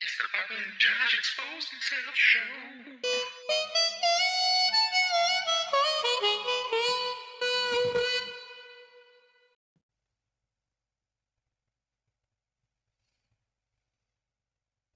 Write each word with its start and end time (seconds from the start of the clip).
It's 0.00 0.16
the 0.16 0.24
Bubba 0.24 0.56
and 0.56 0.78
Josh 0.78 1.18
Expose 1.18 1.68
Themselves 1.70 2.14
show. 2.14 2.40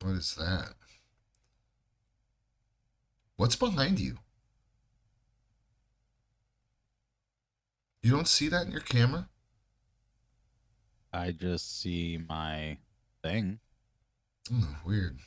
What 0.03 0.17
is 0.17 0.35
that? 0.37 0.75
What's 3.37 3.57
behind 3.57 3.99
you? 3.99 4.19
You 8.03 8.13
don't 8.13 8.29
see 8.29 8.49
that 8.49 8.67
in 8.67 8.73
your 8.73 8.81
camera? 8.83 9.29
I 11.13 11.33
just 11.33 11.81
see 11.81 12.21
my 12.29 12.79
thing. 13.23 13.59
Hmm, 14.53 14.75
weird. 14.85 15.19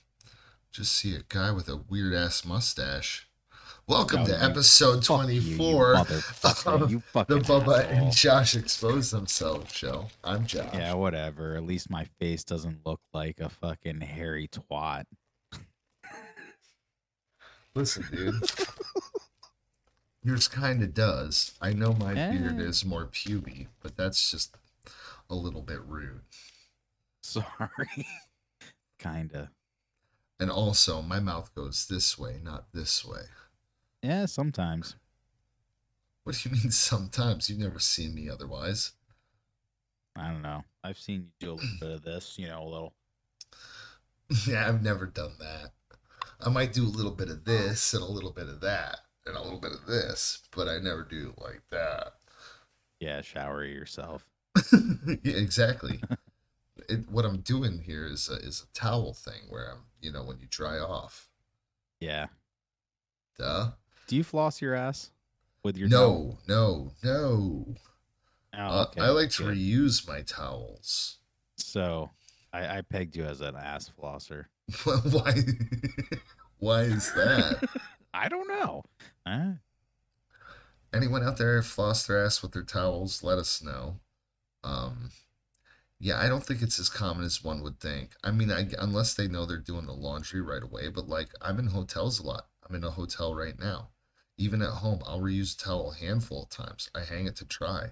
Just 0.72 0.92
see 0.96 1.16
a 1.16 1.24
guy 1.28 1.52
with 1.52 1.68
a 1.70 1.78
weird 1.78 2.14
ass 2.14 2.46
mustache. 2.46 3.28
Welcome 3.88 4.22
Oh, 4.22 4.26
to 4.26 4.32
you- 4.32 4.38
episode 4.38 5.06
Fuck 5.06 5.28
you, 5.30 5.34
you 5.40 5.58
24 5.58 5.96
of 5.96 6.92
you 6.92 7.04
the 7.14 7.40
Bubba 7.40 7.80
asshole. 7.80 8.06
and 8.06 8.12
Josh 8.16 8.56
Expose 8.56 9.12
Themselves 9.12 9.74
show. 9.74 10.10
I'm 10.24 10.46
Josh. 10.46 10.74
Yeah, 10.74 10.94
whatever. 10.94 11.56
At 11.56 11.64
least 11.64 11.90
my 11.90 12.06
face 12.20 12.44
doesn't 12.44 12.86
look 12.86 13.02
like 13.14 13.40
a 13.40 13.50
fucking 13.50 14.02
hairy 14.02 14.48
twat. 14.48 15.06
Listen, 17.74 18.06
dude. 18.12 18.44
Yours 20.24 20.48
kind 20.48 20.82
of 20.82 20.94
does. 20.94 21.54
I 21.62 21.74
know 21.74 21.94
my 21.94 22.14
beard 22.14 22.60
Eh. 22.60 22.64
is 22.64 22.84
more 22.86 23.06
puby, 23.06 23.68
but 23.82 23.96
that's 23.98 24.32
just 24.32 24.56
a 25.30 25.36
little 25.36 25.62
bit 25.62 25.82
rude. 25.84 26.22
Sorry. 27.22 28.08
Kinda. 29.06 29.52
And 30.40 30.50
also, 30.50 31.02
my 31.02 31.20
mouth 31.20 31.54
goes 31.54 31.86
this 31.88 32.18
way, 32.18 32.40
not 32.44 32.74
this 32.74 33.06
way. 33.06 33.22
Yeah, 34.02 34.26
sometimes. 34.26 34.96
What 36.24 36.36
do 36.36 36.50
you 36.50 36.56
mean 36.64 36.72
sometimes? 36.72 37.50
You've 37.50 37.60
never 37.60 37.80
seen 37.80 38.16
me 38.16 38.30
otherwise. 38.30 38.94
I 40.16 40.30
don't 40.30 40.42
know. 40.42 40.64
I've 40.84 40.98
seen 40.98 41.28
you 41.40 41.48
do 41.48 41.52
a 41.52 41.56
little 41.56 41.78
bit 41.80 41.92
of 41.92 42.02
this, 42.04 42.36
you 42.40 42.48
know, 42.48 42.64
a 42.64 42.66
little. 42.66 42.94
yeah, 44.48 44.68
I've 44.68 44.82
never 44.82 45.06
done 45.06 45.34
that. 45.40 45.72
I 46.40 46.50
might 46.50 46.74
do 46.74 46.84
a 46.84 46.90
little 46.90 47.12
bit 47.12 47.30
of 47.30 47.46
this 47.46 47.94
and 47.94 48.02
a 48.02 48.08
little 48.12 48.32
bit 48.32 48.50
of 48.50 48.62
that 48.62 48.98
and 49.26 49.36
a 49.36 49.42
little 49.42 49.60
bit 49.60 49.72
of 49.72 49.86
this, 49.86 50.42
but 50.56 50.68
I 50.68 50.80
never 50.80 51.04
do 51.04 51.34
like 51.38 51.62
that. 51.72 52.14
Yeah, 53.00 53.22
shower 53.22 53.64
yourself. 53.64 54.28
yeah, 54.72 55.36
exactly. 55.36 56.00
It, 56.90 57.10
what 57.10 57.26
I'm 57.26 57.38
doing 57.42 57.80
here 57.80 58.06
is 58.06 58.30
a, 58.30 58.36
is 58.36 58.64
a 58.70 58.74
towel 58.78 59.14
thing 59.14 59.42
where 59.50 59.70
I'm, 59.72 59.80
you 60.02 60.12
know, 60.12 60.24
when 60.24 60.40
you 60.40 60.48
dry 60.50 60.78
off. 60.80 61.30
Yeah. 62.00 62.28
Duh. 63.38 63.72
Do 64.08 64.16
you 64.16 64.24
floss 64.24 64.62
your 64.62 64.76
ass 64.76 65.12
with 65.64 65.78
your 65.78 65.90
towel? 65.90 66.38
No, 66.48 66.92
no, 67.04 67.04
no. 67.04 67.76
Oh, 68.58 68.60
Uh, 68.60 68.86
I 68.98 69.10
like 69.10 69.32
to 69.32 69.44
good. 69.44 69.58
reuse 69.58 70.08
my 70.08 70.22
towels. 70.22 71.18
So, 71.58 72.12
I, 72.54 72.78
I 72.78 72.82
pegged 72.82 73.16
you 73.16 73.26
as 73.26 73.42
an 73.42 73.56
ass 73.56 73.90
flosser. 74.00 74.46
Why? 74.84 75.34
Why 76.60 76.82
is 76.84 77.12
that? 77.14 77.68
I 78.14 78.30
don't 78.30 78.48
know. 78.48 78.84
Huh? 79.28 79.52
Anyone 80.94 81.24
out 81.24 81.38
there 81.38 81.62
floss 81.62 82.08
their 82.08 82.24
ass 82.24 82.42
with 82.42 82.54
their 82.54 82.64
towels? 82.64 83.24
Let 83.24 83.38
us 83.38 83.62
know. 83.62 84.00
Um, 84.64 85.10
yeah, 86.00 86.20
I 86.20 86.28
don't 86.28 86.44
think 86.44 86.62
it's 86.62 86.80
as 86.80 86.90
common 86.90 87.24
as 87.24 87.44
one 87.44 87.62
would 87.64 87.80
think. 87.80 88.12
I 88.24 88.32
mean, 88.32 88.52
I, 88.52 88.68
unless 88.80 89.14
they 89.14 89.28
know 89.28 89.46
they're 89.46 89.58
doing 89.58 89.86
the 89.86 89.94
laundry 89.94 90.42
right 90.42 90.64
away. 90.64 90.90
But 90.90 91.08
like, 91.08 91.30
I'm 91.42 91.60
in 91.60 91.68
hotels 91.68 92.20
a 92.20 92.24
lot. 92.24 92.48
I'm 92.68 92.76
in 92.76 92.84
a 92.84 92.92
hotel 92.92 93.34
right 93.34 93.58
now. 93.58 93.90
Even 94.38 94.62
at 94.62 94.70
home, 94.70 95.02
I'll 95.06 95.22
reuse 95.22 95.56
a 95.56 95.64
towel 95.64 95.92
a 95.94 95.96
handful 95.96 96.44
of 96.44 96.50
times. 96.50 96.90
I 96.94 97.02
hang 97.02 97.28
it 97.28 97.38
to 97.38 97.46
dry. 97.46 97.92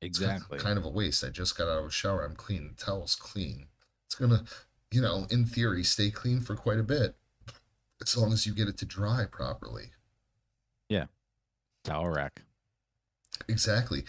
It's 0.00 0.18
Exactly. 0.18 0.58
Kind 0.58 0.78
of 0.78 0.84
a 0.84 0.90
waste. 0.90 1.24
I 1.24 1.28
just 1.28 1.56
got 1.58 1.68
out 1.68 1.80
of 1.80 1.86
a 1.86 1.90
shower. 1.90 2.24
I'm 2.24 2.36
clean. 2.36 2.68
The 2.68 2.84
towel's 2.84 3.16
clean. 3.16 3.66
It's 4.06 4.14
gonna, 4.14 4.44
you 4.90 5.02
know, 5.02 5.26
in 5.30 5.44
theory, 5.44 5.84
stay 5.84 6.10
clean 6.10 6.40
for 6.40 6.54
quite 6.54 6.78
a 6.78 6.82
bit, 6.82 7.16
as 8.00 8.16
long 8.16 8.32
as 8.32 8.46
you 8.46 8.54
get 8.54 8.68
it 8.68 8.78
to 8.78 8.86
dry 8.86 9.26
properly. 9.30 9.90
Yeah. 10.88 11.06
Towel 11.84 12.08
rack. 12.08 12.42
Exactly. 13.48 14.04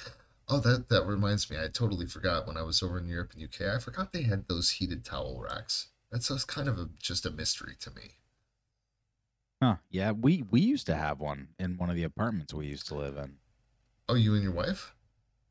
Oh, 0.50 0.60
that 0.62 0.90
that 0.90 1.06
reminds 1.06 1.50
me. 1.50 1.58
I 1.58 1.68
totally 1.68 2.06
forgot 2.06 2.48
when 2.48 2.58
I 2.58 2.62
was 2.64 2.82
over 2.82 2.98
in 2.98 3.08
Europe 3.08 3.34
and 3.34 3.44
UK. 3.44 3.68
I 3.76 3.80
forgot 3.80 4.14
they 4.14 4.24
had 4.24 4.48
those 4.48 4.72
heated 4.72 5.04
towel 5.04 5.40
racks. 5.42 5.90
That's 6.12 6.30
just 6.30 6.48
kind 6.48 6.70
of 6.70 6.80
a, 6.80 6.90
just 7.02 7.26
a 7.26 7.32
mystery 7.32 7.76
to 7.82 7.92
me. 7.92 8.16
Huh. 9.62 9.78
Yeah, 9.90 10.12
we 10.12 10.44
we 10.50 10.62
used 10.62 10.86
to 10.88 10.96
have 10.96 11.20
one 11.20 11.50
in 11.60 11.78
one 11.78 11.90
of 11.90 11.96
the 11.96 12.04
apartments 12.04 12.54
we 12.54 12.68
used 12.68 12.88
to 12.88 12.96
live 12.96 13.18
in. 13.18 13.38
Oh, 14.08 14.16
you 14.16 14.34
and 14.36 14.44
your 14.44 14.54
wife? 14.54 14.94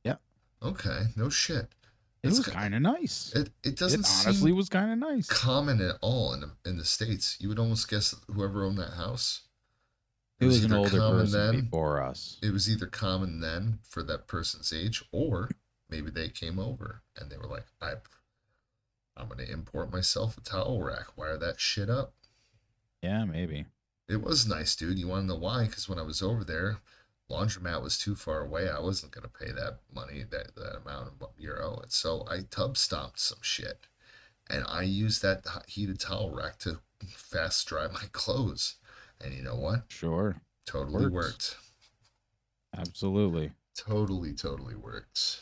Yeah. 0.04 0.16
Okay. 0.62 1.06
No 1.16 1.28
shit. 1.28 1.74
It 2.22 2.28
It's 2.28 2.38
was 2.38 2.46
kind 2.46 2.74
of 2.74 2.82
nice. 2.82 3.32
It, 3.34 3.50
It 3.62 3.70
it 3.70 3.76
doesn't 3.76 4.06
honestly 4.06 4.50
seem 4.50 4.56
was 4.56 4.68
kind 4.68 4.90
of 4.92 4.98
nice. 4.98 5.26
common 5.28 5.80
at 5.80 5.96
all 6.00 6.32
in 6.32 6.40
the, 6.40 6.50
in 6.64 6.76
the 6.78 6.84
states. 6.84 7.36
You 7.40 7.48
would 7.50 7.58
almost 7.58 7.88
guess 7.90 8.14
whoever 8.28 8.64
owned 8.64 8.78
that 8.78 8.94
house. 8.94 9.42
It 10.38 10.44
was 10.46 10.64
an 10.64 10.72
either 10.72 10.78
older 10.78 10.98
common 10.98 11.20
person 11.20 11.40
then- 11.40 11.60
before 11.64 12.02
us. 12.02 12.38
It 12.42 12.52
was 12.52 12.68
either 12.68 12.86
common 12.86 13.40
then 13.40 13.78
for 13.82 14.02
that 14.02 14.26
person's 14.26 14.72
age, 14.72 15.02
or 15.10 15.50
maybe 15.88 16.10
they 16.10 16.28
came 16.28 16.58
over 16.58 17.02
and 17.16 17.30
they 17.30 17.38
were 17.38 17.46
like, 17.46 17.66
"I, 17.80 17.94
I'm 19.16 19.28
gonna 19.28 19.44
import 19.44 19.90
myself 19.90 20.36
a 20.36 20.42
towel 20.42 20.82
rack. 20.82 21.16
Wire 21.16 21.38
that 21.38 21.58
shit 21.60 21.88
up." 21.88 22.14
Yeah, 23.02 23.24
maybe. 23.24 23.66
It 24.08 24.22
was 24.22 24.46
nice, 24.46 24.76
dude. 24.76 24.98
You 24.98 25.08
want 25.08 25.22
to 25.22 25.26
know 25.28 25.36
why? 25.40 25.66
Because 25.66 25.88
when 25.88 25.98
I 25.98 26.02
was 26.02 26.22
over 26.22 26.44
there, 26.44 26.80
laundromat 27.30 27.82
was 27.82 27.98
too 27.98 28.14
far 28.14 28.40
away. 28.40 28.68
I 28.68 28.78
wasn't 28.78 29.12
gonna 29.12 29.28
pay 29.28 29.52
that 29.52 29.80
money, 29.92 30.22
that 30.22 30.54
that 30.54 30.76
amount 30.76 31.14
of 31.20 31.30
euro, 31.38 31.78
and 31.78 31.90
so 31.90 32.26
I 32.28 32.42
tub 32.42 32.76
stomped 32.76 33.20
some 33.20 33.40
shit, 33.40 33.86
and 34.48 34.64
I 34.68 34.82
used 34.82 35.22
that 35.22 35.46
heated 35.66 35.98
towel 35.98 36.30
rack 36.30 36.58
to 36.60 36.80
fast 37.16 37.66
dry 37.66 37.86
my 37.88 38.04
clothes. 38.12 38.76
And 39.22 39.34
you 39.34 39.42
know 39.42 39.56
what? 39.56 39.84
Sure. 39.88 40.36
Totally 40.66 41.06
Works. 41.08 41.12
worked. 41.14 41.56
Absolutely. 42.76 43.52
Totally, 43.76 44.32
totally 44.34 44.74
worked. 44.74 45.40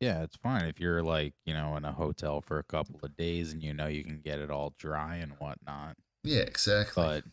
Yeah, 0.00 0.22
it's 0.22 0.36
fine 0.36 0.64
if 0.66 0.80
you're 0.80 1.02
like, 1.02 1.34
you 1.46 1.54
know, 1.54 1.76
in 1.76 1.84
a 1.84 1.92
hotel 1.92 2.40
for 2.40 2.58
a 2.58 2.64
couple 2.64 3.00
of 3.02 3.16
days 3.16 3.52
and 3.52 3.62
you 3.62 3.72
know 3.72 3.86
you 3.86 4.04
can 4.04 4.20
get 4.20 4.38
it 4.38 4.50
all 4.50 4.74
dry 4.78 5.16
and 5.16 5.32
whatnot. 5.38 5.96
Yeah, 6.22 6.40
exactly. 6.40 7.02
But 7.02 7.24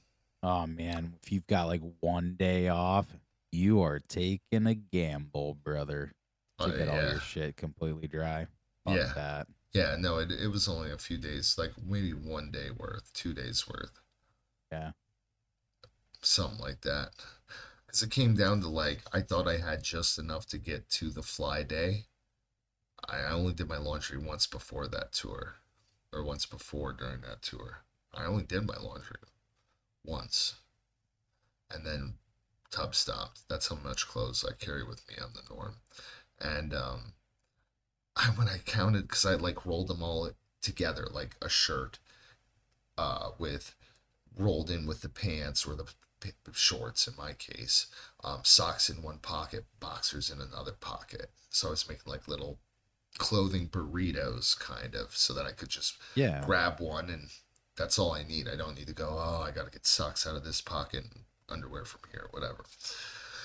oh 0.44 0.67
man, 0.67 1.13
if 1.22 1.31
you've 1.31 1.47
got 1.47 1.68
like 1.68 1.81
one 2.00 2.35
day 2.38 2.68
off, 2.69 3.07
you 3.51 3.81
are 3.81 4.00
taking 4.00 4.68
a 4.68 4.75
gamble, 4.75 5.56
brother, 5.56 6.13
to 6.59 6.66
Oh, 6.66 6.78
get 6.78 6.88
all 6.88 7.01
your 7.01 7.19
shit 7.19 7.57
completely 7.57 8.07
dry. 8.07 8.47
Fuck 8.85 8.95
Yeah. 8.95 9.12
that. 9.16 9.47
Yeah, 9.73 9.95
no, 9.97 10.18
it, 10.18 10.31
it 10.31 10.47
was 10.50 10.68
only 10.68 10.91
a 10.91 10.97
few 10.97 11.18
days, 11.18 11.56
like 11.57 11.72
maybe 11.81 12.13
one 12.13 12.51
day 12.51 12.72
worth, 12.78 13.12
two 13.13 13.33
days 13.33 13.66
worth. 13.68 14.00
Yeah. 14.72 14.91
Something 16.22 16.59
like 16.59 16.82
that. 16.82 17.12
Because 17.86 18.04
it 18.04 18.12
came 18.12 18.36
down 18.36 18.62
to 18.62 18.68
like, 18.68 19.02
I 19.12 19.22
thought 19.22 19.48
I 19.48 19.58
had 19.58 19.84
just 19.84 20.18
enough 20.18 20.46
to 20.48 20.58
get 20.58 20.90
to 20.92 21.09
the 21.09 21.24
fly 21.24 21.64
day. 21.64 22.06
I 23.08 23.24
only 23.26 23.54
did 23.54 23.68
my 23.68 23.78
laundry 23.78 24.18
once 24.18 24.48
before 24.48 24.88
that 24.88 25.12
tour, 25.12 25.56
or 26.14 26.24
once 26.24 26.46
before 26.46 26.94
during 26.94 27.22
that 27.22 27.42
tour. 27.42 27.80
I 28.14 28.26
only 28.26 28.44
did 28.44 28.68
my 28.68 28.78
laundry 28.78 29.18
once. 30.06 30.56
And 31.70 31.86
then 31.86 32.14
tub 32.70 32.96
stopped. 32.96 33.42
That's 33.50 33.68
how 33.68 33.78
much 33.78 34.08
clothes 34.08 34.46
I 34.48 34.54
carry 34.54 34.84
with 34.84 35.08
me 35.10 35.16
on 35.22 35.31
the 35.34 35.54
norm. 35.54 35.76
And 36.40 36.74
um, 36.74 37.14
I 38.16 38.26
when 38.36 38.48
I 38.48 38.58
counted 38.60 39.04
because 39.04 39.26
I 39.26 39.36
like 39.36 39.66
rolled 39.66 39.88
them 39.88 40.04
all 40.04 40.30
together 40.62 41.08
like 41.12 41.36
a 41.42 41.50
shirt 41.50 41.98
uh 42.98 43.31
with 43.40 43.75
rolled 44.38 44.69
in 44.69 44.86
with 44.86 45.01
the 45.01 45.10
pants 45.10 45.66
or 45.66 45.75
the 45.75 45.86
shorts 46.53 47.07
in 47.07 47.13
my 47.18 47.33
case 47.33 47.88
um 48.23 48.39
socks 48.44 48.89
in 48.89 49.01
one 49.01 49.18
pocket 49.19 49.65
boxers 49.79 50.29
in 50.29 50.39
another 50.41 50.73
pocket 50.73 51.31
so 51.50 51.68
I 51.68 51.71
was 51.71 51.88
making 51.88 52.03
like 52.12 52.27
little 52.27 52.59
clothing 53.18 53.68
burritos 53.68 54.57
kind 54.59 54.95
of 54.95 55.15
so 55.15 55.33
that 55.33 55.45
I 55.45 55.51
could 55.51 55.69
just 55.69 55.97
Yeah. 56.15 56.41
grab 56.45 56.79
one 56.79 57.09
and 57.09 57.29
that's 57.77 57.97
all 58.00 58.13
I 58.13 58.23
need 58.23 58.47
I 58.47 58.56
don't 58.56 58.75
need 58.75 58.88
to 58.88 58.94
go 58.94 59.09
oh 59.09 59.41
I 59.45 59.51
got 59.51 59.65
to 59.65 59.71
get 59.71 59.85
socks 59.85 60.25
out 60.27 60.35
of 60.35 60.44
this 60.44 60.62
pocket 60.62 61.03
and 61.03 61.23
underwear 61.50 61.85
from 61.85 62.01
here 62.12 62.27
whatever 62.31 62.65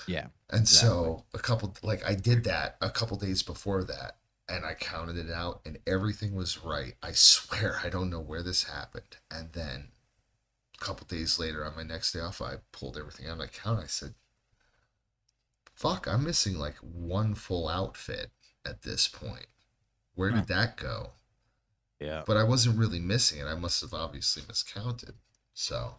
Yeah. 0.07 0.27
and 0.49 0.67
so 0.67 1.25
a 1.33 1.39
couple 1.39 1.75
like 1.83 2.05
I 2.05 2.15
did 2.15 2.43
that 2.45 2.77
a 2.81 2.89
couple 2.89 3.17
days 3.17 3.43
before 3.43 3.83
that 3.85 4.17
and 4.49 4.65
I 4.65 4.75
counted 4.75 5.17
it 5.17 5.29
out 5.29 5.59
and 5.65 5.77
everything 5.85 6.33
was 6.33 6.63
right. 6.63 6.93
I 7.03 7.11
swear 7.13 7.79
I 7.83 7.89
don't 7.89 8.09
know 8.09 8.21
where 8.21 8.43
this 8.43 8.63
happened. 8.63 9.17
And 9.29 9.51
then 9.51 9.89
a 10.79 10.85
couple 10.85 11.07
days 11.07 11.39
later 11.39 11.65
on 11.65 11.75
my 11.75 11.83
next 11.83 12.11
day 12.11 12.19
off 12.19 12.41
I 12.41 12.55
pulled 12.71 12.97
everything 12.97 13.27
out 13.27 13.33
and 13.33 13.41
I 13.43 13.47
counted. 13.47 13.83
I 13.83 13.87
said, 13.87 14.13
Fuck, 15.73 16.07
I'm 16.07 16.23
missing 16.23 16.57
like 16.57 16.75
one 16.77 17.35
full 17.35 17.67
outfit 17.67 18.31
at 18.65 18.81
this 18.81 19.07
point. 19.07 19.45
Where 20.15 20.31
did 20.31 20.47
that 20.47 20.77
go? 20.77 21.11
Yeah. 21.99 22.23
but 22.27 22.37
I 22.37 22.43
wasn't 22.43 22.77
really 22.77 22.99
missing 22.99 23.39
it. 23.39 23.45
I 23.45 23.55
must 23.55 23.81
have 23.81 23.93
obviously 23.93 24.43
miscounted. 24.47 25.15
So, 25.53 25.95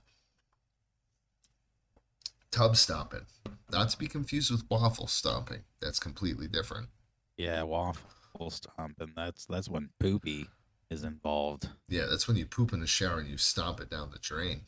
tub 2.52 2.76
stomping, 2.76 3.26
not 3.72 3.88
to 3.90 3.98
be 3.98 4.06
confused 4.06 4.50
with 4.50 4.62
waffle 4.70 5.08
stomping. 5.08 5.62
That's 5.80 5.98
completely 5.98 6.46
different. 6.46 6.88
Yeah, 7.36 7.62
waffle 7.64 8.50
stomping. 8.50 9.12
That's 9.16 9.44
that's 9.46 9.68
when 9.68 9.90
poopy 9.98 10.46
is 10.90 11.04
involved. 11.04 11.68
Yeah, 11.88 12.06
that's 12.08 12.26
when 12.28 12.36
you 12.36 12.46
poop 12.46 12.72
in 12.72 12.80
the 12.80 12.86
shower 12.86 13.18
and 13.18 13.28
you 13.28 13.36
stomp 13.36 13.80
it 13.80 13.90
down 13.90 14.10
the 14.10 14.18
drain. 14.18 14.62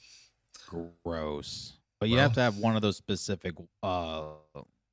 Gross. 1.04 1.74
But 1.98 2.08
you 2.08 2.18
have 2.18 2.34
to 2.34 2.40
have 2.40 2.58
one 2.58 2.76
of 2.76 2.82
those 2.82 2.96
specific 2.96 3.54
uh 3.82 4.24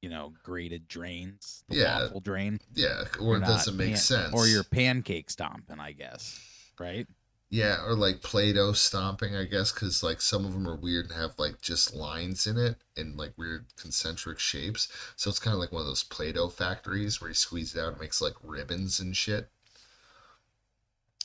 you 0.02 0.10
know, 0.10 0.34
graded 0.44 0.88
drains. 0.88 1.64
The 1.70 1.78
Yeah, 1.78 2.04
waffle 2.04 2.20
drain. 2.22 2.60
Yeah, 2.74 3.06
or 3.20 3.38
it 3.38 3.42
doesn't 3.42 3.76
make 3.76 3.90
pan- 3.90 3.98
sense. 3.98 4.34
Or 4.34 4.46
you're 4.48 4.64
pancake 4.64 5.30
stomping, 5.30 5.80
I 5.80 5.92
guess. 5.92 6.40
Right? 6.80 7.08
Yeah, 7.50 7.84
or 7.84 7.96
like 7.96 8.22
Play-Doh 8.22 8.74
stomping, 8.74 9.36
I 9.36 9.46
guess, 9.46 9.72
because 9.72 10.04
like 10.04 10.22
some 10.22 10.46
of 10.46 10.54
them 10.54 10.68
are 10.68 10.76
weird 10.76 11.06
and 11.06 11.16
have 11.16 11.40
like 11.40 11.62
just 11.62 11.96
lines 11.96 12.46
in 12.46 12.58
it 12.58 12.76
and 12.96 13.16
like 13.18 13.34
weird 13.38 13.66
concentric 13.78 14.38
shapes. 14.38 14.88
So 15.16 15.30
it's 15.30 15.40
kind 15.40 15.54
of 15.54 15.60
like 15.60 15.72
one 15.72 15.82
of 15.82 15.88
those 15.88 16.04
Play-Doh 16.04 16.50
factories 16.50 17.20
where 17.20 17.30
you 17.30 17.34
squeeze 17.34 17.74
it 17.76 17.80
out 17.80 17.94
and 17.94 18.02
makes 18.02 18.22
like 18.22 18.36
ribbons 18.44 19.00
and 19.00 19.16
shit 19.16 19.50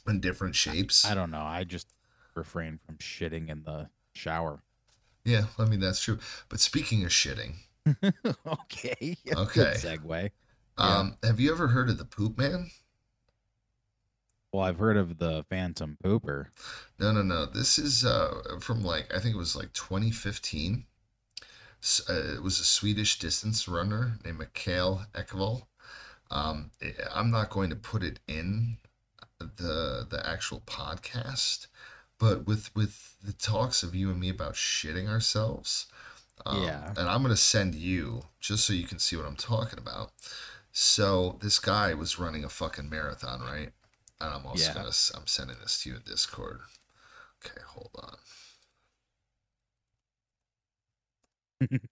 in 0.06 0.20
different 0.20 0.54
shapes. 0.54 1.04
I 1.04 1.14
don't 1.14 1.30
know. 1.30 1.42
I 1.42 1.64
just 1.64 1.88
refrain 2.34 2.78
from 2.84 2.96
shitting 2.96 3.48
in 3.48 3.62
the 3.64 3.88
shower. 4.14 4.62
Yeah, 5.24 5.44
I 5.58 5.64
mean 5.66 5.80
that's 5.80 6.02
true. 6.02 6.18
But 6.48 6.60
speaking 6.60 7.04
of 7.04 7.10
shitting, 7.10 7.54
okay. 8.46 9.16
yeah, 9.24 9.34
Okay. 9.38 9.74
Segue. 9.76 10.30
Yeah. 10.78 10.98
um, 10.98 11.16
have 11.22 11.38
you 11.38 11.52
ever 11.52 11.68
heard 11.68 11.88
of 11.90 11.98
the 11.98 12.04
Poop 12.04 12.38
Man? 12.38 12.70
Well, 14.52 14.64
I've 14.64 14.78
heard 14.78 14.96
of 14.96 15.18
the 15.18 15.44
Phantom 15.48 15.96
Pooper. 16.04 16.46
No, 16.98 17.12
no, 17.12 17.22
no. 17.22 17.46
This 17.46 17.78
is 17.78 18.04
uh, 18.04 18.58
from 18.60 18.82
like 18.84 19.12
I 19.14 19.18
think 19.18 19.34
it 19.34 19.38
was 19.38 19.56
like 19.56 19.72
2015. 19.72 20.84
Uh, 22.08 22.12
it 22.36 22.42
was 22.42 22.60
a 22.60 22.64
Swedish 22.64 23.18
distance 23.18 23.66
runner 23.66 24.18
named 24.24 24.38
Mikael 24.38 25.06
Ekvall. 25.14 25.62
Um, 26.30 26.70
I'm 27.12 27.30
not 27.30 27.50
going 27.50 27.70
to 27.70 27.76
put 27.76 28.02
it 28.02 28.20
in 28.28 28.76
the 29.56 30.06
the 30.08 30.26
actual 30.26 30.60
podcast, 30.66 31.66
but 32.18 32.46
with 32.46 32.74
with 32.76 33.16
the 33.22 33.32
talks 33.32 33.82
of 33.82 33.94
you 33.94 34.10
and 34.10 34.20
me 34.20 34.28
about 34.30 34.54
shitting 34.54 35.08
ourselves, 35.08 35.86
um, 36.46 36.64
Yeah. 36.64 36.94
and 36.96 37.08
I'm 37.08 37.22
gonna 37.22 37.36
send 37.36 37.74
you 37.74 38.24
just 38.40 38.66
so 38.66 38.72
you 38.72 38.86
can 38.86 38.98
see 38.98 39.16
what 39.16 39.26
I'm 39.26 39.36
talking 39.36 39.78
about. 39.78 40.12
So 40.72 41.38
this 41.42 41.58
guy 41.58 41.94
was 41.94 42.18
running 42.18 42.44
a 42.44 42.48
fucking 42.48 42.88
marathon, 42.90 43.40
right? 43.40 43.72
And 44.20 44.34
I'm 44.34 44.46
also 44.46 44.68
Yeah. 44.68 44.74
gonna 44.74 44.92
I'm 45.14 45.26
sending 45.26 45.56
this 45.60 45.82
to 45.82 45.90
you 45.90 45.96
in 45.96 46.02
Discord. 46.02 46.60
Okay, 47.44 47.60
hold 47.66 47.90
on. 47.96 48.16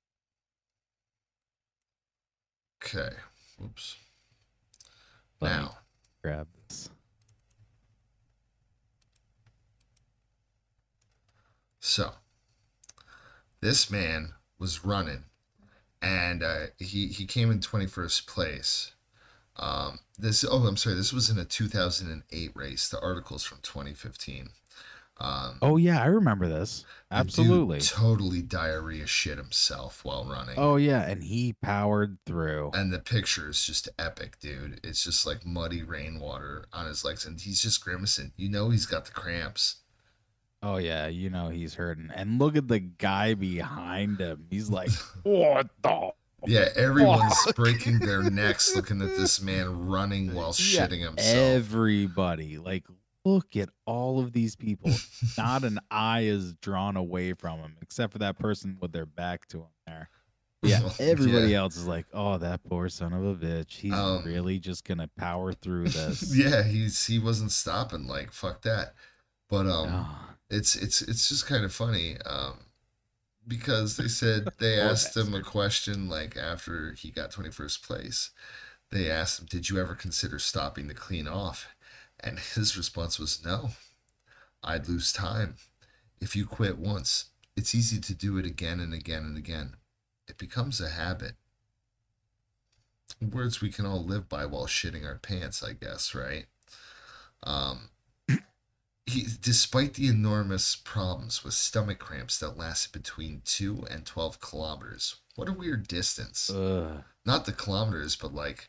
Okay. 2.82 3.10
Oops. 3.62 3.96
Let 5.40 5.50
Now, 5.50 5.78
grab 6.22 6.46
this. 6.68 6.90
So 11.90 12.12
this 13.60 13.90
man 13.90 14.34
was 14.60 14.84
running, 14.84 15.24
and 16.00 16.42
uh, 16.42 16.66
he 16.78 17.08
he 17.08 17.26
came 17.26 17.50
in 17.50 17.60
twenty 17.60 17.86
first 17.86 18.28
place. 18.28 18.92
Um, 19.56 19.98
this 20.16 20.44
oh 20.48 20.66
I'm 20.66 20.76
sorry, 20.76 20.94
this 20.94 21.12
was 21.12 21.28
in 21.30 21.38
a 21.38 21.44
two 21.44 21.66
thousand 21.66 22.10
and 22.12 22.22
eight 22.30 22.52
race. 22.54 22.88
The 22.88 23.00
article's 23.00 23.44
from 23.44 23.58
twenty 23.62 23.92
fifteen. 23.92 24.50
Um, 25.18 25.58
Oh 25.60 25.76
yeah, 25.76 26.00
I 26.00 26.06
remember 26.06 26.48
this. 26.48 26.86
Absolutely. 27.10 27.80
totally 27.80 28.40
diarrhea 28.40 29.06
shit 29.06 29.36
himself 29.36 30.04
while 30.04 30.24
running. 30.24 30.54
Oh 30.56 30.76
yeah, 30.76 31.02
and 31.02 31.24
he 31.24 31.54
powered 31.60 32.18
through. 32.24 32.70
And 32.72 32.92
the 32.92 33.00
picture 33.00 33.50
is 33.50 33.64
just 33.66 33.88
epic, 33.98 34.38
dude. 34.38 34.80
It's 34.84 35.02
just 35.04 35.26
like 35.26 35.44
muddy 35.44 35.82
rainwater 35.82 36.66
on 36.72 36.86
his 36.86 37.04
legs, 37.04 37.26
and 37.26 37.38
he's 37.38 37.60
just 37.60 37.84
grimacing. 37.84 38.32
You 38.36 38.48
know 38.48 38.70
he's 38.70 38.86
got 38.86 39.04
the 39.06 39.10
cramps. 39.12 39.80
Oh 40.62 40.76
yeah, 40.76 41.06
you 41.06 41.30
know 41.30 41.48
he's 41.48 41.74
hurting. 41.74 42.10
And 42.14 42.38
look 42.38 42.54
at 42.56 42.68
the 42.68 42.80
guy 42.80 43.34
behind 43.34 44.18
him. 44.18 44.46
He's 44.50 44.68
like, 44.70 44.90
"What 45.22 45.68
the?" 45.82 46.10
Yeah, 46.46 46.68
everyone's 46.74 47.38
Fuck. 47.44 47.56
breaking 47.56 47.98
their 47.98 48.22
necks 48.30 48.74
looking 48.74 49.02
at 49.02 49.16
this 49.16 49.42
man 49.42 49.86
running 49.88 50.34
while 50.34 50.54
Yeah, 50.58 50.86
shitting 50.86 51.02
himself. 51.04 51.18
Everybody, 51.36 52.56
like, 52.58 52.84
look 53.26 53.56
at 53.56 53.68
all 53.86 54.20
of 54.20 54.32
these 54.32 54.56
people. 54.56 54.90
Not 55.36 55.64
an 55.64 55.80
eye 55.90 56.22
is 56.22 56.54
drawn 56.56 56.96
away 56.96 57.34
from 57.34 57.58
him, 57.60 57.76
except 57.82 58.12
for 58.12 58.18
that 58.20 58.38
person 58.38 58.78
with 58.80 58.92
their 58.92 59.04
back 59.06 59.46
to 59.48 59.58
him 59.58 59.66
there. 59.86 60.08
Yeah, 60.62 60.80
everybody 60.98 61.54
else 61.54 61.76
is 61.76 61.86
like, 61.86 62.04
"Oh, 62.12 62.36
that 62.36 62.64
poor 62.64 62.90
son 62.90 63.14
of 63.14 63.24
a 63.24 63.34
bitch. 63.34 63.72
He's 63.72 63.94
Um, 63.94 64.24
really 64.24 64.58
just 64.58 64.84
gonna 64.84 65.08
power 65.08 65.54
through 65.54 65.88
this." 65.88 66.34
yeah, 66.36 66.62
he's 66.62 67.06
he 67.06 67.18
wasn't 67.18 67.50
stopping. 67.52 68.06
Like 68.06 68.30
fuck 68.32 68.60
that. 68.62 68.92
But 69.48 69.66
um, 69.66 69.88
Ah, 69.90 70.29
it's 70.50 70.76
it's 70.76 71.00
it's 71.02 71.28
just 71.28 71.46
kind 71.46 71.64
of 71.64 71.72
funny 71.72 72.16
um 72.26 72.58
because 73.46 73.96
they 73.96 74.08
said 74.08 74.48
they 74.58 74.78
asked 74.78 75.16
him 75.16 75.34
a 75.34 75.42
question 75.42 76.08
like 76.08 76.36
after 76.36 76.92
he 76.92 77.10
got 77.10 77.30
21st 77.30 77.86
place. 77.86 78.30
They 78.90 79.10
asked 79.10 79.40
him 79.40 79.46
did 79.48 79.70
you 79.70 79.78
ever 79.80 79.94
consider 79.94 80.38
stopping 80.38 80.88
to 80.88 80.94
clean 80.94 81.28
off? 81.28 81.68
And 82.18 82.38
his 82.38 82.76
response 82.76 83.18
was 83.18 83.44
no. 83.44 83.70
I'd 84.62 84.88
lose 84.88 85.12
time. 85.12 85.56
If 86.20 86.36
you 86.36 86.44
quit 86.44 86.76
once 86.76 87.26
it's 87.56 87.74
easy 87.74 88.00
to 88.00 88.14
do 88.14 88.38
it 88.38 88.46
again 88.46 88.80
and 88.80 88.94
again 88.94 89.22
and 89.24 89.36
again. 89.36 89.74
It 90.28 90.38
becomes 90.38 90.80
a 90.80 90.88
habit. 90.88 91.32
Words 93.20 93.60
we 93.60 93.70
can 93.70 93.84
all 93.84 94.02
live 94.04 94.28
by 94.28 94.46
while 94.46 94.66
shitting 94.66 95.04
our 95.04 95.18
pants 95.18 95.62
i 95.62 95.72
guess 95.72 96.14
right? 96.14 96.46
Um 97.42 97.90
he, 99.10 99.26
despite 99.40 99.94
the 99.94 100.08
enormous 100.08 100.76
problems 100.76 101.44
with 101.44 101.54
stomach 101.54 101.98
cramps 101.98 102.38
that 102.38 102.56
lasted 102.56 102.92
between 102.92 103.42
2 103.44 103.84
and 103.90 104.06
12 104.06 104.40
kilometers. 104.40 105.16
What 105.36 105.48
a 105.48 105.52
weird 105.52 105.88
distance. 105.88 106.50
ugh. 106.50 107.02
Not 107.24 107.44
the 107.44 107.52
kilometers, 107.52 108.16
but 108.16 108.34
like, 108.34 108.68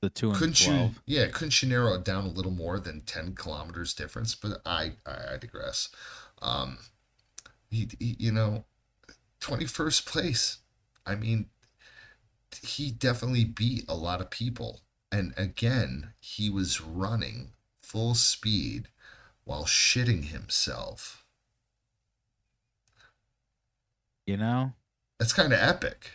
The 0.00 0.10
two 0.10 0.30
and 0.30 0.38
couldn't 0.38 0.66
you, 0.66 0.90
yeah, 1.06 1.26
couldn't 1.28 1.62
you 1.62 1.68
narrow 1.68 1.94
it 1.94 2.04
down 2.04 2.24
a 2.24 2.28
little 2.28 2.52
more 2.52 2.78
than 2.78 3.02
10 3.02 3.34
kilometers 3.34 3.94
difference? 3.94 4.34
But 4.34 4.60
I, 4.66 4.92
I, 5.06 5.34
I 5.34 5.36
digress. 5.38 5.88
Um, 6.40 6.78
he, 7.70 7.88
he, 7.98 8.16
you 8.18 8.32
know, 8.32 8.64
21st 9.40 10.06
place. 10.06 10.58
I 11.06 11.14
mean, 11.14 11.46
he 12.62 12.90
definitely 12.90 13.44
beat 13.44 13.84
a 13.88 13.94
lot 13.94 14.20
of 14.20 14.30
people. 14.30 14.80
And 15.10 15.34
again, 15.36 16.12
he 16.20 16.50
was 16.50 16.80
running 16.80 17.52
full 17.82 18.14
speed 18.14 18.88
while 19.44 19.64
shitting 19.64 20.24
himself. 20.26 21.24
You 24.26 24.36
know, 24.36 24.72
That's 25.18 25.32
kind 25.32 25.52
of 25.52 25.58
epic. 25.58 26.12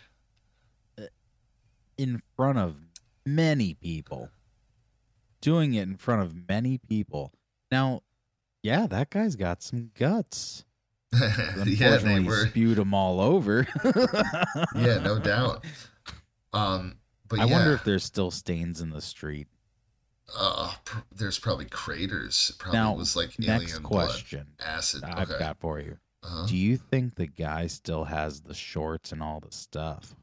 in 1.98 2.22
front 2.36 2.58
of 2.58 2.76
many 3.26 3.74
people, 3.74 4.30
doing 5.42 5.74
it 5.74 5.82
in 5.82 5.96
front 5.98 6.22
of 6.22 6.48
many 6.48 6.78
people. 6.78 7.32
Now, 7.70 8.02
yeah, 8.62 8.86
that 8.86 9.10
guy's 9.10 9.36
got 9.36 9.62
some 9.62 9.90
guts. 9.94 10.64
yeah, 11.12 11.96
they 11.98 12.20
he 12.20 12.26
were. 12.26 12.46
spewed 12.46 12.76
them 12.78 12.94
all 12.94 13.20
over. 13.20 13.66
Yeah, 14.74 14.98
no 15.00 15.18
doubt. 15.22 15.64
Um, 16.54 16.96
but 17.28 17.40
I 17.40 17.44
yeah, 17.44 17.52
wonder 17.52 17.72
if 17.74 17.84
there's 17.84 18.04
still 18.04 18.30
stains 18.30 18.80
in 18.80 18.88
the 18.90 19.00
street. 19.02 19.48
Uh, 20.36 20.72
pr- 20.84 20.98
there's 21.14 21.38
probably 21.38 21.64
craters. 21.66 22.50
It 22.54 22.58
probably 22.58 22.78
Now, 22.80 22.94
was 22.94 23.16
like 23.16 23.38
Next 23.38 23.64
alien 23.72 23.82
blood, 23.82 24.08
question 24.10 24.46
acid. 24.64 25.04
I've 25.04 25.30
okay. 25.30 25.38
got 25.38 25.58
for 25.58 25.78
you. 25.80 25.98
uh-huh. 26.22 26.46
Do 26.46 26.56
you 26.56 26.76
think 26.76 27.14
the 27.14 27.26
guy 27.26 27.66
still 27.68 28.04
has 28.04 28.40
the 28.42 28.54
shorts 28.54 29.12
and 29.12 29.22
all 29.22 29.40
the 29.40 29.52
stuff? 29.52 30.14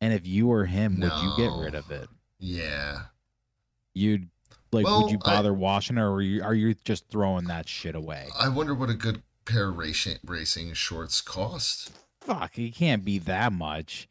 And 0.00 0.12
if 0.12 0.26
you 0.26 0.46
were 0.46 0.64
him, 0.64 0.98
would 1.00 1.12
you 1.12 1.32
get 1.36 1.52
rid 1.62 1.74
of 1.74 1.90
it? 1.90 2.08
Yeah. 2.38 3.02
You'd 3.94 4.28
like, 4.72 4.84
Well, 4.86 5.02
would 5.02 5.12
you 5.12 5.18
I- 5.24 5.34
bother 5.36 5.52
washing 5.54 5.98
it, 5.98 6.00
or 6.02 6.14
are 6.14 6.22
you, 6.22 6.42
are 6.42 6.54
you 6.54 6.74
just 6.84 7.08
throwing 7.08 7.44
that 7.46 7.68
shit 7.68 7.94
away? 7.94 8.28
I 8.38 8.48
wonder 8.48 8.74
what 8.74 8.88
a 8.90 8.94
good 8.94 9.22
pair 9.44 9.68
of 9.68 9.78
racing 9.78 10.18
racing 10.24 10.72
shorts 10.74 11.20
cost. 11.20 11.90
Fuck, 12.20 12.58
it 12.58 12.74
can't 12.74 13.04
be 13.04 13.18
that 13.20 13.52
much. 13.52 14.08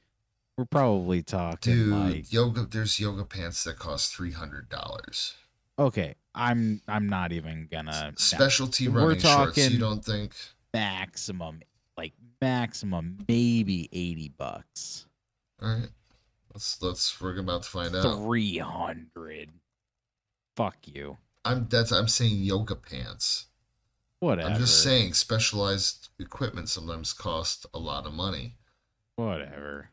We're 0.60 0.66
probably 0.66 1.24
talking 1.24 1.74
Dude, 1.74 1.94
like, 1.94 2.34
yoga. 2.34 2.68
There's 2.70 3.00
yoga 3.00 3.24
pants 3.24 3.64
that 3.64 3.80
cost 3.80 4.14
three 4.14 4.34
hundred 4.34 4.68
dollars. 4.68 5.36
okay, 5.80 6.16
I'm 6.36 6.82
I'm 6.86 7.08
not 7.08 7.32
even 7.32 7.70
gonna 7.72 8.10
no. 8.10 8.12
Specialty 8.18 8.90
We're 8.90 9.08
running 9.08 9.22
shorts. 9.22 9.70
You 9.70 9.80
don't 9.80 10.04
think? 10.04 10.36
maximum, 10.74 11.62
like 11.96 12.12
maximum, 12.42 13.20
maybe 13.30 13.88
eighty 13.94 14.34
bucks, 14.38 15.06
All 15.62 15.70
right. 15.70 15.90
Let's 16.54 16.82
let's. 16.82 17.22
We're 17.22 17.40
about 17.40 17.64
to 17.64 17.70
find 17.70 17.96
out. 17.96 18.18
three 18.18 18.58
hundred. 18.58 19.52
Fuck 20.58 20.76
you. 20.84 21.20
I'm 21.46 21.68
that's 21.70 21.94
I'm 21.94 22.10
saying 22.10 22.36
yoga 22.36 22.76
pants. 22.76 23.46
Whatever. 24.20 24.50
I'm 24.50 24.60
just 24.60 24.84
saying 24.84 25.14
specialized 25.14 26.10
equipment 26.20 26.68
sometimes 26.68 27.14
cost 27.14 27.66
a 27.74 27.80
lot 27.80 28.06
of 28.06 28.12
money. 28.12 28.56
Whatever. 29.16 29.92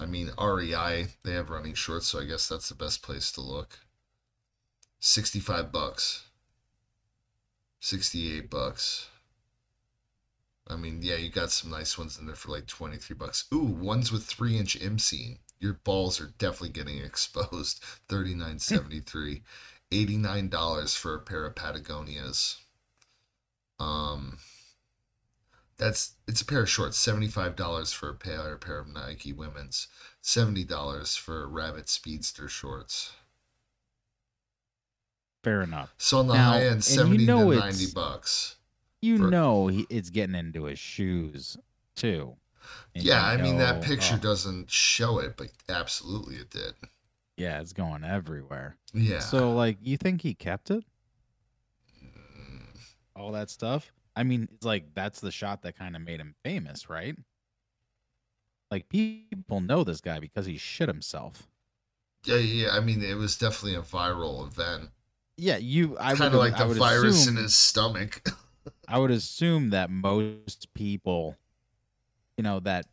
I 0.00 0.06
mean, 0.06 0.30
REI, 0.40 1.08
they 1.24 1.32
have 1.32 1.50
running 1.50 1.74
shorts, 1.74 2.08
so 2.08 2.20
I 2.20 2.24
guess 2.24 2.48
that's 2.48 2.68
the 2.68 2.74
best 2.74 3.02
place 3.02 3.32
to 3.32 3.40
look. 3.40 3.78
65 5.00 5.72
bucks. 5.72 6.24
68 7.80 8.50
bucks. 8.50 9.08
I 10.68 10.76
mean, 10.76 11.00
yeah, 11.02 11.16
you 11.16 11.30
got 11.30 11.50
some 11.50 11.70
nice 11.70 11.96
ones 11.96 12.18
in 12.18 12.26
there 12.26 12.36
for 12.36 12.50
like 12.50 12.66
23 12.66 13.16
bucks. 13.16 13.46
Ooh, 13.52 13.60
ones 13.60 14.12
with 14.12 14.24
3 14.24 14.58
inch 14.58 14.78
inseam. 14.78 15.38
Your 15.60 15.74
balls 15.74 16.20
are 16.20 16.34
definitely 16.38 16.70
getting 16.70 16.98
exposed. 17.04 17.82
39.73. 18.08 19.42
$89 19.90 20.96
for 20.96 21.14
a 21.14 21.20
pair 21.20 21.46
of 21.46 21.54
Patagonias. 21.54 22.58
Um, 23.80 24.38
that's 25.78 26.14
it's 26.26 26.40
a 26.42 26.44
pair 26.44 26.62
of 26.62 26.68
shorts. 26.68 26.98
Seventy-five 26.98 27.56
dollars 27.56 27.92
for 27.92 28.08
a 28.10 28.14
pair, 28.14 28.52
a 28.52 28.58
pair 28.58 28.78
of 28.78 28.88
Nike 28.88 29.32
women's. 29.32 29.88
Seventy 30.20 30.64
dollars 30.64 31.16
for 31.16 31.48
Rabbit 31.48 31.88
Speedster 31.88 32.48
shorts. 32.48 33.12
Fair 35.44 35.62
enough. 35.62 35.94
So 35.98 36.18
on 36.18 36.26
the 36.26 36.34
Now, 36.34 36.50
high 36.50 36.66
end, 36.66 36.76
you 36.76 36.82
seventy 36.82 37.24
know 37.26 37.44
to 37.44 37.52
it's- 37.58 37.78
ninety 37.78 37.92
bucks. 37.94 38.56
You 39.00 39.18
For- 39.18 39.30
know 39.30 39.68
he, 39.68 39.86
it's 39.88 40.10
getting 40.10 40.34
into 40.34 40.64
his 40.64 40.78
shoes 40.80 41.56
too. 41.94 42.36
Yeah, 42.94 43.32
you 43.32 43.38
I 43.38 43.42
mean 43.42 43.58
that 43.58 43.80
picture 43.82 44.16
oh, 44.16 44.18
doesn't 44.18 44.70
show 44.70 45.20
it, 45.20 45.36
but 45.36 45.48
absolutely 45.68 46.34
it 46.36 46.50
did. 46.50 46.74
Yeah, 47.36 47.60
it's 47.60 47.72
going 47.72 48.02
everywhere. 48.02 48.76
Yeah. 48.92 49.20
So 49.20 49.52
like, 49.52 49.78
you 49.80 49.96
think 49.96 50.22
he 50.22 50.34
kept 50.34 50.72
it? 50.72 50.84
All 53.14 53.30
that 53.32 53.48
stuff. 53.50 53.92
I 54.18 54.24
mean, 54.24 54.48
it's 54.52 54.66
like 54.66 54.94
that's 54.94 55.20
the 55.20 55.30
shot 55.30 55.62
that 55.62 55.78
kind 55.78 55.94
of 55.94 56.02
made 56.02 56.18
him 56.20 56.34
famous, 56.44 56.88
right? 56.90 57.14
Like 58.70 58.88
people 58.88 59.60
know 59.60 59.84
this 59.84 60.00
guy 60.00 60.18
because 60.18 60.44
he 60.46 60.58
shit 60.58 60.88
himself. 60.88 61.48
yeah, 62.24 62.36
yeah. 62.36 62.70
I 62.72 62.80
mean, 62.80 63.02
it 63.02 63.14
was 63.16 63.36
definitely 63.38 63.76
a 63.76 63.82
viral 63.82 64.46
event. 64.46 64.90
Yeah, 65.36 65.56
you. 65.56 65.96
I 66.00 66.14
Kind 66.14 66.34
of 66.34 66.40
like 66.40 66.56
the 66.58 66.66
virus 66.66 67.20
assume, 67.22 67.36
in 67.36 67.42
his 67.44 67.54
stomach. 67.54 68.28
I 68.88 68.98
would 68.98 69.10
assume 69.12 69.70
that 69.70 69.88
most 69.88 70.74
people, 70.74 71.36
you 72.36 72.42
know, 72.42 72.60
that 72.60 72.86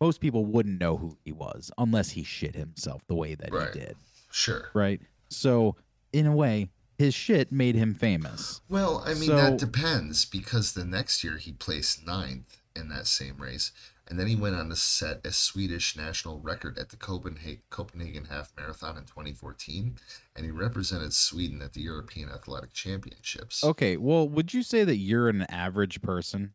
most 0.00 0.20
people 0.20 0.44
wouldn't 0.44 0.80
know 0.80 0.96
who 0.96 1.16
he 1.24 1.32
was 1.32 1.70
unless 1.78 2.10
he 2.10 2.22
shit 2.24 2.54
himself 2.56 3.02
the 3.06 3.14
way 3.14 3.34
that 3.36 3.52
Right. 3.52 3.72
he 3.72 3.80
did, 3.80 3.96
sure. 4.30 4.68
right? 4.74 5.00
So, 5.30 5.76
in 6.12 6.26
a 6.26 6.34
way, 6.34 6.68
his 6.98 7.14
shit 7.14 7.52
made 7.52 7.74
him 7.74 7.94
famous. 7.94 8.60
Well, 8.68 9.02
I 9.04 9.14
mean 9.14 9.28
So- 9.28 9.36
that 9.36 9.58
depends 9.58 10.24
because 10.24 10.72
the 10.72 10.84
next 10.84 11.22
year 11.24 11.36
he 11.36 11.52
placed 11.52 12.06
ninth 12.06 12.56
in 12.74 12.88
that 12.88 13.06
same 13.06 13.38
race, 13.38 13.72
and 14.08 14.18
then 14.20 14.26
he 14.28 14.36
went 14.36 14.54
on 14.54 14.68
to 14.68 14.76
set 14.76 15.24
a 15.26 15.32
Swedish 15.32 15.96
national 15.96 16.40
record 16.40 16.78
at 16.78 16.90
the 16.90 16.96
Copenhagen 16.96 17.62
Copenhagen 17.70 18.26
Half 18.26 18.52
Marathon 18.56 18.96
in 18.96 19.04
2014, 19.04 19.98
and 20.34 20.44
he 20.44 20.50
represented 20.50 21.12
Sweden 21.12 21.60
at 21.62 21.72
the 21.72 21.80
European 21.80 22.28
Athletic 22.30 22.72
Championships. 22.72 23.64
Okay, 23.64 23.96
well, 23.96 24.28
would 24.28 24.54
you 24.54 24.62
say 24.62 24.84
that 24.84 24.96
you're 24.96 25.28
an 25.28 25.42
average 25.42 26.02
person? 26.02 26.52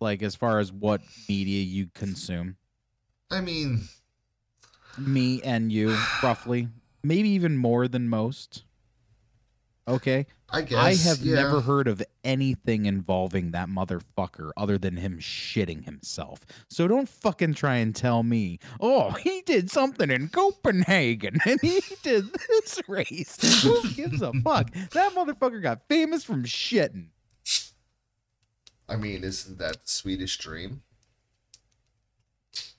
Like, 0.00 0.22
as 0.22 0.34
far 0.36 0.60
as 0.60 0.70
what 0.72 1.00
media 1.28 1.62
you 1.62 1.88
consume? 1.94 2.56
I 3.30 3.40
mean, 3.40 3.88
Me 4.96 5.40
and 5.42 5.72
you, 5.72 5.96
roughly. 6.22 6.68
Maybe 7.02 7.28
even 7.30 7.56
more 7.56 7.86
than 7.88 8.08
most. 8.08 8.64
Okay. 9.88 10.26
I 10.50 10.62
guess 10.62 10.78
I 10.78 10.94
have 11.08 11.18
yeah. 11.20 11.36
never 11.36 11.60
heard 11.60 11.88
of 11.88 12.02
anything 12.24 12.86
involving 12.86 13.50
that 13.52 13.68
motherfucker 13.68 14.50
other 14.56 14.78
than 14.78 14.96
him 14.96 15.18
shitting 15.18 15.84
himself. 15.84 16.44
So 16.68 16.86
don't 16.88 17.08
fucking 17.08 17.54
try 17.54 17.76
and 17.76 17.94
tell 17.94 18.22
me, 18.22 18.58
oh, 18.80 19.10
he 19.10 19.42
did 19.42 19.70
something 19.70 20.10
in 20.10 20.28
Copenhagen 20.28 21.38
and 21.46 21.60
he 21.60 21.80
did 22.02 22.32
this 22.48 22.80
race. 22.86 23.62
Who 23.62 23.90
gives 23.90 24.22
a 24.22 24.32
fuck? 24.44 24.72
That 24.92 25.12
motherfucker 25.14 25.62
got 25.62 25.88
famous 25.88 26.24
from 26.24 26.44
shitting. 26.44 27.08
I 28.88 28.96
mean, 28.96 29.24
isn't 29.24 29.58
that 29.58 29.84
the 29.84 29.90
Swedish 29.90 30.38
dream? 30.38 30.82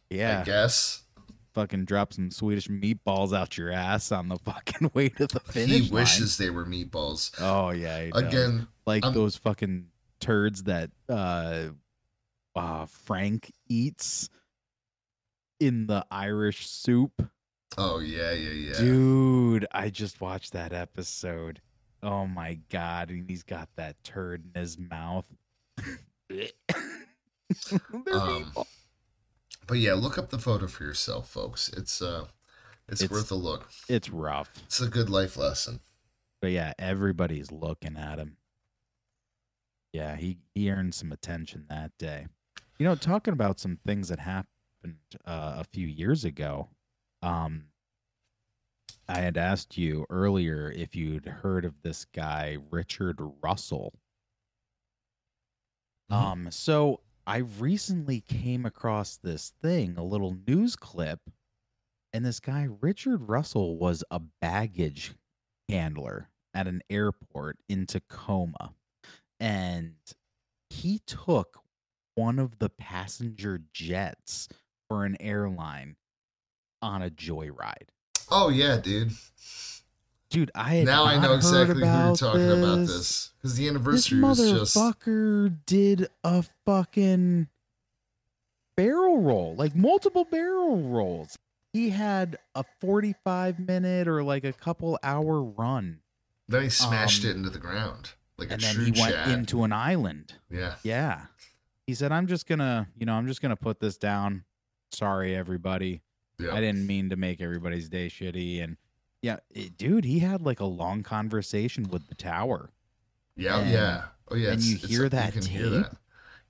Yeah. 0.10 0.42
I 0.42 0.44
guess 0.44 1.04
Fucking 1.54 1.86
drop 1.86 2.14
some 2.14 2.30
Swedish 2.32 2.68
meatballs 2.68 3.36
out 3.36 3.58
your 3.58 3.72
ass 3.72 4.12
on 4.12 4.30
the 4.30 4.38
fucking 4.46 4.92
way 4.94 5.10
to 5.10 5.28
the 5.28 5.40
finish 5.40 5.88
he 5.88 5.92
wishes 5.92 6.38
they 6.38 6.50
were 6.52 6.66
meatballs. 6.66 7.32
Oh 7.40 7.72
yeah. 7.72 8.10
Again, 8.14 8.68
like 8.86 9.04
I'm- 9.04 9.14
those 9.14 9.36
fucking 9.36 9.88
turds 10.22 10.64
that 10.64 10.92
uh 11.08 11.70
uh 12.56 12.86
Frank 12.86 13.52
eats 13.68 14.30
in 15.60 15.88
the 15.88 16.06
Irish 16.12 16.68
soup. 16.68 17.28
oh 17.78 18.00
yeah, 18.00 18.32
yeah, 18.32 18.52
yeah. 18.52 18.78
Dude, 18.78 19.66
I 19.72 19.90
just 19.90 20.22
watched 20.22 20.54
that 20.54 20.72
episode. 20.74 21.62
Oh 22.04 22.26
my 22.28 22.60
god, 22.70 23.10
and 23.10 23.30
he's 23.30 23.44
got 23.44 23.70
that 23.76 24.02
turd 24.04 24.44
in 24.54 24.60
his 24.62 24.78
mouth. 24.78 25.26
They're 26.30 26.50
Um, 28.14 28.46
meatballs. 28.46 28.68
But 29.70 29.78
yeah, 29.78 29.94
look 29.94 30.18
up 30.18 30.32
the 30.32 30.40
photo 30.40 30.66
for 30.68 30.84
yourself, 30.84 31.30
folks. 31.30 31.70
It's 31.70 32.02
uh, 32.02 32.26
it's, 32.90 33.02
It's- 33.02 33.12
worth 33.18 33.32
a 33.32 33.36
look. 33.36 33.70
it's 33.88 34.10
rough. 34.10 34.52
It's 34.66 34.82
a 34.82 34.88
good 34.88 35.10
life 35.12 35.38
lesson. 35.38 35.80
But 36.42 36.52
yeah, 36.52 36.74
everybody's 36.80 37.52
looking 37.52 37.96
at 37.96 38.18
him. 38.18 38.38
Yeah, 39.94 40.16
he 40.16 40.40
he 40.56 40.72
earned 40.72 40.96
some 40.96 41.12
attention 41.12 41.66
that 41.70 41.92
day. 42.00 42.28
You 42.80 42.86
know, 42.88 42.96
talking 42.96 43.34
about 43.34 43.60
some 43.60 43.78
things 43.86 44.08
that 44.10 44.20
happened 44.20 44.48
uh, 45.26 45.58
a 45.60 45.64
few 45.66 45.86
years 45.88 46.26
ago. 46.26 46.70
Um, 47.22 47.66
I 49.08 49.20
had 49.20 49.38
asked 49.38 49.78
you 49.78 50.06
earlier 50.10 50.72
if 50.72 50.96
you'd 50.96 51.26
heard 51.26 51.66
of 51.66 51.82
this 51.84 52.06
guy 52.06 52.58
Richard 52.72 53.20
Russell. 53.44 53.94
Mhm. 56.12 56.16
Um, 56.16 56.52
so 56.52 57.02
I 57.30 57.44
recently 57.60 58.22
came 58.22 58.66
across 58.66 59.18
this 59.18 59.54
thing, 59.62 60.00
a 60.00 60.04
little 60.04 60.36
news 60.48 60.76
clip, 60.76 61.20
and 62.12 62.26
this 62.26 62.40
guy 62.40 62.68
Richard 62.82 63.30
Russell 63.30 63.78
was 63.78 64.04
a 64.10 64.20
baggage 64.42 65.14
handler 65.70 66.30
at 66.56 66.66
an 66.66 66.82
airport 66.90 67.60
in 67.70 67.86
Tacoma. 67.86 68.74
And 69.40 69.94
he 70.72 71.02
took 71.06 71.60
one 72.16 72.40
of 72.40 72.58
the 72.58 72.70
passenger 72.70 73.62
jets 73.74 74.50
for 74.88 75.06
an 75.06 75.16
airline 75.20 75.98
on 76.82 77.04
a 77.04 77.12
joyride. 77.12 77.90
Oh 78.32 78.50
yeah, 78.50 78.78
dude. 78.78 79.12
Dude, 80.30 80.52
I 80.54 80.76
had 80.76 80.86
Now 80.86 81.06
I 81.06 81.18
know 81.18 81.34
exactly 81.34 81.76
who 81.76 81.86
you're 81.86 82.16
talking 82.16 82.52
about 82.52 82.76
this. 82.80 82.90
this 82.90 83.32
because 83.38 83.56
the 83.56 83.64
This 83.64 83.70
anniversary 83.70 84.20
was 84.22 84.38
just 84.38 84.76
motherfucker 84.76 85.58
did 85.66 86.08
a 86.24 86.44
fucking 86.66 87.48
barrel 88.76 89.20
roll, 89.22 89.56
like 89.56 89.76
multiple 89.76 90.26
barrel 90.26 90.78
rolls. 90.82 91.38
He 91.74 91.90
had 91.90 92.38
a 92.56 92.64
45 92.82 93.60
minute 93.60 94.08
or 94.08 94.24
like 94.24 94.44
a 94.44 94.54
couple 94.54 94.98
hour 95.04 95.42
run. 95.42 96.00
then 96.48 96.64
he 96.64 96.70
smashed 96.70 97.24
um, 97.26 97.30
it 97.32 97.36
into 97.36 97.50
the 97.50 97.60
ground 97.60 98.14
like 98.40 98.52
and 98.52 98.62
a 98.62 98.66
then 98.66 98.76
he 98.86 99.00
went 99.00 99.14
Chad. 99.14 99.30
into 99.32 99.64
an 99.64 99.72
island. 99.74 100.34
yeah. 100.50 100.76
Yeah. 100.84 101.22
He 101.86 101.96
said, 101.96 102.12
I'm 102.12 102.28
just 102.28 102.48
gonna, 102.48 102.88
you 102.96 103.06
know, 103.08 103.14
I'm 103.14 103.28
just 103.28 103.42
gonna 103.42 103.56
put 103.56 103.80
this 103.80 103.98
down. 103.98 104.44
Sorry, 104.92 105.36
everybody. 105.36 106.02
Yeah. 106.40 106.54
I 106.54 106.62
didn't 106.62 106.86
mean 106.88 107.10
to 107.10 107.16
make 107.16 107.42
everybody's 107.42 107.90
day 107.90 108.08
shitty. 108.08 108.64
And 108.64 108.78
yeah, 109.22 109.38
it- 109.52 109.78
dude, 109.78 110.06
he 110.06 110.20
had 110.20 110.42
like 110.42 110.60
a 110.60 110.66
long 110.66 111.04
conversation 111.04 111.90
with 111.90 112.08
the 112.08 112.16
tower. 112.16 112.70
Yeah, 113.36 113.56
oh, 113.56 113.60
and- 113.62 113.70
yeah. 113.72 114.04
Oh 114.32 114.36
yeah. 114.36 114.52
and 114.52 114.62
you 114.62 114.78
hear 114.78 115.04
like- 115.04 115.12
that 115.12 115.36
you 115.36 115.42
can 115.42 115.50
hear 115.50 115.64
tape? 115.64 115.72
that. 115.84 115.98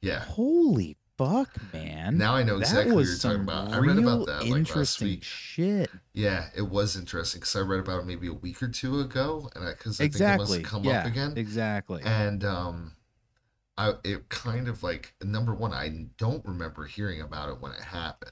Yeah. 0.02 0.20
Holy 0.20 0.98
fuck, 1.18 1.50
man. 1.74 2.18
Now 2.18 2.36
I 2.36 2.44
know 2.44 2.58
exactly 2.58 2.94
what 2.96 3.06
you're 3.06 3.18
talking 3.18 3.42
about. 3.42 3.74
I 3.74 3.80
read 3.80 3.98
about 3.98 4.26
that 4.28 4.48
like 4.48 4.74
last 4.76 5.02
week. 5.02 5.24
shit. 5.24 5.90
Yeah, 6.14 6.46
it 6.56 6.62
was 6.62 6.96
interesting 6.96 7.42
because 7.42 7.56
I 7.56 7.60
read 7.60 7.82
about 7.82 8.02
it 8.02 8.06
maybe 8.06 8.28
a 8.28 8.34
week 8.34 8.64
or 8.64 8.70
two 8.70 9.02
ago, 9.02 9.50
and 9.56 9.66
because 9.66 10.00
I, 10.00 10.06
exactly. 10.06 10.46
think 10.46 10.60
it 10.60 10.64
must 10.64 10.72
have 10.74 10.82
come 10.82 10.84
yeah, 10.86 11.00
up 11.02 11.06
again. 11.08 11.34
Exactly. 11.36 12.02
and 12.06 12.44
um 12.46 12.94
I 13.78 13.94
it 14.06 14.30
kind 14.30 14.68
of 14.70 14.82
like 14.84 15.14
number 15.22 15.54
one, 15.54 15.74
I 15.74 16.08
don't 16.18 16.46
remember 16.46 16.86
hearing 16.86 17.22
about 17.22 17.50
it 17.50 17.60
when 17.62 17.72
it 17.74 17.82
happened. 17.82 18.32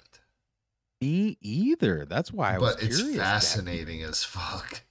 Me 1.01 1.37
either. 1.41 2.05
That's 2.09 2.31
why 2.31 2.55
I 2.55 2.57
was 2.57 2.75
but 2.75 2.83
it's 2.83 3.15
fascinating 3.15 4.01
as 4.01 4.23
fuck. 4.23 4.81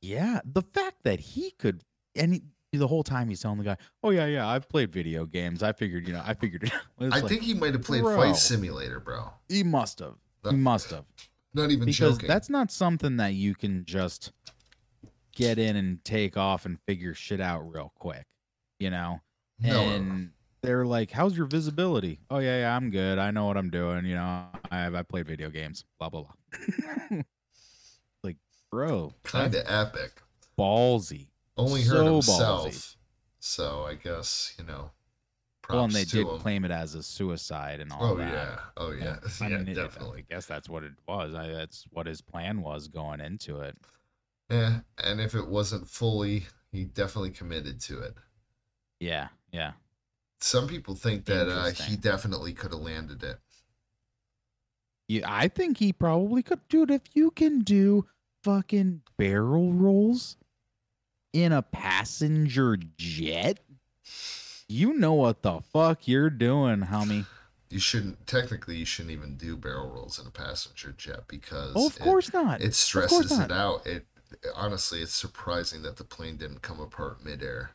Yeah, 0.00 0.40
the 0.44 0.62
fact 0.62 1.02
that 1.02 1.18
he 1.18 1.50
could, 1.58 1.82
and 2.14 2.34
he, 2.34 2.42
the 2.72 2.86
whole 2.86 3.02
time 3.02 3.28
he's 3.28 3.40
telling 3.40 3.58
the 3.58 3.64
guy, 3.64 3.76
"Oh 4.02 4.10
yeah, 4.10 4.26
yeah, 4.26 4.46
I've 4.46 4.68
played 4.68 4.92
video 4.92 5.26
games. 5.26 5.62
I 5.62 5.72
figured, 5.72 6.06
you 6.06 6.12
know, 6.12 6.22
I 6.24 6.34
figured 6.34 6.64
it." 6.64 6.72
out." 6.72 6.82
I 7.00 7.20
like, 7.20 7.28
think 7.28 7.42
he 7.42 7.54
might 7.54 7.74
have 7.74 7.82
played 7.82 8.02
bro. 8.02 8.14
Flight 8.14 8.36
Simulator, 8.36 9.00
bro. 9.00 9.32
he 9.48 9.64
must 9.64 9.98
have. 9.98 10.14
He 10.48 10.56
must 10.56 10.90
have. 10.90 11.04
Not 11.54 11.70
even 11.70 11.86
because 11.86 12.16
joking. 12.16 12.28
that's 12.28 12.48
not 12.48 12.70
something 12.70 13.16
that 13.16 13.34
you 13.34 13.54
can 13.54 13.84
just 13.84 14.32
get 15.34 15.58
in 15.58 15.76
and 15.76 16.04
take 16.04 16.36
off 16.36 16.66
and 16.66 16.78
figure 16.86 17.14
shit 17.14 17.40
out 17.40 17.62
real 17.62 17.92
quick, 17.96 18.26
you 18.78 18.90
know. 18.90 19.20
no, 19.60 19.98
no, 19.98 19.98
no. 19.98 20.26
And 20.62 20.68
they're 20.68 20.86
like, 20.86 21.10
"How's 21.10 21.36
your 21.36 21.46
visibility?" 21.46 22.20
Oh 22.30 22.38
yeah, 22.38 22.60
yeah, 22.60 22.76
I'm 22.76 22.90
good. 22.90 23.18
I 23.18 23.30
know 23.30 23.46
what 23.46 23.56
I'm 23.56 23.70
doing. 23.70 24.04
You 24.04 24.14
know, 24.16 24.46
I 24.70 24.76
have 24.78 24.94
I 24.94 25.02
played 25.02 25.26
video 25.26 25.50
games. 25.50 25.84
Blah 25.98 26.08
blah 26.10 26.22
blah. 26.22 27.18
like, 28.24 28.36
bro, 28.70 29.12
kind 29.22 29.54
of 29.54 29.62
epic. 29.66 30.12
ballsy. 30.58 31.28
Only 31.56 31.82
hurt 31.82 32.06
so 32.06 32.12
himself. 32.14 32.66
ballsy. 32.68 32.96
So 33.40 33.84
I 33.84 33.94
guess 33.94 34.54
you 34.58 34.64
know. 34.64 34.90
Props 35.62 35.76
Well, 35.76 35.84
and 35.84 35.92
they 35.94 36.04
to 36.04 36.10
did 36.10 36.26
him. 36.26 36.38
claim 36.38 36.64
it 36.64 36.70
as 36.70 36.94
a 36.94 37.02
suicide 37.02 37.80
and 37.80 37.92
all 37.92 38.12
Oh 38.12 38.16
that. 38.16 38.32
yeah. 38.32 38.58
Oh 38.76 38.92
yeah. 38.92 39.18
I 39.40 39.48
Yeah, 39.48 39.58
it- 39.58 39.74
definitely. 39.74 40.24
I 40.28 40.32
guess 40.34 40.46
that's 40.46 40.68
what 40.68 40.82
it 40.82 40.92
was. 41.06 41.34
I, 41.34 41.48
that's 41.48 41.84
what 41.90 42.06
his 42.06 42.20
plan 42.22 42.62
was 42.62 42.88
going 42.88 43.20
into 43.20 43.60
it. 43.60 43.76
Yeah, 44.50 44.80
and 45.02 45.20
if 45.20 45.34
it 45.34 45.46
wasn't 45.46 45.86
fully, 45.88 46.46
he 46.72 46.84
definitely 46.84 47.32
committed 47.32 47.80
to 47.82 48.00
it. 48.00 48.14
Yeah, 48.98 49.28
yeah. 49.52 49.72
Some 50.40 50.68
people 50.68 50.94
think 50.94 51.24
that 51.26 51.48
uh, 51.48 51.70
he 51.70 51.96
definitely 51.96 52.52
could 52.52 52.72
have 52.72 52.80
landed 52.80 53.22
it. 53.22 53.38
Yeah, 55.08 55.22
I 55.26 55.48
think 55.48 55.78
he 55.78 55.92
probably 55.92 56.42
could, 56.42 56.60
dude. 56.68 56.90
If 56.90 57.02
you 57.14 57.30
can 57.30 57.60
do 57.60 58.06
fucking 58.44 59.02
barrel 59.16 59.72
rolls 59.72 60.36
in 61.32 61.50
a 61.52 61.62
passenger 61.62 62.76
jet, 62.98 63.58
you 64.68 64.92
know 64.94 65.14
what 65.14 65.42
the 65.42 65.60
fuck 65.72 66.06
you're 66.06 66.30
doing, 66.30 66.82
homie. 66.82 67.24
You 67.70 67.78
shouldn't 67.80 68.26
technically 68.26 68.76
you 68.76 68.84
shouldn't 68.84 69.12
even 69.12 69.36
do 69.36 69.56
barrel 69.56 69.90
rolls 69.90 70.18
in 70.18 70.26
a 70.26 70.30
passenger 70.30 70.92
jet 70.96 71.20
because 71.26 71.72
Oh, 71.74 71.86
of 71.88 71.96
it- 71.96 72.00
course 72.02 72.32
not. 72.32 72.60
it, 72.62 72.74
stresses 72.74 73.30
not. 73.38 73.50
it 73.50 73.52
out. 73.52 73.86
It 73.86 74.06
honestly, 74.54 75.00
it's 75.02 75.14
surprising 75.14 75.82
that 75.82 75.96
the 75.96 76.04
plane 76.04 76.36
didn't 76.36 76.60
come 76.62 76.80
apart 76.80 77.24
midair. 77.24 77.70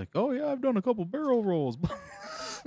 Like, 0.00 0.08
oh 0.16 0.32
yeah, 0.32 0.46
I've 0.48 0.60
done 0.60 0.76
a 0.76 0.82
couple 0.82 1.04
barrel 1.04 1.44
rolls. 1.44 1.76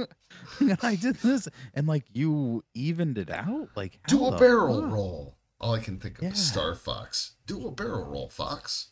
and 0.59 0.77
I 0.81 0.95
did 0.95 1.15
this, 1.17 1.47
and 1.73 1.87
like 1.87 2.05
you 2.13 2.63
evened 2.73 3.17
it 3.17 3.29
out. 3.29 3.69
Like 3.75 3.99
Do 4.07 4.25
a 4.25 4.37
barrel 4.37 4.81
fuck? 4.81 4.91
roll. 4.91 5.37
All 5.59 5.75
I 5.75 5.79
can 5.79 5.99
think 5.99 6.17
of 6.17 6.23
Yeah. 6.23 6.31
is 6.31 6.45
Star 6.45 6.75
Fox. 6.75 7.33
Do 7.45 7.67
a 7.67 7.71
barrel 7.71 8.05
roll, 8.05 8.29
Fox. 8.29 8.91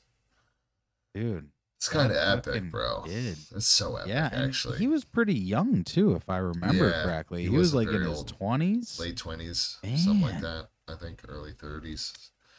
dude. 1.14 1.50
It's 1.78 1.90
kind 1.90 2.12
of 2.12 2.18
epic, 2.18 2.70
bro. 2.70 3.04
did. 3.08 3.38
It's 3.56 3.66
so 3.66 3.96
epic, 3.96 4.10
Yeah, 4.10 4.30
actually. 4.32 4.78
he 4.78 4.86
was 4.88 5.04
pretty 5.04 5.34
young 5.34 5.84
too, 5.84 6.14
if 6.14 6.30
I 6.30 6.38
remember 6.38 6.90
Yeah, 6.90 7.04
correctly. 7.04 7.42
he 7.42 7.50
He, 7.50 7.58
was 7.58 7.74
like 7.74 7.88
in 7.88 8.04
his 8.04 8.24
twenties. 8.24 9.00
Late 9.00 9.18
twenties, 9.18 9.78
something 9.98 10.22
like 10.22 10.42
that. 10.42 10.68
I 10.88 10.94
think 10.96 11.22
early 11.28 11.54
thirties. 11.54 12.14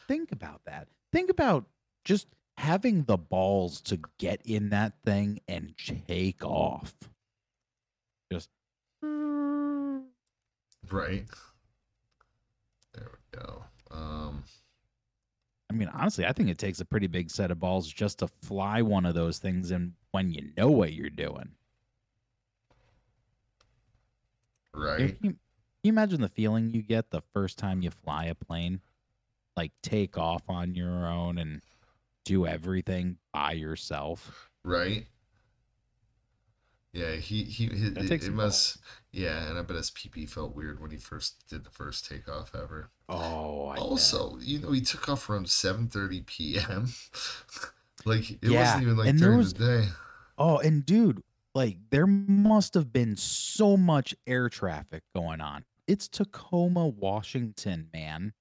Think 0.09 0.33
about 0.33 0.61
that. 0.65 0.89
Think 1.13 1.29
about 1.29 1.65
just 2.03 2.27
having 2.57 3.03
the 3.03 3.17
balls 3.17 3.81
to 3.81 3.99
get 4.17 4.41
in 4.45 4.69
that 4.69 4.93
thing 5.05 5.39
and 5.47 5.73
take 6.07 6.43
off. 6.43 6.93
Just 8.31 8.49
Right. 10.91 11.25
There 12.93 13.09
we 13.11 13.39
go. 13.39 13.63
Um, 13.89 14.43
I 15.69 15.73
mean, 15.73 15.89
honestly, 15.93 16.25
I 16.25 16.33
think 16.33 16.49
it 16.49 16.57
takes 16.57 16.79
a 16.81 16.85
pretty 16.85 17.07
big 17.07 17.31
set 17.31 17.49
of 17.51 17.59
balls 17.59 17.87
just 17.87 18.19
to 18.19 18.27
fly 18.43 18.81
one 18.81 19.05
of 19.05 19.15
those 19.15 19.39
things 19.39 19.71
and 19.71 19.93
when 20.11 20.31
you 20.31 20.51
know 20.55 20.69
what 20.69 20.93
you're 20.93 21.09
doing. 21.09 21.49
Right. 24.73 24.99
you, 24.99 25.13
can 25.21 25.39
you 25.83 25.89
imagine 25.89 26.21
the 26.21 26.29
feeling 26.29 26.73
you 26.73 26.81
get 26.81 27.09
the 27.09 27.21
first 27.33 27.57
time 27.57 27.81
you 27.81 27.89
fly 27.89 28.25
a 28.25 28.35
plane? 28.35 28.81
Like 29.55 29.71
take 29.81 30.17
off 30.17 30.49
on 30.49 30.75
your 30.75 31.07
own 31.07 31.37
and 31.37 31.61
do 32.25 32.45
everything 32.47 33.17
by 33.33 33.53
yourself. 33.53 34.49
Right. 34.63 35.07
Yeah, 36.93 37.15
he 37.15 37.43
he, 37.43 37.65
he 37.67 37.87
it, 37.87 38.11
it 38.11 38.31
must 38.33 38.77
yeah, 39.11 39.49
and 39.49 39.57
I 39.57 39.63
bet 39.63 39.77
his 39.77 39.89
PP 39.89 40.29
felt 40.29 40.55
weird 40.55 40.79
when 40.79 40.91
he 40.91 40.97
first 40.97 41.43
did 41.49 41.63
the 41.63 41.71
first 41.71 42.07
takeoff 42.07 42.53
ever. 42.53 42.91
Oh, 43.09 43.69
I 43.69 43.75
bet. 43.75 43.83
also, 43.83 44.37
you 44.39 44.59
know, 44.59 44.71
he 44.71 44.81
took 44.81 45.09
off 45.09 45.27
around 45.27 45.49
seven 45.49 45.87
thirty 45.87 46.21
p.m. 46.21 46.89
like 48.05 48.29
it 48.31 48.37
Yeah, 48.43 48.59
wasn't 48.61 48.83
even 48.83 48.97
like 48.97 49.07
and 49.09 49.19
there 49.19 49.29
during 49.29 49.37
was- 49.39 49.53
the 49.53 49.65
day. 49.65 49.87
Oh, 50.37 50.57
and 50.59 50.85
dude, 50.85 51.21
like 51.55 51.77
there 51.89 52.05
must 52.07 52.75
have 52.75 52.93
been 52.93 53.15
so 53.15 53.75
much 53.75 54.13
air 54.27 54.47
traffic 54.49 55.01
going 55.15 55.41
on. 55.41 55.65
It's 55.87 56.07
Tacoma, 56.07 56.87
Washington, 56.87 57.89
man. 57.91 58.33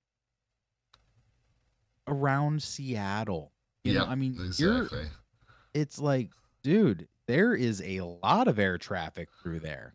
Around 2.07 2.63
Seattle. 2.63 3.52
You 3.85 3.95
know, 3.95 4.05
I 4.07 4.15
mean, 4.15 4.35
you're 4.57 4.77
exactly. 4.83 5.07
it's 5.75 5.99
like, 5.99 6.31
dude, 6.63 7.09
there 7.27 7.55
is 7.55 7.83
a 7.85 8.01
lot 8.03 8.47
of 8.49 8.59
air 8.59 8.79
traffic 8.79 9.29
through 9.43 9.61
there. 9.61 9.95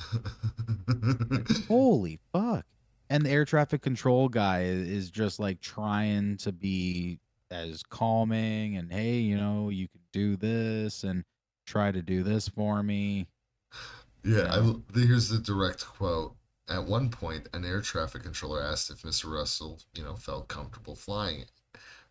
Holy 1.68 2.18
fuck. 2.32 2.64
And 3.08 3.26
the 3.26 3.30
air 3.30 3.44
traffic 3.44 3.82
control 3.82 4.28
guy 4.28 4.62
is 4.62 5.10
just 5.10 5.38
like 5.40 5.60
trying 5.60 6.36
to 6.38 6.52
be 6.52 7.18
as 7.50 7.82
calming 7.82 8.76
and 8.76 8.92
hey, 8.92 9.14
you 9.16 9.36
know, 9.36 9.68
you 9.68 9.88
can 9.88 10.00
do 10.12 10.36
this 10.36 11.02
and 11.02 11.24
try 11.66 11.90
to 11.90 12.02
do 12.02 12.22
this 12.22 12.48
for 12.48 12.82
me. 12.82 13.26
Yeah, 14.24 14.42
I, 14.42 14.56
Yeah. 14.56 14.56
l- 14.56 14.82
here's 14.94 15.28
the 15.28 15.38
direct 15.38 15.84
quote. 15.84 16.36
At 16.68 16.84
one 16.84 17.10
point, 17.10 17.48
an 17.52 17.64
air 17.64 17.80
traffic 17.80 18.22
controller 18.22 18.62
asked 18.62 18.90
if 18.90 19.02
Mr. 19.02 19.30
Russell, 19.32 19.80
you 19.92 20.04
know, 20.04 20.14
felt 20.14 20.46
comfortable 20.46 20.94
flying 20.94 21.40
it. 21.40 21.50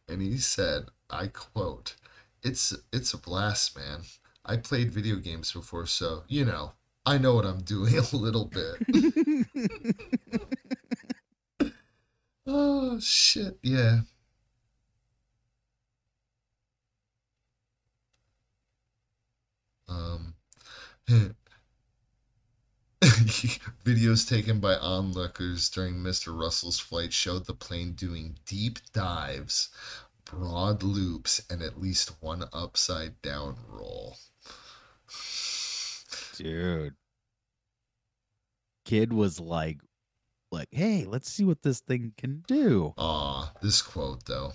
And 0.10 0.22
he 0.22 0.38
said, 0.38 0.86
I 1.10 1.28
quote, 1.28 1.96
"It's 2.44 2.76
it's 2.92 3.14
a 3.14 3.18
blast, 3.18 3.78
man. 3.78 4.02
I 4.46 4.58
played 4.58 4.92
video 4.92 5.18
games 5.18 5.52
before, 5.52 5.86
so, 5.86 6.24
you 6.28 6.46
know, 6.46 6.74
I 7.06 7.18
know 7.18 7.36
what 7.36 7.46
I'm 7.46 7.62
doing 7.62 7.98
a 8.14 8.16
little 8.16 8.46
bit." 8.46 8.78
oh, 12.48 13.00
shit. 13.00 13.58
Yeah. 13.64 14.02
Um 19.88 20.36
Videos 23.86 24.28
taken 24.28 24.60
by 24.60 24.76
onlookers 24.76 25.70
during 25.70 25.96
Mr. 25.96 26.38
Russell's 26.38 26.80
flight 26.80 27.14
showed 27.14 27.46
the 27.46 27.54
plane 27.54 27.94
doing 27.94 28.38
deep 28.46 28.80
dives, 28.92 29.70
broad 30.26 30.82
loops, 30.82 31.42
and 31.50 31.62
at 31.62 31.80
least 31.80 32.14
one 32.22 32.46
upside 32.52 33.22
down 33.22 33.56
roll. 33.68 34.18
Dude. 36.36 36.96
Kid 38.86 39.14
was 39.14 39.40
like 39.40 39.80
like, 40.52 40.70
hey, 40.72 41.06
let's 41.06 41.32
see 41.32 41.44
what 41.44 41.62
this 41.62 41.80
thing 41.80 42.14
can 42.18 42.44
do. 42.48 42.96
Aw, 42.98 43.52
this 43.62 43.84
quote 43.84 44.26
though. 44.26 44.54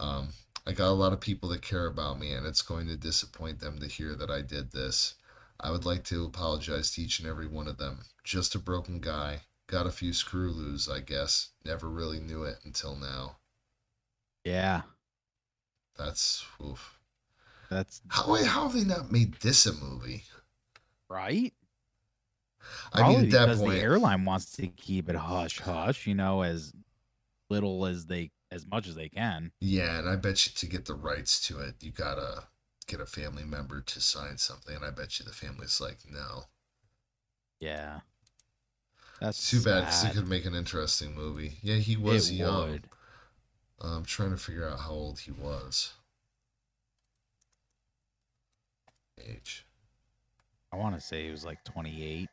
Um, 0.00 0.28
I 0.66 0.72
got 0.72 0.88
a 0.88 0.92
lot 0.92 1.12
of 1.12 1.20
people 1.20 1.50
that 1.50 1.60
care 1.60 1.86
about 1.86 2.18
me, 2.18 2.32
and 2.32 2.46
it's 2.46 2.62
going 2.62 2.86
to 2.88 2.96
disappoint 2.96 3.60
them 3.60 3.78
to 3.80 3.86
hear 3.86 4.14
that 4.14 4.30
I 4.30 4.40
did 4.40 4.72
this. 4.72 5.14
I 5.60 5.70
would 5.70 5.84
like 5.84 6.04
to 6.04 6.24
apologize 6.24 6.90
to 6.92 7.02
each 7.02 7.18
and 7.18 7.28
every 7.28 7.46
one 7.46 7.68
of 7.68 7.78
them. 7.78 8.00
Just 8.24 8.54
a 8.54 8.58
broken 8.58 9.00
guy. 9.00 9.42
Got 9.68 9.86
a 9.86 9.90
few 9.90 10.12
screw 10.12 10.50
loose, 10.50 10.88
I 10.88 11.00
guess. 11.00 11.50
Never 11.64 11.88
really 11.88 12.20
knew 12.20 12.44
it 12.44 12.58
until 12.64 12.94
now. 12.96 13.38
Yeah. 14.44 14.82
That's 15.98 16.44
oof. 16.62 16.98
That's 17.70 18.00
How 18.08 18.34
how 18.44 18.62
have 18.68 18.72
they 18.74 18.84
not 18.84 19.10
made 19.10 19.34
this 19.40 19.66
a 19.66 19.72
movie? 19.72 20.24
right. 21.08 21.52
I 22.92 23.08
mean, 23.08 23.20
at 23.26 23.30
that 23.30 23.44
because 23.46 23.60
point, 23.60 23.72
the 23.74 23.80
airline 23.80 24.24
wants 24.24 24.52
to 24.56 24.66
keep 24.68 25.08
it 25.08 25.16
hush 25.16 25.60
hush, 25.60 26.06
you 26.06 26.14
know, 26.14 26.42
as 26.42 26.72
little 27.50 27.86
as 27.86 28.06
they 28.06 28.30
as 28.50 28.66
much 28.66 28.86
as 28.88 28.94
they 28.94 29.08
can. 29.08 29.52
yeah, 29.60 29.98
and 29.98 30.08
I 30.08 30.16
bet 30.16 30.46
you 30.46 30.52
to 30.54 30.66
get 30.66 30.84
the 30.86 30.94
rights 30.94 31.40
to 31.48 31.60
it, 31.60 31.76
you 31.80 31.90
gotta 31.92 32.44
get 32.86 33.00
a 33.00 33.06
family 33.06 33.44
member 33.44 33.80
to 33.80 34.00
sign 34.00 34.38
something, 34.38 34.74
and 34.74 34.84
I 34.84 34.90
bet 34.90 35.18
you 35.18 35.24
the 35.24 35.32
family's 35.32 35.80
like, 35.80 35.98
no. 36.10 36.44
Yeah. 37.60 38.00
That's 39.20 39.50
Too 39.50 39.62
bad 39.62 39.80
because 39.80 40.04
it 40.04 40.12
could 40.12 40.28
make 40.28 40.44
an 40.44 40.54
interesting 40.54 41.14
movie. 41.14 41.54
Yeah, 41.62 41.76
he 41.76 41.96
was 41.96 42.30
it 42.30 42.34
young. 42.34 42.70
would. 42.70 42.88
I'm 43.80 44.04
trying 44.04 44.30
to 44.30 44.36
figure 44.36 44.68
out 44.68 44.80
how 44.80 44.90
old 44.90 45.20
he 45.20 45.30
was. 45.30 45.92
Age. 49.18 49.64
I 50.72 50.76
want 50.76 50.94
to 50.94 51.00
say 51.00 51.24
he 51.24 51.30
was 51.30 51.44
like 51.44 51.64
28. 51.64 52.28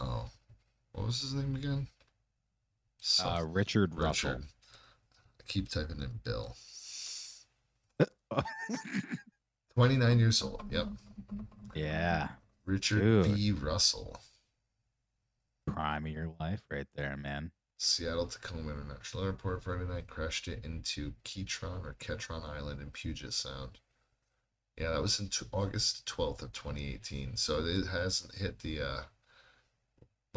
Oh, 0.00 0.30
what 0.92 1.06
was 1.06 1.20
his 1.20 1.34
name 1.34 1.56
again? 1.56 1.86
Uh, 3.20 3.24
Something- 3.38 3.52
Richard 3.52 3.94
Russell. 3.94 4.30
Richard. 4.30 4.44
I 5.40 5.42
keep 5.48 5.68
typing 5.68 6.02
in 6.02 6.20
Bill. 6.24 6.56
29 9.74 10.18
years 10.18 10.42
old. 10.42 10.62
Yep. 10.70 10.88
yeah. 11.74 12.28
Richard 12.66 13.00
Dude. 13.00 13.34
B. 13.34 13.52
Russell. 13.52 14.20
Prime 15.66 16.06
of 16.06 16.12
your 16.12 16.28
life 16.40 16.62
right 16.70 16.86
there, 16.94 17.16
man. 17.16 17.50
Seattle 17.78 18.26
Tacoma 18.26 18.72
International 18.72 19.24
Airport 19.24 19.62
Friday 19.62 19.84
night 19.86 20.06
crashed 20.08 20.48
it 20.48 20.64
into 20.64 21.12
Ketron 21.24 21.84
or 21.84 21.94
Ketron 22.00 22.44
Island 22.44 22.80
in 22.80 22.90
Puget 22.90 23.32
Sound. 23.32 23.78
Yeah, 24.76 24.90
that 24.90 25.00
was 25.02 25.18
in 25.20 25.28
t- 25.28 25.46
August 25.52 26.04
12th 26.06 26.42
of 26.42 26.52
2018. 26.52 27.36
So 27.36 27.64
it 27.64 27.86
hasn't 27.86 28.34
hit 28.34 28.58
the 28.60 28.80
uh 28.80 29.00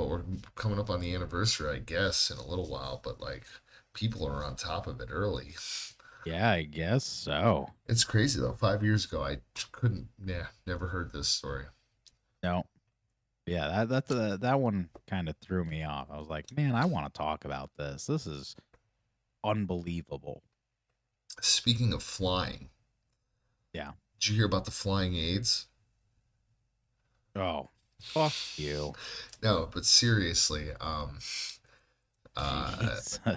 but 0.02 0.10
we're 0.10 0.24
coming 0.56 0.80
up 0.80 0.90
on 0.90 1.00
the 1.00 1.14
anniversary, 1.14 1.76
I 1.76 1.80
guess, 1.80 2.32
in 2.32 2.38
a 2.38 2.46
little 2.46 2.68
while, 2.68 3.00
but 3.04 3.22
like 3.22 3.44
people 3.94 4.26
are 4.26 4.44
on 4.44 4.56
top 4.56 4.88
of 4.88 5.00
it 5.00 5.10
early. 5.12 5.54
Yeah, 6.26 6.52
I 6.52 6.64
guess 6.64 7.04
so. 7.04 7.70
It's 7.88 8.04
crazy 8.04 8.40
though. 8.40 8.54
5 8.54 8.84
years 8.84 9.06
ago 9.06 9.24
I 9.24 9.38
couldn't 9.72 10.08
yeah, 10.26 10.48
never 10.66 10.88
heard 10.88 11.14
this 11.14 11.28
story. 11.28 11.66
No. 12.42 12.64
Yeah, 13.46 13.68
that 13.68 13.90
that's 13.90 14.12
uh, 14.12 14.38
that 14.42 14.60
one 14.60 14.90
kind 15.08 15.30
of 15.30 15.36
threw 15.38 15.66
me 15.66 15.84
off. 15.84 16.08
I 16.12 16.18
was 16.18 16.30
like, 16.30 16.46
man, 16.56 16.74
I 16.74 16.86
want 16.86 17.12
to 17.12 17.18
talk 17.18 17.46
about 17.46 17.70
this. 17.78 18.08
This 18.08 18.26
is 18.26 18.56
unbelievable. 19.44 20.42
Speaking 21.42 21.94
of 21.94 22.02
flying. 22.02 22.70
Yeah. 23.72 23.92
Did 24.20 24.30
you 24.30 24.36
hear 24.36 24.46
about 24.46 24.66
the 24.66 24.72
flying 24.72 25.16
aids? 25.16 25.68
Oh, 27.36 27.70
fuck 28.02 28.34
you. 28.58 28.94
No, 29.42 29.70
but 29.72 29.86
seriously, 29.86 30.70
um 30.80 31.20
uh 32.36 32.96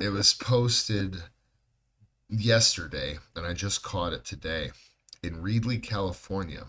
it 0.00 0.08
was 0.10 0.34
posted 0.34 1.22
yesterday, 2.28 3.18
and 3.34 3.46
I 3.46 3.54
just 3.54 3.82
caught 3.82 4.12
it 4.12 4.24
today. 4.24 4.70
In 5.22 5.42
Reedley, 5.42 5.82
California, 5.82 6.66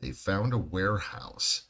they 0.00 0.12
found 0.12 0.52
a 0.52 0.58
warehouse, 0.58 1.62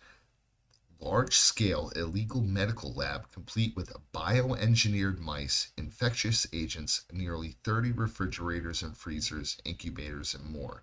large 1.01 1.35
scale 1.35 1.91
illegal 1.97 2.41
medical 2.41 2.93
lab 2.93 3.31
complete 3.33 3.75
with 3.77 3.93
bioengineered 4.13 5.19
mice, 5.19 5.73
infectious 5.77 6.47
agents, 6.53 7.05
nearly 7.13 7.57
30 7.65 7.93
refrigerators 7.93 8.83
and 8.83 8.97
freezers, 8.97 9.59
incubators, 9.65 10.35
and 10.35 10.47
more. 10.47 10.83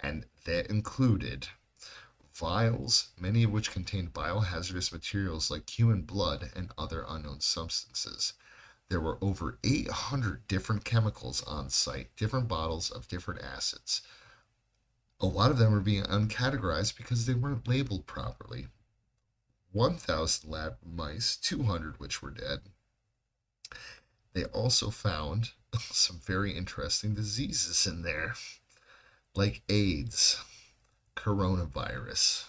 And 0.00 0.26
that 0.44 0.66
included 0.66 1.48
vials, 2.34 3.10
many 3.18 3.44
of 3.44 3.50
which 3.50 3.70
contained 3.70 4.12
biohazardous 4.12 4.92
materials 4.92 5.50
like 5.50 5.68
human 5.68 6.02
blood 6.02 6.50
and 6.54 6.72
other 6.76 7.04
unknown 7.08 7.40
substances. 7.40 8.32
There 8.88 9.00
were 9.00 9.18
over 9.22 9.58
800 9.64 10.46
different 10.48 10.84
chemicals 10.84 11.42
on 11.42 11.70
site, 11.70 12.14
different 12.16 12.48
bottles 12.48 12.90
of 12.90 13.08
different 13.08 13.42
acids. 13.42 14.02
A 15.20 15.26
lot 15.26 15.50
of 15.50 15.58
them 15.58 15.72
were 15.72 15.80
being 15.80 16.04
uncategorized 16.04 16.96
because 16.96 17.26
they 17.26 17.34
weren't 17.34 17.68
labeled 17.68 18.06
properly. 18.06 18.66
1,000 19.72 20.50
lab 20.50 20.76
mice, 20.84 21.36
200 21.36 21.98
which 21.98 22.20
were 22.20 22.30
dead. 22.30 22.60
They 24.34 24.44
also 24.44 24.90
found 24.90 25.52
some 25.78 26.18
very 26.18 26.52
interesting 26.52 27.14
diseases 27.14 27.86
in 27.86 28.02
there, 28.02 28.34
like 29.34 29.62
AIDS, 29.68 30.42
coronavirus, 31.16 32.44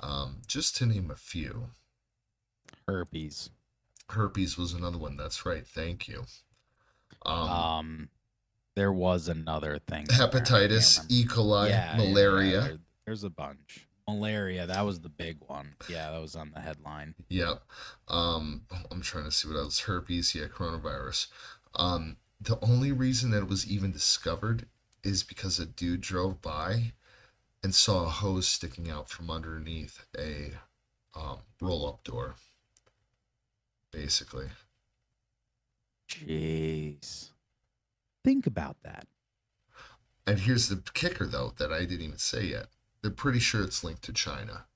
um, 0.00 0.42
just 0.46 0.76
to 0.76 0.86
name 0.86 1.10
a 1.10 1.16
few. 1.16 1.70
Herpes. 2.86 3.50
Herpes 4.10 4.56
was 4.56 4.72
another 4.72 4.98
one. 4.98 5.16
That's 5.16 5.44
right. 5.44 5.66
Thank 5.66 6.08
you. 6.08 6.24
Um, 7.26 7.48
Um, 7.50 8.08
there 8.74 8.92
was 8.92 9.28
another 9.28 9.78
thing. 9.78 10.02
in 10.02 10.16
there. 10.16 10.26
I 10.26 10.30
can't 10.30 10.44
hepatitis. 10.46 11.04
E. 11.08 11.24
coli, 11.24 11.68
Yeah, 11.68 11.96
yeah, 11.96 12.02
yeah, 12.02 12.08
malaria. 12.12 12.60
there- 12.60 12.78
there's 13.06 13.24
a 13.24 13.30
bunch. 13.30 13.86
Malaria, 14.06 14.66
that 14.66 14.80
was 14.82 15.00
the 15.00 15.08
big 15.10 15.38
one. 15.48 15.74
Yeah, 15.88 16.10
that 16.10 16.18
was 16.20 16.34
on 16.34 16.50
the 16.52 16.60
headline. 16.60 17.14
Yep. 17.28 17.62
Um, 18.08 18.64
I'm 18.90 19.02
trying 19.02 19.24
to 19.24 19.30
see 19.30 19.48
what 19.48 19.56
else. 19.58 19.80
Herpes, 19.80 20.34
yeah, 20.34 20.46
coronavirus. 20.46 21.26
Um, 21.74 22.16
the 22.40 22.58
only 22.64 22.90
reason 22.92 23.30
that 23.30 23.42
it 23.42 23.48
was 23.48 23.66
even 23.66 23.92
discovered 23.92 24.66
is 25.02 25.22
because 25.22 25.58
a 25.58 25.66
dude 25.66 26.00
drove 26.00 26.40
by 26.40 26.92
and 27.62 27.74
saw 27.74 28.04
a 28.04 28.10
hose 28.10 28.46
sticking 28.46 28.90
out 28.90 29.08
from 29.08 29.30
underneath 29.30 30.06
a 30.16 30.52
um, 31.14 31.38
roll-up 31.60 32.04
door. 32.04 32.36
Basically. 33.90 34.48
Jeez. 36.08 37.30
Think 38.24 38.46
about 38.46 38.76
that. 38.82 39.06
And 40.26 40.40
here's 40.40 40.68
the 40.68 40.82
kicker, 40.94 41.26
though, 41.26 41.54
that 41.56 41.72
I 41.72 41.80
didn't 41.80 42.02
even 42.02 42.18
say 42.18 42.44
yet. 42.44 42.66
They're 43.00 43.10
pretty 43.10 43.38
sure 43.38 43.62
it's 43.62 43.82
linked 43.82 44.02
to 44.02 44.12
China. 44.12 44.66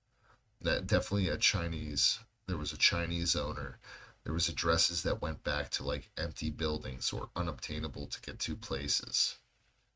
That 0.60 0.86
definitely 0.86 1.28
a 1.28 1.36
Chinese. 1.36 2.20
There 2.46 2.56
was 2.56 2.72
a 2.72 2.78
Chinese 2.78 3.36
owner. 3.36 3.78
There 4.24 4.32
was 4.32 4.48
addresses 4.48 5.02
that 5.02 5.20
went 5.20 5.42
back 5.42 5.70
to 5.70 5.82
like 5.82 6.10
empty 6.16 6.50
buildings 6.50 7.12
or 7.12 7.28
unobtainable 7.34 8.06
to 8.06 8.20
get 8.20 8.38
to 8.40 8.56
places 8.56 9.38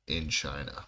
in 0.06 0.28
China. 0.28 0.86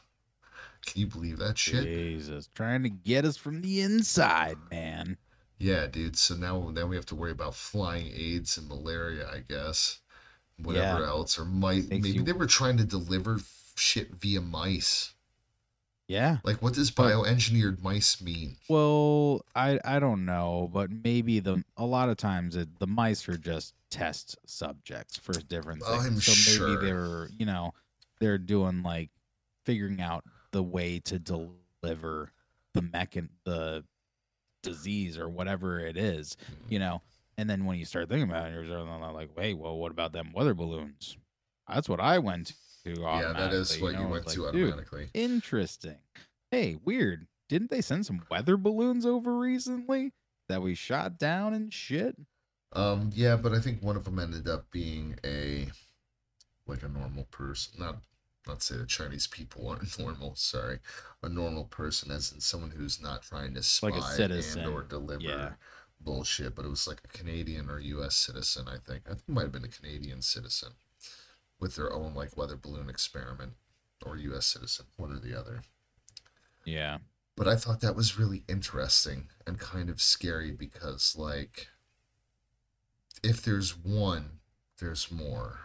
Can 0.93 1.01
you 1.01 1.07
believe 1.07 1.39
that 1.39 1.59
shit? 1.59 1.85
Jesus, 1.85 2.49
trying 2.55 2.83
to 2.83 2.89
get 2.89 3.25
us 3.25 3.37
from 3.37 3.61
the 3.63 3.81
inside, 3.81 4.57
man. 4.71 5.17
Yeah, 5.59 5.87
dude. 5.87 6.17
So 6.17 6.35
now 6.35 6.71
now 6.71 6.87
we 6.87 6.97
have 6.97 7.07
to 7.07 7.15
worry 7.15 7.33
about 7.33 7.55
flying 7.55 8.13
AIDS 8.15 8.57
and 8.59 8.69
malaria, 8.69 9.29
I 9.29 9.41
guess. 9.41 10.01
Whatever 10.61 11.01
Yeah. 11.03 11.09
else, 11.09 11.39
or 11.39 11.45
might 11.45 11.89
maybe 11.89 12.11
you- 12.11 12.23
they 12.23 12.33
were 12.33 12.47
trying 12.47 12.77
to 12.79 12.85
deliver 12.85 13.41
shit 13.77 14.15
via 14.17 14.41
mice. 14.41 15.15
Yeah. 16.09 16.39
Like, 16.43 16.63
what 16.63 16.73
does 16.75 16.91
bioengineered 16.91 17.83
mice 17.83 18.21
mean? 18.21 18.57
Well, 18.69 19.45
I 19.55 19.79
I 19.85 19.99
don't 19.99 20.25
know, 20.25 20.71
but 20.73 20.91
maybe 20.91 21.39
the 21.41 21.63
a 21.77 21.85
lot 21.85 22.09
of 22.09 22.17
times 22.17 22.57
it, 22.57 22.79
the 22.79 22.87
mice 22.87 23.29
are 23.29 23.37
just 23.37 23.75
test 23.91 24.37
subjects 24.47 25.17
for 25.19 25.33
different 25.35 25.83
things. 25.83 26.07
I'm 26.07 26.21
so 26.21 26.33
maybe 26.33 26.73
sure. 26.77 26.81
they're 26.83 27.29
you 27.39 27.45
know 27.47 27.73
they're 28.21 28.39
doing 28.39 28.83
like 28.83 29.11
figuring 29.65 30.01
out 30.01 30.25
the 30.53 30.63
way 30.63 30.99
to 31.01 31.19
deliver 31.19 32.33
the 32.75 32.81
mechan 32.81 33.29
the 33.45 33.85
disease 34.63 35.19
or 35.19 35.29
whatever 35.29 35.81
it 35.81 35.97
is, 35.97 36.37
you 36.69 36.79
know. 36.79 37.03
And 37.37 37.49
then 37.49 37.65
when 37.65 37.79
you 37.79 37.85
start 37.85 38.09
thinking 38.09 38.29
about 38.29 38.49
it, 38.49 38.55
you're 38.55 38.67
sort 38.67 38.89
of 38.89 39.15
like, 39.15 39.31
wait, 39.37 39.55
well, 39.55 39.79
what 39.79 39.93
about 39.93 40.13
them 40.13 40.33
weather 40.35 40.55
balloons? 40.55 41.17
That's 41.69 41.89
what 41.89 42.01
I 42.01 42.19
went 42.19 42.55
to. 42.85 43.01
Yeah, 43.01 43.33
that 43.37 43.53
is 43.53 43.81
what 43.81 43.93
you 43.93 44.01
know? 44.01 44.09
went 44.09 44.25
It's 44.25 44.35
to 44.35 44.49
automatically. 44.49 45.11
Interesting. 45.15 45.99
Hey, 46.51 46.77
weird. 46.85 47.27
Didn't 47.49 47.71
they 47.71 47.81
send 47.81 48.07
some 48.07 48.23
weather 48.31 48.57
balloons 48.57 49.07
over 49.07 49.39
recently 49.39 50.13
that 50.49 50.63
we 50.63 50.75
shot 50.75 51.19
down 51.19 51.55
and 51.55 51.73
shit? 51.73 52.17
Um, 52.73 53.11
yeah, 53.15 53.37
but 53.37 53.53
I 53.53 53.61
think 53.61 53.83
one 53.83 53.97
of 53.97 54.05
them 54.05 54.19
ended 54.19 54.49
up 54.49 54.71
being 54.71 55.17
a 55.25 55.69
like 56.67 56.83
a 56.83 56.89
normal 56.89 57.25
person. 57.25 57.75
Not 57.79 57.99
not 58.49 58.63
say 58.63 58.77
the 58.77 58.87
Chinese 58.87 59.27
people 59.27 59.69
aren't 59.69 59.99
normal. 59.99 60.35
Sorry, 60.35 60.79
a 61.23 61.29
normal 61.29 61.65
person, 61.65 62.11
as 62.11 62.33
in 62.33 62.41
someone 62.41 62.71
who's 62.71 63.01
not 63.01 63.23
trying 63.23 63.55
to 63.55 63.63
spy 63.63 63.89
Like 63.89 64.01
a 64.01 64.03
citizen, 64.03 64.63
and 64.63 64.73
or 64.73 64.83
deliver 64.83 65.23
yeah. 65.23 65.51
bullshit. 66.01 66.55
But 66.55 66.65
it 66.65 66.69
was 66.69 66.89
like 66.89 67.01
a 67.05 67.17
Canadian 67.17 67.71
or 67.71 67.79
U.S. 67.79 68.17
citizen. 68.17 68.67
I 68.67 68.79
think. 68.79 69.03
I 69.07 69.11
think 69.11 69.23
it 69.29 69.33
might 69.33 69.43
have 69.43 69.53
been 69.53 69.65
a 69.65 69.69
Canadian 69.69 70.23
citizen 70.23 70.71
with 71.61 71.77
their 71.77 71.93
own 71.93 72.15
like 72.15 72.37
weather 72.37 72.57
balloon 72.57 72.89
experiment, 72.89 73.53
or 74.05 74.17
U.S. 74.17 74.47
citizen, 74.47 74.87
one 74.97 75.13
or 75.13 75.19
the 75.19 75.39
other. 75.39 75.63
Yeah. 76.65 76.99
But 77.37 77.47
I 77.47 77.55
thought 77.55 77.81
that 77.81 77.95
was 77.95 78.19
really 78.19 78.43
interesting 78.49 79.29
and 79.47 79.61
kind 79.61 79.89
of 79.89 80.03
scary 80.03 80.51
because, 80.51 81.15
like, 81.17 81.69
if 83.23 83.43
there's 83.43 83.77
one, 83.77 84.41
there's 84.81 85.11
more. 85.11 85.61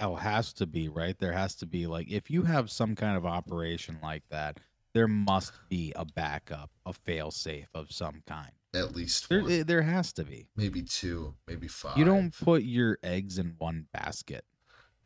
Oh, 0.00 0.14
has 0.14 0.52
to 0.54 0.66
be, 0.66 0.88
right? 0.88 1.18
There 1.18 1.32
has 1.32 1.54
to 1.56 1.66
be 1.66 1.86
like 1.86 2.10
if 2.10 2.30
you 2.30 2.42
have 2.42 2.70
some 2.70 2.94
kind 2.94 3.16
of 3.16 3.26
operation 3.26 3.98
like 4.02 4.22
that, 4.30 4.58
there 4.94 5.08
must 5.08 5.52
be 5.68 5.92
a 5.96 6.04
backup, 6.04 6.70
a 6.86 6.92
fail 6.92 7.30
safe 7.30 7.68
of 7.74 7.92
some 7.92 8.22
kind. 8.26 8.50
At 8.74 8.94
least 8.96 9.28
There 9.28 9.42
one, 9.42 9.52
eh, 9.52 9.62
there 9.66 9.82
has 9.82 10.12
to 10.14 10.24
be. 10.24 10.48
maybe 10.56 10.82
two, 10.82 11.34
maybe 11.46 11.68
five. 11.68 11.98
You 11.98 12.06
don't 12.06 12.34
put 12.38 12.62
your 12.62 12.98
eggs 13.02 13.38
in 13.38 13.54
one 13.58 13.86
basket. 13.92 14.44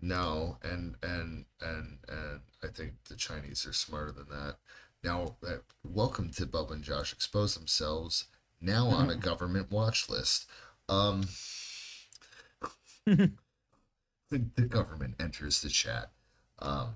No, 0.01 0.59
and 0.63 0.95
and 1.03 1.47
and 1.61 1.99
and 2.09 2.41
I 2.63 2.69
think 2.69 2.93
the 3.09 3.17
Chinese 3.17 3.67
are 3.67 3.73
smarter 3.73 4.13
than 4.13 4.29
that. 4.29 4.57
Now, 5.03 5.37
uh, 5.47 5.57
welcome 5.83 6.31
to 6.35 6.47
Bubba 6.47 6.73
and 6.75 6.85
Josh 6.85 7.13
expose 7.13 7.55
themselves. 7.55 8.27
Now 8.61 8.87
on 8.87 9.11
a 9.11 9.17
government 9.31 9.71
watch 9.73 10.09
list. 10.09 10.47
Um, 10.89 11.25
the, 14.31 14.45
the 14.55 14.63
government 14.63 15.15
enters 15.21 15.63
the 15.63 15.69
chat. 15.69 16.11
Um, 16.59 16.95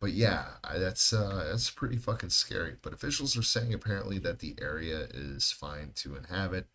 but 0.00 0.12
yeah, 0.12 0.44
I, 0.62 0.78
that's 0.78 1.12
uh, 1.12 1.46
that's 1.50 1.70
pretty 1.70 1.96
fucking 1.96 2.30
scary. 2.30 2.74
But 2.82 2.92
officials 2.92 3.36
are 3.36 3.42
saying 3.42 3.72
apparently 3.72 4.18
that 4.18 4.40
the 4.40 4.54
area 4.60 5.06
is 5.12 5.52
fine 5.52 5.92
to 5.96 6.16
inhabit, 6.16 6.66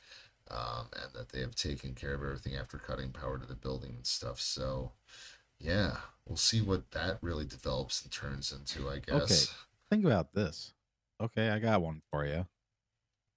um, 0.50 0.88
and 0.94 1.14
that 1.14 1.30
they 1.30 1.42
have 1.42 1.56
taken 1.56 1.94
care 1.94 2.14
of 2.14 2.24
everything 2.24 2.56
after 2.56 2.78
cutting 2.78 3.12
power 3.12 3.38
to 3.38 3.46
the 3.46 3.56
building 3.56 3.94
and 3.96 4.06
stuff. 4.06 4.40
So, 4.40 4.94
yeah, 5.60 5.98
we'll 6.26 6.38
see 6.38 6.62
what 6.62 6.92
that 6.92 7.20
really 7.22 7.46
develops 7.46 8.02
and 8.02 8.12
turns 8.12 8.52
into. 8.52 8.90
I 8.90 9.00
guess. 9.00 9.22
Okay. 9.22 9.58
Think 9.92 10.06
about 10.06 10.34
this. 10.34 10.74
Okay, 11.22 11.50
I 11.50 11.60
got 11.60 11.82
one 11.82 12.02
for 12.12 12.26
you. 12.26 12.48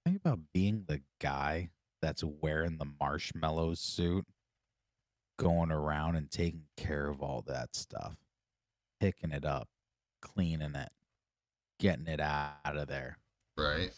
Think 0.05 0.17
about 0.17 0.39
being 0.53 0.85
the 0.87 1.01
guy 1.19 1.69
that's 2.01 2.23
wearing 2.23 2.77
the 2.77 2.87
marshmallow 2.99 3.73
suit, 3.75 4.25
going 5.37 5.71
around 5.71 6.15
and 6.15 6.29
taking 6.29 6.63
care 6.77 7.07
of 7.07 7.21
all 7.21 7.43
that 7.47 7.75
stuff, 7.75 8.15
picking 8.99 9.31
it 9.31 9.45
up, 9.45 9.67
cleaning 10.21 10.75
it, 10.75 10.89
getting 11.79 12.07
it 12.07 12.19
out 12.19 12.53
of 12.65 12.87
there. 12.87 13.17
Right. 13.57 13.91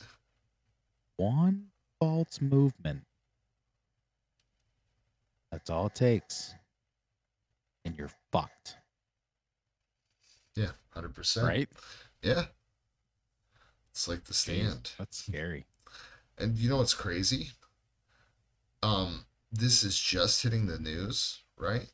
One 1.18 1.68
false 2.00 2.42
movement. 2.42 3.04
That's 5.52 5.70
all 5.70 5.88
it 5.88 5.96
takes. 5.96 6.54
And 7.86 7.98
you're 7.98 8.12
fucked. 8.32 8.78
Yeah. 10.56 10.72
Hundred 10.90 11.16
percent. 11.16 11.48
Right? 11.48 11.70
Yeah. 12.22 12.46
It's 13.92 14.08
like 14.08 14.26
the 14.26 14.34
Jeez, 14.34 14.36
stand. 14.36 14.92
That's 14.98 15.24
scary. 15.26 15.66
And 16.38 16.58
you 16.58 16.70
know 16.70 16.78
what's 16.78 16.94
crazy? 16.94 17.52
Um, 18.84 19.24
this 19.56 19.84
is 19.84 20.00
just 20.00 20.44
hitting 20.44 20.68
the 20.68 20.80
news, 20.80 21.42
right? 21.58 21.88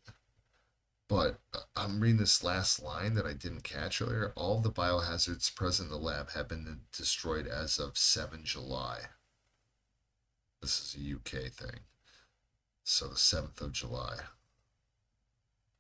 But 1.08 1.40
uh, 1.54 1.60
I'm 1.76 2.00
reading 2.00 2.18
this 2.18 2.44
last 2.44 2.82
line 2.82 3.16
that 3.16 3.26
I 3.26 3.34
didn't 3.34 3.64
catch 3.64 4.02
earlier. 4.02 4.34
All 4.36 4.60
the 4.60 4.72
biohazards 4.72 5.54
present 5.54 5.88
in 5.88 5.92
the 5.92 6.04
lab 6.04 6.32
have 6.32 6.48
been 6.48 6.82
destroyed 6.96 7.48
as 7.48 7.80
of 7.80 7.98
7 7.98 8.44
July. 8.44 9.00
This 10.62 10.80
is 10.80 10.96
a 10.96 11.16
UK 11.16 11.52
thing. 11.52 11.82
So 12.84 13.08
the 13.08 13.16
7th 13.16 13.62
of 13.62 13.74
July. 13.74 14.18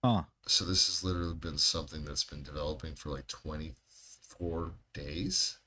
Huh. 0.03 0.23
So 0.47 0.65
this 0.65 0.87
has 0.87 1.03
literally 1.03 1.35
been 1.35 1.57
something 1.57 2.03
that's 2.03 2.23
been 2.23 2.43
developing 2.43 2.95
for 2.95 3.09
like 3.09 3.27
24 3.27 4.73
days. 4.93 5.59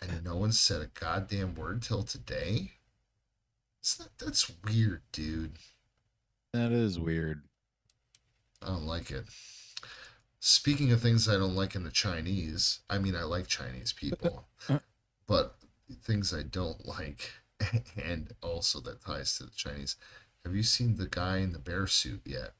And 0.00 0.24
no 0.24 0.36
one 0.36 0.52
said 0.52 0.82
a 0.82 1.00
goddamn 1.00 1.54
word 1.54 1.82
till 1.82 2.02
today. 2.02 2.72
Not, 3.98 4.10
that's 4.18 4.50
weird, 4.64 5.02
dude. 5.12 5.58
That 6.52 6.72
is 6.72 6.98
weird. 6.98 7.42
I 8.62 8.66
don't 8.66 8.86
like 8.86 9.10
it. 9.10 9.24
Speaking 10.38 10.92
of 10.92 11.00
things 11.00 11.28
I 11.28 11.34
don't 11.34 11.56
like 11.56 11.74
in 11.74 11.84
the 11.84 11.90
Chinese, 11.90 12.80
I 12.90 12.98
mean, 12.98 13.16
I 13.16 13.22
like 13.22 13.46
Chinese 13.46 13.92
people, 13.92 14.44
uh, 14.68 14.74
uh. 14.74 14.78
but 15.26 15.56
things 16.02 16.34
I 16.34 16.42
don't 16.42 16.86
like, 16.86 17.30
and 18.02 18.32
also 18.42 18.80
that 18.80 19.04
ties 19.04 19.36
to 19.38 19.44
the 19.44 19.52
Chinese. 19.54 19.96
Have 20.44 20.54
you 20.54 20.62
seen 20.62 20.96
the 20.96 21.06
guy 21.06 21.38
in 21.38 21.52
the 21.52 21.58
bear 21.58 21.86
suit 21.86 22.22
yet? 22.24 22.54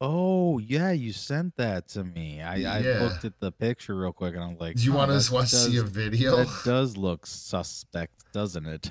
Oh 0.00 0.58
yeah, 0.58 0.92
you 0.92 1.12
sent 1.12 1.56
that 1.56 1.88
to 1.88 2.04
me. 2.04 2.40
I, 2.40 2.78
I 2.78 2.80
looked 3.00 3.24
at 3.24 3.40
the 3.40 3.50
picture 3.50 3.96
real 3.96 4.12
quick 4.12 4.34
and 4.34 4.44
I'm 4.44 4.56
like, 4.56 4.76
Do 4.76 4.84
you 4.84 4.92
"Huh, 4.92 4.98
want 4.98 5.22
to 5.22 5.32
want 5.32 5.48
to 5.48 5.56
see 5.56 5.76
a 5.78 5.82
video? 5.82 6.36
That 6.36 6.60
does 6.64 6.96
look 6.96 7.26
suspect, 7.26 8.32
doesn't 8.32 8.64
it? 8.66 8.90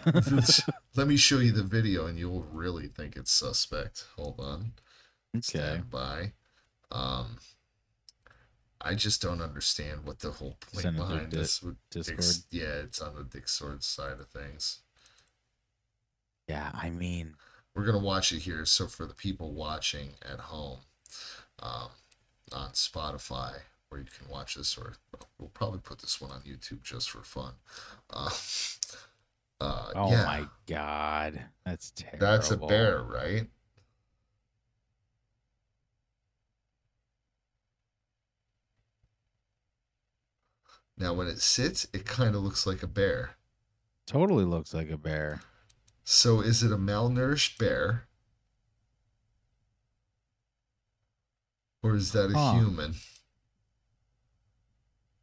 Let 0.96 1.08
me 1.08 1.16
show 1.16 1.40
you 1.40 1.54
the 1.54 1.64
video, 1.64 2.08
and 2.08 2.20
you 2.20 2.30
will 2.30 2.44
really 2.52 2.88
think 2.88 3.16
it's 3.16 3.32
suspect. 3.32 4.04
Hold 4.18 4.40
on. 4.40 4.74
okay. 5.34 5.42
Stand 5.42 5.90
by. 5.90 6.34
Um, 6.92 7.38
I 8.82 8.94
just 8.94 9.22
don't 9.22 9.42
understand 9.42 10.06
what 10.06 10.20
the 10.20 10.32
whole 10.32 10.58
point 10.60 10.84
Send 10.84 10.98
it 10.98 11.00
to 11.00 11.06
behind 11.08 11.30
Di- 11.32 11.38
this 11.38 11.64
would. 11.64 11.78
Discord. 11.90 12.18
Dick's, 12.18 12.44
yeah, 12.52 12.64
it's 12.84 13.02
on 13.02 13.16
the 13.16 13.24
Dick 13.24 13.48
Sword 13.48 13.82
side 13.82 14.20
of 14.20 14.28
things. 14.28 14.80
Yeah, 16.50 16.70
I 16.74 16.90
mean, 16.90 17.36
We're 17.76 17.86
gonna 17.86 17.98
watch 18.00 18.34
it 18.34 18.40
here. 18.40 18.66
So 18.66 18.88
for 18.88 19.06
the 19.06 19.14
people 19.14 19.54
watching 19.54 20.10
at 20.30 20.40
home, 20.40 20.80
um, 21.62 21.90
on 22.52 22.70
Spotify, 22.72 23.54
where 23.90 24.02
you 24.02 24.08
can 24.08 24.30
watch 24.30 24.56
this, 24.56 24.78
or 24.78 24.96
we'll 25.38 25.50
probably 25.50 25.80
put 25.80 26.00
this 26.00 26.22
one 26.22 26.32
on 26.32 26.42
YouTube 26.42 26.84
just 26.84 27.10
for 27.10 27.24
fun. 27.24 27.54
Uh, 28.10 28.30
uh, 29.62 29.92
oh 29.96 30.12
yeah, 30.12 30.26
my 30.26 30.46
god, 30.68 31.46
that's 31.66 31.92
terrible. 31.92 32.20
that's 32.20 32.52
a 32.52 32.58
bear, 32.58 33.02
right? 33.02 33.48
Now, 40.98 41.14
when 41.14 41.28
it 41.28 41.40
sits, 41.40 41.88
it 41.94 42.06
kind 42.06 42.36
of 42.36 42.42
looks 42.42 42.66
like 42.66 42.82
a 42.82 42.88
bear. 42.88 43.32
Totally 44.08 44.46
looks 44.46 44.74
like 44.74 44.90
a 44.90 44.98
bear. 44.98 45.42
So, 46.04 46.42
is 46.42 46.64
it 46.64 46.72
a 46.72 46.78
malnourished 46.78 47.60
bear? 47.60 48.07
Or 51.88 51.96
is 51.96 52.12
that 52.12 52.32
a 52.32 52.38
Huh. 52.38 52.54
human? 52.60 52.96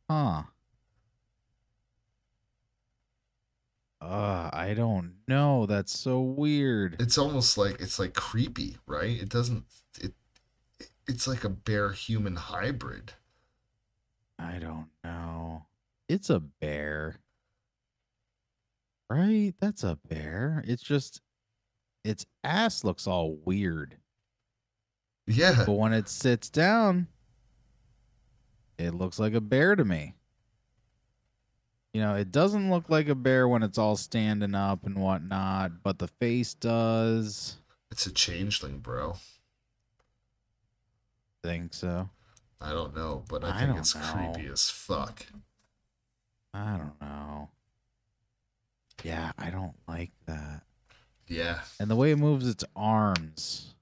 Huh. 0.09 0.45
Uh, 4.01 4.51
I 4.53 4.73
don't 4.75 5.17
know. 5.29 5.67
That's 5.67 5.99
so 5.99 6.21
weird. 6.21 6.97
It's 7.01 7.19
almost 7.19 7.59
like 7.59 7.81
it's 7.81 7.99
like 7.99 8.15
creepy, 8.15 8.79
right? 8.87 9.21
It 9.21 9.29
doesn't 9.29 9.65
it 10.01 10.15
it's 11.07 11.27
like 11.27 11.45
a 11.45 11.49
bear 11.51 11.93
human 11.93 12.37
hybrid. 12.37 13.13
I 14.39 14.59
don't 14.59 14.89
know. 15.03 15.67
It's 16.09 16.31
a 16.31 16.41
bear. 16.41 17.21
Right? 19.11 19.55
That's 19.61 19.85
a 19.85 19.99
bear. 20.09 20.65
It's 20.67 20.83
just 20.83 21.21
its 22.05 22.25
ass 22.43 22.85
looks 22.85 23.07
all 23.07 23.37
weird. 23.37 23.99
Yeah. 25.27 25.65
But 25.67 25.73
when 25.73 25.93
it 25.93 26.09
sits 26.09 26.51
down, 26.51 27.09
it 28.79 28.95
looks 28.95 29.19
like 29.19 29.35
a 29.35 29.41
bear 29.41 29.77
to 29.77 29.85
me. 29.85 30.15
You 31.93 32.01
know, 32.01 32.15
it 32.15 32.33
doesn't 32.33 32.71
look 32.71 32.91
like 32.91 33.09
a 33.09 33.15
bear 33.15 33.47
when 33.47 33.63
it's 33.63 33.79
all 33.79 33.97
standing 33.97 34.55
up 34.55 34.85
and 34.85 34.99
whatnot, 34.99 35.83
but 35.85 35.99
the 36.01 36.09
face 36.09 36.53
does. 36.55 37.57
It's 37.91 38.07
a 38.07 38.13
changeling, 38.13 38.79
bro. 38.81 39.17
Think 41.45 41.73
so. 41.73 42.11
I 42.61 42.73
don't 42.73 42.97
know, 42.97 43.25
but 43.29 43.45
I 43.45 43.57
I 43.57 43.67
think 43.67 43.79
it's 43.79 43.95
know. 43.95 44.33
creepy 44.33 44.49
as 44.51 44.71
fuck. 44.71 45.27
I 46.53 46.77
don't 46.79 47.01
know. 47.01 47.51
Yeah, 49.05 49.33
I 49.39 49.51
don't 49.51 49.75
like 49.87 50.13
that. 50.27 50.63
Yeah. 51.29 51.61
And 51.79 51.91
the 51.91 51.97
way 51.97 52.11
it 52.11 52.17
moves 52.17 52.49
its 52.49 52.65
arms. 52.75 53.74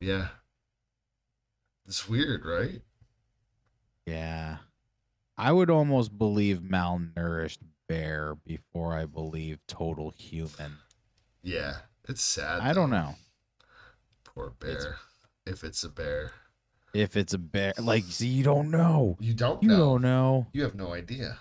Yeah. 0.00 0.28
It's 1.86 2.08
weird, 2.08 2.44
right? 2.44 2.80
Yeah. 4.06 4.58
I 5.36 5.52
would 5.52 5.70
almost 5.70 6.16
believe 6.18 6.58
malnourished 6.60 7.58
bear 7.88 8.34
before 8.34 8.94
I 8.94 9.06
believe 9.06 9.58
total 9.66 10.10
human. 10.16 10.78
Yeah. 11.42 11.76
It's 12.08 12.22
sad. 12.22 12.60
I 12.60 12.72
don't 12.72 12.90
know. 12.90 13.14
Poor 14.24 14.52
bear. 14.58 14.96
If 15.46 15.64
it's 15.64 15.84
a 15.84 15.88
bear. 15.88 16.32
If 16.92 17.16
it's 17.16 17.34
a 17.34 17.38
bear, 17.38 17.72
like, 17.78 18.04
see, 18.04 18.26
you 18.26 18.42
don't 18.42 18.70
know. 18.70 19.16
You 19.20 19.34
don't 19.34 19.62
You 19.62 19.68
know. 19.68 19.76
don't 19.76 20.02
know. 20.02 20.46
You 20.52 20.62
have 20.64 20.74
no 20.74 20.92
idea. 20.92 21.38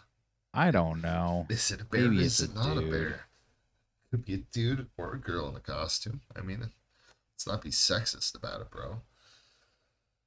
I 0.53 0.71
don't 0.71 1.01
know. 1.01 1.47
Is 1.49 1.71
it 1.71 1.81
a 1.81 1.85
bear? 1.85 2.01
Maybe 2.01 2.23
it's 2.23 2.39
is 2.39 2.49
a 2.49 2.51
it 2.51 2.55
not 2.55 2.77
a 2.77 2.81
bear? 2.81 3.21
Could 4.11 4.25
be 4.25 4.33
a 4.33 4.37
dude 4.37 4.87
or 4.97 5.13
a 5.13 5.19
girl 5.19 5.47
in 5.49 5.55
a 5.55 5.59
costume. 5.59 6.21
I 6.35 6.41
mean, 6.41 6.69
let's 7.39 7.47
not 7.47 7.61
be 7.61 7.69
sexist 7.69 8.35
about 8.35 8.59
it, 8.59 8.69
bro. 8.69 9.01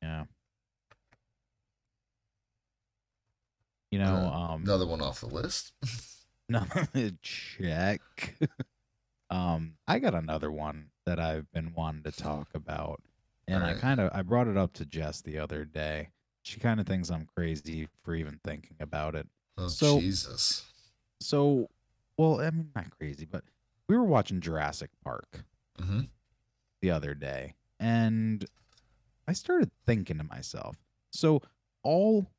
Yeah. 0.00 0.24
You 3.90 3.98
know, 3.98 4.14
Uh, 4.32 4.52
um, 4.54 4.62
Another 4.62 4.86
one 4.86 5.02
off 5.02 5.20
the 5.20 5.26
list. 5.26 5.72
no, 6.48 6.64
check. 7.22 8.00
um, 9.30 9.74
I 9.86 9.98
got 9.98 10.14
another 10.14 10.50
one 10.50 10.86
that 11.04 11.20
I've 11.20 11.50
been 11.52 11.74
wanting 11.74 12.04
to 12.04 12.12
talk 12.12 12.48
about, 12.54 13.02
and 13.46 13.62
I 13.62 13.74
kind 13.74 14.00
of 14.00 14.10
I 14.14 14.22
brought 14.22 14.48
it 14.48 14.56
up 14.56 14.72
to 14.74 14.86
Jess 14.86 15.20
the 15.20 15.38
other 15.38 15.66
day. 15.66 16.08
She 16.42 16.60
kind 16.60 16.80
of 16.80 16.86
thinks 16.86 17.10
I'm 17.10 17.28
crazy 17.36 17.88
for 18.02 18.14
even 18.14 18.40
thinking 18.42 18.76
about 18.80 19.14
it. 19.14 19.28
Oh 19.58 19.68
So- 19.68 20.00
Jesus. 20.00 20.64
So, 21.20 21.68
well, 22.16 22.40
I 22.40 22.50
mean, 22.50 22.70
not 22.74 22.90
crazy, 22.98 23.26
but 23.30 23.44
we 23.86 23.96
were 23.96 24.02
watching 24.02 24.40
Jurassic 24.40 24.90
Park 25.04 25.44
hmm 25.78 26.00
the 26.82 26.90
other 26.90 27.14
day, 27.14 27.54
and 27.80 28.44
I 29.26 29.32
started 29.32 29.70
thinking 29.86 30.18
to 30.18 30.24
myself, 30.24 30.76
so 31.10 31.40
all 31.82 32.30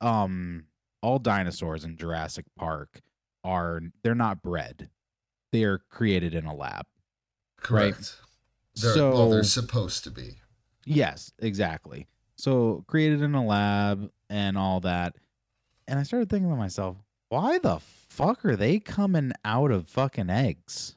um 0.00 0.64
all 1.02 1.18
dinosaurs 1.18 1.84
in 1.84 1.96
Jurassic 1.96 2.46
Park 2.56 3.02
are 3.44 3.82
they're 4.02 4.14
not 4.14 4.42
bred. 4.42 4.88
They're 5.52 5.78
created 5.90 6.34
in 6.34 6.46
a 6.46 6.54
lab. 6.54 6.86
Right. 7.68 7.92
Correct. 7.92 8.16
They're, 8.76 8.94
so 8.94 9.12
well, 9.12 9.30
they're 9.30 9.42
supposed 9.42 10.04
to 10.04 10.10
be. 10.10 10.36
Yes, 10.86 11.32
exactly. 11.40 12.06
So 12.36 12.84
created 12.86 13.20
in 13.20 13.34
a 13.34 13.44
lab 13.44 14.10
and 14.30 14.56
all 14.56 14.80
that. 14.80 15.16
And 15.86 15.98
I 15.98 16.04
started 16.04 16.30
thinking 16.30 16.48
to 16.50 16.56
myself, 16.56 16.96
why 17.28 17.58
the 17.58 17.80
fuck 18.08 18.44
are 18.44 18.56
they 18.56 18.78
coming 18.78 19.32
out 19.44 19.70
of 19.70 19.88
fucking 19.88 20.30
eggs 20.30 20.96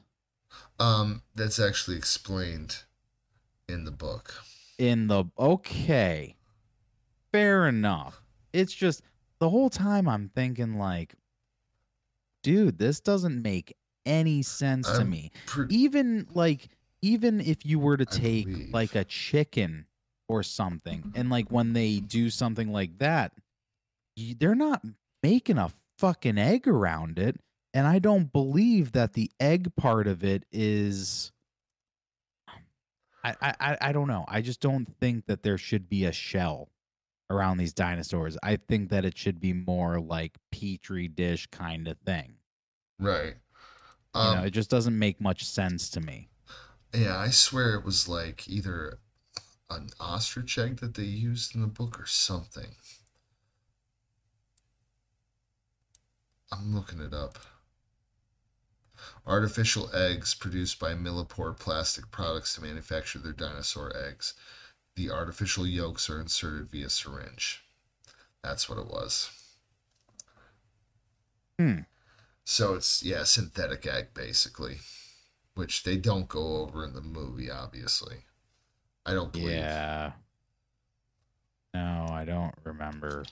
Um, 0.80 1.22
that's 1.34 1.58
actually 1.58 1.96
explained 1.96 2.78
in 3.68 3.84
the 3.84 3.90
book. 3.92 4.34
in 4.78 5.06
the 5.06 5.24
okay. 5.38 6.36
Fair 7.32 7.66
enough. 7.68 8.22
It's 8.52 8.72
just 8.72 9.02
the 9.38 9.48
whole 9.50 9.70
time 9.70 10.08
I'm 10.08 10.30
thinking 10.34 10.78
like, 10.78 11.14
dude, 12.42 12.78
this 12.78 13.00
doesn't 13.00 13.42
make 13.42 13.76
any 14.06 14.42
sense 14.42 14.86
to 14.90 15.00
I'm 15.00 15.10
me. 15.10 15.32
Pre- 15.46 15.66
Even 15.70 16.26
like 16.34 16.68
even 17.02 17.40
if 17.40 17.64
you 17.66 17.78
were 17.78 17.96
to 17.96 18.06
take 18.06 18.48
like 18.72 18.94
a 18.94 19.04
chicken 19.04 19.86
or 20.28 20.42
something 20.42 21.12
and 21.14 21.28
like 21.30 21.50
when 21.50 21.72
they 21.72 22.00
do 22.00 22.30
something 22.30 22.72
like 22.72 22.98
that, 22.98 23.32
they're 24.16 24.54
not 24.54 24.82
making 25.22 25.58
a 25.58 25.70
fucking 25.98 26.38
egg 26.38 26.66
around 26.66 27.18
it 27.18 27.38
and 27.74 27.86
I 27.86 27.98
don't 27.98 28.32
believe 28.32 28.92
that 28.92 29.12
the 29.12 29.30
egg 29.38 29.74
part 29.76 30.06
of 30.06 30.24
it 30.24 30.44
is 30.50 31.30
I, 33.22 33.34
I 33.60 33.76
I- 33.80 33.92
don't 33.92 34.08
know. 34.08 34.24
I 34.28 34.40
just 34.42 34.60
don't 34.60 34.86
think 35.00 35.26
that 35.26 35.42
there 35.42 35.58
should 35.58 35.88
be 35.88 36.04
a 36.04 36.12
shell 36.12 36.70
around 37.30 37.56
these 37.56 37.72
dinosaurs. 37.72 38.36
I 38.42 38.56
think 38.56 38.90
that 38.90 39.04
it 39.06 39.16
should 39.16 39.40
be 39.40 39.52
more 39.54 39.98
like 39.98 40.36
petri 40.52 41.08
dish 41.08 41.46
kind 41.48 41.88
of 41.88 41.98
thing. 42.06 42.36
right. 42.98 43.34
You 44.14 44.20
Um, 44.20 44.36
know, 44.38 44.44
it 44.44 44.50
just 44.50 44.70
doesn't 44.70 44.96
make 44.96 45.20
much 45.20 45.44
sense 45.44 45.90
to 45.90 46.00
me. 46.00 46.28
Yeah, 46.94 47.16
I 47.18 47.30
swear 47.30 47.74
it 47.74 47.84
was 47.84 48.08
like 48.08 48.46
either 48.46 49.00
an 49.70 49.88
ostrich 49.98 50.56
egg 50.58 50.76
that 50.76 50.94
they 50.94 51.02
used 51.02 51.54
in 51.56 51.62
the 51.62 51.66
book 51.66 51.98
or 51.98 52.06
something. 52.06 52.76
I'm 56.52 56.74
looking 56.74 57.00
it 57.00 57.12
up. 57.12 57.38
Artificial 59.26 59.90
eggs 59.94 60.34
produced 60.34 60.78
by 60.78 60.94
Millipore 60.94 61.58
Plastic 61.58 62.10
Products 62.10 62.54
to 62.54 62.62
manufacture 62.62 63.18
their 63.18 63.32
dinosaur 63.32 63.92
eggs. 63.96 64.34
The 64.96 65.10
artificial 65.10 65.66
yolks 65.66 66.08
are 66.10 66.20
inserted 66.20 66.70
via 66.70 66.90
syringe. 66.90 67.64
That's 68.42 68.68
what 68.68 68.78
it 68.78 68.86
was. 68.86 69.30
Hmm. 71.58 71.80
So 72.44 72.74
it's, 72.74 73.02
yeah, 73.02 73.24
synthetic 73.24 73.86
egg 73.86 74.08
basically 74.14 74.78
which 75.54 75.84
they 75.84 75.96
don't 75.96 76.28
go 76.28 76.58
over 76.58 76.84
in 76.84 76.94
the 76.94 77.00
movie, 77.00 77.50
obviously. 77.50 78.18
I 79.06 79.14
don't 79.14 79.32
believe. 79.32 79.50
Yeah. 79.50 80.12
No, 81.72 82.06
I 82.10 82.24
don't 82.24 82.54
remember. 82.64 83.24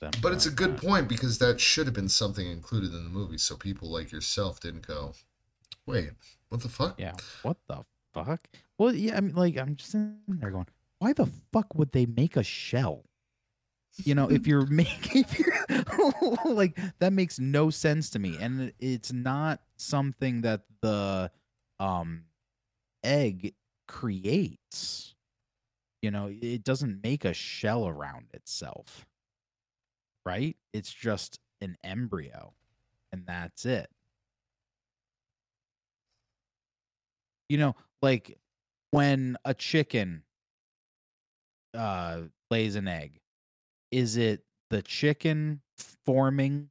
Them 0.00 0.10
But 0.20 0.32
it's 0.32 0.46
a 0.46 0.50
good 0.50 0.76
point 0.76 1.08
because 1.08 1.38
that 1.38 1.60
should 1.60 1.86
have 1.86 1.94
been 1.94 2.08
something 2.08 2.46
included 2.50 2.92
in 2.92 3.04
the 3.04 3.10
movie, 3.10 3.38
so 3.38 3.56
people 3.56 3.90
like 3.90 4.12
yourself 4.12 4.60
didn't 4.60 4.86
go, 4.86 5.14
"Wait, 5.86 6.10
what 6.48 6.60
the 6.62 6.68
fuck?" 6.68 6.98
Yeah. 6.98 7.14
What 7.42 7.56
the 7.66 7.84
fuck? 8.12 8.48
Well, 8.78 8.94
yeah. 8.94 9.16
I 9.16 9.20
mean, 9.20 9.34
like, 9.34 9.56
I'm 9.56 9.76
just 9.76 9.92
sitting 9.92 10.18
there 10.28 10.50
going, 10.50 10.66
why 10.98 11.12
the 11.12 11.26
fuck 11.52 11.74
would 11.74 11.92
they 11.92 12.06
make 12.06 12.36
a 12.36 12.42
shell? 12.42 13.04
You 14.04 14.14
know, 14.14 14.30
if 14.30 14.46
you're 14.46 14.66
making, 14.70 15.24
if 15.24 15.38
you're 15.38 16.34
like, 16.44 16.78
that 16.98 17.12
makes 17.12 17.38
no 17.38 17.70
sense 17.70 18.10
to 18.10 18.18
me, 18.18 18.36
and 18.40 18.72
it's 18.78 19.12
not 19.12 19.60
something 19.76 20.42
that 20.42 20.62
the 20.82 21.30
um 21.80 22.24
egg 23.02 23.54
creates. 23.88 25.14
You 26.02 26.10
know, 26.10 26.30
it 26.30 26.62
doesn't 26.62 27.02
make 27.02 27.24
a 27.24 27.32
shell 27.32 27.88
around 27.88 28.26
itself, 28.34 29.06
right? 30.26 30.56
It's 30.74 30.92
just 30.92 31.38
an 31.62 31.78
embryo, 31.82 32.52
and 33.12 33.22
that's 33.26 33.64
it. 33.64 33.88
you 37.48 37.58
know 37.58 37.74
like 38.02 38.38
when 38.90 39.36
a 39.44 39.54
chicken 39.54 40.22
uh 41.74 42.22
lays 42.50 42.76
an 42.76 42.88
egg 42.88 43.20
is 43.90 44.16
it 44.16 44.42
the 44.70 44.82
chicken 44.82 45.60
forming 46.04 46.68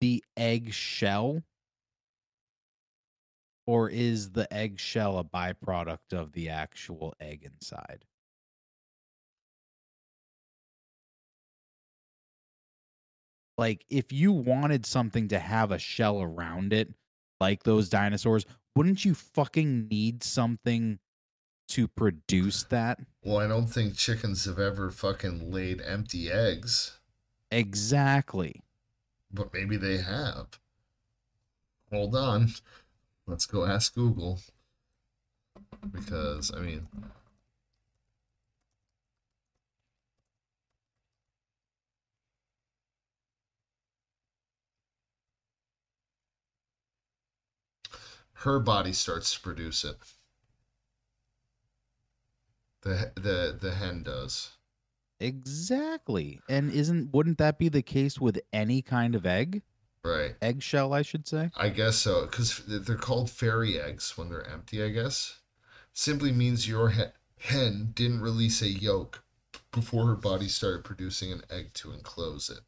the 0.00 0.22
egg 0.36 0.72
shell 0.72 1.42
or 3.66 3.90
is 3.90 4.30
the 4.30 4.52
egg 4.52 4.78
shell 4.78 5.18
a 5.18 5.24
byproduct 5.24 6.12
of 6.12 6.32
the 6.32 6.48
actual 6.48 7.14
egg 7.20 7.44
inside 7.44 8.04
like 13.58 13.84
if 13.90 14.12
you 14.12 14.32
wanted 14.32 14.86
something 14.86 15.28
to 15.28 15.38
have 15.38 15.70
a 15.70 15.78
shell 15.78 16.22
around 16.22 16.72
it 16.72 16.94
like 17.40 17.64
those 17.64 17.88
dinosaurs 17.88 18.46
wouldn't 18.74 19.04
you 19.04 19.14
fucking 19.14 19.88
need 19.88 20.22
something 20.22 20.98
to 21.66 21.86
produce 21.86 22.62
that 22.64 22.98
Well, 23.22 23.38
I 23.38 23.46
don't 23.46 23.66
think 23.66 23.94
chickens 23.94 24.46
have 24.46 24.58
ever 24.58 24.90
fucking 24.90 25.52
laid 25.52 25.82
empty 25.82 26.30
eggs, 26.30 26.98
exactly 27.50 28.62
but 29.30 29.52
maybe 29.52 29.76
they 29.76 29.98
have. 29.98 30.58
Hold 31.92 32.14
on. 32.14 32.52
Let's 33.26 33.46
go 33.46 33.64
ask 33.64 33.94
Google. 33.94 34.40
Because, 35.90 36.52
I 36.54 36.60
mean, 36.60 36.88
her 48.42 48.58
body 48.60 48.92
starts 48.92 49.34
to 49.34 49.40
produce 49.40 49.84
it. 49.84 49.96
The 52.82 53.12
the 53.16 53.58
the 53.60 53.74
hen 53.74 54.02
does. 54.04 54.52
exactly 55.20 56.40
and 56.48 56.70
isn't 56.70 57.12
wouldn't 57.12 57.38
that 57.38 57.58
be 57.58 57.68
the 57.68 57.82
case 57.82 58.20
with 58.20 58.38
any 58.52 58.82
kind 58.82 59.14
of 59.16 59.26
egg 59.26 59.62
Right. 60.04 60.36
eggshell 60.40 60.92
i 60.94 61.02
should 61.02 61.26
say 61.26 61.50
I 61.56 61.70
guess 61.70 61.96
so, 61.96 62.26
because 62.26 62.62
they're 62.66 62.94
called 62.96 63.28
fairy 63.30 63.80
eggs 63.80 64.16
when 64.16 64.28
they're 64.28 64.46
empty. 64.48 64.80
I 64.82 64.90
guess 64.90 65.40
simply 65.92 66.30
means 66.30 66.68
your 66.68 66.92
hen 67.38 67.90
didn't 67.94 68.20
release 68.20 68.62
a 68.62 68.68
yolk 68.68 69.24
before 69.72 70.06
her 70.06 70.14
body 70.14 70.46
started 70.48 70.84
producing 70.84 71.32
an 71.32 71.42
egg 71.50 71.74
to 71.74 71.90
enclose 71.92 72.48
it. 72.48 72.60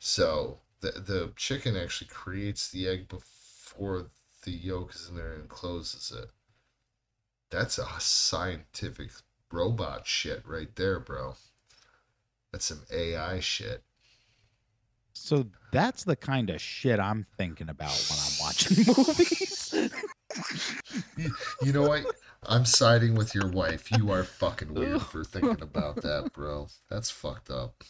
So 0.00 0.60
the 0.92 1.00
the 1.00 1.32
chicken 1.36 1.76
actually 1.76 2.08
creates 2.08 2.68
the 2.70 2.88
egg 2.88 3.08
before 3.08 4.10
the 4.44 4.50
yolk 4.52 4.94
is 4.94 5.08
in 5.08 5.16
there 5.16 5.32
and 5.34 5.48
closes 5.48 6.10
it. 6.16 6.30
That's 7.50 7.78
a 7.78 7.86
scientific 7.98 9.10
robot 9.50 10.06
shit 10.06 10.42
right 10.46 10.74
there, 10.76 10.98
bro. 11.00 11.36
That's 12.52 12.64
some 12.66 12.82
AI 12.92 13.40
shit. 13.40 13.82
so 15.12 15.46
that's 15.72 16.04
the 16.04 16.16
kind 16.16 16.50
of 16.50 16.60
shit 16.60 16.98
i'm 17.00 17.24
thinking 17.38 17.68
about 17.68 17.96
when 18.10 18.18
i'm 18.18 18.32
watching 18.40 18.84
movies 18.96 19.74
You, 21.16 21.30
you 21.62 21.72
know 21.72 21.82
what? 21.88 22.04
I'm 22.46 22.64
siding 22.64 23.14
with 23.14 23.34
your 23.34 23.48
wife. 23.48 23.90
You 23.92 24.10
are 24.10 24.24
fucking 24.24 24.74
weird 24.74 25.02
for 25.02 25.22
thinking 25.24 25.62
about 25.62 25.96
that, 26.02 26.32
bro. 26.32 26.66
That's 26.90 27.10
fucked 27.10 27.50
up. 27.50 27.84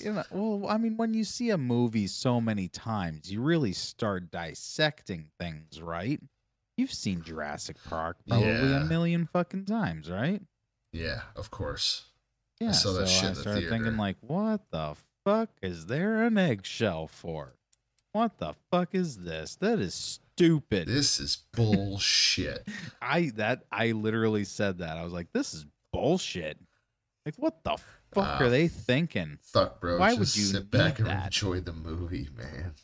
You 0.00 0.12
know, 0.12 0.24
well 0.30 0.66
i 0.70 0.76
mean 0.76 0.96
when 0.96 1.14
you 1.14 1.24
see 1.24 1.50
a 1.50 1.58
movie 1.58 2.06
so 2.06 2.40
many 2.40 2.68
times 2.68 3.30
you 3.30 3.40
really 3.40 3.72
start 3.72 4.30
dissecting 4.30 5.28
things 5.38 5.80
right 5.82 6.20
you've 6.76 6.92
seen 6.92 7.22
jurassic 7.22 7.76
park 7.88 8.16
probably 8.28 8.48
Yeah. 8.48 8.82
a 8.82 8.84
million 8.84 9.26
fucking 9.26 9.64
times 9.66 10.10
right 10.10 10.42
Yeah, 10.92 11.20
of 11.36 11.50
course. 11.50 12.04
Yeah, 12.60 12.72
saw 12.72 12.92
that 12.94 13.08
so 13.08 13.14
shit 13.20 13.30
I 13.30 13.40
started 13.40 13.68
thinking 13.70 13.96
like, 13.96 14.16
what 14.20 14.60
the 14.70 14.94
fuck 15.24 15.50
is 15.62 15.86
there 15.86 16.24
an 16.24 16.36
eggshell 16.36 17.06
for? 17.06 17.54
What 18.12 18.38
the 18.38 18.54
fuck 18.70 18.94
is 18.94 19.18
this? 19.18 19.56
That 19.56 19.78
is 19.78 19.94
stupid. 19.94 20.88
This 20.88 21.20
is 21.20 21.44
bullshit. 21.54 22.66
I 23.00 23.30
that 23.36 23.62
I 23.72 23.92
literally 23.92 24.44
said 24.44 24.78
that. 24.78 24.96
I 24.98 25.04
was 25.04 25.12
like, 25.12 25.28
this 25.32 25.54
is 25.54 25.64
bullshit. 25.92 26.58
Like, 27.24 27.36
what 27.36 27.62
the 27.64 27.76
fuck 28.12 28.40
Ah, 28.40 28.44
are 28.44 28.50
they 28.50 28.68
thinking? 28.68 29.38
Fuck, 29.42 29.80
bro. 29.80 29.98
Why 29.98 30.10
Just 30.10 30.18
would 30.18 30.36
you 30.36 30.44
sit 30.44 30.70
back 30.70 30.98
and 30.98 31.08
that? 31.08 31.26
enjoy 31.26 31.60
the 31.60 31.72
movie, 31.72 32.28
man. 32.36 32.74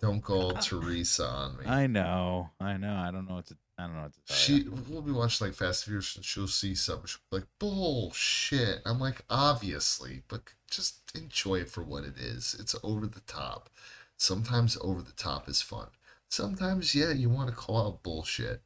Don't 0.00 0.22
go 0.22 0.34
all 0.40 0.52
Teresa 0.54 1.26
on 1.26 1.58
me. 1.58 1.66
I 1.66 1.86
know, 1.86 2.50
I 2.58 2.78
know. 2.78 2.94
I 2.94 3.10
don't 3.10 3.28
know 3.28 3.34
what 3.34 3.46
to. 3.48 3.56
I 3.76 3.82
don't 3.84 3.96
know 3.96 4.02
what 4.02 4.14
to 4.14 4.20
tell 4.24 4.36
She 4.36 4.54
you. 4.62 4.78
we'll 4.88 5.02
be 5.02 5.12
watching 5.12 5.46
like 5.48 5.54
Fast 5.56 5.86
and 5.86 5.90
Furious 5.92 6.16
and 6.16 6.24
she'll 6.24 6.46
see 6.48 6.74
something 6.74 7.06
she'll 7.06 7.20
be 7.30 7.36
like 7.38 7.46
bullshit. 7.58 8.80
I'm 8.86 8.98
like 8.98 9.22
obviously, 9.28 10.22
but 10.28 10.40
just 10.70 11.00
enjoy 11.14 11.56
it 11.56 11.70
for 11.70 11.82
what 11.82 12.04
it 12.04 12.16
is. 12.16 12.56
It's 12.58 12.74
over 12.82 13.06
the 13.06 13.20
top. 13.20 13.68
Sometimes 14.16 14.78
over 14.80 15.02
the 15.02 15.12
top 15.12 15.48
is 15.50 15.60
fun. 15.60 15.88
Sometimes 16.30 16.94
yeah, 16.94 17.12
you 17.12 17.28
want 17.28 17.50
to 17.50 17.54
call 17.54 17.86
out 17.86 18.02
bullshit. 18.02 18.62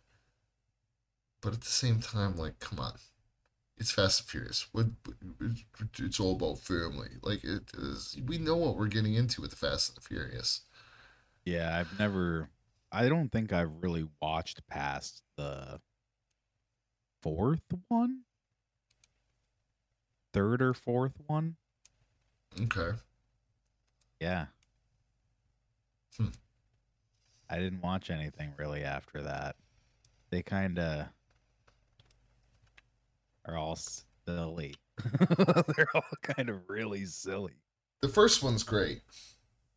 But 1.41 1.53
at 1.55 1.61
the 1.63 1.67
same 1.71 2.01
time, 2.01 2.37
like, 2.37 2.59
come 2.61 2.79
on. 2.79 2.95
It's 3.77 3.91
Fast 3.91 4.21
and 4.21 4.29
Furious. 4.29 4.69
What 4.73 4.87
it's 5.99 6.21
all 6.21 6.37
about 6.37 6.59
family. 6.59 7.09
Like 7.23 7.43
it 7.45 7.71
is 7.77 8.17
we 8.27 8.39
know 8.39 8.57
what 8.57 8.77
we're 8.77 8.87
getting 8.87 9.15
into 9.15 9.41
with 9.41 9.51
the 9.51 9.57
Fast 9.57 9.91
and 9.91 9.97
the 9.97 10.01
Furious. 10.09 10.63
Yeah, 11.45 11.77
I've 11.77 11.99
never. 11.99 12.51
I 12.93 13.09
don't 13.09 13.31
think 13.31 13.53
I've 13.53 13.83
really 13.83 14.07
watched 14.23 14.67
past 14.69 15.23
the 15.37 15.81
fourth 17.21 17.63
one. 17.89 18.21
third 20.33 20.61
or 20.61 20.75
fourth 20.75 21.15
one. 21.27 21.57
Okay. 22.61 22.91
Yeah. 24.21 24.47
Hmm. 26.17 26.29
I 27.49 27.59
didn't 27.59 27.83
watch 27.83 28.11
anything 28.11 28.53
really 28.57 28.83
after 28.83 29.23
that. 29.23 29.57
They 30.31 30.43
kind 30.43 30.79
of 30.79 31.07
are 33.47 33.57
all 33.57 33.77
silly. 34.27 34.75
They're 35.77 35.89
all 35.95 36.03
kind 36.23 36.49
of 36.49 36.61
really 36.69 37.05
silly. 37.07 37.53
The 38.01 38.09
first 38.09 38.43
one's 38.43 38.63
great. 38.63 39.03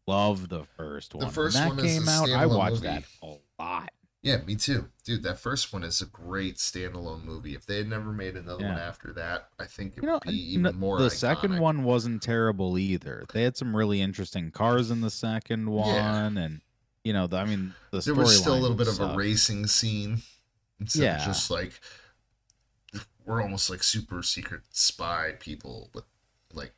Love 0.06 0.50
the 0.50 0.64
first 0.78 1.12
The 1.12 1.18
one. 1.18 1.26
When 1.28 1.34
first 1.34 1.56
that 1.58 1.70
one 1.70 1.80
is 1.80 2.00
came 2.00 2.08
a 2.08 2.12
out, 2.12 2.30
I 2.30 2.46
standalone 2.46 2.58
watched 2.58 2.74
movie. 2.76 2.88
that 2.88 3.04
a 3.22 3.36
lot. 3.62 3.90
Yeah, 4.24 4.38
me 4.46 4.56
too. 4.56 4.90
Dude, 5.06 5.24
that 5.24 5.40
first 5.40 5.72
one 5.72 5.84
is 5.84 6.02
a 6.02 6.06
great 6.06 6.56
standalone 6.58 7.24
movie. 7.24 7.54
If 7.56 7.66
they 7.66 7.78
had 7.78 7.88
never 7.88 8.12
made 8.12 8.36
another 8.36 8.66
one 8.66 8.78
after 8.78 9.14
that, 9.14 9.50
I 9.60 9.66
think 9.66 9.94
it 9.98 10.04
You 10.04 10.08
know, 10.08 10.14
would 10.16 10.24
be 10.32 10.54
even 10.54 10.76
more 10.78 11.00
the 11.00 11.10
second 11.10 11.60
one 11.60 11.84
wasn't 11.84 12.22
terrible 12.24 12.78
either. 12.78 13.26
They 13.32 13.44
had 13.44 13.56
some 13.56 13.76
really 13.76 14.02
interesting 14.02 14.52
cars 14.52 14.92
in 14.92 15.02
the 15.02 15.10
second 15.12 15.70
one, 15.70 16.38
and 16.38 16.62
you 17.04 17.14
know, 17.14 17.28
the, 17.28 17.38
I 17.38 17.46
mean, 17.46 17.74
the 17.92 18.00
there 18.02 18.16
was 18.16 18.38
still 18.38 18.56
a 18.56 18.60
little 18.60 18.76
bit 18.76 18.88
of 18.88 18.96
sucked. 18.96 19.14
a 19.14 19.18
racing 19.18 19.68
scene 19.68 20.24
instead 20.80 21.04
Yeah. 21.04 21.18
of 21.20 21.26
just 21.26 21.50
like 21.52 21.80
we're 23.28 23.42
almost 23.42 23.70
like 23.70 23.84
super 23.84 24.24
secret 24.24 24.62
spy 24.72 25.34
people 25.40 25.90
with 25.94 26.06
like 26.54 26.74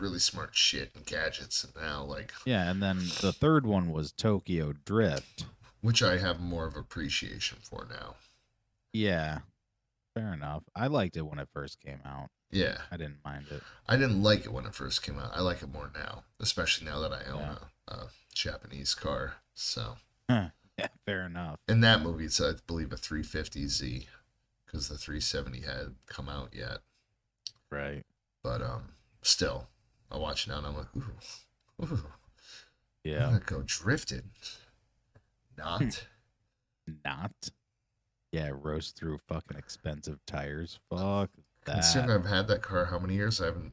really 0.00 0.18
smart 0.18 0.50
shit 0.56 0.90
and 0.96 1.04
gadgets 1.06 1.62
and 1.62 1.72
now 1.80 2.02
like 2.02 2.32
Yeah, 2.44 2.68
and 2.70 2.82
then 2.82 2.98
the 3.20 3.32
third 3.32 3.64
one 3.66 3.90
was 3.92 4.10
Tokyo 4.10 4.72
Drift. 4.84 5.44
which 5.82 6.02
i 6.02 6.18
have 6.18 6.40
more 6.40 6.66
of 6.66 6.74
appreciation 6.76 7.58
for 7.62 7.86
now 7.88 8.16
Yeah, 8.92 9.40
fair 10.14 10.32
enough. 10.32 10.62
I 10.74 10.86
liked 10.88 11.16
it 11.16 11.22
when 11.26 11.38
it 11.38 11.48
first 11.52 11.80
came 11.80 12.00
out. 12.04 12.30
yeah 12.50 12.78
I 12.90 12.96
didn't 12.96 13.18
mind 13.24 13.46
it. 13.50 13.62
i 13.86 13.96
didn't 13.96 14.22
like 14.22 14.44
it 14.46 14.52
when 14.52 14.66
it 14.66 14.74
first 14.74 15.02
came 15.02 15.18
out 15.18 15.30
i 15.34 15.40
like 15.40 15.62
it 15.62 15.72
more 15.72 15.90
now 15.94 16.24
especially 16.40 16.86
now 16.86 16.98
that 17.00 17.12
i 17.12 17.24
own 17.30 17.40
Yeah. 17.40 17.56
a, 17.88 17.92
a 17.94 18.08
japanese 18.34 18.94
car 18.94 19.34
so 19.54 19.96
Yeah, 20.28 20.88
fair 21.06 21.26
enough. 21.26 21.60
in 21.68 21.80
that 21.82 22.00
movie 22.02 22.24
it's 22.24 22.40
i 22.40 22.52
believe 22.66 22.90
a 22.92 22.96
350z 22.96 24.06
because 24.74 24.88
the 24.88 24.98
370 24.98 25.60
had 25.60 25.94
come 26.06 26.28
out 26.28 26.48
yet 26.52 26.78
Right. 27.70 28.02
but 28.42 28.60
um 28.60 28.90
still 29.22 29.68
i 30.10 30.18
watch 30.18 30.46
it 30.46 30.50
now 30.50 30.58
and 30.58 30.66
i'm 30.66 30.76
like 30.76 30.88
ooh, 30.96 31.84
ooh. 31.84 31.86
I'm 31.86 32.02
Yeah. 33.04 33.20
gonna 33.26 33.40
go 33.44 33.62
drifting. 33.66 34.30
Not. 35.58 36.06
Not. 37.04 37.50
Yeah, 38.32 38.50
roast 38.52 38.96
through 38.96 39.18
fucking 39.28 39.56
expensive 39.58 40.18
tires. 40.26 40.80
Fuck 40.90 41.30
that. 41.66 41.74
Considering. 41.74 42.10
I've 42.10 42.26
had 42.26 42.48
that 42.48 42.62
car 42.62 42.86
how 42.86 42.98
many 42.98 43.14
years? 43.14 43.40
I 43.42 43.46
haven't 43.46 43.72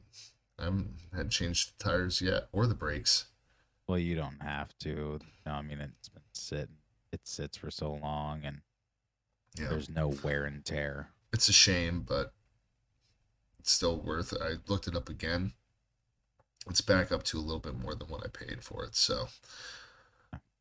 I 0.58 0.64
haven't 0.64 0.94
had 1.16 1.30
changed 1.30 1.72
the 1.78 1.84
tires 1.84 2.20
yet 2.20 2.48
or 2.52 2.66
the 2.66 2.74
brakes. 2.74 3.26
Well, 3.88 3.98
you 3.98 4.14
don't 4.14 4.42
have 4.42 4.76
to. 4.80 5.18
No, 5.46 5.52
I 5.52 5.62
mean 5.62 5.80
it's 5.80 6.08
been 6.10 6.22
sitting. 6.32 6.76
It 7.12 7.20
sits 7.24 7.56
for 7.56 7.70
so 7.70 7.92
long, 7.94 8.42
and 8.44 8.60
Yeah. 9.58 9.68
there's 9.68 9.88
no 9.88 10.08
wear 10.08 10.44
and 10.44 10.64
tear. 10.64 11.08
It's 11.32 11.48
a 11.48 11.52
shame, 11.52 12.04
but 12.06 12.32
it's 13.58 13.72
still 13.72 13.98
worth 14.00 14.32
it. 14.32 14.40
I 14.42 14.54
looked 14.66 14.86
it 14.88 14.96
up 14.96 15.08
again. 15.08 15.52
It's 16.70 16.80
back 16.80 17.10
up 17.12 17.22
to 17.24 17.38
a 17.38 17.40
little 17.40 17.60
bit 17.60 17.74
more 17.78 17.94
than 17.94 18.08
what 18.08 18.24
I 18.24 18.28
paid 18.28 18.62
for 18.62 18.84
it. 18.84 18.94
So, 18.94 19.28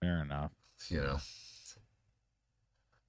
Fair 0.02 0.22
enough. 0.22 0.52
you 0.90 1.00
know, 1.00 1.20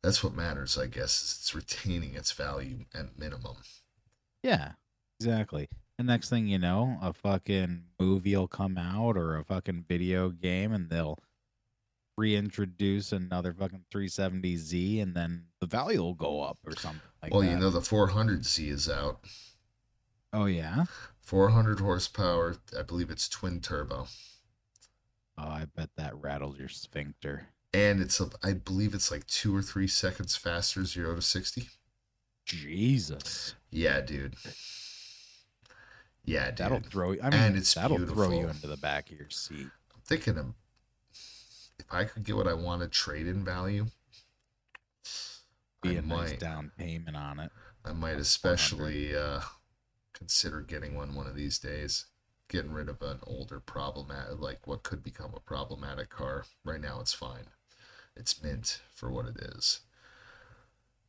that's 0.03 0.23
what 0.23 0.35
matters, 0.35 0.77
I 0.77 0.87
guess, 0.87 1.23
is 1.23 1.39
it's 1.41 1.55
retaining 1.55 2.15
its 2.15 2.33
value 2.33 2.85
at 2.95 3.19
minimum. 3.19 3.57
Yeah, 4.43 4.73
exactly. 5.19 5.69
And 5.99 6.07
next 6.09 6.29
thing 6.31 6.49
you 6.49 6.59
know, 6.59 6.99
a 7.01 7.13
fucking 7.13 7.85
movie 8.01 8.37
will 8.37 8.49
come 8.49 8.77
out 8.77 9.17
or 9.17 9.37
a 9.37 9.45
fucking 9.45 9.85
video 9.89 10.31
game, 10.31 10.73
and 10.73 10.91
they'll 10.91 11.19
reintroduce 12.17 13.13
another 13.13 13.53
fucking 13.53 13.85
370Z, 13.93 15.03
and 15.03 15.15
then 15.15 15.45
the 15.61 15.67
value 15.67 16.01
will 16.01 16.15
go 16.15 16.43
up 16.43 16.59
or 16.67 16.75
something 16.77 17.01
like 17.23 17.33
well, 17.33 17.43
that. 17.43 17.51
you 17.51 17.57
know, 17.59 17.71
the 17.71 17.81
400Z 17.81 18.69
is 18.69 18.89
out. 18.89 19.21
Oh 20.33 20.47
yeah. 20.47 20.85
400 21.21 21.81
horsepower. 21.81 22.57
I 22.79 22.83
believe 22.83 23.11
it's 23.11 23.29
twin 23.29 23.61
turbo. 23.61 24.07
Oh, 25.39 25.43
I 25.49 25.67
bet 25.75 25.91
that 25.97 26.15
rattles 26.17 26.59
your 26.59 26.69
sphincter. 26.69 27.49
and 27.73 28.01
it's 28.01 28.21
a, 28.21 28.29
I 28.43 28.53
believe 28.53 28.93
it's 28.95 29.11
like 29.11 29.27
two 29.27 29.55
or 29.57 29.63
three 29.63 29.87
seconds 29.89 30.37
faster 30.37 30.85
zero 30.85 31.15
to 31.15 31.23
sixty. 31.23 31.69
Jesus, 32.45 33.55
Yeah, 33.71 34.01
dude. 34.01 34.35
Yeah, 36.25 36.47
dude. 36.51 36.57
that'll 36.59 36.77
I'm 36.79 36.83
throw. 36.85 37.11
I 37.13 37.31
mean, 37.31 37.33
And 37.35 37.57
it's 37.57 37.73
that'll 37.75 37.99
throw 38.07 38.31
you 38.31 38.49
into 38.49 38.67
the 38.67 38.77
back 38.77 39.11
of 39.11 39.19
your 39.19 39.31
seat. 39.31 39.69
thinking 40.07 40.37
of 40.39 40.47
if 41.79 41.87
I 41.91 42.05
could 42.05 42.25
get 42.25 42.37
what 42.37 42.49
I 42.49 42.55
want 42.55 42.83
to 42.83 42.89
trade 42.89 43.27
in 43.27 43.45
value. 43.45 43.87
Be 45.83 45.91
I 45.91 45.93
a 45.95 46.03
nice 46.03 46.33
down 46.35 46.71
payment 46.79 47.17
on 47.17 47.41
it. 47.41 47.51
I 47.85 47.93
might 47.93 48.19
especially 48.19 49.17
uh, 49.17 49.41
consider 50.13 50.61
getting 50.61 50.95
one 50.95 51.15
one 51.15 51.27
of 51.27 51.35
these 51.35 51.59
days. 51.59 52.07
Getting 52.49 52.73
rid 52.73 52.89
of 52.89 53.01
an 53.03 53.19
older 53.27 53.61
problematic, 53.61 54.39
like 54.39 54.67
what 54.67 54.83
could 54.83 55.03
become 55.03 55.33
a 55.35 55.41
problematic 55.41 56.11
car. 56.11 56.45
Right 56.65 56.81
now, 56.81 57.01
it's 57.01 57.15
fine. 57.15 57.47
It's 58.15 58.43
mint 58.43 58.81
for 58.95 59.11
what 59.11 59.27
it 59.27 59.37
is. 59.39 59.81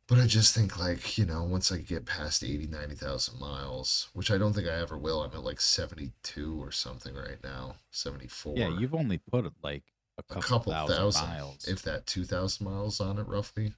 But 0.06 0.18
I 0.18 0.26
just 0.26 0.54
think, 0.54 0.78
like, 0.78 1.16
you 1.16 1.24
know, 1.24 1.44
once 1.44 1.72
I 1.72 1.78
get 1.78 2.04
past 2.04 2.44
80, 2.44 2.66
90,000 2.66 3.40
miles, 3.40 4.08
which 4.12 4.30
I 4.30 4.36
don't 4.36 4.52
think 4.52 4.68
I 4.68 4.78
ever 4.78 4.98
will, 4.98 5.22
I'm 5.22 5.32
at 5.32 5.42
like 5.42 5.60
72 5.62 6.62
or 6.62 6.70
something 6.70 7.14
right 7.14 7.42
now, 7.42 7.76
74. 7.90 8.54
Yeah, 8.56 8.78
you've 8.78 8.94
only 8.94 9.18
put 9.18 9.46
it 9.46 9.52
like 9.62 9.82
a 10.18 10.20
a 10.20 10.22
couple, 10.34 10.42
couple 10.42 10.72
thousand, 10.72 10.96
thousand, 10.96 11.28
miles. 11.28 11.68
if 11.68 11.82
that 11.82 12.06
2,000 12.06 12.64
miles 12.64 13.00
on 13.00 13.18
it 13.18 13.26
roughly. 13.26 13.74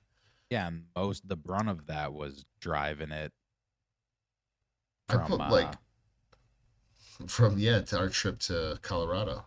yeah, 0.51 0.69
and 0.69 0.85
most 0.95 1.27
the 1.29 1.37
brunt 1.37 1.69
of 1.69 1.87
that 1.87 2.13
was 2.13 2.45
driving 2.61 3.11
it. 3.11 3.33
I 5.09 5.17
put 5.19 5.41
uh, 5.41 5.49
like 5.51 5.73
from, 7.27 7.59
yeah, 7.59 7.81
to 7.81 7.99
our 7.99 8.09
trip 8.09 8.39
to 8.41 8.79
Colorado. 8.83 9.47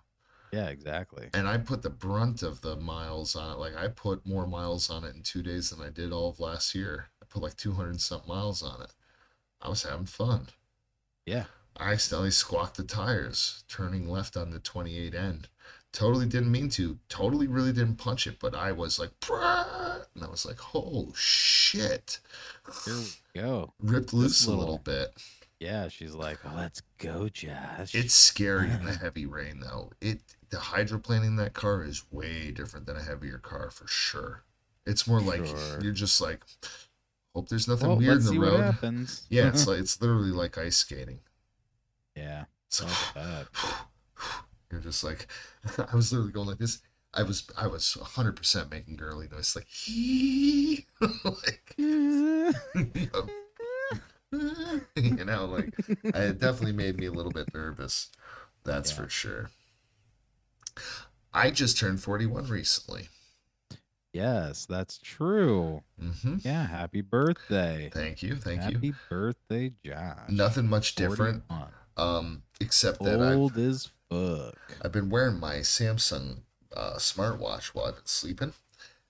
yeah, 0.51 0.69
exactly. 0.69 1.29
And 1.33 1.47
I 1.47 1.57
put 1.57 1.81
the 1.83 1.89
brunt 1.89 2.41
of 2.41 2.61
the 2.61 2.75
miles 2.75 3.35
on 3.35 3.51
it. 3.51 3.59
Like 3.59 3.75
I 3.75 3.89
put 3.89 4.25
more 4.25 4.47
miles 4.47 4.89
on 4.89 5.03
it 5.03 5.15
in 5.15 5.21
two 5.21 5.43
days 5.43 5.69
than 5.69 5.85
I 5.85 5.89
did 5.89 6.11
all 6.11 6.29
of 6.29 6.39
last 6.39 6.73
year. 6.73 7.09
I 7.21 7.25
put 7.29 7.43
like 7.43 7.57
200 7.57 7.99
something 8.01 8.27
miles 8.27 8.63
on 8.63 8.81
it. 8.81 8.93
I 9.61 9.69
was 9.69 9.83
having 9.83 10.05
fun. 10.05 10.47
Yeah, 11.25 11.45
I 11.77 11.93
accidentally 11.93 12.31
squawked 12.31 12.75
the 12.77 12.83
tires, 12.83 13.63
turning 13.67 14.09
left 14.09 14.35
on 14.35 14.51
the 14.51 14.59
28 14.59 15.15
end. 15.15 15.47
Totally 15.91 16.25
didn't 16.27 16.51
mean 16.51 16.69
to. 16.71 16.99
Totally 17.09 17.47
really 17.47 17.71
didn't 17.73 17.95
punch 17.95 18.27
it, 18.27 18.37
but 18.39 18.53
I 18.53 18.71
was 18.71 18.99
like, 18.99 19.11
"Brah!" 19.21 20.05
and 20.13 20.23
I 20.23 20.27
was 20.27 20.45
like, 20.45 20.59
oh 20.75 21.11
shit. 21.15 22.19
here 22.85 22.95
we 22.95 23.41
go. 23.41 23.73
Ripped 23.79 24.13
loose 24.13 24.45
a 24.45 24.49
little- 24.49 24.59
little 24.65 24.77
bit. 24.77 25.13
Yeah, 25.59 25.87
she's 25.89 26.13
like, 26.13 26.37
oh, 26.45 26.53
"Let's 26.55 26.81
go, 26.99 27.27
Josh." 27.27 27.93
It's 27.95 28.13
scary 28.13 28.69
in 28.69 28.85
the 28.85 28.93
heavy 29.01 29.25
rain 29.25 29.59
though. 29.61 29.91
It 29.99 30.21
the 30.51 30.57
hydroplaning 30.57 31.25
in 31.27 31.35
that 31.37 31.53
car 31.53 31.83
is 31.83 32.03
way 32.11 32.51
different 32.51 32.85
than 32.85 32.95
a 32.95 33.03
heavier 33.03 33.39
car 33.39 33.69
for 33.71 33.87
sure. 33.87 34.43
It's 34.85 35.05
more 35.07 35.21
like 35.21 35.45
Sure. 35.45 35.79
you're 35.81 35.91
just 35.91 36.21
like, 36.21 36.41
hope 37.35 37.49
there's 37.49 37.67
nothing 37.67 37.87
well, 37.89 37.97
weird 37.97 38.19
in 38.19 38.25
the 38.25 38.39
road. 38.39 39.07
Yeah, 39.29 39.49
it's 39.49 39.65
like 39.67 39.79
it's 39.79 39.99
literally 40.01 40.31
like 40.31 40.57
ice 40.57 40.77
skating. 40.77 41.19
Yeah, 42.15 42.45
So. 42.69 42.87
You're 44.71 44.81
just 44.81 45.03
like, 45.09 45.27
I 45.91 45.95
was 45.95 46.11
literally 46.11 46.31
going 46.31 46.47
like 46.47 46.57
this. 46.59 46.81
I 47.13 47.23
was, 47.23 47.49
I 47.57 47.65
was 47.67 47.97
100% 47.99 48.69
making 48.69 48.95
girly 48.95 49.27
noise, 49.31 49.55
like, 49.55 49.65
like, 51.25 51.73
you 54.95 55.25
know, 55.25 55.45
like, 55.45 55.73
it 56.03 56.37
definitely 56.39 56.73
made 56.73 56.99
me 56.99 57.07
a 57.07 57.11
little 57.11 57.31
bit 57.31 57.51
nervous. 57.53 58.09
That's 58.63 58.91
Yeah. 58.91 58.97
for 58.97 59.09
sure. 59.09 59.49
I 61.33 61.49
just 61.51 61.77
turned 61.79 62.01
41 62.01 62.47
recently. 62.47 63.09
Yes, 64.13 64.65
that's 64.65 64.97
true. 64.99 65.83
hmm 65.99 66.37
Yeah, 66.43 66.65
happy 66.67 67.01
birthday. 67.01 67.89
Thank 67.93 68.23
you, 68.23 68.35
thank 68.35 68.61
happy 68.61 68.73
you. 68.73 68.77
Happy 68.79 68.95
birthday, 69.09 69.73
Josh. 69.83 70.29
Nothing 70.29 70.67
much 70.67 70.95
different, 70.95 71.43
41. 71.47 71.71
Um, 71.99 72.43
except 72.61 72.99
that 73.03 73.19
I've, 73.21 73.37
Old 73.37 73.57
as 73.57 73.89
fuck. 74.09 74.55
I've 74.81 74.91
been 74.91 75.09
wearing 75.09 75.39
my 75.39 75.55
Samsung 75.57 76.39
uh, 76.75 76.93
smartwatch 76.97 77.67
while 77.67 77.85
I've 77.85 77.95
been 77.95 78.05
sleeping, 78.05 78.53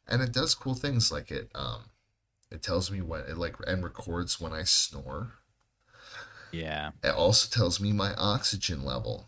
and 0.08 0.22
it 0.22 0.32
does 0.32 0.56
cool 0.56 0.76
things 0.76 1.12
like 1.12 1.30
it. 1.32 1.50
Um, 1.56 1.84
it 2.52 2.62
tells 2.64 2.90
me 2.92 3.02
when 3.02 3.22
it 3.22 3.38
like 3.38 3.56
and 3.68 3.84
records 3.84 4.40
when 4.42 4.54
I 4.54 4.64
snore. 4.64 5.34
Yeah, 6.52 6.92
It 7.04 7.10
also 7.14 7.48
tells 7.48 7.80
me 7.80 7.94
my 7.94 8.14
oxygen 8.16 8.84
level. 8.84 9.28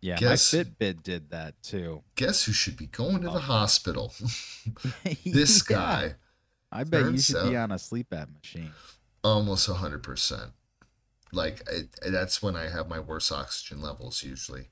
yeah. 0.00 0.16
Guess- 0.18 0.52
My 0.52 0.64
Fitbit 0.64 1.02
did 1.02 1.30
that 1.30 1.62
too. 1.62 2.02
Guess 2.16 2.44
who 2.44 2.52
should 2.52 2.76
be 2.76 2.86
going 2.86 3.22
to 3.22 3.30
Oh. 3.30 3.34
the 3.34 3.40
hospital? 3.40 4.12
this 5.24 5.64
Yeah. 5.70 5.76
guy, 5.76 6.14
I 6.70 6.84
bet 6.84 7.10
you 7.10 7.18
should 7.18 7.48
be 7.50 7.56
on 7.56 7.70
a 7.72 7.76
CPAP 7.76 8.34
machine. 8.34 8.72
almost 9.24 9.66
hundred 9.68 10.02
percent. 10.02 10.52
Like 11.32 11.62
it, 11.70 11.98
that's 12.06 12.42
when 12.42 12.56
I 12.56 12.68
have 12.68 12.88
my 12.88 13.00
worst 13.00 13.32
oxygen 13.32 13.80
levels 13.80 14.22
usually. 14.22 14.68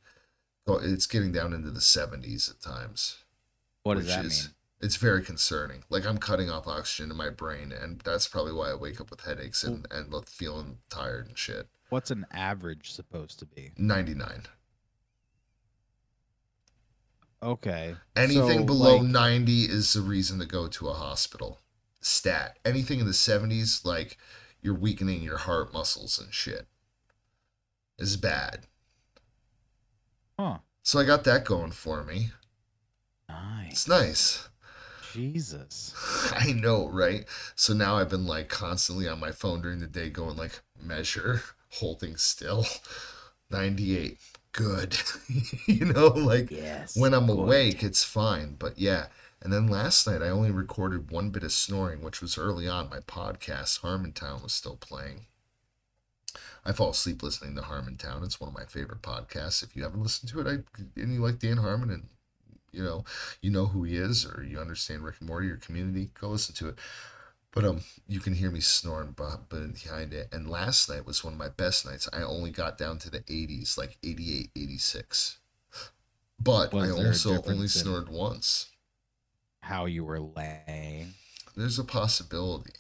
It's 0.69 1.07
getting 1.07 1.33
down 1.33 1.53
into 1.53 1.71
the 1.73 1.81
70s 1.81 2.49
at 2.49 2.61
times. 2.61 3.25
What 3.83 3.97
does 3.97 4.07
that 4.07 4.25
is- 4.25 4.45
mean? 4.45 4.55
It's 4.83 4.97
very 4.97 5.23
concerning. 5.23 5.85
Like 5.91 6.07
I'm 6.07 6.17
cutting 6.17 6.49
off 6.49 6.67
oxygen 6.67 7.11
in 7.11 7.17
my 7.17 7.29
brain, 7.29 7.71
and 7.71 8.01
that's 8.01 8.27
probably 8.27 8.55
why 8.55 8.71
I 8.71 8.75
wake 8.75 8.99
up 8.99 9.11
with 9.11 9.21
headaches 9.21 9.63
and 9.63 9.87
and 9.91 10.27
feeling 10.27 10.79
tired 10.89 11.27
and 11.29 11.37
shit. 11.37 11.69
What's 11.91 12.11
an 12.11 12.25
average 12.33 12.91
supposed 12.93 13.39
to 13.41 13.47
be? 13.47 13.73
99. 13.77 14.45
Okay. 17.43 17.97
Anything 18.17 18.61
so, 18.61 18.65
below 18.65 18.97
like, 18.99 19.07
90 19.07 19.65
is 19.65 19.93
the 19.93 20.01
reason 20.01 20.39
to 20.39 20.47
go 20.47 20.67
to 20.69 20.89
a 20.89 20.95
hospital. 20.95 21.59
Stat. 22.01 22.59
Anything 22.65 23.01
in 23.01 23.07
the 23.07 23.13
70s, 23.13 23.85
like 23.85 24.17
you're 24.63 24.75
weakening 24.75 25.23
your 25.23 25.39
heart 25.39 25.73
muscles 25.73 26.19
and 26.19 26.33
shit, 26.33 26.67
is 27.99 28.17
bad. 28.17 28.67
Huh. 30.39 30.59
So 30.83 30.99
I 30.99 31.05
got 31.05 31.25
that 31.25 31.45
going 31.45 31.73
for 31.73 32.03
me. 32.05 32.31
Nice. 33.29 33.73
It's 33.73 33.89
nice. 33.89 34.49
Jesus. 35.13 35.95
I 36.37 36.53
know, 36.53 36.89
right? 36.89 37.25
So 37.55 37.75
now 37.75 37.97
I've 37.97 38.09
been 38.11 38.27
like 38.27 38.49
constantly 38.49 39.09
on 39.09 39.21
my 39.21 39.33
phone 39.33 39.61
during 39.63 39.81
the 39.81 39.87
day 39.87 40.09
going 40.09 40.37
like 40.37 40.61
measure, 40.81 41.43
holding 41.73 42.17
still. 42.17 42.65
98. 43.51 44.19
Good. 44.53 44.97
you 45.67 45.85
know, 45.87 46.09
like 46.09 46.51
Yes. 46.51 46.97
when 46.97 47.15
I'm 47.15 47.29
awake, 47.29 47.83
it's 47.83 48.03
fine. 48.05 48.57
But 48.59 48.79
yeah. 48.79 49.07
And 49.43 49.53
then 49.53 49.69
last 49.69 50.07
night 50.07 50.23
I 50.23 50.29
only 50.29 50.51
recorded 50.51 51.11
one 51.11 51.31
bit 51.31 51.43
of 51.45 51.53
snoring, 51.53 52.03
which 52.03 52.21
was 52.21 52.37
early 52.37 52.69
on. 52.69 52.91
My 52.91 53.01
podcast, 53.01 53.81
Harmontown, 53.81 54.43
was 54.43 54.53
still 54.53 54.77
playing. 54.77 55.27
I 56.65 56.73
fall 56.73 56.91
asleep 56.91 57.23
listening 57.23 57.57
to 57.57 57.63
Harmontown. 57.63 58.23
It's 58.23 58.39
one 58.39 58.49
of 58.49 58.55
my 58.55 58.67
favorite 58.67 59.03
podcasts. 59.03 59.63
If 59.63 59.75
you 59.75 59.83
haven't 59.83 60.03
listened 60.03 60.31
to 60.31 60.41
it, 60.41 60.47
I 60.47 60.81
and 61.01 61.15
you 61.15 61.21
like 61.21 61.39
Dan 61.39 61.57
Harmon 61.57 61.91
and 61.91 62.09
you 62.73 62.85
know, 62.85 63.05
you 63.41 63.51
know 63.51 63.67
who 63.67 63.83
he 63.85 63.97
is 63.97 64.25
or 64.27 64.45
you 64.45 64.61
understand 64.61 65.03
Rick 65.03 65.17
and 65.21 65.29
Morty, 65.29 65.49
your 65.49 65.57
community, 65.57 66.11
go 66.21 66.29
listen 66.29 66.55
to 66.57 66.69
it. 66.69 66.79
But 67.53 67.65
um, 67.65 67.81
you 68.07 68.21
can 68.21 68.35
hear 68.35 68.51
me 68.51 68.61
snoring 68.61 69.13
beh- 69.13 69.49
behind 69.49 70.13
it. 70.13 70.29
And 70.33 70.49
last 70.49 70.89
night 70.89 71.05
was 71.05 71.25
one 71.25 71.33
of 71.33 71.39
my 71.39 71.49
best 71.49 71.85
nights. 71.85 72.09
I 72.13 72.23
only 72.23 72.51
got 72.51 72.79
down 72.79 72.99
to 72.99 73.11
the 73.11 73.21
80s, 73.21 73.77
like 73.77 73.97
88, 74.05 74.51
86. 74.55 75.39
But 76.39 76.73
Was 76.73 76.91
I 76.91 77.07
also 77.07 77.43
only 77.43 77.63
in- 77.63 77.69
snored 77.69 78.09
once. 78.09 78.67
How 79.71 79.85
you 79.87 80.05
were 80.05 80.19
laying. 80.19 81.15
There's 81.57 81.79
a 81.79 81.85
possibility. 81.85 82.73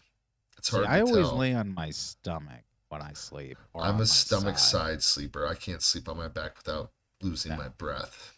It's 0.58 0.70
See, 0.70 0.76
hard 0.76 0.88
I 0.88 1.02
always 1.02 1.28
tell. 1.28 1.36
lay 1.36 1.54
on 1.54 1.72
my 1.72 1.90
stomach 1.90 2.64
when 2.88 3.00
I 3.00 3.12
sleep. 3.12 3.58
or 3.72 3.84
I'm 3.84 4.00
a 4.00 4.06
stomach 4.06 4.58
side. 4.58 4.98
side 4.98 5.02
sleeper. 5.04 5.46
I 5.46 5.54
can't 5.54 5.82
sleep 5.82 6.08
on 6.08 6.16
my 6.16 6.26
back 6.26 6.56
without 6.56 6.90
losing 7.22 7.56
my 7.56 7.68
breath. 7.68 8.36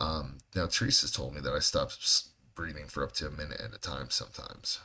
Um, 0.00 0.38
now 0.54 0.68
Teresa's 0.68 1.10
told 1.12 1.34
me 1.34 1.42
that 1.42 1.52
I 1.52 1.58
stop 1.58 1.90
breathing 2.54 2.86
for 2.86 3.04
up 3.04 3.12
to 3.16 3.26
a 3.26 3.30
minute 3.30 3.60
at 3.60 3.74
a 3.74 3.78
time 3.78 4.08
sometimes. 4.08 4.80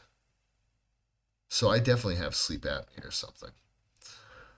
So 1.48 1.70
I 1.70 1.80
definitely 1.80 2.18
have 2.18 2.36
sleep 2.36 2.64
apnea 2.64 3.06
or 3.08 3.12
something. 3.12 3.52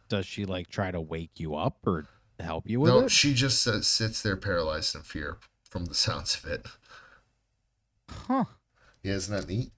Does 0.10 0.26
she 0.26 0.44
like 0.44 0.70
try 0.70 0.90
to 0.90 1.00
wake 1.00 1.34
you 1.40 1.54
up 1.54 1.86
or 1.86 2.08
help 2.40 2.68
you 2.68 2.80
with 2.80 2.92
No, 2.92 3.02
it? 3.02 3.12
she 3.12 3.36
just 3.36 3.68
uh, 3.68 3.82
sits 3.84 4.24
there 4.24 4.38
paralyzed 4.38 4.96
in 4.96 5.04
fear 5.04 5.38
from 5.70 5.86
the 5.86 5.94
sounds 5.94 6.34
of 6.44 6.50
it. 6.50 6.66
Huh. 8.10 8.46
Yeah, 9.04 9.14
isn't 9.14 9.36
that 9.36 9.48
neat? 9.48 9.72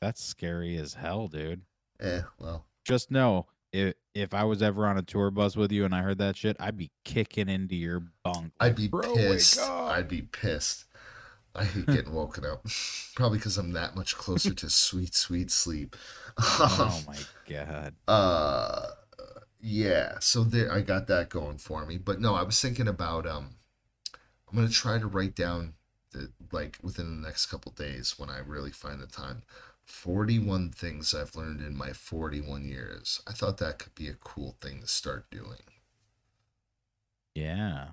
That's 0.00 0.22
scary 0.22 0.76
as 0.76 0.94
hell, 0.94 1.28
dude. 1.28 1.62
Eh, 2.00 2.20
well, 2.38 2.66
Just 2.84 3.10
know 3.10 3.46
if 3.72 3.94
if 4.14 4.34
I 4.34 4.44
was 4.44 4.62
ever 4.62 4.86
on 4.86 4.98
a 4.98 5.02
tour 5.02 5.30
bus 5.30 5.56
with 5.56 5.72
you 5.72 5.84
and 5.84 5.94
I 5.94 6.02
heard 6.02 6.18
that 6.18 6.36
shit, 6.36 6.56
I'd 6.60 6.76
be 6.76 6.90
kicking 7.04 7.48
into 7.48 7.74
your 7.74 8.02
bunk. 8.22 8.52
I'd 8.60 8.66
like, 8.68 8.76
be 8.76 8.88
"Bro, 8.88 9.14
pissed. 9.14 9.58
I'd 9.60 10.08
be 10.08 10.22
pissed. 10.22 10.84
I 11.54 11.64
hate 11.64 11.86
getting 11.86 12.12
woken 12.12 12.44
up. 12.44 12.66
Probably 13.16 13.38
because 13.38 13.56
I'm 13.56 13.72
that 13.72 13.96
much 13.96 14.16
closer 14.16 14.52
to 14.52 14.68
sweet, 14.70 15.14
sweet 15.14 15.50
sleep. 15.50 15.96
oh 16.38 17.02
my 17.06 17.16
god. 17.48 17.94
uh 18.06 18.88
yeah 19.58 20.18
so 20.20 20.44
there 20.44 20.70
i 20.70 20.82
got 20.82 21.06
that 21.06 21.30
going 21.30 21.56
for 21.56 21.86
me 21.86 21.96
but 21.96 22.20
no 22.20 22.34
i 22.34 22.42
was 22.42 22.60
thinking 22.60 22.86
about 22.86 23.26
um 23.26 23.56
i'm 24.48 24.54
gonna 24.54 24.68
try 24.68 24.98
to 24.98 25.06
write 25.06 25.34
down 25.34 25.72
like 26.52 26.78
within 26.82 27.20
the 27.20 27.26
next 27.26 27.46
couple 27.46 27.72
days 27.72 28.18
when 28.18 28.30
i 28.30 28.38
really 28.38 28.70
find 28.70 29.00
the 29.00 29.06
time 29.06 29.42
41 29.84 30.70
things 30.70 31.14
i've 31.14 31.36
learned 31.36 31.60
in 31.60 31.76
my 31.76 31.92
41 31.92 32.64
years 32.64 33.20
i 33.26 33.32
thought 33.32 33.58
that 33.58 33.78
could 33.78 33.94
be 33.94 34.08
a 34.08 34.14
cool 34.14 34.56
thing 34.60 34.80
to 34.80 34.86
start 34.86 35.30
doing 35.30 35.62
Yeah. 37.34 37.88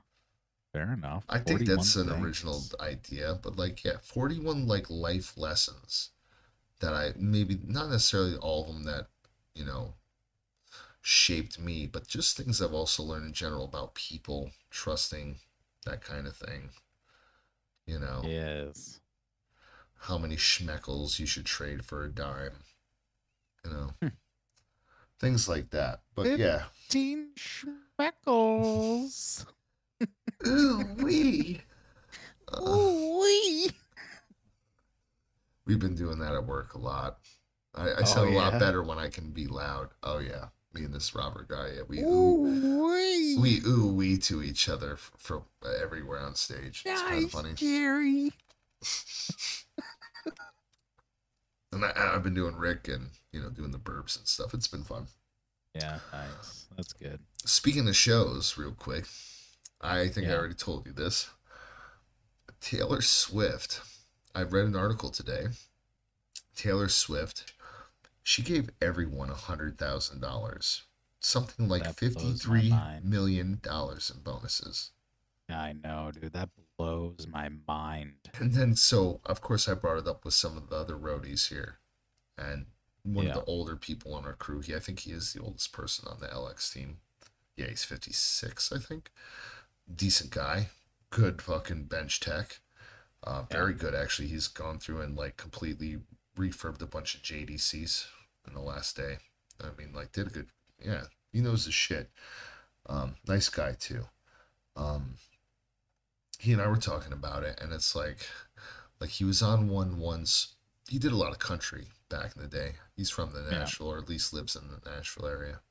Fair 0.71 0.93
enough. 0.93 1.26
i 1.30 1.38
think 1.38 1.59
41 1.59 1.76
that's 1.78 1.95
an 1.95 2.09
original 2.09 2.61
idea 2.80 3.38
but 3.41 3.57
like 3.57 3.84
yeah 3.84 3.97
41 4.01 4.67
like 4.67 4.89
life 4.89 5.38
lessons 5.38 6.09
that 6.80 6.93
i 6.93 7.13
maybe 7.15 7.59
not 7.65 7.89
necessarily 7.89 8.36
all 8.38 8.61
of 8.61 8.67
them 8.74 8.84
that 8.86 9.07
you 9.53 9.63
know 9.63 9.93
shaped 11.03 11.59
me, 11.59 11.86
but 11.86 12.07
just 12.07 12.38
things 12.38 12.61
I've 12.61 12.74
also 12.74 13.03
learned 13.03 13.26
in 13.26 13.34
general 13.34 13.65
about 13.65 13.93
people, 13.93 14.51
trusting, 14.71 15.36
that 15.86 16.01
kind 16.01 16.26
of 16.26 16.36
thing. 16.36 16.69
You 17.86 18.00
know, 18.00 18.22
Yes. 18.24 19.02
how 19.96 20.18
many 20.18 20.36
schmeckles 20.38 21.20
you 21.20 21.26
should 21.26 21.46
trade 21.46 21.84
for 21.86 22.04
a 22.04 22.10
dime. 22.10 22.54
You 23.66 23.72
know, 23.72 23.90
Hmm. 24.02 24.08
things 25.20 25.48
like 25.50 25.70
that. 25.72 26.04
But 26.16 26.28
It- 26.28 26.40
yeah. 26.40 26.66
Teen 26.90 27.34
Schmeckles. 27.36 27.86
Ooh 30.48 30.86
wee. 30.98 31.62
Uh, 32.50 32.62
Ooh-wee. 32.70 33.72
we've 35.66 35.80
been 35.80 35.96
doing 35.96 36.20
that 36.20 36.36
at 36.36 36.46
work 36.46 36.74
a 36.76 36.78
lot. 36.78 37.18
I, 37.74 37.90
I 37.90 37.94
Oh, 38.02 38.04
sound 38.04 38.30
a 38.30 38.38
lot 38.38 38.60
better 38.60 38.84
when 38.84 39.00
I 39.00 39.10
can 39.10 39.32
be 39.32 39.48
loud. 39.48 39.90
Oh 40.04 40.20
yeah, 40.20 40.50
me 40.74 40.84
and 40.84 40.93
this 40.93 41.13
Robert 41.15 41.47
guy. 41.47 41.71
Yeah, 41.76 41.82
we 41.88 41.99
ooh, 42.01 42.45
Ooh-wee. 42.45 43.38
we 43.39 43.61
ooh 43.67 43.93
wee 43.93 44.17
to 44.19 44.41
each 44.43 44.67
other 44.69 44.93
f- 44.93 45.11
from 45.17 45.43
uh, 45.65 45.69
everywhere 45.82 46.19
on 46.19 46.36
stage. 46.36 46.84
It's 46.86 47.01
kind 47.01 47.15
of 47.15 47.21
Nice, 47.24 47.32
funny. 47.32 47.53
Jerry. 47.55 48.32
And 51.71 51.84
I, 51.84 51.91
I've 52.13 52.21
been 52.24 52.36
doing 52.36 52.55
Rick 52.55 52.88
and 52.88 53.07
you 53.32 53.41
know 53.41 53.49
doing 53.49 53.71
the 53.71 53.80
burps 53.80 54.15
and 54.17 54.28
stuff. 54.28 54.53
It's 54.53 54.67
been 54.67 54.84
fun. 54.84 55.07
Yeah, 55.74 55.99
nice. 56.11 56.67
That's 56.78 56.93
good. 56.93 57.19
Speaking 57.45 57.88
of 57.88 57.95
shows, 57.95 58.57
real 58.59 58.74
quick, 58.74 59.05
I 59.82 60.07
think 60.07 60.28
I 60.28 60.34
already 60.36 60.53
told 60.53 60.86
you 60.86 60.93
this. 60.93 61.30
Taylor 62.61 63.01
Swift. 63.01 63.82
I 64.36 64.43
read 64.43 64.65
an 64.65 64.76
article 64.76 65.09
today. 65.09 65.47
Taylor 66.55 66.89
Swift, 66.89 67.53
she 68.24 68.41
gave 68.41 68.69
everyone 68.82 69.30
a 69.30 69.36
hundred 69.36 69.78
thousand 69.78 70.21
dollars, 70.21 70.84
something 71.19 71.67
like 71.67 71.84
That 71.84 71.95
fifty-three 71.97 72.74
million 73.03 73.59
dollars 73.61 74.11
in 74.13 74.21
bonuses. 74.21 74.91
I 75.49 75.74
know, 75.74 76.11
dude. 76.11 76.34
That 76.34 76.49
blows 76.78 77.28
my 77.30 77.49
mind. 77.67 78.13
And 78.39 78.53
then, 78.53 78.76
so 78.76 79.19
of 79.26 79.41
course, 79.41 79.67
I 79.67 79.74
brought 79.74 79.99
it 79.99 80.07
up 80.07 80.24
with 80.26 80.34
some 80.34 80.57
of 80.57 80.69
the 80.69 80.76
other 80.78 80.95
roadies 80.97 81.49
here, 81.49 81.80
and 82.38 82.65
one 83.03 83.26
Yeah. 83.26 83.32
of 83.34 83.45
the 83.45 83.51
older 83.51 83.76
people 83.76 84.15
on 84.15 84.24
our 84.26 84.34
crew. 84.34 84.61
He, 84.61 84.74
I 84.74 84.80
think 84.80 84.99
he 85.01 85.11
is 85.11 85.34
the 85.34 85.41
oldest 85.41 85.74
person 85.74 86.07
on 86.07 86.19
the 86.21 86.28
LX 86.28 86.71
team. 86.74 86.97
Yeah, 87.57 87.67
he's 87.67 87.84
fifty-six, 87.84 88.71
I 88.71 88.80
think. 88.80 89.11
Decent 89.93 90.32
guy, 90.32 90.69
good 91.09 91.41
fucking 91.41 91.84
bench 91.86 92.19
tech. 92.21 92.61
Uh, 93.21 93.43
Yeah. 93.51 93.57
very 93.57 93.74
good 93.74 93.93
actually. 93.93 94.30
He's 94.30 94.47
gone 94.47 94.80
through 94.80 95.01
and 95.01 95.15
like 95.17 95.36
completely 95.38 95.99
refurbed 96.38 96.82
a 96.82 96.88
bunch 96.88 97.16
of 97.16 97.22
JDCs 97.22 98.06
in 98.48 98.54
the 98.54 98.62
last 98.62 98.96
day. 98.96 99.18
I 99.62 99.68
mean, 99.78 99.94
like 99.94 100.12
did 100.12 100.28
a 100.28 100.30
good. 100.30 100.48
Yeah, 100.84 101.04
he 101.32 101.40
knows 101.42 101.66
his 101.66 101.74
shit. 101.74 102.10
Um, 102.88 103.16
nice 103.28 103.50
guy 103.50 103.76
too. 103.80 104.06
Um, 104.76 105.16
he 106.40 106.52
and 106.52 106.62
I 106.62 106.68
were 106.68 106.76
talking 106.78 107.14
about 107.14 107.44
it, 107.44 107.60
and 107.62 107.72
it's 107.72 107.96
like, 107.96 108.28
like 109.00 109.12
he 109.12 109.24
was 109.24 109.42
on 109.42 109.70
one 109.70 109.98
once. 110.00 110.56
He 110.90 111.00
did 111.00 111.14
a 111.14 111.18
lot 111.18 111.32
of 111.32 111.40
country 111.40 111.88
back 112.10 112.36
in 112.36 112.42
the 112.42 112.48
day. 112.50 112.74
He's 112.98 113.10
from 113.10 113.32
the 113.32 113.44
Yeah. 113.50 113.60
Nashville, 113.60 113.92
or 113.94 113.98
at 114.00 114.10
least 114.10 114.34
lives 114.34 114.56
in 114.56 114.64
the 114.68 114.90
Nashville 114.90 115.28
area. 115.28 115.62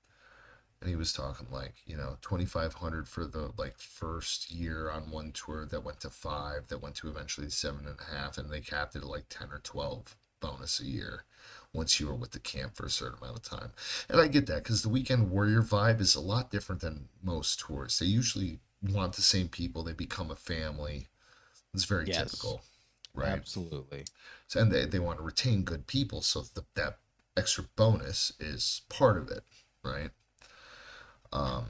And 0.80 0.88
he 0.88 0.96
was 0.96 1.12
talking 1.12 1.46
like, 1.50 1.74
you 1.84 1.96
know, 1.96 2.16
twenty 2.22 2.46
five 2.46 2.74
hundred 2.74 3.06
for 3.08 3.26
the 3.26 3.52
like 3.58 3.78
first 3.78 4.50
year 4.50 4.90
on 4.90 5.10
one 5.10 5.30
tour 5.32 5.66
that 5.66 5.84
went 5.84 6.00
to 6.00 6.10
five, 6.10 6.68
that 6.68 6.80
went 6.82 6.94
to 6.96 7.08
eventually 7.08 7.50
seven 7.50 7.86
and 7.86 7.98
a 8.00 8.16
half, 8.16 8.38
and 8.38 8.50
they 8.50 8.60
capped 8.60 8.96
it 8.96 9.02
at 9.02 9.08
like 9.08 9.26
ten 9.28 9.50
or 9.52 9.60
twelve 9.60 10.16
bonus 10.42 10.80
a 10.80 10.86
year 10.86 11.24
once 11.74 12.00
you 12.00 12.08
were 12.08 12.16
with 12.16 12.32
the 12.32 12.40
camp 12.40 12.76
for 12.76 12.86
a 12.86 12.90
certain 12.90 13.18
amount 13.22 13.38
of 13.38 13.44
time. 13.44 13.72
And 14.10 14.20
I 14.20 14.28
get 14.28 14.46
that 14.48 14.64
because 14.64 14.82
the 14.82 14.90
weekend 14.90 15.30
warrior 15.30 15.62
vibe 15.62 16.00
is 16.02 16.16
a 16.16 16.20
lot 16.22 16.50
different 16.50 16.82
than 16.82 17.08
most 17.22 17.60
tours. 17.60 17.98
They 18.00 18.06
usually 18.06 18.60
want 18.82 19.14
the 19.14 19.22
same 19.22 19.48
people, 19.48 19.84
they 19.84 19.94
become 19.94 20.30
a 20.30 20.36
family. 20.36 21.08
It's 21.74 21.84
very 21.84 22.08
Yes. 22.08 22.08
typical, 22.08 22.64
right? 23.14 23.42
Absolutely. 23.42 24.04
So, 24.48 24.60
and 24.60 24.70
they, 24.72 24.84
they 24.86 25.00
want 25.00 25.18
to 25.18 25.24
retain 25.24 25.64
good 25.64 25.86
people, 25.88 26.22
so 26.22 26.42
the, 26.42 26.64
that 26.74 26.98
extra 27.36 27.64
bonus 27.76 28.32
is 28.38 28.82
part 28.88 29.16
of 29.18 29.30
it, 29.30 29.44
right? 29.82 30.10
Um, 31.32 31.66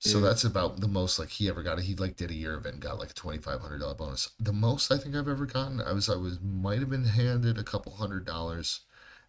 so 0.00 0.20
that's 0.20 0.44
about 0.44 0.80
the 0.80 0.88
most 0.88 1.18
like 1.18 1.30
he 1.30 1.48
ever 1.48 1.62
got. 1.62 1.80
He 1.80 1.94
like 1.94 2.16
did 2.16 2.30
a 2.30 2.34
year 2.34 2.56
of 2.56 2.66
it 2.66 2.74
and 2.74 2.82
got 2.82 2.98
like 2.98 3.10
a 3.10 3.14
twenty 3.14 3.38
five 3.38 3.60
hundred 3.60 3.80
dollar 3.80 3.94
bonus. 3.94 4.30
The 4.38 4.52
most 4.52 4.92
I 4.92 4.98
think 4.98 5.14
I've 5.16 5.28
ever 5.28 5.46
gotten, 5.46 5.80
I 5.80 5.92
was 5.92 6.08
I 6.08 6.16
was 6.16 6.40
might 6.40 6.78
have 6.80 6.90
been 6.90 7.04
handed 7.04 7.58
a 7.58 7.64
couple 7.64 7.92
hundred 7.96 8.24
dollars, 8.24 8.80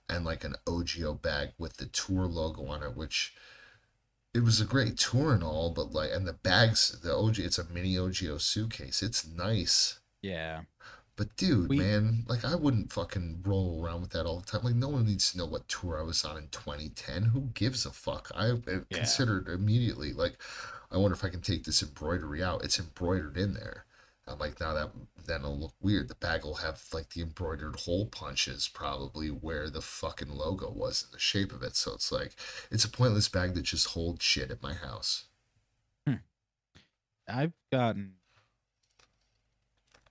and 0.08 0.26
like 0.26 0.44
an 0.44 0.56
OGIO 0.68 1.22
bag 1.22 1.50
with 1.58 1.78
the 1.78 1.88
tour 1.88 2.26
logo 2.28 2.66
on 2.68 2.84
it, 2.84 2.96
which 2.96 3.34
it 4.34 4.42
was 4.42 4.62
a 4.62 4.66
great 4.66 4.98
tour 4.98 5.34
and 5.34 5.44
all, 5.44 5.72
but 5.72 5.92
like 5.92 6.12
and 6.12 6.28
the 6.28 6.34
bags, 6.34 7.00
the 7.02 7.16
OG, 7.16 7.40
it's 7.40 7.58
a 7.58 7.66
mini 7.66 7.96
OGIO 7.96 8.40
suitcase. 8.40 9.02
It's 9.02 9.26
nice. 9.26 10.00
Yeah. 10.22 10.62
But 11.20 11.36
dude, 11.36 11.68
We- 11.68 11.80
man, 11.80 12.24
like 12.30 12.46
I 12.46 12.56
wouldn't 12.56 12.94
fucking 12.94 13.42
roll 13.46 13.84
around 13.84 14.00
with 14.00 14.12
that 14.12 14.26
all 14.26 14.40
the 14.40 14.46
time. 14.46 14.64
Like 14.64 14.76
no 14.76 14.88
one 14.88 15.06
needs 15.06 15.34
to 15.34 15.38
know 15.38 15.46
what 15.46 15.68
tour 15.68 16.00
I 16.00 16.04
was 16.04 16.24
on 16.24 16.38
in 16.38 16.48
2010. 16.48 17.24
Who 17.24 17.50
gives 17.54 17.86
a 17.86 17.92
fuck? 17.92 18.32
I 18.34 18.52
Yeah. 18.54 18.80
considered 18.90 19.50
immediately 19.50 20.14
like, 20.14 20.42
I 20.90 20.96
wonder 20.96 21.16
if 21.16 21.26
I 21.26 21.30
can 21.30 21.42
take 21.42 21.66
this 21.66 21.84
embroidery 21.84 22.42
out. 22.42 22.64
It's 22.64 22.80
embroidered 22.80 23.36
in 23.36 23.54
there. 23.54 23.86
I'm 24.28 24.40
like, 24.40 24.62
now 24.62 24.74
that 24.74 24.92
then 25.26 25.42
it'll 25.42 25.60
look 25.60 25.76
weird. 25.82 26.08
The 26.08 26.16
bag 26.16 26.46
will 26.46 26.56
have 26.56 26.82
like 26.94 27.10
the 27.10 27.22
embroidered 27.22 27.76
hole 27.82 28.06
punches 28.06 28.70
probably 28.70 29.28
where 29.28 29.70
the 29.70 29.82
fucking 29.82 30.30
logo 30.32 30.72
was 30.72 31.04
in 31.04 31.12
the 31.12 31.20
shape 31.20 31.52
of 31.52 31.64
it. 31.64 31.76
So 31.76 31.96
it's 31.96 32.14
like, 32.14 32.38
it's 32.72 32.86
a 32.86 32.90
pointless 32.90 33.28
bag 33.28 33.56
that 33.56 33.64
just 33.64 33.88
holds 33.88 34.24
shit 34.24 34.52
at 34.52 34.64
my 34.64 34.74
house. 34.74 35.26
Hmm. 36.08 36.14
I've 37.28 37.54
gotten 37.74 38.14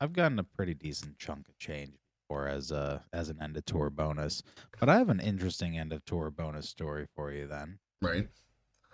I've 0.01 0.13
gotten 0.13 0.39
a 0.39 0.45
pretty 0.45 0.75
decent 0.75 1.19
chunk 1.19 1.49
of 1.49 1.59
change 1.59 1.93
before 2.29 2.49
as 2.49 2.71
a 2.71 3.05
as 3.13 3.29
an 3.31 3.41
end 3.43 3.57
of 3.57 3.65
tour 3.65 3.91
bonus. 3.91 4.43
But 4.79 4.89
I 4.89 4.97
have 4.99 5.09
an 5.09 5.21
interesting 5.21 5.79
end 5.79 5.93
of 5.93 6.05
tour 6.05 6.31
bonus 6.31 6.69
story 6.69 7.07
for 7.17 7.33
you 7.33 7.47
then. 7.47 7.79
Right? 8.01 8.29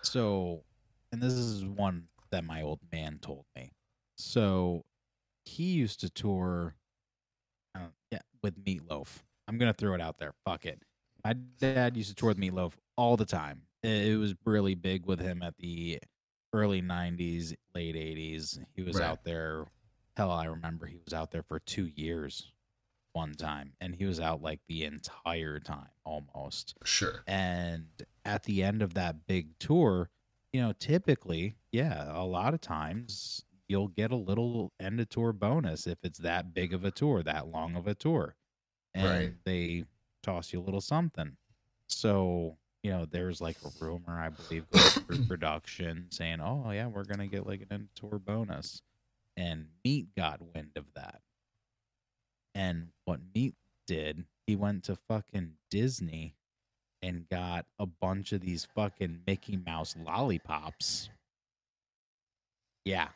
So 0.03 0.63
and 1.13 1.23
this 1.23 1.35
is 1.35 1.65
one 1.65 2.05
that 2.31 2.45
my 2.45 2.63
old 2.63 2.81
man 2.93 3.19
told 3.21 3.45
me. 3.57 3.71
So 4.17 4.85
he 5.45 5.65
used 5.65 6.01
to 6.01 6.11
tour 6.11 6.75
uh, 7.75 7.89
yeah, 8.11 8.21
with 8.43 8.63
Meatloaf. 8.65 9.09
I'm 9.49 9.59
gonna 9.59 9.75
throw 9.75 9.95
it 9.95 10.01
out 10.01 10.19
there. 10.19 10.33
Fuck 10.45 10.65
it. 10.67 10.81
My 11.25 11.35
dad 11.59 11.97
used 11.97 12.11
to 12.11 12.15
tour 12.15 12.29
with 12.29 12.39
Meatloaf 12.39 12.73
all 12.97 13.17
the 13.17 13.25
time. 13.25 13.63
It 13.83 14.19
was 14.19 14.35
really 14.47 14.75
big 14.75 15.05
with 15.05 15.21
him 15.21 15.43
at 15.43 15.55
the 15.59 15.99
early 16.55 16.81
90s, 16.81 17.55
late 17.75 17.95
80s. 17.97 18.59
He 18.75 18.83
was 18.83 18.97
Right. 18.97 19.05
out 19.05 19.25
there. 19.25 19.67
Hell, 20.17 20.31
I 20.31 20.45
remember 20.47 20.87
he 20.87 20.99
was 21.05 21.13
out 21.13 21.31
there 21.33 21.43
for 21.43 21.59
two 21.59 21.87
years 21.87 22.53
one 23.13 23.35
time, 23.35 23.73
and 23.81 23.95
he 23.95 24.05
was 24.05 24.21
out 24.21 24.43
like 24.43 24.61
the 24.69 24.85
entire 24.85 25.59
time 25.61 25.89
almost. 26.05 26.75
Sure. 26.85 27.23
And 27.27 27.87
at 28.25 28.45
the 28.45 28.63
end 28.63 28.83
of 28.83 28.95
that 28.95 29.27
big 29.27 29.59
tour, 29.59 30.11
you 30.53 30.61
know, 30.61 30.73
typically, 30.79 31.57
yeah, 31.73 32.11
a 32.17 32.25
lot 32.25 32.55
of 32.55 32.61
times 32.61 33.45
you'll 33.69 33.89
get 33.89 34.13
a 34.13 34.17
little 34.17 34.73
end 34.79 35.01
of 35.01 35.09
tour 35.09 35.33
bonus 35.33 35.87
if 35.87 35.99
it's 36.05 36.19
that 36.21 36.55
big 36.55 36.73
of 36.75 36.85
a 36.85 36.91
tour, 36.91 37.23
that 37.23 37.49
long 37.49 37.75
of 37.77 37.87
a 37.89 37.95
tour. 37.95 38.37
And 38.95 39.05
Right. 39.09 39.35
they 39.45 39.85
toss 40.23 40.53
you 40.53 40.61
a 40.61 40.63
little 40.63 40.81
something. 40.81 41.37
So, 41.89 42.57
you 42.83 42.91
know, 42.91 43.05
there's 43.07 43.41
like 43.41 43.57
a 43.65 43.71
rumor, 43.85 44.21
I 44.21 44.29
believe, 44.29 44.71
going 44.71 44.85
through 44.85 45.25
production 45.29 46.07
saying, 46.11 46.41
oh, 46.41 46.71
yeah, 46.71 46.87
we're 46.87 47.05
going 47.05 47.19
to 47.19 47.27
get 47.27 47.47
like 47.47 47.63
an 47.63 47.69
end 47.71 47.89
of 47.89 47.95
tour 47.95 48.19
bonus. 48.19 48.83
And 49.37 49.67
Meat 49.85 50.09
got 50.17 50.41
wind 50.55 50.73
of 50.77 50.85
that. 50.95 51.21
And 52.55 52.89
what 53.05 53.21
Meat 53.35 53.55
did, 53.87 54.25
he 54.47 54.57
went 54.57 54.85
to 54.85 54.97
fucking 55.09 55.53
Disney 55.71 56.37
and 57.03 57.29
got 57.29 57.67
a 57.79 57.87
bunch 57.87 58.33
of 58.33 58.41
these 58.41 58.67
fucking 58.75 59.21
Mickey 59.27 59.57
Mouse 59.57 59.97
lollipops. 59.99 61.11
Yeah. 62.85 63.09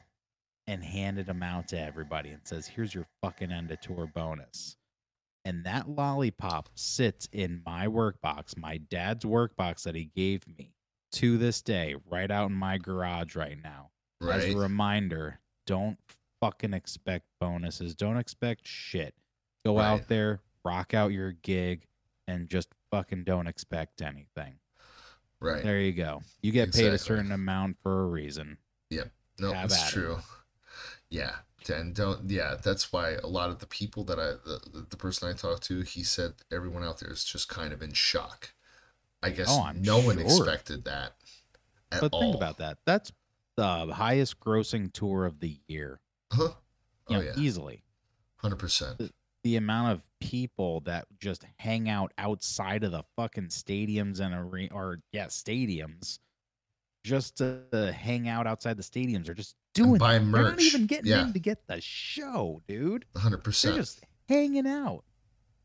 And 0.67 0.85
handed 0.85 1.27
them 1.27 1.43
out 1.43 1.69
to 1.69 1.81
everybody 1.81 2.31
and 2.31 2.41
says, 2.45 2.67
here's 2.67 2.95
your 2.95 3.07
fucking 3.23 3.53
end 3.53 3.71
of 3.71 3.81
tour 3.81 4.11
bonus. 4.13 4.77
And 5.45 5.65
that 5.65 5.89
lollipop 5.89 6.69
sits 6.75 7.27
in 7.33 7.63
my 7.65 7.89
work 7.89 8.21
box, 8.21 8.55
my 8.57 8.77
dad's 8.77 9.25
work 9.25 9.57
box 9.57 9.85
that 9.85 9.95
he 9.95 10.11
gave 10.15 10.47
me 10.59 10.75
to 11.13 11.39
this 11.39 11.63
day, 11.63 11.95
right 12.11 12.31
out 12.31 12.51
in 12.51 12.57
my 12.57 12.77
garage 12.77 13.35
right 13.35 13.57
now. 13.63 13.89
As 14.21 14.45
a 14.45 14.55
reminder, 14.55 15.41
don't 15.69 15.99
fucking 16.41 16.73
expect 16.73 17.27
bonuses. 17.41 17.95
Don't 17.95 18.17
expect 18.17 18.67
shit. 18.67 19.15
Go 19.67 19.77
Right. 19.77 19.85
out 19.87 20.09
there, 20.09 20.41
rock 20.65 20.95
out 20.95 21.13
your 21.13 21.33
gig, 21.33 21.87
and 22.27 22.49
just 22.49 22.69
fucking 22.91 23.25
don't 23.25 23.47
expect 23.47 24.01
anything. 24.01 24.59
Right. 25.41 25.63
There 25.63 25.79
you 25.81 25.93
go. 25.93 26.23
You 26.43 26.51
get 26.53 26.73
paid 26.73 26.93
a 26.93 26.99
certain 26.99 27.31
amount 27.33 27.77
for 27.83 28.03
a 28.03 28.07
reason. 28.07 28.57
Yep. 28.91 29.11
No, 29.41 29.53
Have 29.53 29.67
it's 29.67 29.83
at 29.83 29.89
it. 29.89 29.93
true. 29.93 30.19
Yeah, 31.11 31.37
and 31.69 31.95
don't. 31.95 32.29
Yeah, 32.31 32.57
that's 32.63 32.93
why 32.93 33.13
a 33.13 33.27
lot 33.27 33.51
of 33.51 33.59
the 33.59 33.67
people 33.67 34.05
that 34.05 34.19
I, 34.19 34.33
the, 34.49 34.87
the 34.91 34.97
person 34.97 35.29
I 35.29 35.33
talked 35.35 35.63
to, 35.65 35.83
he 35.83 36.03
said 36.03 36.35
everyone 36.51 36.83
out 36.85 36.99
there 37.01 37.11
is 37.13 37.25
just 37.25 37.49
kind 37.49 37.73
of 37.73 37.83
in 37.83 37.93
shock. 37.93 38.55
I 39.23 39.31
guess 39.31 39.49
Oh, 39.51 39.71
no 39.75 40.01
one 40.01 40.19
expected 40.19 40.85
that 40.85 41.15
at 41.93 42.01
But 42.01 42.13
all. 42.13 42.21
think 42.21 42.37
about 42.37 42.59
that. 42.59 42.79
That's 42.87 43.11
the 43.59 43.93
highest 43.93 44.39
grossing 44.41 44.93
tour 44.93 45.25
of 45.27 45.41
the 45.41 45.59
year. 45.67 46.01
Huh? 46.33 46.51
Oh 47.11 47.15
know, 47.15 47.21
yeah, 47.21 47.33
easily. 47.37 47.83
hundred 48.37 48.57
percent. 48.61 49.01
The 49.45 49.57
amount 49.57 49.93
of 49.93 50.03
people 50.21 50.81
that 50.81 51.07
just 51.19 51.45
hang 51.59 51.89
out 51.89 52.13
outside 52.19 52.85
of 52.85 52.93
the 52.93 53.03
fucking 53.17 53.49
stadiums 53.49 54.21
and 54.21 54.35
arena 54.35 54.75
or 54.75 54.99
yeah, 55.13 55.27
stadiums 55.27 56.19
just 57.05 57.37
to, 57.39 57.93
hang 57.97 58.29
out 58.29 58.47
outside 58.47 58.77
the 58.77 58.83
stadiums 58.83 59.29
or 59.29 59.35
just 59.35 59.55
doing 59.75 59.99
buy 59.99 60.19
They're 60.19 60.27
not 60.27 60.53
merch. 60.53 60.63
even 60.63 60.87
getting 60.87 61.07
Yeah. 61.07 61.23
in 61.23 61.33
to 61.33 61.39
get 61.41 61.67
the 61.67 61.81
show, 61.81 62.61
dude. 62.69 63.07
Hundred 63.17 63.39
They're 63.39 63.43
percent. 63.45 63.77
just 63.77 64.01
hanging 64.29 64.67
out. 64.67 65.05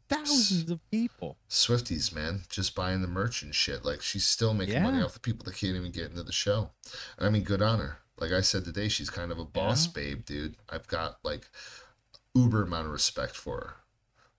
Thousands 0.09 0.69
of 0.69 0.79
people. 0.91 1.37
Swifties, 1.49 2.13
man, 2.13 2.41
just 2.49 2.75
buying 2.75 3.01
the 3.01 3.07
merch 3.07 3.41
and 3.41 3.53
shit. 3.55 3.83
Like 3.85 4.01
she's 4.01 4.25
still 4.25 4.53
making 4.53 4.83
money 4.83 5.01
off 5.01 5.13
the 5.13 5.19
people 5.19 5.43
that 5.45 5.55
can't 5.55 5.75
even 5.75 5.91
get 5.91 6.09
into 6.11 6.23
the 6.23 6.31
show. 6.31 6.71
And 7.17 7.25
I 7.27 7.29
mean, 7.29 7.43
good 7.43 7.61
on 7.61 7.79
her. 7.79 7.97
Like 8.19 8.31
I 8.31 8.41
said 8.41 8.63
today, 8.65 8.89
she's 8.89 9.09
kind 9.09 9.31
of 9.31 9.39
a 9.39 9.45
boss 9.45 9.87
Yeah. 9.87 9.91
babe, 9.95 10.25
dude. 10.25 10.55
I've 10.69 10.87
got 10.87 11.17
like 11.23 11.49
uber 12.35 12.63
amount 12.63 12.85
of 12.87 12.91
respect 12.93 13.35
for 13.35 13.57
her. 13.59 13.73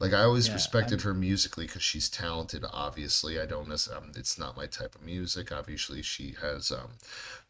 Like 0.01 0.12
I 0.12 0.23
always 0.25 0.49
Yeah, 0.49 0.55
respected 0.55 1.03
her 1.03 1.15
musically 1.15 1.67
because 1.67 1.83
she's 1.83 2.09
talented. 2.11 2.65
Obviously, 2.71 3.41
I 3.41 3.47
don't 3.47 3.69
necessarily. 3.69 4.07
Um, 4.09 4.12
it's 4.17 4.37
not 4.37 4.57
my 4.57 4.67
type 4.67 4.95
of 4.97 5.03
music. 5.03 5.53
Obviously, 5.53 6.03
she 6.03 6.35
has 6.43 6.73
um, 6.73 6.95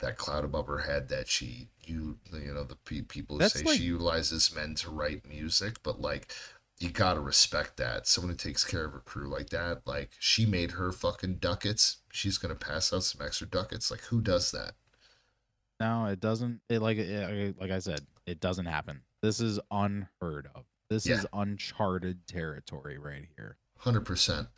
that 0.01 0.19
cloud 0.19 0.45
above 0.45 0.67
her 0.67 0.81
head 0.81 1.09
that 1.09 1.27
she 1.27 1.69
you 1.85 2.19
you 2.33 2.53
know 2.53 2.65
the 2.65 2.77
pe- 2.77 3.01
people 3.01 3.37
who 3.37 3.41
That's 3.41 3.55
say 3.59 3.65
like- 3.65 3.79
she 3.79 3.85
utilizes 3.85 4.55
men 4.55 4.75
to 4.77 4.91
write 4.91 5.27
music, 5.27 5.83
but 5.83 6.01
like 6.01 6.33
you 6.85 6.91
gotta 6.91 7.21
respect 7.21 7.77
that. 7.79 8.07
Someone 8.07 8.31
who 8.33 8.37
takes 8.37 8.65
care 8.65 8.85
of 8.85 8.93
her 8.93 9.01
crew 9.01 9.29
like 9.29 9.51
that, 9.51 9.83
like 9.87 10.11
she 10.19 10.45
made 10.47 10.73
her 10.73 10.93
fucking 10.93 11.37
ducats. 11.37 11.99
She's 12.13 12.39
gonna 12.39 12.55
pass 12.55 12.93
out 12.93 13.05
some 13.05 13.25
extra 13.25 13.47
ducats. 13.47 13.91
Like 13.91 14.03
who 14.03 14.21
does 14.21 14.51
that? 14.53 14.73
No, 15.81 16.07
it 16.07 16.21
doesn't. 16.21 16.61
It 16.69 16.81
like 16.81 16.99
it, 16.99 17.59
like 17.61 17.71
I 17.71 17.79
said, 17.79 18.01
it 18.27 18.41
doesn't 18.41 18.67
happen. 18.67 19.03
This 19.23 19.41
is 19.41 19.59
unheard 19.71 20.49
of. 20.55 20.65
This 20.91 21.07
Yeah. 21.07 21.17
is 21.17 21.27
uncharted 21.33 22.27
territory 22.27 22.99
right 22.99 23.27
here. 23.37 23.57
Hundred 23.79 24.05
percent. 24.05 24.49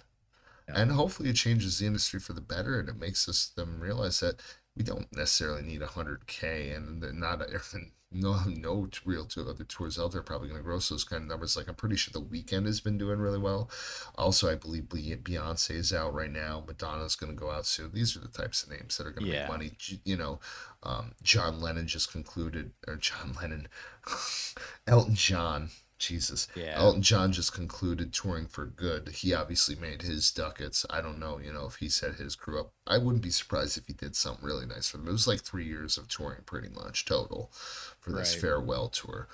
And 0.68 0.90
hopefully 0.90 1.30
it 1.30 1.36
changes 1.36 1.78
the 1.78 1.86
industry 1.86 2.18
for 2.18 2.32
the 2.32 2.40
better, 2.40 2.80
and 2.80 2.88
it 2.88 2.96
makes 2.96 3.28
us 3.28 3.46
them 3.46 3.78
realize 3.80 4.18
that 4.18 4.40
we 4.74 4.82
don't 4.82 5.06
necessarily 5.14 5.62
need 5.62 5.80
hundred 5.80 6.26
k, 6.26 6.70
and 6.70 7.00
that 7.02 7.14
not 7.14 7.40
no 8.12 8.38
no 8.46 8.88
real 9.04 9.24
two 9.24 9.48
other 9.48 9.64
tours 9.64 9.98
out 9.98 10.12
there 10.12 10.22
probably 10.22 10.48
going 10.48 10.60
to 10.60 10.64
gross 10.64 10.88
those 10.88 11.04
kind 11.04 11.22
of 11.22 11.28
numbers. 11.28 11.56
Like 11.56 11.68
I'm 11.68 11.74
pretty 11.74 11.96
sure 11.96 12.12
the 12.12 12.20
Weeknd 12.20 12.66
has 12.66 12.80
been 12.80 12.98
doing 12.98 13.18
really 13.18 13.38
well. 13.38 13.70
Also, 14.16 14.50
I 14.50 14.54
believe 14.54 14.84
Beyonce 14.84 15.70
is 15.72 15.92
out 15.92 16.14
right 16.14 16.30
now. 16.30 16.62
Madonna's 16.66 17.16
going 17.16 17.32
to 17.32 17.38
go 17.38 17.50
out 17.50 17.66
soon. 17.66 17.90
These 17.92 18.16
are 18.16 18.20
the 18.20 18.28
types 18.28 18.62
of 18.62 18.70
names 18.70 18.96
that 18.96 19.06
are 19.06 19.10
going 19.12 19.26
to 19.26 19.32
Yeah. 19.32 19.42
make 19.42 19.48
money. 19.50 19.72
You 20.04 20.16
know, 20.16 20.40
um, 20.82 21.12
John 21.22 21.60
Lennon 21.60 21.86
just 21.86 22.12
concluded, 22.12 22.72
or 22.86 22.96
John 22.96 23.34
Lennon, 23.40 23.68
Elton 24.86 25.14
John. 25.14 25.70
Jesus. 25.98 26.46
Yeah. 26.54 26.74
Elton 26.76 27.02
John 27.02 27.32
just 27.32 27.52
concluded 27.54 28.12
touring 28.12 28.46
for 28.46 28.66
good. 28.66 29.08
He 29.08 29.32
obviously 29.34 29.74
made 29.76 30.02
his 30.02 30.30
ducats. 30.30 30.84
I 30.90 31.00
don't 31.00 31.18
know, 31.18 31.38
you 31.38 31.52
know, 31.52 31.66
if 31.66 31.76
he 31.76 31.88
set 31.88 32.16
his 32.16 32.36
crew 32.36 32.60
up. 32.60 32.72
I 32.86 32.98
wouldn't 32.98 33.22
be 33.22 33.30
surprised 33.30 33.78
if 33.78 33.86
he 33.86 33.92
did 33.94 34.14
something 34.14 34.44
really 34.44 34.66
nice 34.66 34.88
for 34.90 34.98
them. 34.98 35.08
It 35.08 35.12
was 35.12 35.26
like 35.26 35.40
three 35.40 35.64
years 35.66 35.96
of 35.96 36.08
touring, 36.08 36.42
pretty 36.44 36.68
much 36.68 37.04
total, 37.06 37.50
for 37.98 38.12
this 38.12 38.34
Right. 38.34 38.40
farewell 38.42 38.88
tour. 38.90 39.28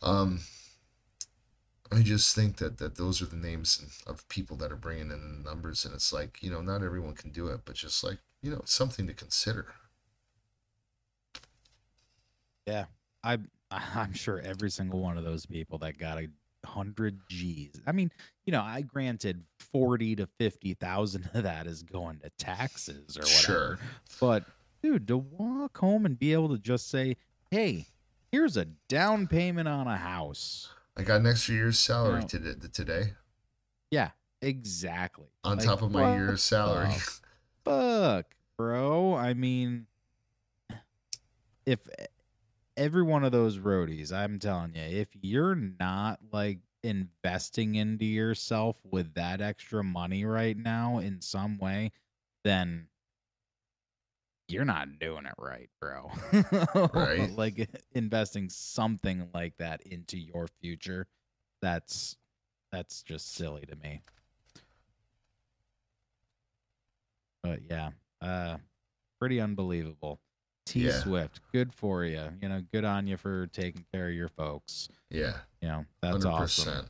Um, 0.00 0.40
I 1.92 2.02
just 2.02 2.34
think 2.34 2.56
that 2.56 2.78
that 2.78 2.96
those 2.96 3.20
are 3.20 3.26
the 3.26 3.36
names 3.36 4.02
of 4.06 4.26
people 4.28 4.56
that 4.56 4.72
are 4.72 4.76
bringing 4.76 5.10
in 5.10 5.42
the 5.42 5.48
numbers, 5.50 5.84
and 5.84 5.94
it's 5.94 6.12
like 6.12 6.42
you 6.42 6.50
know, 6.50 6.62
not 6.62 6.82
everyone 6.82 7.14
can 7.14 7.30
do 7.32 7.48
it, 7.48 7.60
but 7.66 7.74
just 7.76 8.02
like 8.02 8.18
you 8.40 8.50
know, 8.50 8.58
it's 8.60 8.72
something 8.72 9.06
to 9.06 9.12
consider. 9.14 9.74
Yeah, 12.66 12.86
I 13.22 13.38
I'm 13.94 14.12
sure 14.12 14.40
every 14.40 14.70
single 14.70 15.00
one 15.00 15.16
of 15.18 15.24
those 15.24 15.46
people 15.46 15.78
that 15.78 15.98
got 15.98 16.18
a 16.18 16.28
hundred 16.64 17.18
G's. 17.28 17.80
I 17.86 17.92
mean, 17.92 18.10
you 18.46 18.52
know, 18.52 18.62
I 18.62 18.82
granted 18.82 19.42
forty 19.58 20.14
to 20.16 20.26
fifty 20.38 20.74
thousand 20.74 21.28
of 21.34 21.42
that 21.44 21.66
is 21.66 21.82
going 21.82 22.18
to 22.20 22.30
taxes 22.38 23.16
or 23.16 23.22
whatever. 23.22 23.38
Sure. 23.38 23.78
But 24.20 24.44
dude, 24.82 25.08
to 25.08 25.18
walk 25.18 25.78
home 25.78 26.06
and 26.06 26.18
be 26.18 26.32
able 26.32 26.50
to 26.50 26.58
just 26.58 26.88
say, 26.88 27.16
"Hey, 27.50 27.86
here's 28.30 28.56
a 28.56 28.66
down 28.88 29.26
payment 29.26 29.66
on 29.68 29.86
a 29.86 29.96
house." 29.96 30.68
I 30.96 31.02
got 31.02 31.20
an 31.20 31.26
extra 31.26 31.54
year's 31.54 31.78
salary 31.78 32.20
No. 32.20 32.26
today, 32.26 32.54
today 32.70 33.12
Yeah, 33.90 34.10
exactly. 34.42 35.24
on 35.42 35.56
Like, 35.56 35.66
top 35.66 35.80
of 35.80 35.90
my 35.90 36.14
year's 36.14 36.42
salary. 36.42 36.92
fuck, 37.64 38.26
bro. 38.58 39.14
I 39.14 39.32
mean, 39.32 39.86
if 41.64 41.78
every 42.76 43.02
one 43.02 43.24
of 43.24 43.32
those 43.32 43.58
roadies, 43.58 44.12
I'm 44.12 44.38
telling 44.38 44.74
you, 44.74 44.82
if 44.82 45.08
you're 45.20 45.54
not 45.54 46.20
like 46.32 46.60
investing 46.82 47.76
into 47.76 48.04
yourself 48.04 48.76
with 48.90 49.14
that 49.14 49.40
extra 49.40 49.84
money 49.84 50.24
right 50.24 50.56
now 50.56 50.98
in 50.98 51.20
some 51.20 51.58
way, 51.58 51.92
then 52.44 52.88
you're 54.48 54.64
not 54.64 54.98
doing 54.98 55.26
it 55.26 55.34
right, 55.38 55.70
bro. 55.80 56.10
Right. 56.92 57.30
like 57.36 57.68
investing 57.94 58.48
something 58.50 59.28
like 59.32 59.56
that 59.58 59.82
into 59.82 60.18
your 60.18 60.46
future, 60.60 61.06
that's 61.60 62.16
that's 62.70 63.02
just 63.02 63.34
silly 63.34 63.64
to 63.66 63.76
me. 63.76 64.02
But 67.42 67.60
yeah, 67.68 67.90
uh 68.20 68.58
pretty 69.18 69.40
unbelievable. 69.40 70.20
T 70.66 70.86
Yeah. 70.86 71.00
Swift, 71.00 71.40
good 71.52 71.72
for 71.72 72.04
you. 72.04 72.28
You 72.40 72.48
know, 72.48 72.62
good 72.72 72.84
on 72.84 73.06
you 73.06 73.16
for 73.16 73.46
taking 73.48 73.84
care 73.92 74.08
of 74.08 74.14
your 74.14 74.28
folks. 74.28 74.88
yeah, 75.10 75.38
You 75.60 75.68
know, 75.68 75.84
that's 76.00 76.24
awesome. 76.24 76.86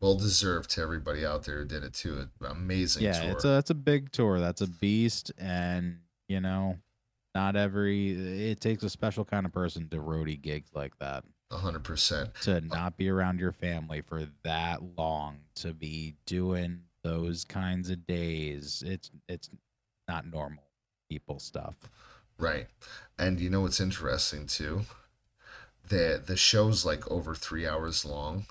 Well 0.00 0.16
deserved 0.16 0.70
to 0.70 0.82
everybody 0.82 1.24
out 1.24 1.44
there 1.44 1.58
who 1.60 1.64
did 1.64 1.82
it 1.82 1.94
too. 1.94 2.28
Amazing 2.44 3.04
Yeah, 3.04 3.22
tour. 3.22 3.30
it's 3.32 3.44
a 3.44 3.58
it's 3.58 3.70
a 3.70 3.74
big 3.74 4.12
tour. 4.12 4.38
That's 4.38 4.60
a 4.60 4.66
beast, 4.66 5.32
and 5.38 5.98
you 6.28 6.40
know, 6.40 6.76
not 7.34 7.56
every 7.56 8.50
it 8.50 8.60
takes 8.60 8.82
a 8.82 8.90
special 8.90 9.24
kind 9.24 9.46
of 9.46 9.52
person 9.52 9.88
to 9.90 9.96
roadie 9.96 10.40
gigs 10.40 10.70
like 10.74 10.98
that. 10.98 11.24
Hundred 11.50 11.84
percent. 11.84 12.30
To 12.42 12.60
not 12.62 12.96
be 12.96 13.08
around 13.08 13.38
your 13.38 13.52
family 13.52 14.00
for 14.02 14.26
that 14.42 14.80
long, 14.98 15.38
to 15.56 15.72
be 15.72 16.14
doing 16.26 16.80
those 17.02 17.44
kinds 17.44 17.88
of 17.90 18.04
days, 18.06 18.82
it's 18.84 19.10
it's 19.28 19.48
not 20.08 20.26
normal 20.26 20.64
people 21.08 21.38
stuff. 21.38 21.76
Right. 22.38 22.66
And 23.18 23.40
you 23.40 23.48
know 23.50 23.60
what's 23.62 23.80
interesting 23.80 24.46
too? 24.46 24.82
The 25.88 26.22
the 26.24 26.36
show's 26.36 26.84
like 26.84 27.08
over 27.10 27.34
three 27.34 27.66
hours 27.66 28.04
long. 28.04 28.46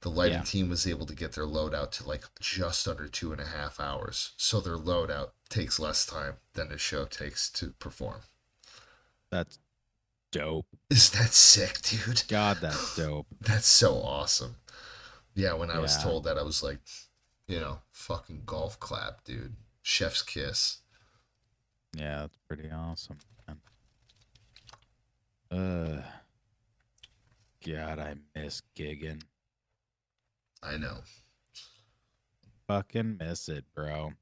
The 0.00 0.10
lighting 0.10 0.38
Yeah. 0.38 0.44
team 0.44 0.68
was 0.68 0.86
able 0.86 1.06
to 1.06 1.14
get 1.14 1.32
their 1.32 1.46
load 1.46 1.74
out 1.74 1.90
to 1.92 2.06
like 2.06 2.24
just 2.40 2.86
under 2.86 3.08
two 3.08 3.32
and 3.32 3.40
a 3.40 3.46
half 3.46 3.80
hours. 3.80 4.32
So 4.36 4.60
their 4.60 4.76
load 4.76 5.10
out 5.10 5.32
takes 5.48 5.78
less 5.78 6.04
time 6.04 6.34
than 6.52 6.68
the 6.68 6.76
show 6.78 7.06
takes 7.06 7.48
to 7.52 7.70
perform. 7.78 8.20
That's 9.30 9.58
dope. 10.30 10.66
Is 10.90 11.10
that 11.10 11.32
sick, 11.32 11.80
dude? 11.82 12.24
God, 12.28 12.58
that's 12.60 12.96
dope. 12.96 13.26
That's 13.40 13.66
so 13.66 13.94
awesome. 14.02 14.56
Yeah, 15.34 15.54
when 15.54 15.70
I 15.70 15.78
was 15.78 15.96
told 16.00 16.24
that, 16.24 16.38
I 16.38 16.42
was 16.42 16.62
like, 16.62 16.78
you 17.48 17.58
know, 17.58 17.78
fucking 17.90 18.42
golf 18.46 18.78
clap, 18.78 19.24
dude. 19.24 19.54
Chef's 19.82 20.22
kiss. 20.22 20.78
Yeah, 21.96 22.20
that's 22.20 22.36
pretty 22.48 22.70
awesome. 22.70 23.18
Man. 23.48 23.58
Uh, 25.50 26.02
God, 27.66 27.98
I 27.98 28.14
miss 28.34 28.62
gigging. 28.76 29.22
I 30.62 30.76
know. 30.76 30.98
Fucking 32.66 33.18
miss 33.18 33.48
it, 33.48 33.64
bro. 33.74 34.12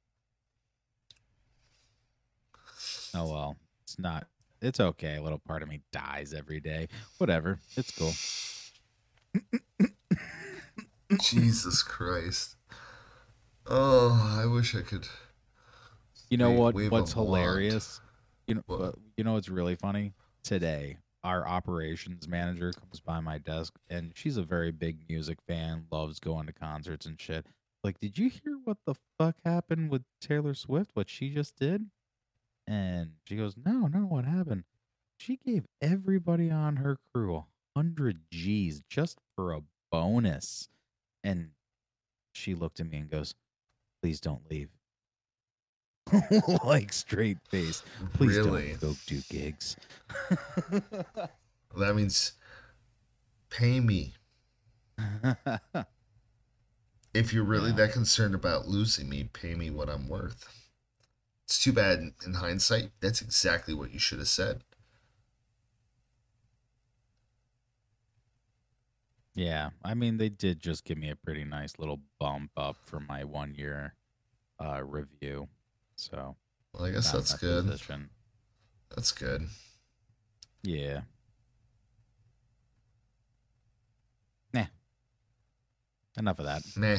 Oh 3.14 3.30
well, 3.30 3.56
it's 3.82 3.98
not. 3.98 4.26
It's 4.60 4.80
okay. 4.80 5.16
A 5.16 5.22
little 5.22 5.38
part 5.38 5.62
of 5.62 5.68
me 5.68 5.80
dies 5.92 6.34
every 6.34 6.60
day. 6.60 6.88
Whatever. 7.18 7.58
It's 7.76 7.90
cool. 7.90 8.12
Jesus 11.20 11.82
Christ. 11.82 12.56
Oh, 13.66 14.38
I 14.40 14.46
wish 14.46 14.74
I 14.74 14.82
could. 14.82 15.06
You 16.32 16.38
know 16.38 16.52
Wave- 16.52 16.90
what? 16.90 16.90
What's 16.92 17.12
hilarious? 17.12 18.00
You 18.46 18.54
know. 18.54 18.62
What? 18.64 18.94
You 19.18 19.24
know 19.24 19.34
what's 19.34 19.50
really 19.50 19.76
funny? 19.76 20.14
Today, 20.42 20.96
our 21.22 21.46
operations 21.46 22.26
manager 22.26 22.72
comes 22.72 23.00
by 23.00 23.20
my 23.20 23.36
desk, 23.36 23.74
and 23.90 24.12
she's 24.14 24.38
a 24.38 24.42
very 24.42 24.70
big 24.70 25.06
music 25.10 25.40
fan. 25.46 25.84
Loves 25.92 26.18
going 26.18 26.46
to 26.46 26.54
concerts 26.54 27.04
and 27.04 27.20
shit. 27.20 27.44
Like, 27.84 27.98
did 28.00 28.16
you 28.16 28.30
hear 28.30 28.58
what 28.64 28.78
the 28.86 28.94
fuck 29.18 29.36
happened 29.44 29.90
with 29.90 30.04
Taylor 30.22 30.54
Swift? 30.54 30.92
What 30.94 31.10
she 31.10 31.28
just 31.28 31.56
did? 31.56 31.90
And 32.66 33.10
she 33.26 33.36
goes, 33.36 33.54
No, 33.62 33.86
no, 33.86 33.98
what 33.98 34.24
happened? 34.24 34.64
She 35.18 35.36
gave 35.36 35.66
everybody 35.82 36.50
on 36.50 36.76
her 36.76 36.96
crew 37.12 37.36
a 37.36 37.44
hundred 37.76 38.20
G's 38.30 38.80
just 38.88 39.18
for 39.36 39.52
a 39.52 39.60
bonus. 39.90 40.70
And 41.22 41.50
she 42.32 42.54
looked 42.54 42.80
at 42.80 42.88
me 42.88 42.96
and 43.00 43.10
goes, 43.10 43.34
Please 44.00 44.18
don't 44.18 44.50
leave. 44.50 44.70
like 46.64 46.92
straight 46.92 47.38
face. 47.48 47.82
Please 48.14 48.38
really? 48.38 48.70
don't 48.72 48.80
go 48.80 48.96
do 49.06 49.22
gigs. 49.30 49.76
That 51.76 51.94
means 51.96 52.32
pay 53.50 53.80
me. 53.80 54.14
If 57.14 57.32
you're 57.32 57.42
really 57.44 57.70
Yeah. 57.70 57.76
that 57.76 57.92
concerned 57.92 58.34
about 58.34 58.68
losing 58.68 59.08
me, 59.08 59.24
pay 59.24 59.54
me 59.54 59.70
what 59.70 59.88
I'm 59.88 60.08
worth. 60.08 60.46
It's 61.44 61.62
too 61.62 61.72
bad 61.72 62.00
in- 62.00 62.14
in 62.24 62.34
hindsight. 62.34 62.92
That's 63.00 63.22
exactly 63.22 63.74
what 63.74 63.92
you 63.92 63.98
should 64.00 64.18
have 64.18 64.28
said. 64.28 64.64
yeah, 69.34 69.70
I 69.82 69.94
mean 69.94 70.18
they 70.18 70.28
did 70.28 70.60
just 70.60 70.84
give 70.84 70.98
me 70.98 71.10
a 71.10 71.16
pretty 71.16 71.44
nice 71.44 71.78
little 71.78 72.00
bump 72.18 72.50
up 72.56 72.76
for 72.84 73.00
my 73.00 73.24
one 73.24 73.54
year 73.54 73.94
uh 74.60 74.82
review. 74.84 75.48
So 76.02 76.36
Well, 76.72 76.84
I 76.84 76.90
guess 76.90 77.12
that's 77.12 77.32
that 77.32 77.40
good. 77.40 77.66
position. 77.66 78.10
That's 78.90 79.12
good. 79.12 79.46
Yeah. 80.64 81.02
Nah. 84.52 84.66
Enough 86.18 86.38
of 86.40 86.44
that. 86.46 86.62
Nah. 86.76 86.98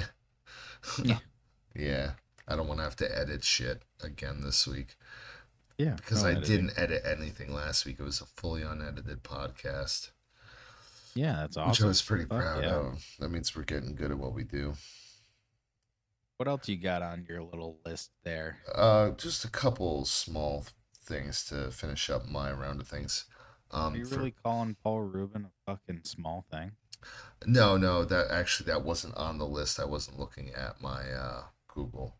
Yeah. 1.03 1.19
yeah. 1.75 2.11
I 2.47 2.55
don't 2.55 2.67
want 2.67 2.79
to 2.79 2.83
have 2.85 2.95
to 2.97 3.17
edit 3.19 3.43
shit 3.43 3.83
again 4.01 4.41
this 4.41 4.65
week 4.67 4.95
Yeah. 5.77 5.95
because 5.95 6.23
no 6.23 6.29
I 6.29 6.31
editing. 6.33 6.49
didn't 6.67 6.79
edit 6.79 7.03
anything 7.05 7.53
last 7.53 7.85
week. 7.85 7.97
It 7.99 8.03
was 8.03 8.21
a 8.21 8.25
fully 8.25 8.61
unedited 8.63 9.23
podcast, 9.23 10.11
Yeah, 11.13 11.33
that's 11.41 11.57
awesome. 11.57 11.69
which 11.71 11.81
I 11.81 11.87
was 11.87 12.01
pretty 12.01 12.25
Fuck 12.25 12.39
proud 12.41 12.63
yeah. 12.63 12.75
of. 12.75 13.05
That 13.19 13.29
means 13.29 13.55
we're 13.55 13.63
getting 13.63 13.95
good 13.95 14.11
at 14.11 14.17
what 14.17 14.33
we 14.33 14.43
do. 14.43 14.75
What 16.43 16.49
else 16.49 16.67
you 16.67 16.75
got 16.75 17.01
on 17.01 17.25
your 17.29 17.41
little 17.41 17.79
list 17.85 18.11
there? 18.25 18.57
Uh, 18.75 19.11
just 19.11 19.45
a 19.45 19.49
couple 19.49 20.03
small 20.03 20.65
things 20.93 21.45
to 21.45 21.71
finish 21.71 22.09
up 22.09 22.27
my 22.27 22.51
round 22.51 22.81
of 22.81 22.87
things. 22.89 23.23
Um, 23.71 23.93
Are 23.93 23.97
you 23.99 24.05
for- 24.05 24.17
really 24.17 24.31
calling 24.43 24.75
Paul 24.83 25.03
Reubens 25.03 25.45
a 25.47 25.71
fucking 25.71 26.01
small 26.03 26.45
thing? 26.51 26.73
No, 27.45 27.77
no, 27.77 28.03
that 28.03 28.29
actually 28.29 28.65
that 28.73 28.83
wasn't 28.83 29.15
on 29.15 29.37
the 29.37 29.45
list. 29.47 29.79
I 29.79 29.85
wasn't 29.85 30.19
looking 30.19 30.49
at 30.53 30.81
my 30.81 31.09
uh, 31.13 31.43
Google, 31.69 32.17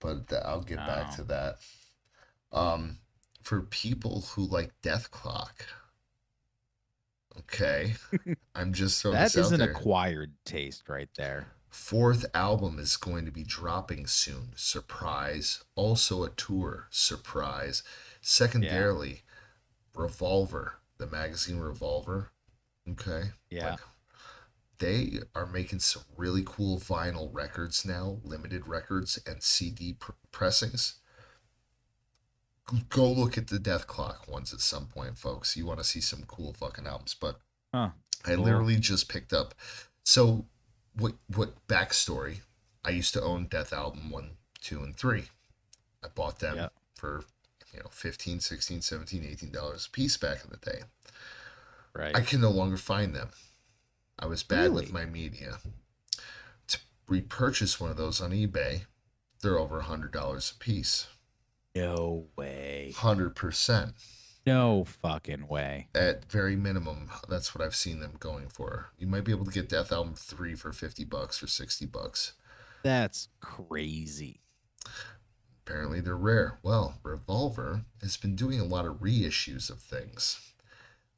but 0.00 0.26
th- 0.28 0.40
I'll 0.42 0.62
get 0.62 0.78
back 0.78 1.08
Oh. 1.12 1.16
to 1.16 1.22
that. 1.24 1.56
Um, 2.50 3.00
for 3.42 3.60
people 3.60 4.22
who 4.22 4.46
like 4.46 4.72
Dethklok, 4.80 5.66
okay, 7.40 7.96
I'm 8.54 8.72
just 8.72 9.02
throwing 9.02 9.18
That 9.18 9.34
is 9.34 9.52
an 9.52 9.60
acquired 9.60 10.32
taste 10.46 10.88
right 10.88 11.10
there. 11.18 11.48
Fourth 11.74 12.24
album 12.34 12.78
is 12.78 12.96
going 12.96 13.24
to 13.24 13.32
be 13.32 13.42
dropping 13.42 14.06
soon. 14.06 14.52
Surprise. 14.54 15.64
Also 15.74 16.22
a 16.22 16.30
tour. 16.30 16.86
Surprise. 16.90 17.82
Secondarily, 18.20 19.22
Revolver, 19.92 20.78
the 20.98 21.08
magazine 21.08 21.58
Revolver. 21.58 22.30
Okay. 22.88 23.24
Yeah. 23.50 23.70
Like, 23.70 23.80
they 24.78 25.18
are 25.34 25.46
making 25.46 25.80
some 25.80 26.04
really 26.16 26.44
cool 26.46 26.78
vinyl 26.78 27.28
records 27.32 27.84
now, 27.84 28.18
limited 28.22 28.68
records 28.68 29.18
and 29.26 29.42
CD 29.42 29.94
pr- 29.94 30.12
pressings. 30.30 31.00
Go 32.88 33.10
look 33.10 33.36
at 33.36 33.48
the 33.48 33.58
Dethklok 33.58 34.28
ones 34.28 34.54
at 34.54 34.60
some 34.60 34.86
point, 34.86 35.18
folks. 35.18 35.56
You 35.56 35.66
want 35.66 35.80
to 35.80 35.84
see 35.84 36.00
some 36.00 36.22
cool 36.28 36.52
fucking 36.54 36.86
albums, 36.86 37.16
but 37.20 37.40
Huh. 37.74 37.90
I 38.24 38.36
literally 38.36 38.76
just 38.76 39.08
picked 39.08 39.32
up. 39.32 39.56
So, 40.04 40.46
what 40.96 41.14
what 41.34 41.66
backstory? 41.68 42.38
I 42.84 42.90
used 42.90 43.14
to 43.14 43.22
own 43.22 43.46
Dethalbum 43.48 44.10
1, 44.10 44.30
2, 44.60 44.82
and 44.82 44.96
3. 44.96 45.24
I 46.02 46.08
bought 46.08 46.40
them 46.40 46.56
Yeah. 46.56 46.68
for, 46.94 47.24
you 47.72 47.80
know, 47.80 47.88
15 47.90 48.40
16 48.40 48.82
17 48.82 49.24
18 49.24 49.50
dollars 49.50 49.86
a 49.86 49.90
piece 49.90 50.16
back 50.16 50.44
in 50.44 50.50
the 50.50 50.58
day. 50.58 50.82
Right. 51.94 52.14
I 52.14 52.20
can 52.20 52.40
no 52.40 52.50
longer 52.50 52.76
find 52.76 53.14
them. 53.14 53.30
I 54.18 54.26
was 54.26 54.42
bad 54.42 54.72
with 54.72 54.92
my 54.92 55.04
media. 55.06 55.58
To 56.68 56.78
repurchase 57.08 57.80
one 57.80 57.90
of 57.90 57.96
those 57.96 58.20
on 58.20 58.30
eBay, 58.32 58.82
they're 59.40 59.58
over 59.58 59.78
a 59.78 59.84
hundred 59.84 60.12
dollars 60.12 60.52
a 60.54 60.62
piece. 60.62 61.06
No 61.74 62.26
way. 62.36 62.92
100%. 62.96 63.92
No 64.46 64.84
fucking 64.84 65.48
way. 65.48 65.88
At 65.94 66.30
very 66.30 66.54
minimum, 66.54 67.10
that's 67.28 67.54
what 67.54 67.64
I've 67.64 67.74
seen 67.74 68.00
them 68.00 68.16
going 68.18 68.48
for. 68.48 68.90
You 68.98 69.06
might 69.06 69.24
be 69.24 69.32
able 69.32 69.46
to 69.46 69.50
get 69.50 69.70
Dethalbum 69.70 70.18
3 70.18 70.54
for 70.54 70.72
50 70.72 71.04
bucks 71.04 71.42
or 71.42 71.46
60 71.46 71.86
bucks. 71.86 72.34
That's 72.82 73.28
crazy. 73.40 74.40
Apparently 75.66 76.00
they're 76.00 76.16
rare. 76.16 76.58
Well, 76.62 76.98
Revolver 77.02 77.84
has 78.02 78.18
been 78.18 78.36
doing 78.36 78.60
a 78.60 78.64
lot 78.64 78.84
of 78.84 79.00
reissues 79.00 79.70
of 79.70 79.80
things. 79.80 80.52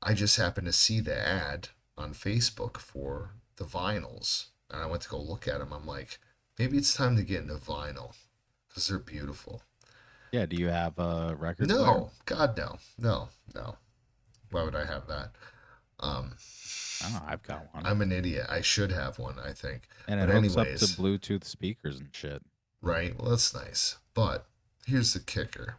I 0.00 0.14
just 0.14 0.36
happened 0.36 0.68
to 0.68 0.72
see 0.72 1.00
the 1.00 1.18
ad 1.18 1.70
on 1.98 2.12
Facebook 2.12 2.76
for 2.76 3.30
the 3.56 3.64
vinyls, 3.64 4.46
and 4.70 4.80
I 4.80 4.86
went 4.86 5.02
to 5.02 5.08
go 5.08 5.18
look 5.18 5.48
at 5.48 5.58
them. 5.58 5.72
I'm 5.72 5.86
like, 5.86 6.20
maybe 6.60 6.76
it's 6.76 6.94
time 6.94 7.16
to 7.16 7.24
get 7.24 7.42
into 7.42 7.54
vinyl 7.54 8.14
because 8.68 8.86
they're 8.86 9.00
beautiful. 9.00 9.62
Yeah, 10.36 10.44
do 10.44 10.56
you 10.56 10.68
have 10.68 10.98
a 10.98 11.34
record? 11.38 11.68
No, 11.68 11.82
player? 11.84 12.06
God, 12.26 12.58
no, 12.58 12.76
no, 12.98 13.28
no. 13.54 13.76
Why 14.50 14.64
would 14.64 14.76
I 14.76 14.84
have 14.84 15.06
that? 15.06 15.30
Um, 16.00 16.34
Oh, 17.04 17.22
I've 17.26 17.42
got 17.42 17.66
one. 17.72 17.84
I'm 17.86 18.00
an 18.02 18.12
idiot. 18.12 18.46
I 18.48 18.60
should 18.60 18.90
have 18.90 19.18
one. 19.18 19.38
I 19.38 19.52
think. 19.52 19.88
and 20.08 20.20
it 20.20 20.26
but 20.26 20.34
hooks 20.34 20.56
anyways. 20.56 20.82
up 20.82 20.88
to 20.88 21.00
Bluetooth 21.02 21.44
speakers 21.44 22.00
and 22.00 22.08
shit. 22.12 22.42
Right. 22.80 23.18
Well, 23.18 23.30
that's 23.30 23.54
nice. 23.54 23.96
But 24.14 24.46
here's 24.86 25.12
the 25.12 25.20
kicker. 25.20 25.76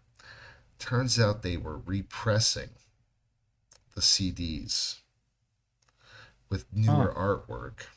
Turns 0.80 1.20
out 1.20 1.42
they 1.42 1.58
were 1.58 1.78
repressing 1.78 2.70
the 3.96 4.02
CDs 4.02 5.00
with 6.50 6.66
newer 6.72 7.14
artwork, 7.16 7.88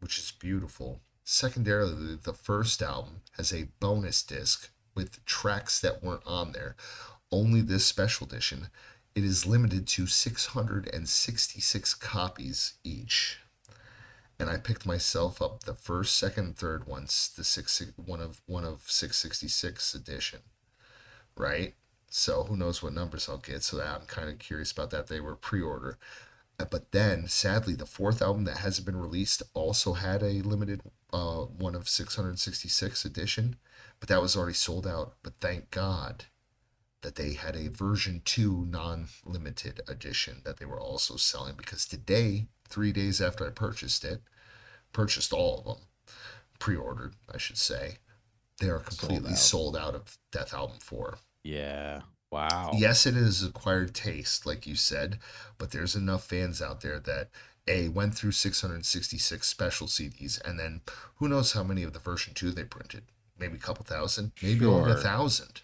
which 0.00 0.18
is 0.18 0.32
beautiful. 0.32 1.00
Secondarily, 1.22 2.16
the 2.22 2.32
first 2.32 2.80
album 2.82 3.20
has 3.36 3.52
a 3.52 3.68
bonus 3.78 4.22
disc 4.22 4.70
with 4.94 5.24
tracks 5.24 5.80
that 5.80 6.02
weren't 6.02 6.26
on 6.26 6.52
there. 6.52 6.76
Only 7.32 7.60
this 7.60 7.86
special 7.86 8.26
edition. 8.26 8.68
It 9.14 9.24
is 9.24 9.46
limited 9.46 9.86
to 9.88 10.06
666 10.06 11.94
copies 11.94 12.74
each 12.84 13.40
and 14.40 14.48
I 14.48 14.56
picked 14.56 14.86
myself 14.86 15.42
up 15.42 15.64
the 15.64 15.74
first, 15.74 16.16
second, 16.16 16.56
third 16.56 16.86
ones, 16.86 17.30
the 17.36 17.44
six 17.44 17.82
one 17.96 18.20
of 18.20 18.40
one 18.46 18.64
of 18.64 18.82
six 18.86 19.18
sixty 19.18 19.48
six 19.48 19.94
edition, 19.94 20.40
right? 21.36 21.74
So 22.08 22.44
who 22.44 22.56
knows 22.56 22.82
what 22.82 22.94
numbers 22.94 23.28
I'll 23.28 23.36
get? 23.36 23.62
So 23.62 23.76
that 23.76 24.00
I'm 24.00 24.06
kind 24.06 24.30
of 24.30 24.38
curious 24.38 24.72
about 24.72 24.90
that. 24.90 25.08
They 25.08 25.20
were 25.20 25.36
pre 25.36 25.60
order, 25.60 25.98
but 26.56 26.90
then 26.92 27.28
sadly 27.28 27.74
the 27.74 27.86
fourth 27.86 28.22
album 28.22 28.44
that 28.44 28.58
hasn't 28.58 28.86
been 28.86 28.96
released 28.96 29.42
also 29.52 29.92
had 29.92 30.22
a 30.22 30.40
limited 30.42 30.80
uh, 31.12 31.42
one 31.42 31.74
of 31.74 31.88
six 31.88 32.16
hundred 32.16 32.38
sixty 32.38 32.68
six 32.68 33.04
edition, 33.04 33.56
but 34.00 34.08
that 34.08 34.22
was 34.22 34.36
already 34.36 34.54
sold 34.54 34.86
out. 34.86 35.14
But 35.22 35.34
thank 35.40 35.70
God 35.70 36.24
that 37.02 37.14
they 37.14 37.32
had 37.34 37.56
a 37.56 37.68
version 37.70 38.20
2 38.24 38.66
non-limited 38.66 39.80
edition 39.88 40.42
that 40.44 40.58
they 40.58 40.66
were 40.66 40.80
also 40.80 41.16
selling 41.16 41.54
because 41.56 41.86
today 41.86 42.46
3 42.68 42.92
days 42.92 43.20
after 43.20 43.46
I 43.46 43.50
purchased 43.50 44.04
it 44.04 44.20
purchased 44.92 45.32
all 45.32 45.58
of 45.60 45.64
them 45.64 45.86
pre-ordered 46.58 47.14
I 47.32 47.38
should 47.38 47.56
say 47.56 47.96
they 48.60 48.68
are 48.68 48.80
completely 48.80 49.30
out. 49.30 49.38
sold 49.38 49.76
out, 49.76 49.94
of 49.94 50.18
Dethalbum 50.30 50.82
4 50.82 51.16
Yeah. 51.42 52.02
Wow. 52.30 52.72
yes 52.76 53.06
it 53.06 53.16
is 53.16 53.42
acquired 53.42 53.94
taste 53.94 54.44
like 54.44 54.66
you 54.66 54.76
said 54.76 55.18
but 55.56 55.70
there's 55.70 55.96
enough 55.96 56.24
fans 56.24 56.60
out 56.60 56.82
there 56.82 57.00
that 57.00 57.30
a 57.66 57.88
went 57.88 58.14
through 58.14 58.32
666 58.32 59.46
special 59.46 59.86
CDs 59.86 60.38
and 60.46 60.58
then 60.58 60.82
who 61.16 61.28
knows 61.28 61.52
how 61.52 61.62
many 61.64 61.82
of 61.82 61.94
the 61.94 61.98
version 61.98 62.34
2 62.34 62.50
they 62.50 62.64
printed 62.64 63.04
maybe 63.40 63.54
a 63.56 63.58
couple 63.58 63.84
thousand 63.84 64.30
maybe 64.42 64.64
only 64.66 64.92
a 64.92 64.96
thousand 64.96 65.62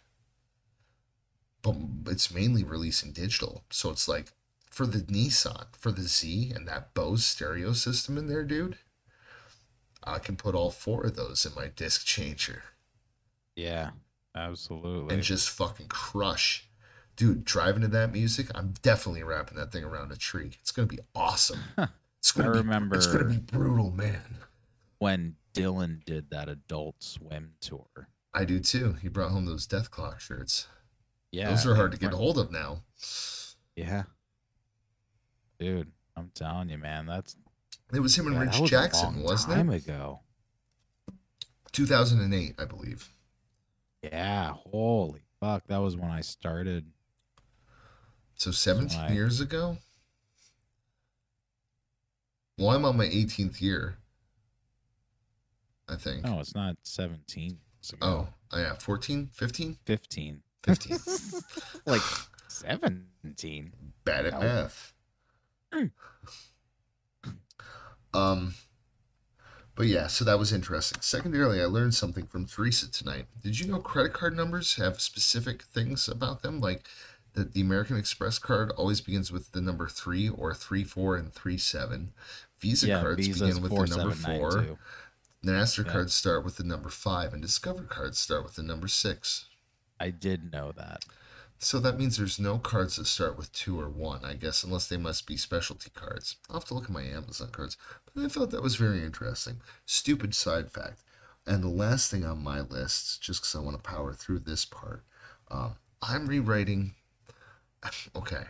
but 1.63 1.75
it's 2.13 2.33
mainly 2.33 2.63
releasing 2.63 3.11
digital. 3.13 3.65
So 3.71 3.91
it's 3.91 4.07
like 4.07 4.27
for 4.71 4.87
the 4.87 5.01
Nissan, 5.01 5.65
for 5.77 5.91
the 5.91 6.03
Z, 6.03 6.53
and 6.55 6.69
that 6.69 6.95
Bose 6.95 7.25
stereo 7.27 7.73
system 7.73 8.17
in 8.17 8.29
there, 8.29 8.45
dude. 8.45 8.79
I 10.05 10.21
can 10.21 10.37
put 10.37 10.55
all 10.55 10.71
four 10.71 11.05
of 11.07 11.17
those 11.17 11.45
in 11.45 11.53
my 11.57 11.67
disc 11.67 12.07
changer 12.07 12.63
Yeah. 13.57 13.91
Absolutely. 14.37 15.13
and 15.15 15.25
just 15.25 15.51
fucking 15.51 15.89
crush. 15.89 16.69
Dude, 17.17 17.45
driving 17.45 17.83
to 17.83 17.89
that 17.89 18.13
music, 18.13 18.47
I'm 18.55 18.75
definitely 18.83 19.25
wrapping 19.25 19.57
that 19.59 19.73
thing 19.73 19.83
around 19.83 20.13
a 20.13 20.17
tree. 20.17 20.53
It's 20.61 20.71
gonna 20.71 20.87
be 20.87 21.01
awesome. 21.15 21.61
It's 22.19 22.33
gonna 22.33 22.51
I 22.51 22.53
be, 22.55 22.59
remember- 22.59 22.97
It's 22.97 23.07
gonna 23.07 23.25
be 23.25 23.39
brutal, 23.39 23.91
man. 23.93 24.39
When 24.99 25.37
Dylan 25.55 26.05
did 26.05 26.31
that 26.31 26.49
Adult 26.49 27.03
Swim 27.03 27.53
tour. 27.61 28.09
I 28.35 28.45
do 28.45 28.61
too. 28.61 28.95
He 29.01 29.09
brought 29.09 29.31
home 29.31 29.47
those 29.47 29.67
Dethklok 29.67 30.21
shirts. 30.21 30.69
Yeah. 31.33 31.51
those 31.51 31.67
are 31.67 31.75
hard 31.75 31.93
to 31.93 31.99
get 31.99 32.13
a 32.13 32.17
hold 32.17 32.39
of 32.39 32.51
now. 32.53 32.83
Yeah. 33.75 34.05
Dude, 35.59 35.93
I'm 36.17 36.31
telling 36.35 36.69
you, 36.71 36.79
man, 36.79 37.07
that's 37.07 37.37
It 37.93 38.01
was 38.01 38.17
him 38.19 38.27
and 38.27 38.37
yeah, 38.37 38.43
Rich 38.43 38.61
was 38.61 38.71
a 38.71 38.71
Jackson, 38.71 39.15
long 39.17 39.23
wasn't 39.23 39.55
time 39.55 39.71
it? 39.71 39.85
ago. 39.85 40.21
2008, 41.73 42.55
I 42.59 42.65
believe. 42.65 43.11
Yeah. 44.03 44.53
Holy 44.73 45.21
fuck. 45.41 45.67
That 45.67 45.79
was 45.79 45.97
when 45.97 46.11
I 46.11 46.21
started. 46.21 46.87
So 48.35 48.51
17 48.51 48.99
Why? 48.99 49.09
years 49.13 49.41
ago? 49.41 49.79
Well, 52.59 52.71
I'm 52.71 52.85
on 52.85 52.97
my 52.97 53.07
18th 53.07 53.61
year. 53.61 53.99
I 55.89 55.97
think. 55.97 56.25
No, 56.25 56.41
it's 56.41 56.55
not 56.55 56.77
17 56.83 57.43
years 57.43 57.93
ago. 57.93 58.29
Oh, 58.53 58.59
yeah, 58.59 58.75
14, 58.75 59.31
15? 59.33 59.79
15. 59.85 60.43
15. 60.65 60.97
like 61.87 62.03
17. 62.49 63.73
Bad 64.05 64.27
at 64.27 64.33
No. 64.33 64.41
math. 64.41 64.93
Mm. 65.73 65.91
Um, 68.15 68.55
but 69.75 69.87
yeah, 69.87 70.07
so 70.07 70.25
that 70.25 70.39
was 70.39 70.53
interesting. 70.53 71.01
Secondarily, 71.03 71.61
I 71.61 71.67
learned 71.67 71.95
something 71.95 72.27
from 72.27 72.47
Teresa 72.47 72.91
tonight. 72.91 73.27
Did 73.43 73.61
you 73.61 73.71
know 73.71 73.79
credit 73.79 74.15
card 74.15 74.35
numbers 74.35 74.77
have 74.77 75.01
specific 75.01 75.63
things 75.63 76.09
about 76.09 76.43
them? 76.43 76.61
Like 76.61 76.85
that 77.35 77.53
the 77.53 77.61
American 77.61 77.99
Express 77.99 78.39
card 78.39 78.71
always 78.73 79.03
begins 79.03 79.31
with 79.31 79.53
the 79.53 79.61
number 79.61 79.87
three 79.87 80.29
or 80.29 80.55
three, 80.55 80.83
four, 80.83 81.17
and 81.17 81.33
three, 81.33 81.59
seven. 81.59 82.13
Visa 82.59 82.89
yeah, 82.89 83.03
cards 83.03 83.19
Visa's 83.19 83.41
begin 83.41 83.63
with 83.63 83.91
the 83.91 83.97
number 83.97 84.15
four. 84.15 84.51
4792. 84.51 84.79
MasterCards 85.47 86.11
start 86.11 86.45
with 86.45 86.57
the 86.57 86.65
number 86.65 86.89
five, 86.89 87.33
and 87.33 87.41
Discover 87.41 87.85
cards 87.85 88.19
start 88.19 88.43
with 88.43 88.57
the 88.57 88.65
number 88.65 88.89
six. 88.89 89.47
I 90.01 90.11
did 90.11 90.53
know 90.53 90.73
that. 90.73 91.05
So 91.61 91.79
that 91.79 91.97
means 91.97 92.17
there's 92.17 92.41
no 92.41 92.59
cards 92.59 92.97
that 92.97 93.07
start 93.07 93.39
with 93.39 93.53
two 93.53 93.79
or 93.81 93.89
one, 93.89 94.25
I 94.25 94.35
guess, 94.35 94.65
unless 94.65 94.89
they 94.89 94.97
must 94.97 95.25
be 95.25 95.37
specialty 95.37 95.91
cards. 95.95 96.37
I'll 96.51 96.57
have 96.57 96.65
to 96.67 96.75
look 96.75 96.85
at 96.85 96.91
my 96.91 97.05
Amazon 97.05 97.51
cards. 97.53 97.77
But 98.05 98.25
I 98.25 98.29
thought 98.29 98.51
that 98.51 98.63
was 98.63 98.75
very 98.75 99.05
interesting. 99.05 99.61
Stupid 99.87 100.35
side 100.35 100.73
fact. 100.73 101.05
And 101.47 101.63
the 101.63 101.69
last 101.69 102.11
thing 102.11 102.25
on 102.25 102.43
my 102.43 102.61
list, 102.61 103.23
just 103.23 103.43
because 103.43 103.55
I 103.55 103.61
want 103.61 103.77
to 103.77 103.89
power 103.89 104.13
through 104.13 104.41
this 104.41 104.65
part, 104.65 105.05
um, 105.51 105.77
I'm 106.03 106.27
rewriting. 106.27 106.95
Okay. 108.17 108.43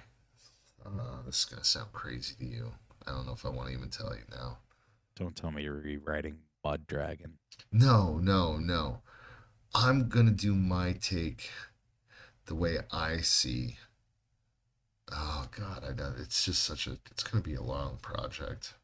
Uh, 0.82 1.22
this 1.26 1.40
is 1.40 1.44
going 1.44 1.61
to 1.61 1.68
sound 1.68 1.92
crazy 1.92 2.34
to 2.38 2.44
you. 2.47 2.72
I 3.07 3.11
don't 3.11 3.26
know 3.26 3.34
if 3.34 3.44
I 3.44 3.51
want 3.51 3.68
to 3.68 3.74
even 3.74 3.90
tell 3.90 4.14
you 4.14 4.22
now. 4.30 4.57
Don't 5.14 5.36
tell 5.36 5.51
me 5.51 5.64
you're 5.64 5.74
rewriting 5.74 6.38
Mud 6.66 6.88
Dragon. 6.88 7.34
No, 7.70 8.18
no, 8.18 8.56
no. 8.56 8.98
I'm 9.72 10.08
gonna 10.08 10.32
do 10.32 10.52
my 10.52 10.94
take 10.94 11.48
the 12.46 12.56
way 12.56 12.78
I 12.90 13.18
see. 13.18 13.76
Oh 15.12 15.46
God, 15.56 15.84
I 15.88 15.92
know 15.92 16.12
it's 16.18 16.44
just 16.44 16.64
such 16.64 16.88
a. 16.88 16.98
It's 17.08 17.22
gonna 17.22 17.40
be 17.40 17.54
a 17.54 17.62
long 17.62 17.98
project, 18.02 18.74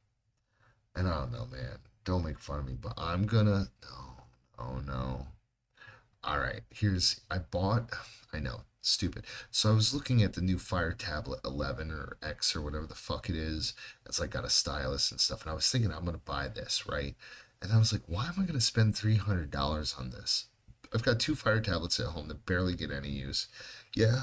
and 0.95 1.09
I 1.09 1.19
don't 1.19 1.33
know, 1.33 1.49
man. 1.51 1.79
Don't 2.05 2.25
make 2.25 2.39
fun 2.39 2.61
of 2.61 2.67
me, 2.67 2.77
but 2.81 2.95
I'm 2.97 3.27
gonna. 3.27 3.67
No, 3.83 4.23
oh 4.61 4.79
no. 4.87 5.27
All 6.23 6.39
right, 6.39 6.61
here's. 6.71 7.21
I 7.33 7.39
bought. 7.39 7.91
I 8.33 8.39
know, 8.39 8.61
stupid. 8.81 9.25
So 9.51 9.73
I 9.73 9.75
was 9.75 9.93
looking 9.93 10.23
at 10.23 10.35
the 10.35 10.41
new 10.41 10.61
Fire 10.61 10.93
Tablet 10.93 11.41
11 11.45 11.91
or 11.91 12.17
X 12.23 12.55
or 12.55 12.61
whatever 12.61 12.87
the 12.87 12.95
fuck 12.95 13.29
it 13.29 13.35
is. 13.35 13.75
It's 14.07 14.21
like 14.21 14.31
got 14.31 14.45
a 14.45 14.51
stylus 14.51 15.11
and 15.11 15.19
stuff, 15.19 15.43
and 15.43 15.51
I 15.51 15.55
was 15.55 15.69
thinking 15.69 15.91
I'm 15.91 16.05
gonna 16.05 16.19
buy 16.19 16.47
this, 16.47 16.87
right? 16.87 17.17
And 17.63 17.73
I 17.73 17.79
was 17.79 17.93
like, 17.93 18.03
why 18.07 18.27
am 18.27 18.35
I 18.39 18.43
going 18.43 18.55
to 18.55 18.61
spend 18.61 18.95
$300 18.95 19.99
on 19.99 20.11
this? 20.11 20.47
I've 20.95 21.05
got 21.05 21.21
two 21.21 21.35
fire 21.35 21.61
tablets 21.61 21.99
at 22.01 22.07
home 22.07 22.29
that 22.29 22.45
barely 22.45 22.75
get 22.75 22.91
any 22.91 23.09
use. 23.09 23.49
Yeah, 23.95 24.23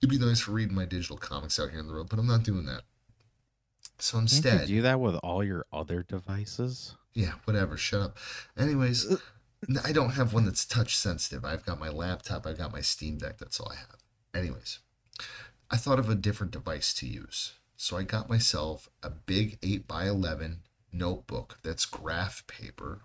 it'd 0.00 0.10
be 0.10 0.18
nice 0.18 0.40
for 0.40 0.52
reading 0.52 0.74
my 0.74 0.84
digital 0.84 1.16
comics 1.16 1.60
out 1.60 1.70
here 1.70 1.80
on 1.80 1.86
the 1.86 1.94
road, 1.94 2.08
but 2.08 2.18
I'm 2.18 2.26
not 2.26 2.42
doing 2.42 2.66
that. 2.66 2.82
So 3.98 4.18
instead, 4.18 4.68
you 4.68 4.76
do 4.76 4.82
that 4.82 5.00
with 5.00 5.16
all 5.16 5.44
your 5.44 5.66
other 5.72 6.02
devices? 6.02 6.94
yeah, 7.14 7.32
whatever, 7.44 7.76
shut 7.76 8.00
up. 8.00 8.16
Anyways, 8.56 9.16
I 9.84 9.90
don't 9.90 10.10
have 10.10 10.32
one 10.32 10.44
that's 10.44 10.64
touch 10.64 10.96
sensitive. 10.96 11.44
I've 11.44 11.66
got 11.66 11.80
my 11.80 11.88
laptop, 11.88 12.46
I've 12.46 12.58
got 12.58 12.72
my 12.72 12.80
Steam 12.80 13.18
Deck, 13.18 13.38
that's 13.38 13.58
all 13.58 13.72
I 13.72 13.76
have. 13.76 13.96
Anyways, 14.34 14.78
I 15.68 15.76
thought 15.76 15.98
of 15.98 16.08
a 16.08 16.14
different 16.14 16.52
device 16.52 16.94
to 16.94 17.06
use. 17.06 17.54
So 17.76 17.96
I 17.96 18.04
got 18.04 18.28
myself 18.28 18.88
a 19.02 19.10
big 19.10 19.58
8 19.62 19.88
by 19.88 20.06
11 20.06 20.60
notebook 20.92 21.58
that's 21.62 21.84
graph 21.86 22.46
paper 22.46 23.02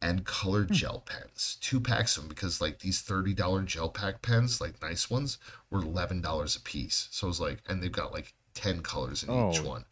and 0.00 0.24
colored 0.24 0.72
gel 0.72 1.00
pens. 1.06 1.56
Two 1.60 1.78
packs 1.80 2.16
of 2.16 2.24
them 2.24 2.28
because 2.28 2.60
like 2.60 2.80
these 2.80 3.00
thirty 3.00 3.32
dollar 3.34 3.62
gel 3.62 3.88
pack 3.88 4.20
pens, 4.22 4.60
like 4.60 4.80
nice 4.82 5.08
ones, 5.08 5.38
were 5.70 5.80
eleven 5.82 6.20
dollars 6.20 6.56
a 6.56 6.60
piece. 6.60 7.08
So 7.12 7.26
it 7.26 7.28
was 7.28 7.40
like, 7.40 7.62
and 7.68 7.82
they've 7.82 7.92
got 7.92 8.12
like 8.12 8.34
ten 8.54 8.82
colors 8.82 9.22
in 9.22 9.30
each 9.50 9.60
one. 9.62 9.84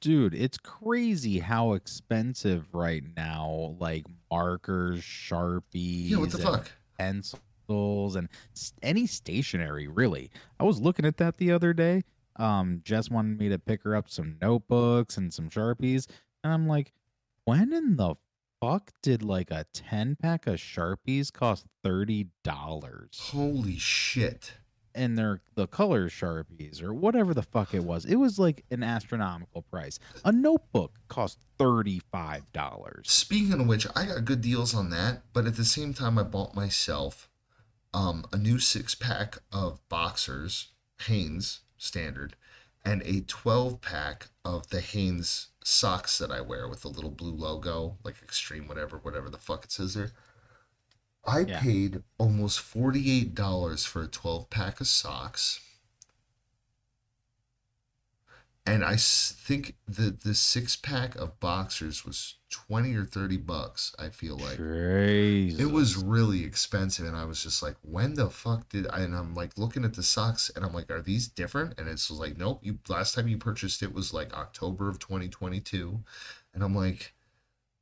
Dude, 0.00 0.34
it's 0.34 0.58
crazy 0.58 1.38
how 1.38 1.74
expensive 1.74 2.74
right 2.74 3.04
now, 3.16 3.76
like 3.78 4.04
markers, 4.30 5.00
sharpies, 5.00 6.08
Yeah, 6.10 6.16
what 6.16 6.30
the 6.30 6.38
and 6.38 6.46
fuck? 6.46 6.72
pencils, 6.98 8.16
and 8.16 8.28
any 8.82 9.06
stationery, 9.06 9.86
really. 9.86 10.30
I 10.58 10.64
was 10.64 10.80
looking 10.80 11.04
at 11.04 11.18
that 11.18 11.36
the 11.36 11.52
other 11.52 11.72
day. 11.72 12.02
Um, 12.36 12.80
Jess 12.84 13.10
wanted 13.10 13.38
me 13.38 13.48
to 13.50 13.58
pick 13.58 13.82
her 13.84 13.94
up 13.94 14.08
some 14.10 14.38
notebooks 14.40 15.18
and 15.18 15.32
some 15.32 15.50
sharpies, 15.50 16.06
and 16.42 16.52
I'm 16.52 16.66
like, 16.66 16.92
when 17.44 17.72
in 17.72 17.96
the 17.96 18.16
fuck 18.60 18.92
did 19.02 19.22
like 19.22 19.50
a 19.50 19.66
10 19.72 20.16
pack 20.16 20.46
of 20.46 20.56
sharpies 20.56 21.32
cost 21.32 21.66
$30? 21.84 22.28
Holy 23.18 23.78
shit! 23.78 24.52
and 24.94 25.16
they're 25.16 25.40
the 25.54 25.66
color 25.66 26.08
sharpies 26.08 26.82
or 26.82 26.92
whatever 26.92 27.34
the 27.34 27.42
fuck 27.42 27.74
it 27.74 27.84
was. 27.84 28.04
It 28.04 28.16
was 28.16 28.38
like 28.38 28.64
an 28.70 28.82
astronomical 28.82 29.62
price. 29.62 29.98
A 30.24 30.32
notebook 30.32 30.98
cost 31.08 31.38
thirty 31.58 32.00
five 32.10 32.52
dollars. 32.52 33.10
Speaking 33.10 33.60
of 33.60 33.66
which, 33.66 33.86
I 33.94 34.06
got 34.06 34.24
good 34.24 34.40
deals 34.40 34.74
on 34.74 34.90
that, 34.90 35.22
but 35.32 35.46
at 35.46 35.56
the 35.56 35.64
same 35.64 35.94
time, 35.94 36.18
I 36.18 36.22
bought 36.22 36.54
myself 36.54 37.28
um, 37.94 38.24
a 38.32 38.36
new 38.36 38.58
six 38.58 38.94
pack 38.94 39.38
of 39.52 39.80
boxers, 39.88 40.68
Hanes 41.06 41.60
standard, 41.76 42.36
and 42.84 43.02
a 43.02 43.20
12 43.22 43.80
pack 43.80 44.28
of 44.44 44.68
the 44.68 44.80
Hanes 44.80 45.48
socks 45.64 46.18
that 46.18 46.30
I 46.30 46.40
wear 46.40 46.68
with 46.68 46.82
the 46.82 46.88
little 46.88 47.10
blue 47.10 47.34
logo, 47.34 47.98
like 48.04 48.22
extreme, 48.22 48.66
whatever, 48.68 48.98
whatever 48.98 49.28
the 49.30 49.38
fuck 49.38 49.64
it 49.64 49.72
says 49.72 49.94
there. 49.94 50.12
I 51.24 51.40
Yeah. 51.40 51.60
paid 51.60 52.02
almost 52.18 52.58
$48 52.60 53.84
for 53.86 54.02
a 54.02 54.08
12 54.08 54.50
pack 54.50 54.80
of 54.80 54.88
socks. 54.88 55.60
And 58.64 58.84
I 58.84 58.94
think 58.96 59.74
the 59.88 60.10
the 60.10 60.34
six 60.34 60.76
pack 60.76 61.16
of 61.16 61.40
boxers 61.40 62.04
was 62.04 62.36
20 62.50 62.94
or 62.94 63.04
30 63.04 63.38
bucks, 63.38 63.92
I 63.98 64.10
feel 64.10 64.36
like. 64.36 64.56
Jesus. 64.56 65.60
It 65.60 65.72
was 65.72 65.96
really 65.96 66.44
expensive, 66.44 67.06
and 67.06 67.16
I 67.16 67.24
was 67.24 67.42
just 67.42 67.60
like, 67.60 67.74
"When 67.82 68.14
the 68.14 68.30
fuck 68.30 68.68
did?" 68.68 68.86
I, 68.88 69.00
and 69.00 69.16
I'm 69.16 69.34
like 69.34 69.58
looking 69.58 69.84
at 69.84 69.94
the 69.94 70.02
socks, 70.04 70.48
and 70.54 70.64
I'm 70.64 70.72
like, 70.72 70.90
"Are 70.90 71.02
these 71.02 71.26
different?" 71.26 71.78
And 71.78 71.88
it's 71.88 72.08
like, 72.08 72.38
"Nope." 72.38 72.60
You 72.62 72.78
last 72.88 73.14
time 73.14 73.26
you 73.26 73.36
purchased 73.36 73.82
it 73.82 73.92
was 73.92 74.14
like 74.14 74.32
October 74.32 74.88
of 74.88 75.00
2022, 75.00 76.04
and 76.54 76.62
I'm 76.62 76.74
like, 76.76 77.14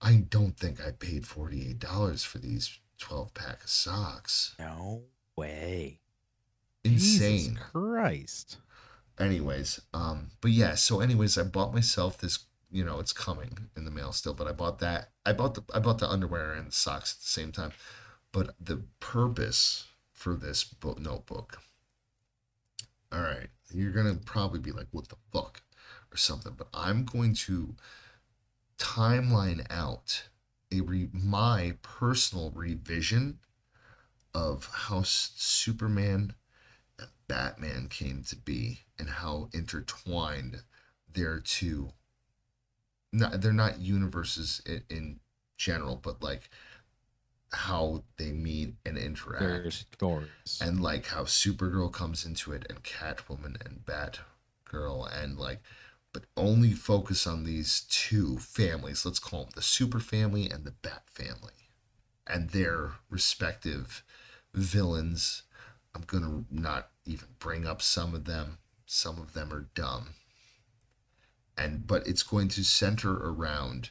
"I 0.00 0.24
don't 0.30 0.56
think 0.56 0.80
I 0.80 0.92
paid 0.92 1.26
48 1.26 1.78
dollars 1.78 2.24
for 2.24 2.38
these 2.38 2.78
12 2.96 3.34
pack 3.34 3.64
of 3.64 3.70
socks." 3.70 4.54
no 4.58 5.02
way. 5.36 6.00
Insane. 6.84 7.38
Jesus 7.38 7.58
Christ. 7.58 8.56
Anyways 9.20 9.80
um 9.92 10.30
but 10.40 10.50
yeah 10.50 10.74
so 10.74 11.00
anyways 11.00 11.36
i 11.36 11.42
bought 11.42 11.74
myself 11.74 12.18
this 12.18 12.40
you 12.70 12.84
know 12.84 12.98
it's 12.98 13.12
coming 13.12 13.68
in 13.76 13.84
the 13.84 13.90
mail 13.90 14.12
still 14.12 14.34
but 14.34 14.46
i 14.46 14.52
bought 14.52 14.78
that 14.78 15.10
i 15.26 15.32
bought 15.32 15.54
the 15.54 15.62
i 15.74 15.78
bought 15.78 15.98
the 15.98 16.08
underwear 16.08 16.52
and 16.52 16.68
the 16.68 16.72
socks 16.72 17.14
at 17.14 17.20
the 17.20 17.28
same 17.28 17.52
time 17.52 17.72
but 18.32 18.54
the 18.60 18.82
purpose 18.98 19.86
for 20.12 20.34
this 20.34 20.64
book 20.64 20.98
notebook 20.98 21.58
all 23.12 23.20
right 23.20 23.48
you're 23.72 23.92
gonna 23.92 24.14
probably 24.24 24.60
be 24.60 24.72
like 24.72 24.86
what 24.92 25.08
the 25.08 25.16
fuck 25.32 25.62
or 26.12 26.16
something 26.16 26.54
but 26.56 26.68
i'm 26.72 27.04
going 27.04 27.34
to 27.34 27.74
timeline 28.78 29.64
out 29.70 30.24
a 30.72 30.80
re- 30.80 31.10
my 31.12 31.74
personal 31.82 32.50
revision 32.54 33.38
of 34.32 34.68
how 34.72 35.02
superman 35.02 36.32
Batman 37.30 37.86
came 37.88 38.24
to 38.24 38.36
be 38.36 38.80
and 38.98 39.08
how 39.08 39.48
intertwined 39.52 40.62
their 41.12 41.38
two 41.38 41.92
not 43.12 43.40
they're 43.40 43.52
not 43.52 43.80
universes 43.80 44.60
in, 44.66 44.82
in 44.90 45.20
general 45.56 45.96
but 45.96 46.22
like 46.22 46.50
how 47.52 48.02
they 48.16 48.30
meet 48.32 48.74
and 48.86 48.96
interact. 48.96 49.40
Their 49.40 49.70
stories. 49.70 50.60
and 50.60 50.80
like 50.80 51.06
how 51.06 51.24
Supergirl 51.24 51.92
comes 51.92 52.24
into 52.24 52.52
it 52.52 52.66
and 52.68 52.82
Catwoman 52.82 53.64
and 53.64 53.84
Batgirl 53.84 55.08
and 55.12 55.38
like 55.38 55.60
but 56.12 56.24
only 56.36 56.72
focus 56.72 57.26
on 57.26 57.44
these 57.44 57.82
two 57.88 58.38
families. 58.38 59.06
Let's 59.06 59.20
call 59.20 59.44
them 59.44 59.52
the 59.54 59.62
super 59.62 60.00
family 60.00 60.50
and 60.50 60.64
the 60.64 60.72
bat 60.72 61.04
family 61.06 61.70
and 62.26 62.50
their 62.50 62.92
respective 63.08 64.02
villains. 64.52 65.42
I'm 65.94 66.02
gonna 66.02 66.44
not 66.50 66.89
even 67.04 67.28
bring 67.38 67.66
up 67.66 67.80
some 67.82 68.14
of 68.14 68.24
them 68.24 68.58
some 68.86 69.18
of 69.18 69.32
them 69.32 69.52
are 69.52 69.68
dumb 69.74 70.14
and 71.56 71.86
but 71.86 72.06
it's 72.06 72.22
going 72.22 72.48
to 72.48 72.64
center 72.64 73.12
around 73.12 73.90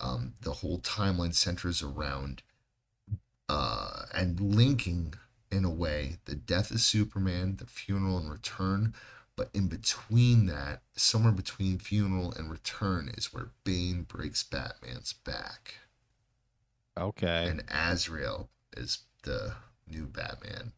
um, 0.00 0.34
the 0.42 0.52
whole 0.52 0.78
timeline 0.80 1.34
centers 1.34 1.82
around 1.82 2.42
uh, 3.48 4.02
and 4.14 4.40
linking 4.40 5.14
in 5.50 5.64
a 5.64 5.70
way 5.70 6.18
the 6.24 6.34
death 6.34 6.70
of 6.70 6.80
Superman, 6.80 7.56
the 7.56 7.66
funeral 7.66 8.18
and 8.18 8.30
return. 8.30 8.94
But 9.36 9.50
in 9.52 9.68
between 9.68 10.46
that, 10.46 10.80
somewhere 10.94 11.32
between 11.32 11.78
funeral 11.78 12.32
and 12.32 12.50
return, 12.50 13.12
is 13.16 13.34
where 13.34 13.50
Bane 13.64 14.02
breaks 14.02 14.42
Batman's 14.42 15.12
back, 15.12 15.74
okay. 16.98 17.46
and 17.46 17.62
Azrael 17.68 18.48
is 18.74 19.00
the 19.24 19.56
new 19.86 20.06
Batman. 20.06 20.72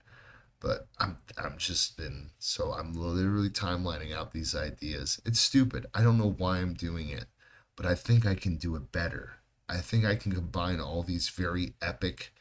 But 0.61 0.89
I'm 0.99 1.19
I'm 1.37 1.57
just 1.57 1.97
been 1.97 2.31
so 2.39 2.73
I'm 2.73 2.93
literally 2.93 3.51
timelining 3.51 4.15
out 4.15 4.33
these 4.33 4.55
ideas. 4.57 5.21
It's 5.25 5.41
stupid. 5.41 5.87
I 5.95 6.03
don't 6.03 6.19
know 6.19 6.35
why 6.37 6.59
I'm 6.59 6.75
doing 6.75 7.11
it, 7.11 7.27
but 7.77 7.87
I 7.87 7.95
think 7.95 8.27
I 8.27 8.35
can 8.35 8.57
do 8.57 8.75
it 8.75 8.91
better. 8.91 9.35
I 9.69 9.79
think 9.79 10.05
I 10.05 10.17
can 10.17 10.33
combine 10.33 10.81
all 10.81 11.03
these 11.03 11.29
very 11.29 11.75
epic 11.81 12.33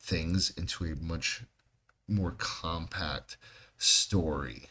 things 0.00 0.50
into 0.56 0.84
a 0.84 0.94
much 0.96 1.42
more 2.08 2.34
compact 2.38 3.36
story. 3.76 4.68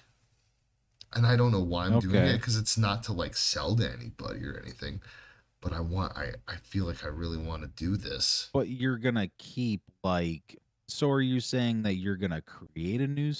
And 1.13 1.25
I 1.25 1.35
don't 1.35 1.51
know 1.51 1.61
why 1.63 1.85
I'm 1.85 1.99
doing 1.99 2.15
it 2.15 2.37
because 2.37 2.57
it's 2.57 2.77
not 2.77 3.03
to 3.03 3.13
like 3.13 3.35
sell 3.35 3.75
to 3.75 3.89
anybody 3.89 4.45
or 4.45 4.59
anything. 4.61 5.01
But 5.61 5.73
I 5.73 5.79
want 5.79 6.17
I, 6.17 6.33
I 6.47 6.55
feel 6.57 6.85
like 6.85 7.03
I 7.03 7.07
really 7.07 7.37
want 7.37 7.61
to 7.61 7.67
do 7.67 7.97
this. 7.97 8.49
But 8.53 8.67
you're 8.69 8.97
gonna 8.97 9.29
keep 9.37 9.81
like. 10.03 10.59
So 10.87 11.09
are 11.09 11.21
you 11.21 11.39
saying 11.39 11.83
that 11.83 11.95
you're 11.95 12.15
gonna 12.15 12.41
create 12.41 13.01
a 13.01 13.07
new 13.07 13.33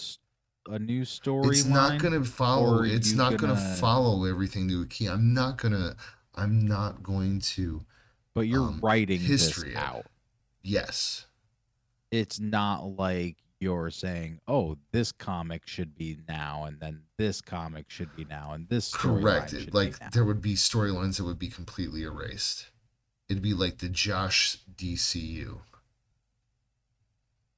a 0.67 0.79
new 0.79 1.05
story? 1.05 1.49
It's 1.49 1.65
not 1.65 1.99
gonna 1.99 2.23
follow. 2.23 2.81
It's 2.83 3.13
not 3.13 3.37
gonna, 3.37 3.53
gonna- 3.53 3.75
follow 3.75 4.25
everything 4.25 4.67
to 4.69 4.81
a 4.81 4.85
key. 4.85 5.07
I'm 5.07 5.33
not 5.33 5.57
gonna. 5.57 5.95
I'm 6.35 6.67
not 6.67 7.01
going 7.03 7.39
to. 7.41 7.85
But 8.33 8.47
you're 8.47 8.67
um, 8.67 8.79
writing 8.83 9.19
history 9.19 9.69
this 9.69 9.77
out. 9.77 10.05
Yes. 10.61 11.27
It's 12.11 12.39
not 12.39 12.97
like 12.97 13.37
you're 13.59 13.89
saying, 13.91 14.41
"Oh, 14.47 14.77
this 14.91 15.11
comic 15.11 15.65
should 15.65 15.95
be 15.95 16.17
now, 16.27 16.65
and 16.65 16.79
then 16.79 17.01
this 17.17 17.41
comic 17.41 17.89
should 17.89 18.13
be 18.15 18.25
now, 18.25 18.51
and 18.53 18.67
this 18.67 18.93
Correct. 18.93 19.51
should 19.51 19.61
It, 19.61 19.65
be 19.67 19.71
like 19.71 20.01
now." 20.01 20.09
there 20.11 20.25
would 20.25 20.41
be 20.41 20.55
storylines 20.55 21.17
that 21.17 21.23
would 21.23 21.39
be 21.39 21.49
completely 21.49 22.03
erased. 22.03 22.67
It'd 23.29 23.41
be 23.43 23.53
like 23.53 23.77
the 23.77 23.89
Josh 23.89 24.57
DCU. 24.75 25.59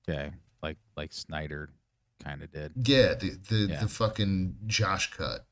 Okay, 0.10 0.32
like 0.64 0.78
like 0.96 1.12
Snyder 1.14 1.70
kind 2.24 2.42
of 2.42 2.52
did. 2.52 2.74
Yeah, 2.76 3.14
the 3.16 3.32
the, 3.50 3.56
Yeah. 3.70 3.82
the 3.82 3.88
fucking 3.88 4.58
Josh 4.68 5.12
cut 5.12 5.46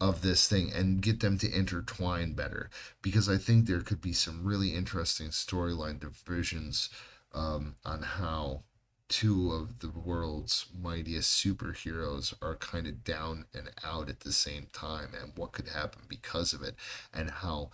of 0.00 0.22
this 0.22 0.48
thing 0.48 0.72
and 0.72 1.00
get 1.00 1.20
them 1.20 1.38
to 1.38 1.50
intertwine 1.50 2.34
better 2.34 2.68
because 3.00 3.28
I 3.28 3.38
think 3.38 3.66
there 3.66 3.80
could 3.80 4.00
be 4.00 4.12
some 4.12 4.44
really 4.44 4.74
interesting 4.74 5.28
storyline 5.28 6.00
divisions 6.00 6.90
um, 7.32 7.76
on 7.84 8.02
how 8.02 8.64
two 9.08 9.52
of 9.52 9.78
the 9.78 9.90
world's 9.90 10.66
mightiest 10.76 11.42
superheroes 11.42 12.34
are 12.42 12.56
kind 12.56 12.86
of 12.86 13.04
down 13.04 13.46
and 13.54 13.70
out 13.84 14.08
at 14.08 14.20
the 14.20 14.32
same 14.32 14.66
time 14.72 15.10
and 15.20 15.32
what 15.36 15.52
could 15.52 15.68
happen 15.68 16.02
because 16.08 16.52
of 16.52 16.62
it 16.62 16.74
and 17.12 17.30
how 17.30 17.70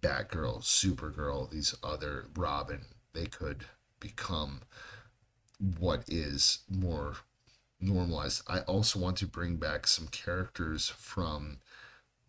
Batgirl, 0.00 0.62
Supergirl, 0.62 1.50
these 1.50 1.74
other 1.82 2.26
Robin, 2.36 2.84
they 3.14 3.26
could 3.26 3.64
become 4.00 4.62
what 5.58 6.04
is 6.08 6.60
more 6.70 7.16
normalized. 7.80 8.42
I 8.48 8.60
also 8.60 8.98
want 8.98 9.16
to 9.18 9.26
bring 9.26 9.56
back 9.56 9.86
some 9.86 10.08
characters 10.08 10.88
from 10.88 11.58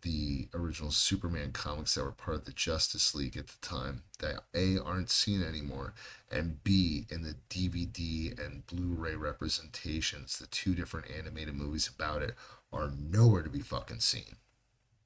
the 0.02 0.48
original 0.54 0.90
Superman 0.92 1.50
comics 1.52 1.94
that 1.94 2.04
were 2.04 2.12
part 2.12 2.36
of 2.36 2.44
the 2.44 2.52
Justice 2.52 3.14
League 3.14 3.36
at 3.36 3.48
the 3.48 3.66
time 3.66 4.02
that 4.20 4.40
A 4.54 4.78
aren't 4.78 5.10
seen 5.10 5.42
anymore 5.42 5.94
and 6.30 6.62
B 6.62 7.06
in 7.10 7.22
the 7.22 7.36
DVD 7.50 8.38
and 8.38 8.66
Blu-ray 8.66 9.16
representations, 9.16 10.38
the 10.38 10.46
two 10.46 10.74
different 10.74 11.06
animated 11.10 11.54
movies 11.54 11.88
about 11.92 12.22
it 12.22 12.34
are 12.72 12.90
nowhere 12.96 13.42
to 13.42 13.50
be 13.50 13.60
fucking 13.60 14.00
seen. 14.00 14.36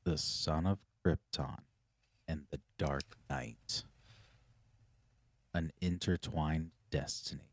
The 0.05 0.19
Son 0.19 0.67
of 0.67 0.79
Krypton 1.05 1.61
and 2.29 2.45
the 2.51 2.61
Dark 2.79 3.05
Knight. 3.29 3.85
an 5.55 5.73
intertwined 5.81 6.71
destiny. 6.91 7.50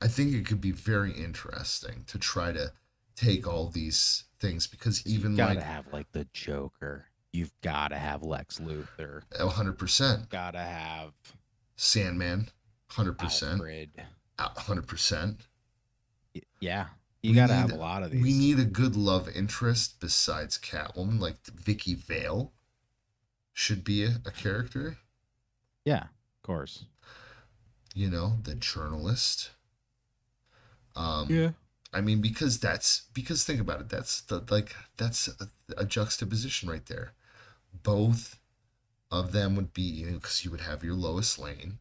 I 0.00 0.08
think 0.08 0.32
it 0.34 0.46
could 0.46 0.60
be 0.60 0.70
very 0.72 1.12
interesting 1.12 2.04
to 2.08 2.18
try 2.18 2.52
to 2.52 2.72
take 3.16 3.46
all 3.46 3.68
these 3.68 4.24
things 4.40 4.66
because 4.66 5.06
even 5.06 5.32
you 5.32 5.36
gotta 5.38 5.54
like 5.54 5.64
have 5.64 5.86
like 5.92 6.12
the 6.12 6.26
Joker. 6.32 7.06
You've 7.32 7.52
gotta 7.62 7.96
have 7.96 8.22
Lex 8.22 8.58
Luthor. 8.60 9.22
hundred 9.38 9.78
percent 9.78 10.28
Gotta 10.30 10.58
have 10.60 11.12
Sandman, 11.76 12.48
hundred 12.90 13.18
percent, 13.18 13.60
hundred 14.38 14.86
percent. 14.86 15.40
Yeah, 16.60 16.86
you 17.22 17.30
We 17.30 17.36
gotta 17.36 17.54
have 17.54 17.68
need- 17.70 17.76
a 17.76 17.80
lot 17.80 18.02
of 18.02 18.10
these. 18.10 18.22
We 18.22 18.32
need 18.32 18.58
a 18.58 18.64
good 18.64 18.96
love 18.96 19.28
interest 19.28 20.00
besides 20.00 20.58
Catwoman, 20.58 21.20
like 21.20 21.44
Vicky 21.46 21.94
Vale 21.94 22.52
should 23.52 23.84
be 23.84 24.04
a, 24.04 24.16
a 24.26 24.30
character. 24.30 24.98
yeah, 25.84 26.02
of 26.04 26.42
course. 26.42 26.86
You 27.94 28.10
know, 28.10 28.38
the 28.42 28.54
journalist. 28.56 29.50
Um, 30.96 31.26
yeah. 31.30 31.50
I 31.92 32.00
mean, 32.00 32.20
because 32.20 32.58
that's 32.58 33.02
because 33.12 33.44
think 33.44 33.60
about 33.60 33.80
it. 33.80 33.88
That's 33.88 34.20
the 34.22 34.44
like 34.50 34.74
that's 34.96 35.28
a, 35.28 35.48
a 35.76 35.84
juxtaposition 35.84 36.68
right 36.68 36.84
there. 36.86 37.12
Both 37.82 38.38
of 39.10 39.32
them 39.32 39.54
would 39.54 39.72
be 39.72 39.82
you 39.82 40.06
know 40.06 40.14
because 40.14 40.44
you 40.44 40.50
would 40.50 40.62
have 40.62 40.82
your 40.82 40.94
Lois 40.94 41.38
Lane, 41.38 41.78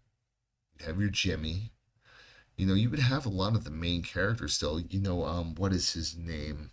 you'd 0.78 0.86
have 0.86 1.00
your 1.00 1.10
Jimmy. 1.10 1.72
You 2.56 2.68
know, 2.68 2.76
you 2.76 2.92
would 2.92 3.00
have 3.00 3.26
a 3.26 3.30
lot 3.30 3.56
of 3.56 3.64
the 3.64 3.72
main 3.72 4.04
characters 4.04 4.54
still. 4.54 4.80
You 4.80 5.00
know, 5.00 5.26
um, 5.26 5.56
what 5.56 5.74
is 5.74 5.94
his 5.94 6.16
name? 6.16 6.70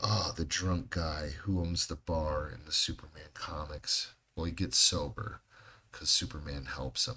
Oh, 0.00 0.32
the 0.36 0.44
drunk 0.44 0.90
guy 0.90 1.30
who 1.40 1.60
owns 1.60 1.86
the 1.86 1.96
bar 1.96 2.50
in 2.50 2.66
the 2.66 2.72
Superman 2.72 3.30
comics. 3.32 4.12
Well, 4.36 4.44
he 4.44 4.52
gets 4.52 4.76
sober 4.78 5.40
because 5.90 6.10
Superman 6.10 6.66
helps 6.66 7.08
him. 7.08 7.16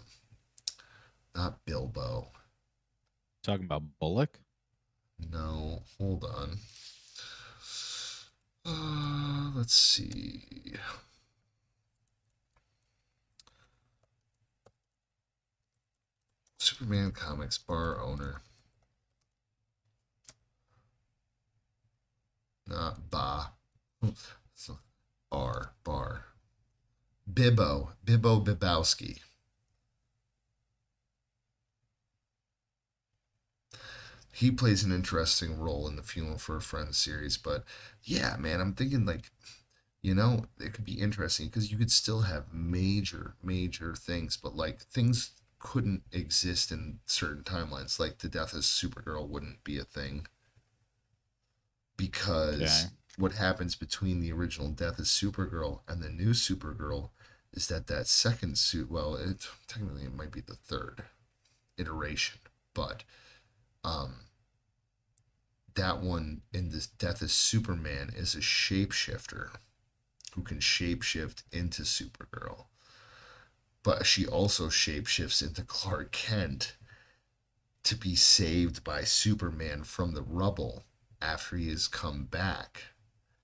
Not 1.35 1.65
Bilbo. 1.65 2.29
Talking 3.43 3.65
about 3.65 3.83
Bullock. 3.99 4.39
No, 5.31 5.81
hold 5.97 6.23
on. 6.23 6.57
Uh, 8.63 9.51
let's 9.55 9.73
see. 9.73 10.43
Superman 16.59 17.11
Comics 17.11 17.57
bar 17.57 17.99
owner. 17.99 18.41
Not 22.67 23.09
ba. 23.09 23.51
Bar, 25.31 25.71
bar. 25.83 26.25
Bibbo, 27.31 27.89
Bibbo 28.05 28.43
Bibbowski. 28.43 29.19
He 34.41 34.51
plays 34.51 34.83
an 34.83 34.91
interesting 34.91 35.57
role 35.59 35.87
in 35.87 35.95
the 35.97 36.03
Funeral 36.03 36.37
for 36.39 36.57
a 36.57 36.61
Friend 36.61 36.95
series. 36.95 37.37
But 37.37 37.63
yeah, 38.03 38.37
man, 38.37 38.61
I'm 38.61 38.73
thinking 38.73 39.05
like, 39.05 39.31
you 40.01 40.15
know, 40.15 40.45
it 40.59 40.73
could 40.73 40.85
be 40.85 40.99
interesting 40.99 41.47
because 41.47 41.71
you 41.71 41.77
could 41.77 41.91
still 41.91 42.21
have 42.23 42.53
major, 42.53 43.35
major 43.43 43.95
things, 43.95 44.37
but 44.37 44.55
like 44.55 44.81
things 44.83 45.31
couldn't 45.59 46.03
exist 46.11 46.71
in 46.71 46.99
certain 47.05 47.43
timelines. 47.43 47.99
Like 47.99 48.19
the 48.19 48.29
death 48.29 48.53
of 48.53 48.61
Supergirl 48.61 49.27
wouldn't 49.29 49.63
be 49.63 49.79
a 49.79 49.85
thing 49.85 50.27
because 51.97 52.87
Okay. 52.87 52.91
what 53.17 53.33
happens 53.33 53.75
between 53.75 54.19
the 54.19 54.31
original 54.31 54.69
death 54.69 54.99
of 54.99 55.05
Supergirl 55.05 55.81
and 55.87 56.01
the 56.01 56.09
new 56.09 56.31
Supergirl 56.31 57.09
is 57.53 57.67
that 57.67 57.87
that 57.87 58.07
second 58.07 58.57
suit, 58.57 58.89
well, 58.89 59.15
it 59.15 59.47
technically 59.67 60.03
it 60.03 60.13
might 60.15 60.31
be 60.31 60.41
the 60.41 60.55
third 60.55 61.03
iteration, 61.77 62.39
but 62.73 63.03
um 63.83 64.15
that 65.75 66.01
one 66.01 66.41
in 66.53 66.69
this 66.69 66.87
death 66.87 67.21
of 67.21 67.31
superman 67.31 68.11
is 68.15 68.35
a 68.35 68.39
shapeshifter 68.39 69.49
who 70.35 70.41
can 70.43 70.59
shapeshift 70.59 71.43
into 71.51 71.83
supergirl 71.83 72.65
but 73.83 74.05
she 74.05 74.25
also 74.27 74.67
shapeshifts 74.67 75.41
into 75.45 75.63
clark 75.63 76.11
kent 76.11 76.75
to 77.83 77.95
be 77.95 78.15
saved 78.15 78.83
by 78.83 79.03
superman 79.03 79.83
from 79.83 80.13
the 80.13 80.21
rubble 80.21 80.83
after 81.21 81.55
he 81.57 81.69
has 81.69 81.87
come 81.87 82.25
back 82.25 82.83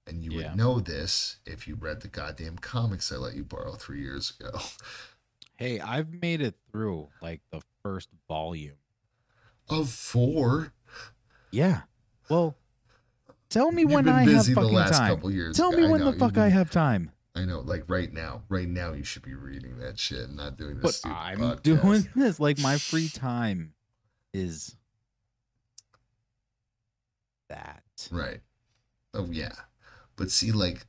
and 0.05 0.23
you 0.23 0.31
Yeah. 0.31 0.49
would 0.51 0.57
know 0.57 0.79
this 0.79 1.37
if 1.45 1.67
you 1.67 1.75
read 1.75 2.01
the 2.01 2.07
goddamn 2.07 2.57
comics 2.57 3.11
i 3.11 3.15
let 3.15 3.35
you 3.35 3.43
borrow 3.43 3.73
three 3.73 4.01
years 4.01 4.33
ago 4.39 4.59
Hey, 5.59 5.79
I've 5.79 6.13
made 6.21 6.39
it 6.41 6.53
through 6.71 7.07
like 7.19 7.41
the 7.51 7.61
first 7.81 8.09
volume. 8.27 8.77
of 9.67 9.89
four 9.89 10.71
Yeah. 11.51 11.81
Well, 12.29 12.55
tell 13.49 13.71
me 13.71 13.83
You've 13.83 13.91
when 13.91 14.05
been 14.05 14.13
I 14.13 14.23
have 14.23 14.27
busy 14.27 14.53
the 14.53 14.61
fucking 14.61 14.75
last 14.75 14.97
time. 14.97 15.09
couple 15.15 15.31
years. 15.31 15.55
Tell 15.55 15.71
me 15.71 15.85
I 15.85 15.89
when 15.89 15.99
know, 15.99 16.05
the 16.05 16.11
you've 16.11 16.19
fuck 16.19 16.37
I 16.37 16.45
been- 16.47 16.51
have 16.51 16.71
time. 16.71 17.11
I 17.35 17.45
know, 17.45 17.59
like 17.59 17.83
right 17.87 18.11
now, 18.11 18.41
right 18.49 18.67
now, 18.67 18.93
you 18.93 19.03
should 19.03 19.21
be 19.21 19.35
reading 19.35 19.77
that 19.77 19.99
shit 19.99 20.21
and 20.21 20.35
not 20.37 20.57
doing 20.57 20.75
this 20.75 20.81
But 20.81 20.93
stupid 20.95 21.15
I'm 21.15 21.37
podcast. 21.39 21.61
doing 21.63 22.07
this. 22.15 22.39
Like 22.39 22.57
my 22.59 22.77
free 22.79 23.09
time 23.09 23.73
is 24.33 24.75
that. 27.49 27.83
right. 28.11 28.41
Oh 29.13 29.27
yeah, 29.31 29.53
but 30.15 30.31
see, 30.31 30.51
like, 30.51 30.85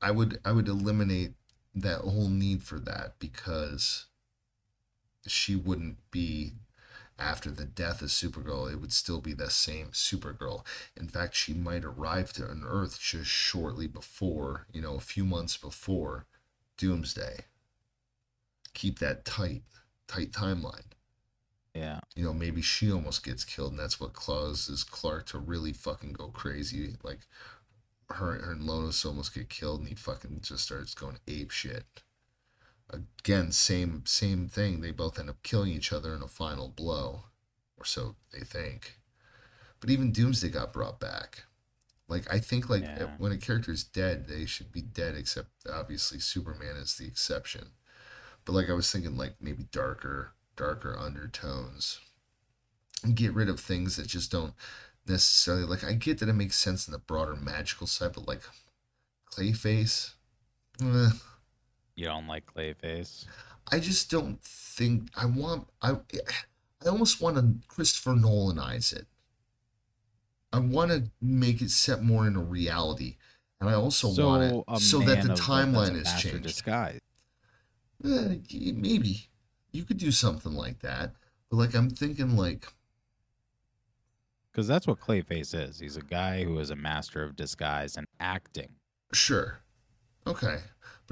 I 0.00 0.10
would, 0.10 0.38
I 0.44 0.52
would 0.52 0.68
eliminate 0.68 1.32
that 1.74 2.00
whole 2.00 2.28
need 2.28 2.62
for 2.62 2.78
that 2.80 3.14
because 3.18 4.06
she 5.26 5.56
wouldn't 5.56 5.98
be 6.10 6.52
after 7.22 7.50
the 7.50 7.64
death 7.64 8.02
of 8.02 8.08
Supergirl. 8.08 8.70
It 8.70 8.80
would 8.80 8.92
still 8.92 9.20
be 9.20 9.32
the 9.32 9.50
same 9.50 9.88
Supergirl. 9.88 10.64
In 10.96 11.08
fact, 11.08 11.34
she 11.34 11.54
might 11.54 11.84
arrive 11.84 12.32
to 12.34 12.50
an 12.50 12.64
Earth 12.66 12.98
just 12.98 13.30
shortly 13.30 13.86
before, 13.86 14.66
you 14.72 14.82
know, 14.82 14.96
a 14.96 15.00
few 15.00 15.24
months 15.24 15.56
before 15.56 16.26
Doomsday. 16.76 17.44
Keep 18.74 18.98
that 18.98 19.24
tight, 19.24 19.62
tight 20.08 20.32
timeline. 20.32 20.86
Yeah. 21.74 22.00
you 22.14 22.22
know, 22.22 22.34
maybe 22.34 22.60
she 22.60 22.92
almost 22.92 23.24
gets 23.24 23.44
killed, 23.44 23.70
and 23.70 23.80
that's 23.80 23.98
what 23.98 24.12
causes 24.12 24.84
Clark 24.84 25.24
to 25.28 25.38
really 25.38 25.72
fucking 25.72 26.12
go 26.12 26.28
crazy. 26.28 26.96
Like 27.02 27.20
her, 28.10 28.34
her 28.34 28.52
and 28.52 28.64
Lois 28.64 29.06
almost 29.06 29.34
get 29.34 29.48
killed, 29.48 29.80
and 29.80 29.88
he 29.88 29.94
fucking 29.94 30.40
just 30.42 30.64
starts 30.64 30.92
going 30.92 31.18
ape 31.26 31.50
shit. 31.50 31.84
Again, 32.92 33.52
same 33.52 34.02
same 34.04 34.48
thing. 34.48 34.80
They 34.80 34.90
both 34.90 35.18
end 35.18 35.30
up 35.30 35.42
killing 35.42 35.72
each 35.72 35.92
other 35.92 36.14
in 36.14 36.22
a 36.22 36.28
final 36.28 36.68
blow, 36.68 37.24
or 37.78 37.84
so 37.84 38.16
they 38.32 38.40
think. 38.40 38.98
But 39.80 39.90
even 39.90 40.12
Doomsday 40.12 40.50
got 40.50 40.72
brought 40.72 41.00
back. 41.00 41.44
Like 42.08 42.30
I 42.32 42.38
think, 42.40 42.68
like 42.68 42.82
Yeah. 42.82 43.16
when 43.18 43.32
a 43.32 43.38
character 43.38 43.72
is 43.72 43.84
dead, 43.84 44.26
they 44.28 44.44
should 44.44 44.70
be 44.70 44.82
dead. 44.82 45.14
Except 45.16 45.48
obviously 45.70 46.18
Superman 46.18 46.76
is 46.76 46.96
the 46.96 47.06
exception. 47.06 47.70
But 48.44 48.52
like 48.52 48.68
I 48.68 48.74
was 48.74 48.90
thinking, 48.90 49.16
like 49.16 49.36
maybe 49.40 49.64
darker, 49.72 50.34
darker 50.56 50.96
undertones, 50.98 52.00
and 53.02 53.16
get 53.16 53.32
rid 53.32 53.48
of 53.48 53.60
things 53.60 53.96
that 53.96 54.06
just 54.08 54.30
don't 54.30 54.54
necessarily 55.06 55.64
like. 55.64 55.82
I 55.84 55.94
get 55.94 56.18
that 56.18 56.28
it 56.28 56.34
makes 56.34 56.58
sense 56.58 56.86
in 56.86 56.92
the 56.92 56.98
broader 56.98 57.36
magical 57.36 57.86
side, 57.86 58.12
but 58.12 58.26
like 58.28 58.42
Clayface, 59.30 60.12
eh, 60.82 61.10
You 61.96 62.06
don't 62.06 62.26
like 62.26 62.46
Clayface? 62.46 63.26
I 63.70 63.78
just 63.78 64.10
don't 64.10 64.42
think 64.42 65.08
I 65.16 65.26
want. 65.26 65.68
I 65.82 65.96
I 66.84 66.88
almost 66.88 67.20
want 67.20 67.36
to 67.36 67.68
Christopher 67.68 68.12
Nolanize 68.12 68.92
it. 68.94 69.06
I 70.52 70.58
want 70.58 70.90
to 70.90 71.04
make 71.20 71.62
it 71.62 71.70
set 71.70 72.02
more 72.02 72.26
into 72.26 72.40
reality, 72.40 73.16
and 73.60 73.70
I 73.70 73.74
also 73.74 74.08
want 74.08 74.42
it 74.42 74.80
so 74.80 75.00
that 75.00 75.22
the 75.22 75.32
of- 75.32 75.40
timeline 75.40 75.94
is 76.00 76.12
changed. 76.20 76.42
Disguise. 76.42 77.00
Eh, 78.04 78.36
maybe 78.74 79.28
you 79.70 79.84
could 79.84 79.98
do 79.98 80.10
something 80.10 80.52
like 80.52 80.80
that, 80.80 81.12
but 81.50 81.56
like 81.56 81.74
I'm 81.74 81.88
thinking, 81.88 82.36
like 82.36 82.66
Because 84.50 84.66
that's 84.66 84.86
what 84.86 84.98
Clayface 85.00 85.54
is. 85.54 85.78
He's 85.78 85.96
a 85.96 86.02
guy 86.02 86.42
who 86.44 86.58
is 86.58 86.70
a 86.70 86.76
master 86.76 87.22
of 87.22 87.36
disguise 87.36 87.96
and 87.96 88.06
acting. 88.18 88.74
sure, 89.12 89.60
okay, 90.26 90.58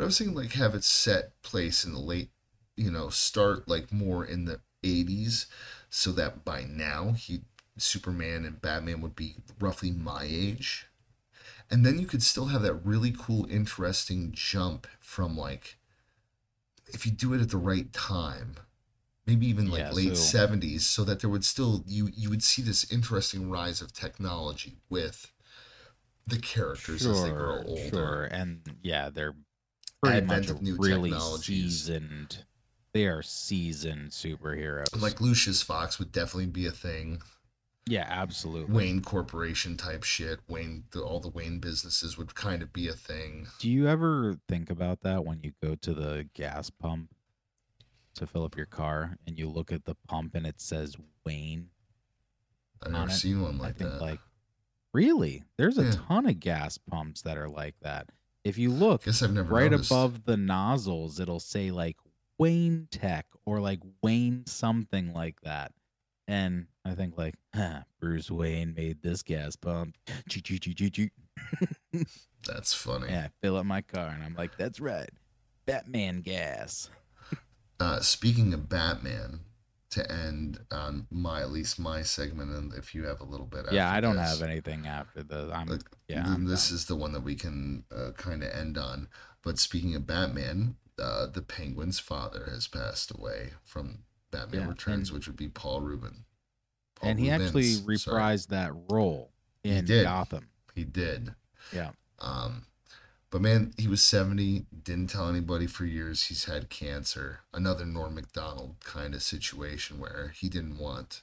but 0.00 0.04
I 0.04 0.06
was 0.06 0.16
thinking 0.16 0.34
like 0.34 0.52
have 0.52 0.74
it 0.74 0.82
set 0.82 1.40
place 1.42 1.84
in 1.84 1.92
the 1.92 1.98
late, 2.00 2.30
you 2.74 2.90
know, 2.90 3.10
start 3.10 3.68
like 3.68 3.92
more 3.92 4.24
in 4.24 4.46
the 4.46 4.60
'80s, 4.82 5.44
so 5.90 6.10
that 6.12 6.42
by 6.42 6.64
now 6.64 7.12
he 7.12 7.42
Superman 7.76 8.46
and 8.46 8.62
Batman 8.62 9.02
would 9.02 9.14
be 9.14 9.36
roughly 9.58 9.90
my 9.90 10.24
age. 10.26 10.86
And 11.70 11.84
then 11.84 11.98
you 11.98 12.06
could 12.06 12.22
still 12.22 12.46
have 12.46 12.62
that 12.62 12.76
really 12.76 13.14
cool, 13.16 13.46
interesting 13.50 14.30
jump 14.32 14.86
from 15.00 15.36
like, 15.36 15.76
if 16.88 17.04
you 17.04 17.12
do 17.12 17.34
it 17.34 17.42
at 17.42 17.50
the 17.50 17.58
right 17.58 17.92
time, 17.92 18.56
maybe 19.26 19.46
even 19.48 19.70
like 19.70 19.80
Yeah, 19.80 19.92
late 19.92 20.16
so- 20.16 20.22
seventies, 20.22 20.86
so 20.86 21.04
that 21.04 21.20
there 21.20 21.28
would 21.28 21.44
still 21.44 21.84
you 21.86 22.08
you 22.16 22.30
would 22.30 22.42
see 22.42 22.62
this 22.62 22.90
interesting 22.90 23.50
rise 23.50 23.82
of 23.82 23.92
technology 23.92 24.78
with 24.88 25.30
the 26.26 26.38
characters 26.38 27.04
as 27.06 27.22
they 27.22 27.30
grow 27.30 27.62
older. 27.66 27.90
Sure. 27.90 28.24
And 28.24 28.62
yeah, 28.82 29.10
they're 29.10 29.34
pretty 30.02 30.26
much 30.26 30.48
really 30.78 31.10
technologies. 31.10 31.84
seasoned 31.84 32.44
they 32.92 33.06
are 33.06 33.22
seasoned 33.22 34.10
superheroes. 34.10 35.00
Like 35.00 35.20
Lucius 35.20 35.62
Fox 35.62 35.98
would 36.00 36.10
definitely 36.10 36.46
be 36.46 36.66
a 36.66 36.72
thing. 36.72 37.22
yeah, 37.86 38.04
absolutely. 38.08 38.74
Wayne 38.74 39.00
Corporation 39.00 39.76
type 39.76 40.02
shit. 40.02 40.40
Wayne, 40.48 40.82
the, 40.90 41.00
all 41.02 41.20
the 41.20 41.28
Wayne 41.28 41.60
businesses 41.60 42.18
would 42.18 42.34
kind 42.34 42.62
of 42.62 42.72
be 42.72 42.88
a 42.88 42.92
thing. 42.92 43.46
Do 43.60 43.70
you 43.70 43.86
ever 43.88 44.36
think 44.48 44.70
about 44.70 45.02
that 45.02 45.24
when 45.24 45.40
you 45.42 45.52
go 45.62 45.76
to 45.76 45.94
the 45.94 46.28
gas 46.34 46.68
pump 46.68 47.10
to 48.14 48.26
fill 48.26 48.44
up 48.44 48.56
your 48.56 48.66
car 48.66 49.16
and 49.26 49.38
you 49.38 49.48
look 49.48 49.70
at 49.70 49.84
the 49.84 49.94
pump 50.08 50.34
and 50.34 50.44
it 50.44 50.60
says 50.60 50.96
Wayne? 51.24 51.68
I've 52.84 52.90
never 52.90 53.08
it, 53.08 53.12
seen 53.12 53.40
one 53.40 53.54
I 53.60 53.64
like 53.64 53.76
think 53.76 53.90
that. 53.92 54.00
like 54.00 54.20
really, 54.92 55.44
there's 55.58 55.78
a 55.78 55.84
Yeah. 55.84 55.92
ton 56.08 56.26
of 56.26 56.40
gas 56.40 56.76
pumps 56.76 57.22
that 57.22 57.38
are 57.38 57.48
like 57.48 57.76
that. 57.82 58.08
If 58.44 58.58
you 58.58 58.70
look 58.70 59.04
Guess 59.04 59.22
I've 59.22 59.32
never 59.32 59.52
right 59.52 59.70
noticed. 59.70 59.90
above 59.90 60.24
the 60.24 60.36
nozzles, 60.36 61.20
it'll 61.20 61.40
say 61.40 61.70
like 61.70 61.96
Wayne 62.38 62.88
Tech 62.90 63.26
or 63.44 63.60
like 63.60 63.80
Wayne 64.02 64.44
something 64.46 65.12
like 65.12 65.40
that. 65.42 65.72
And 66.26 66.66
I 66.84 66.94
think 66.94 67.18
like, 67.18 67.34
huh, 67.54 67.80
Bruce 68.00 68.30
Wayne 68.30 68.74
made 68.74 69.02
this 69.02 69.22
gas 69.22 69.56
pump. 69.56 69.96
That's 72.46 72.72
funny. 72.72 73.08
Yeah, 73.08 73.28
fill 73.42 73.56
up 73.56 73.66
my 73.66 73.82
car, 73.82 74.08
and 74.08 74.22
I'm 74.22 74.34
like, 74.34 74.56
that's 74.56 74.80
right, 74.80 75.10
Batman 75.66 76.20
gas. 76.20 76.88
Uh, 77.78 78.00
speaking 78.00 78.54
of 78.54 78.68
Batman, 78.68 79.40
to 79.90 80.10
end 80.10 80.60
on 80.70 81.06
my 81.10 81.40
at 81.40 81.50
least 81.50 81.78
my 81.78 82.02
segment, 82.02 82.50
and 82.52 82.72
if 82.74 82.94
you 82.94 83.04
have 83.06 83.20
a 83.20 83.24
little 83.24 83.46
bit, 83.46 83.66
yeah, 83.72 83.90
I 83.92 84.00
don't 84.00 84.16
this, 84.16 84.38
have 84.38 84.48
anything 84.48 84.86
after 84.86 85.22
the. 85.22 85.50
I'm 85.52 85.66
like, 85.68 85.82
yeah. 86.08 86.24
I'm 86.26 86.44
this 86.46 86.68
done. 86.68 86.74
is 86.76 86.84
the 86.86 86.96
one 86.96 87.12
that 87.12 87.22
we 87.22 87.34
can 87.34 87.84
uh, 87.94 88.10
kind 88.16 88.42
of 88.42 88.50
end 88.52 88.78
on. 88.78 89.08
But 89.42 89.58
speaking 89.58 89.94
of 89.94 90.06
Batman, 90.06 90.76
uh, 90.98 91.26
the 91.26 91.42
Penguin's 91.42 91.98
father 91.98 92.48
has 92.52 92.68
passed 92.68 93.10
away 93.10 93.50
from 93.64 94.00
Batman 94.30 94.60
Yeah, 94.62 94.68
Returns, 94.68 95.08
and- 95.08 95.16
which 95.18 95.26
would 95.26 95.36
be 95.36 95.48
Paul 95.48 95.80
Rubin. 95.80 96.24
Paul 96.96 97.10
and 97.10 97.18
he 97.18 97.30
actually 97.30 97.76
Reubens, 97.76 98.04
sorry. 98.04 98.20
reprised 98.20 98.48
that 98.48 98.72
role 98.90 99.32
in 99.64 99.84
did. 99.86 100.04
Gotham. 100.04 100.48
He 100.74 100.84
did. 100.84 101.34
Yeah. 101.72 101.90
Um, 102.18 102.66
but 103.30 103.40
man, 103.40 103.72
he 103.76 103.86
was 103.86 104.02
70, 104.02 104.66
didn't 104.82 105.08
tell 105.10 105.28
anybody 105.28 105.66
for 105.66 105.84
years 105.84 106.24
he's 106.24 106.44
had 106.44 106.68
cancer. 106.68 107.40
Another 107.54 107.86
Norm 107.86 108.14
Macdonald 108.14 108.76
kind 108.84 109.14
of 109.14 109.22
situation 109.22 110.00
where 110.00 110.32
he 110.36 110.48
didn't 110.48 110.78
want 110.78 111.22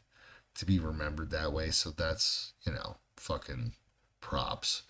to 0.55 0.65
be 0.65 0.79
remembered 0.79 1.31
that 1.31 1.51
way. 1.51 1.69
So 1.69 1.91
that's, 1.91 2.53
you 2.65 2.71
know, 2.71 2.97
fucking 3.17 3.73
props. 4.21 4.83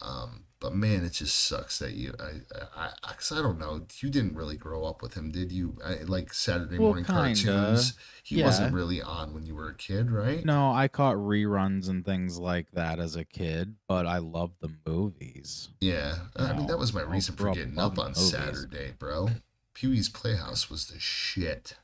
Um, 0.00 0.44
but 0.60 0.74
man, 0.74 1.04
it 1.04 1.12
just 1.12 1.36
sucks 1.36 1.78
that 1.78 1.92
you, 1.92 2.14
I, 2.18 2.40
I, 2.76 2.90
I, 3.02 3.12
cause 3.12 3.32
I 3.32 3.42
don't 3.42 3.58
know, 3.58 3.86
you 4.00 4.10
didn't 4.10 4.34
really 4.34 4.56
grow 4.56 4.84
up 4.84 5.02
with 5.02 5.14
him, 5.14 5.30
did 5.30 5.52
you? 5.52 5.78
I, 5.84 5.94
like 6.04 6.32
Saturday 6.32 6.78
Well, 6.78 6.88
morning 6.88 7.04
kinda. 7.04 7.20
cartoons. 7.20 7.94
He 8.22 8.36
Yeah. 8.36 8.44
wasn't 8.46 8.74
really 8.74 9.00
on 9.00 9.34
when 9.34 9.46
you 9.46 9.54
were 9.54 9.68
a 9.68 9.74
kid, 9.74 10.10
right? 10.10 10.44
No, 10.44 10.72
I 10.72 10.88
caught 10.88 11.16
reruns 11.16 11.88
and 11.88 12.04
things 12.04 12.38
like 12.38 12.72
that 12.72 12.98
as 12.98 13.16
a 13.16 13.24
kid, 13.24 13.76
but 13.86 14.06
I 14.06 14.18
loved 14.18 14.56
the 14.60 14.70
movies. 14.86 15.68
Yeah, 15.80 16.16
I 16.36 16.52
mean 16.54 16.66
that 16.66 16.78
was 16.78 16.92
my 16.92 17.02
reason 17.02 17.34
for 17.36 17.44
grew 17.44 17.50
up 17.52 17.56
getting 17.56 17.78
up 17.78 17.98
on 17.98 18.08
movies. 18.08 18.30
Saturday, 18.30 18.94
bro. 18.98 19.30
Pee 19.74 19.86
Wee's 19.86 20.08
Playhouse 20.08 20.68
was 20.68 20.88
the 20.88 20.98
shit 20.98 21.76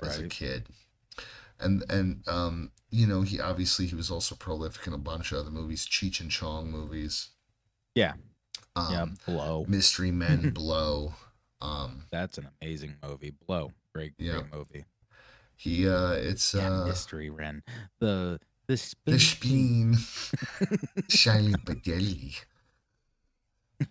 as 0.00 0.18
a 0.18 0.28
kid, 0.28 0.68
and 1.58 1.84
and 1.90 2.22
um, 2.28 2.70
you 2.92 3.06
know 3.08 3.22
he 3.22 3.40
obviously 3.40 3.86
he 3.86 3.96
was 3.96 4.10
also 4.10 4.34
prolific 4.36 4.86
in 4.86 4.92
a 4.92 4.98
bunch 4.98 5.32
of 5.32 5.38
other 5.38 5.50
movies, 5.50 5.84
Cheech 5.86 6.20
and 6.20 6.30
Chong 6.30 6.70
movies. 6.70 7.30
Yeah. 7.96 8.12
Um, 8.76 8.92
yeah, 8.92 9.06
Blow. 9.26 9.64
Mystery 9.68 10.12
Men, 10.12 10.50
Blow. 10.54 11.14
Um, 11.60 12.04
That's 12.10 12.38
an 12.38 12.48
amazing 12.60 12.94
movie. 13.02 13.34
Blow. 13.46 13.72
Great, 13.94 14.12
Yeah. 14.18 14.32
great 14.40 14.52
movie. 14.54 14.84
he 15.56 15.88
uh, 15.88 16.12
it's 16.12 16.54
Yeah, 16.54 16.82
uh, 16.82 16.86
Mystery 16.86 17.30
Ren. 17.30 17.62
The 18.00 18.38
the 18.68 18.94
the 19.06 19.18
spin. 19.18 19.96
Shiny 21.08 21.52
Spaghetti. 21.52 22.36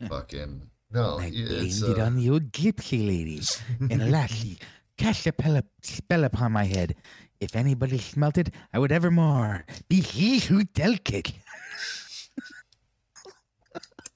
Fucking 0.08 0.70
no, 0.94 1.20
I 1.20 1.32
it's 1.34 1.84
uh, 1.84 2.02
on 2.06 2.16
the 2.18 2.30
old 2.30 2.52
gypsy 2.52 3.06
lady. 3.08 3.42
And 3.90 4.12
lastly, 4.12 4.58
cast 4.98 5.26
a 5.28 5.64
spell 5.82 6.24
upon 6.26 6.52
my 6.52 6.66
head. 6.66 6.96
If 7.42 7.56
anybody 7.56 7.98
smelt 7.98 8.38
it, 8.38 8.52
I 8.72 8.80
would 8.80 8.92
evermore 8.92 9.66
be 9.90 10.00
he 10.00 10.40
who 10.40 10.64
delicate. 10.64 11.34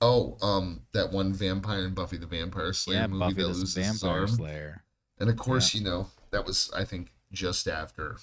Oh, 0.02 0.38
um, 0.42 0.82
that 0.94 1.12
one 1.14 1.34
vampire 1.34 1.86
in 1.86 1.94
Buffy 1.94 2.18
the 2.18 2.28
Vampire 2.28 2.74
Slayer 2.74 3.00
Yeah, 3.00 3.08
movie 3.08 3.20
Buffy 3.20 3.34
that 3.36 3.42
the 3.44 3.48
loses 3.48 3.76
his 3.76 4.02
Vampire 4.02 4.20
arm. 4.22 4.28
Slayer. 4.28 4.84
And 5.20 5.30
of 5.30 5.38
course, 5.38 5.74
you 5.74 5.84
know, 5.84 6.08
that 6.32 6.46
was 6.46 6.70
I 6.76 6.84
think 6.84 7.12
just 7.32 7.68
after, 7.68 8.18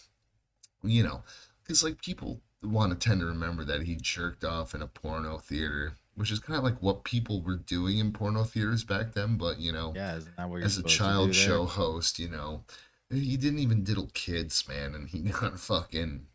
you 0.82 1.02
know, 1.02 1.22
because 1.62 1.82
like 1.82 2.00
people 2.02 2.40
want 2.62 2.92
to 2.92 3.08
tend 3.08 3.20
to 3.20 3.26
remember 3.26 3.64
that 3.64 3.82
he 3.82 3.96
jerked 3.96 4.44
off 4.44 4.74
in 4.74 4.82
a 4.82 4.86
porno 4.86 5.38
theater, 5.38 5.94
which 6.14 6.30
is 6.30 6.38
kind 6.38 6.58
of 6.58 6.62
like 6.62 6.80
what 6.82 7.04
people 7.04 7.40
were 7.42 7.56
doing 7.56 7.98
in 7.98 8.12
porno 8.12 8.44
theaters 8.44 8.84
back 8.84 9.12
then. 9.14 9.36
But 9.36 9.58
you 9.58 9.72
know, 9.72 9.92
Yeah, 9.96 10.16
isn't 10.16 10.36
that 10.36 10.50
what 10.50 10.58
you're 10.58 10.66
as 10.66 10.76
a 10.76 10.82
child 10.82 11.34
show 11.34 11.64
host, 11.64 12.18
you 12.18 12.28
know, 12.28 12.64
he 13.12 13.36
didn't 13.36 13.58
even 13.58 13.84
diddle 13.84 14.10
kids, 14.14 14.66
man, 14.68 14.94
and 14.94 15.08
he 15.08 15.20
got 15.40 15.58
fucking, 15.58 16.26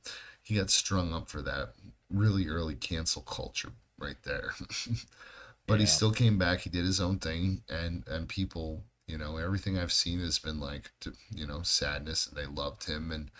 he 0.41 0.55
got 0.55 0.69
strung 0.69 1.13
up 1.13 1.29
for 1.29 1.41
that 1.41 1.73
really 2.09 2.47
early 2.47 2.75
cancel 2.75 3.21
culture 3.21 3.71
right 3.99 4.21
there. 4.23 4.51
but 5.67 5.79
he 5.79 5.85
still 5.85 6.11
came 6.11 6.37
back. 6.37 6.61
He 6.61 6.69
did 6.69 6.85
his 6.85 7.01
own 7.01 7.19
thing, 7.19 7.61
and 7.69 8.03
and 8.07 8.29
people, 8.29 8.83
you 9.07 9.17
know, 9.17 9.37
everything 9.37 9.77
I've 9.77 9.91
seen 9.91 10.19
has 10.19 10.39
been 10.39 10.59
like, 10.59 10.91
you 11.33 11.47
know, 11.47 11.61
sadness, 11.63 12.27
and 12.27 12.37
they 12.37 12.45
loved 12.45 12.85
him, 12.87 13.11
and. 13.11 13.31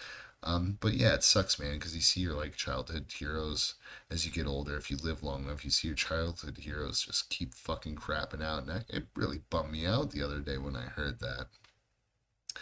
Um, 0.43 0.77
but 0.81 0.93
yeah, 0.93 1.15
it 1.15 1.23
sucks, 1.23 1.59
man, 1.59 1.73
because 1.73 1.95
you 1.95 2.01
see 2.01 2.22
your 2.22 2.35
like 2.35 2.55
childhood 2.55 3.11
heroes 3.11 3.73
as 4.11 4.23
you 4.23 4.31
get 4.31 4.45
older. 4.45 4.77
If 4.77 4.91
you 4.91 4.97
live 4.97 5.23
long 5.23 5.45
enough, 5.45 5.65
you 5.65 5.72
see 5.72 5.88
your 5.88 5.95
childhood 5.95 6.59
heroes 6.59 7.01
just 7.01 7.31
keep 7.31 7.55
fucking 7.55 7.95
crapping 7.95 8.43
out, 8.43 8.59
and 8.59 8.69
that, 8.69 8.85
it 8.88 9.07
really 9.15 9.41
bummed 9.49 9.72
me 9.72 9.88
out 9.88 10.11
the 10.11 10.22
other 10.22 10.39
day 10.39 10.59
when 10.59 10.76
I 10.76 10.84
heard 10.84 11.19
that. 11.22 11.47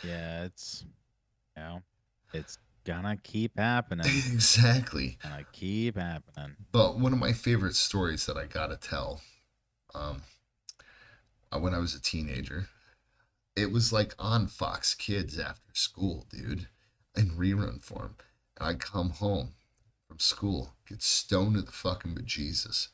Yeah, 0.03 0.45
it's 0.45 0.85
you 1.55 1.63
know, 1.63 1.81
it's 2.33 2.57
gonna 2.85 3.17
keep 3.17 3.57
happening. 3.57 4.05
exactly. 4.31 5.17
gonna 5.21 5.45
keep 5.51 5.97
happening. 5.97 6.55
But 6.71 6.99
one 6.99 7.13
of 7.13 7.19
my 7.19 7.33
favorite 7.33 7.75
stories 7.75 8.25
that 8.25 8.37
I 8.37 8.45
gotta 8.45 8.77
tell, 8.77 9.21
um, 9.93 10.21
uh, 11.51 11.59
when 11.59 11.73
I 11.73 11.79
was 11.79 11.95
a 11.95 12.01
teenager, 12.01 12.67
it 13.55 13.71
was 13.71 13.91
like 13.91 14.13
on 14.19 14.47
Fox 14.47 14.93
Kids 14.93 15.39
after 15.39 15.73
school, 15.73 16.25
dude, 16.29 16.67
in 17.15 17.31
rerun 17.31 17.81
form. 17.81 18.15
And 18.57 18.69
I'd 18.69 18.79
come 18.79 19.11
home 19.11 19.53
from 20.07 20.19
school, 20.19 20.73
get 20.87 21.01
stoned 21.01 21.55
to 21.55 21.61
the 21.61 21.71
fucking 21.71 22.15
bejesus, 22.15 22.89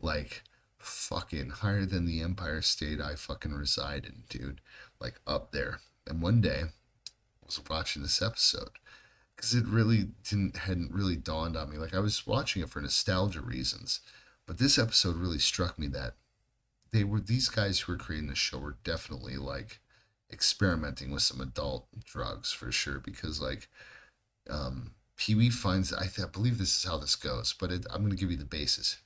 like 0.00 0.42
fucking 0.78 1.50
higher 1.50 1.84
than 1.84 2.06
the 2.06 2.22
Empire 2.22 2.62
State 2.62 3.00
I 3.00 3.14
fucking 3.14 3.52
reside 3.52 4.06
in, 4.06 4.24
dude, 4.28 4.60
like 5.00 5.20
up 5.26 5.52
there. 5.52 5.80
And 6.06 6.22
one 6.22 6.40
day, 6.40 6.62
I 6.62 7.44
was 7.44 7.60
watching 7.68 8.02
this 8.02 8.22
episode 8.22 8.70
because 9.34 9.54
it 9.54 9.66
really 9.66 10.08
didn't 10.28 10.56
hadn't 10.56 10.92
really 10.92 11.16
dawned 11.16 11.56
on 11.56 11.70
me. 11.70 11.76
Like 11.76 11.94
I 11.94 12.00
was 12.00 12.26
watching 12.26 12.62
it 12.62 12.70
for 12.70 12.80
nostalgia 12.80 13.40
reasons, 13.40 14.00
but 14.46 14.58
this 14.58 14.78
episode 14.78 15.16
really 15.16 15.38
struck 15.38 15.78
me 15.78 15.86
that 15.88 16.14
they 16.92 17.04
were 17.04 17.20
these 17.20 17.48
guys 17.48 17.80
who 17.80 17.92
were 17.92 17.98
creating 17.98 18.28
the 18.28 18.34
show 18.34 18.58
were 18.58 18.78
definitely 18.84 19.36
like 19.36 19.80
experimenting 20.32 21.10
with 21.10 21.22
some 21.22 21.40
adult 21.40 21.86
drugs 22.04 22.52
for 22.52 22.72
sure. 22.72 22.98
Because 22.98 23.40
like, 23.40 23.68
um, 24.48 24.92
Pee 25.16 25.34
Wee 25.34 25.50
finds 25.50 25.92
I, 25.92 26.06
th- 26.06 26.26
I 26.26 26.30
believe 26.30 26.58
this 26.58 26.76
is 26.78 26.84
how 26.84 26.98
this 26.98 27.16
goes, 27.16 27.54
but 27.58 27.70
it, 27.70 27.86
I'm 27.92 28.02
gonna 28.02 28.16
give 28.16 28.30
you 28.30 28.36
the 28.36 28.44
basis. 28.44 28.98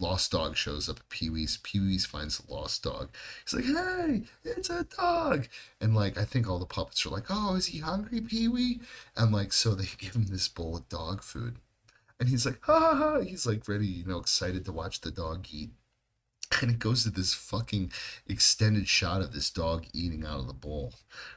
Lost 0.00 0.32
dog 0.32 0.56
shows 0.56 0.88
up 0.88 1.00
Pee 1.10 1.30
Wee's. 1.30 1.58
Pee 1.62 1.78
Wee's 1.78 2.06
finds 2.06 2.38
the 2.38 2.52
lost 2.52 2.82
dog. 2.82 3.10
He's 3.44 3.54
like, 3.54 3.66
"Hey, 3.66 4.22
it's 4.44 4.70
a 4.70 4.84
dog!" 4.84 5.46
And 5.80 5.94
like, 5.94 6.18
I 6.18 6.24
think 6.24 6.48
all 6.48 6.58
the 6.58 6.66
puppets 6.66 7.04
are 7.06 7.10
like, 7.10 7.26
"Oh, 7.30 7.54
is 7.54 7.66
he 7.66 7.78
hungry, 7.80 8.20
Pee 8.22 8.48
Wee?" 8.48 8.80
And 9.16 9.32
like, 9.32 9.52
so 9.52 9.74
they 9.74 9.86
give 9.98 10.14
him 10.14 10.24
this 10.26 10.48
bowl 10.48 10.76
of 10.76 10.88
dog 10.88 11.22
food. 11.22 11.56
And 12.20 12.28
he's 12.28 12.44
like, 12.44 12.58
ha 12.62 12.78
ha 12.78 12.94
ha. 12.94 13.20
He's 13.20 13.46
like 13.46 13.66
ready, 13.66 13.86
you 13.86 14.04
know, 14.04 14.18
excited 14.18 14.64
to 14.66 14.72
watch 14.72 15.00
the 15.00 15.10
dog 15.10 15.46
eat. 15.50 15.70
And 16.60 16.70
it 16.70 16.78
goes 16.78 17.04
to 17.04 17.10
this 17.10 17.32
fucking 17.32 17.92
extended 18.28 18.88
shot 18.88 19.22
of 19.22 19.32
this 19.32 19.50
dog 19.50 19.86
eating 19.94 20.26
out 20.26 20.40
of 20.40 20.46
the 20.46 20.52
bowl, 20.52 20.92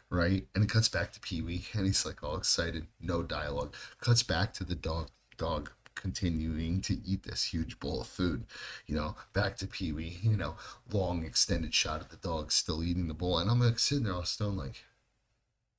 right? 0.10 0.46
And 0.54 0.64
it 0.64 0.70
cuts 0.70 0.90
back 0.90 1.14
to 1.14 1.20
Pee 1.20 1.42
Wee, 1.42 1.66
and 1.74 1.86
he's 1.86 2.06
like 2.06 2.24
all 2.24 2.36
excited, 2.36 2.88
no 3.00 3.24
dialogue. 3.24 3.76
Cuts 4.02 4.24
back 4.24 4.54
to 4.56 4.64
the 4.64 4.76
dog, 4.76 5.10
dog 5.38 5.72
continuing 6.04 6.82
to 6.82 7.00
eat 7.06 7.24
this 7.24 7.46
huge 7.46 7.80
bowl 7.80 8.02
of 8.02 8.08
food, 8.08 8.44
you 8.86 8.94
know, 8.94 9.16
back 9.32 9.56
to 9.58 9.66
Pee 9.68 9.94
Wee, 9.94 10.20
you 10.22 10.36
know, 10.36 10.56
long 10.92 11.24
extended 11.24 11.74
shot 11.74 12.02
of 12.02 12.10
the 12.10 12.18
dog 12.18 12.52
still 12.52 12.84
eating 12.84 13.08
the 13.08 13.14
bowl. 13.14 13.40
And 13.40 13.50
I'm 13.50 13.62
like 13.62 13.80
sitting 13.80 14.04
there 14.04 14.14
all 14.14 14.26
stoned, 14.26 14.58
like, 14.58 14.84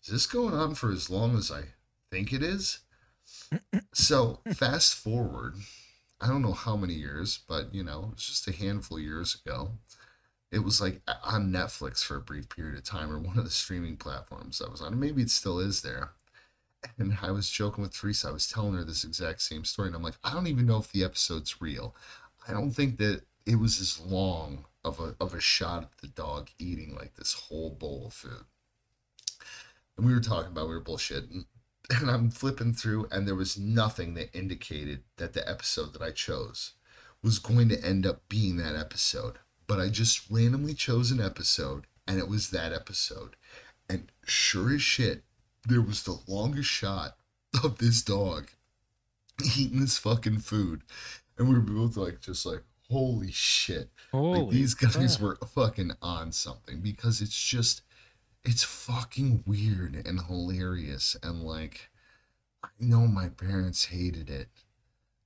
is 0.02 0.12
this 0.12 0.26
going 0.26 0.55
on 0.55 0.74
for 0.74 0.90
as 0.90 1.10
long 1.10 1.36
as 1.36 1.52
I 1.52 1.62
think 2.10 2.32
it 2.32 2.42
is? 2.42 2.78
so 3.92 4.40
fast 4.55 4.94
forward, 4.94 5.56
I 6.20 6.26
don't 6.28 6.42
know 6.42 6.52
how 6.52 6.76
many 6.76 6.94
years, 6.94 7.40
but 7.46 7.74
you 7.74 7.84
know, 7.84 8.10
it's 8.14 8.26
just 8.26 8.48
a 8.48 8.52
handful 8.52 8.96
of 8.96 9.05
years 9.05 9.36
ago. 9.44 9.72
it 10.51 10.64
was 10.64 10.80
like 10.80 11.01
on 11.24 11.51
Netflix 11.52 12.02
for 12.05 12.16
a 12.16 12.20
brief 12.20 12.48
period 12.48 12.78
of 12.78 12.84
time 12.84 13.10
or 13.12 13.18
one 13.18 13.38
of 13.38 13.44
the 13.44 13.51
streaming 13.51 13.96
platforms 13.96 14.62
I 14.64 14.70
was 14.70 14.80
on. 14.80 14.98
Maybe 14.98 15.22
it 15.22 15.30
still 15.30 15.59
is 15.59 15.82
there. 15.82 16.12
And 16.98 17.16
I 17.23 17.31
was 17.31 17.51
joking 17.51 17.82
with 17.82 17.94
Teresa. 17.94 18.28
I 18.28 18.32
was 18.32 18.47
telling 18.47 18.74
her 18.74 18.85
this 18.85 19.05
exact 19.05 19.43
same 19.43 19.65
story. 19.65 19.89
And 19.89 19.97
I'm 19.97 20.02
like, 20.02 20.19
I 20.23 20.32
don't 20.32 20.47
even 20.47 20.66
know 20.66 20.78
if 20.78 20.93
the 20.93 21.05
episode's 21.05 21.61
real. 21.61 21.94
I 22.47 22.52
don't 22.52 22.70
think 22.70 22.98
that 22.98 23.23
it 23.47 23.56
was 23.56 23.81
as 23.81 24.01
long 24.01 24.65
of 24.85 25.01
a, 25.01 25.15
of 25.20 25.35
a 25.35 25.40
shot 25.40 25.82
at 25.85 25.98
the 26.01 26.09
dog 26.09 26.51
eating 26.59 26.94
like 26.94 27.15
this 27.15 27.32
whole 27.32 27.70
bowl 27.70 28.06
of 28.06 28.12
food. 28.12 28.44
And 29.97 30.06
we 30.06 30.12
were 30.12 30.20
talking 30.20 30.52
about, 30.52 30.69
we 30.69 30.74
were 30.74 30.82
bullshitting. 30.82 31.47
And 31.90 32.11
I'm 32.11 32.31
flipping 32.31 32.73
through, 32.73 33.09
and 33.12 33.28
there 33.28 33.35
was 33.35 33.59
nothing 33.59 34.15
that 34.15 34.35
indicated 34.35 35.02
that 35.19 35.35
the 35.35 35.47
episode 35.47 35.93
that 35.93 36.01
I 36.01 36.12
chose 36.12 36.73
was 37.23 37.39
going 37.39 37.69
to 37.69 37.85
end 37.85 38.06
up 38.06 38.23
being 38.27 38.56
that 38.56 38.74
episode. 38.74 39.35
But 39.66 39.81
I 39.81 39.90
just 39.90 40.31
randomly 40.31 40.73
chose 40.73 41.11
an 41.11 41.20
episode, 41.20 41.86
and 42.09 42.19
it 42.19 42.27
was 42.27 42.48
that 42.51 42.73
episode. 42.73 43.36
And 43.86 44.11
sure 44.24 44.74
as 44.74 44.81
shit, 44.81 45.24
there 45.64 45.82
was 45.82 46.02
the 46.02 46.18
longest 46.26 46.68
shot 46.68 47.16
of 47.62 47.78
this 47.78 48.02
dog 48.02 48.50
eating 49.56 49.80
this 49.80 49.98
fucking 49.98 50.38
food. 50.38 50.82
And 51.38 51.48
we 51.48 51.54
were 51.54 51.60
both 51.60 51.96
like, 51.96 52.20
just 52.20 52.46
like, 52.46 52.62
holy 52.90 53.32
shit. 53.32 53.90
Holy 54.12 54.40
like 54.40 54.50
these 54.50 54.74
guys 54.74 55.16
crap. 55.16 55.20
were 55.20 55.36
fucking 55.46 55.92
on 56.00 56.32
something 56.32 56.80
because 56.80 57.20
it's 57.20 57.40
just, 57.42 57.82
it's 58.44 58.62
fucking 58.62 59.42
weird 59.46 59.94
and 60.06 60.20
hilarious. 60.26 61.16
And 61.22 61.42
like, 61.42 61.90
I 62.62 62.68
know 62.78 63.06
my 63.06 63.28
parents 63.28 63.86
hated 63.86 64.30
it. 64.30 64.48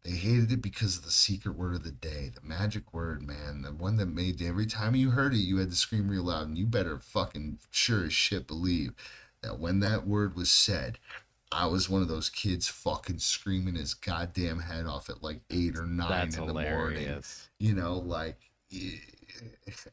They 0.05 0.13
hated 0.13 0.53
it 0.53 0.63
because 0.63 0.97
of 0.97 1.05
the 1.05 1.11
secret 1.11 1.57
word 1.57 1.75
of 1.75 1.83
the 1.85 1.91
day, 1.91 2.31
the 2.33 2.47
magic 2.47 2.95
word, 2.95 3.21
man. 3.21 3.63
The 3.63 3.73
one 3.73 3.97
that 3.97 4.07
made 4.07 4.41
every 4.41 4.65
time 4.65 4.95
you 4.95 5.11
heard 5.11 5.35
it, 5.35 5.39
you 5.39 5.59
had 5.59 5.71
to 5.71 5.77
scream 5.77 6.09
real 6.09 6.23
loud. 6.23 6.47
And 6.47 6.57
you 6.57 6.67
better 6.67 6.99
fucking 6.99 7.59
sure 7.71 8.07
as 8.07 8.13
shit 8.13 8.47
believe 8.47 8.93
that 9.43 9.59
when 9.59 9.81
that 9.81 10.07
word 10.07 10.35
was 10.35 10.51
said, 10.51 10.99
I 11.51 11.67
was 11.67 11.89
one 11.89 12.03
of 12.03 12.09
those 12.09 12.29
kids 12.29 12.69
fucking 12.69 13.19
screaming 13.21 13.75
his 13.75 13.95
goddamn 13.95 14.61
head 14.61 14.87
off 14.87 15.09
at 15.09 15.23
like 15.23 15.41
eight 15.51 15.77
or 15.77 15.87
nine 15.87 16.09
That's 16.09 16.37
in 16.37 16.47
the 16.47 16.53
morning. 16.53 17.23
You 17.59 17.75
know, 17.75 17.99
like 17.99 18.37
eh, 18.73 18.97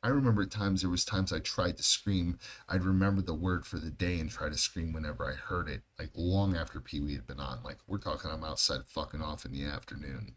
I 0.03 0.09
remember 0.09 0.41
at 0.41 0.51
times 0.51 0.81
there 0.81 0.89
was 0.89 1.05
times 1.05 1.31
I 1.31 1.39
tried 1.39 1.77
to 1.77 1.83
scream. 1.83 2.39
I'd 2.67 2.83
remember 2.83 3.21
the 3.21 3.33
word 3.33 3.65
for 3.65 3.79
the 3.79 3.91
day 3.91 4.19
and 4.19 4.29
try 4.29 4.49
to 4.49 4.57
scream 4.57 4.91
whenever 4.91 5.25
I 5.25 5.33
heard 5.33 5.69
it, 5.69 5.81
like 5.99 6.09
long 6.15 6.55
after 6.55 6.81
Pee 6.81 6.99
Wee 7.01 7.15
had 7.15 7.27
been 7.27 7.39
on. 7.39 7.63
Like 7.63 7.77
we're 7.87 7.99
talking, 7.99 8.31
I'm 8.31 8.43
outside 8.43 8.81
fucking 8.85 9.21
off 9.21 9.45
in 9.45 9.51
the 9.51 9.63
afternoon. 9.63 10.35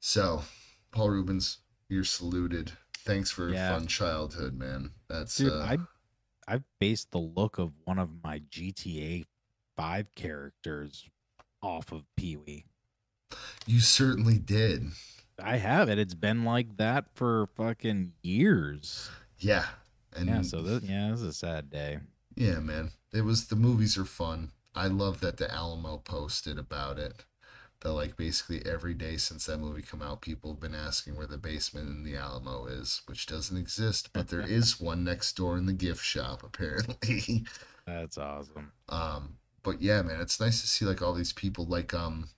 So, 0.00 0.42
Paul 0.92 1.10
Reubens, 1.10 1.58
you're 1.88 2.04
saluted. 2.04 2.72
Thanks 2.98 3.30
for 3.30 3.50
Yeah. 3.50 3.70
a 3.76 3.78
fun 3.78 3.86
childhood, 3.86 4.54
man. 4.54 4.90
That's 5.08 5.36
Dude, 5.36 5.52
uh, 5.52 5.60
I 5.60 5.78
I 6.48 6.60
based 6.80 7.10
the 7.10 7.18
look 7.18 7.58
of 7.58 7.72
one 7.84 7.98
of 7.98 8.10
my 8.22 8.40
GTA 8.50 9.24
five 9.76 10.14
characters 10.14 11.08
off 11.62 11.92
of 11.92 12.04
Pee 12.16 12.36
Wee. 12.36 12.64
you 13.66 13.80
certainly 13.80 14.38
did. 14.38 14.86
I 15.42 15.56
have 15.56 15.88
it. 15.88 15.98
It's 15.98 16.14
been 16.14 16.44
like 16.44 16.76
that 16.78 17.06
for 17.14 17.48
fucking 17.56 18.12
years. 18.22 19.10
Yeah. 19.38 19.66
And 20.14 20.28
yeah, 20.28 20.42
so 20.42 20.62
this, 20.62 20.82
yeah, 20.82 21.10
this 21.10 21.20
is 21.20 21.26
a 21.26 21.32
sad 21.32 21.68
day. 21.68 21.98
Yeah, 22.36 22.60
man. 22.60 22.92
It 23.12 23.22
was 23.22 23.46
the 23.46 23.56
movies 23.56 23.98
are 23.98 24.06
fun. 24.06 24.52
I 24.74 24.86
love 24.86 25.20
that 25.20 25.36
the 25.36 25.52
Alamo 25.52 25.98
posted 25.98 26.58
about 26.58 26.98
it. 26.98 27.24
That 27.86 27.92
like 27.92 28.16
basically 28.16 28.66
every 28.66 28.94
day 28.94 29.16
since 29.16 29.46
that 29.46 29.58
movie 29.58 29.80
come 29.80 30.02
out, 30.02 30.20
people 30.20 30.50
have 30.50 30.58
been 30.58 30.74
asking 30.74 31.14
where 31.14 31.28
the 31.28 31.38
basement 31.38 31.88
in 31.88 32.02
the 32.02 32.16
Alamo 32.16 32.66
is, 32.66 33.02
which 33.06 33.26
doesn't 33.26 33.56
exist, 33.56 34.12
but 34.12 34.26
there 34.26 34.40
is 34.44 34.80
one 34.80 35.04
next 35.04 35.36
door 35.36 35.56
in 35.56 35.66
the 35.66 35.72
gift 35.72 36.04
shop 36.04 36.42
apparently. 36.42 37.44
That's 37.86 38.18
awesome. 38.18 38.72
um, 38.88 39.36
but 39.62 39.80
yeah, 39.80 40.02
man, 40.02 40.20
it's 40.20 40.40
nice 40.40 40.60
to 40.62 40.66
see 40.66 40.84
like 40.84 41.00
all 41.00 41.14
these 41.14 41.32
people 41.32 41.64
like 41.64 41.94
um, 41.94 42.30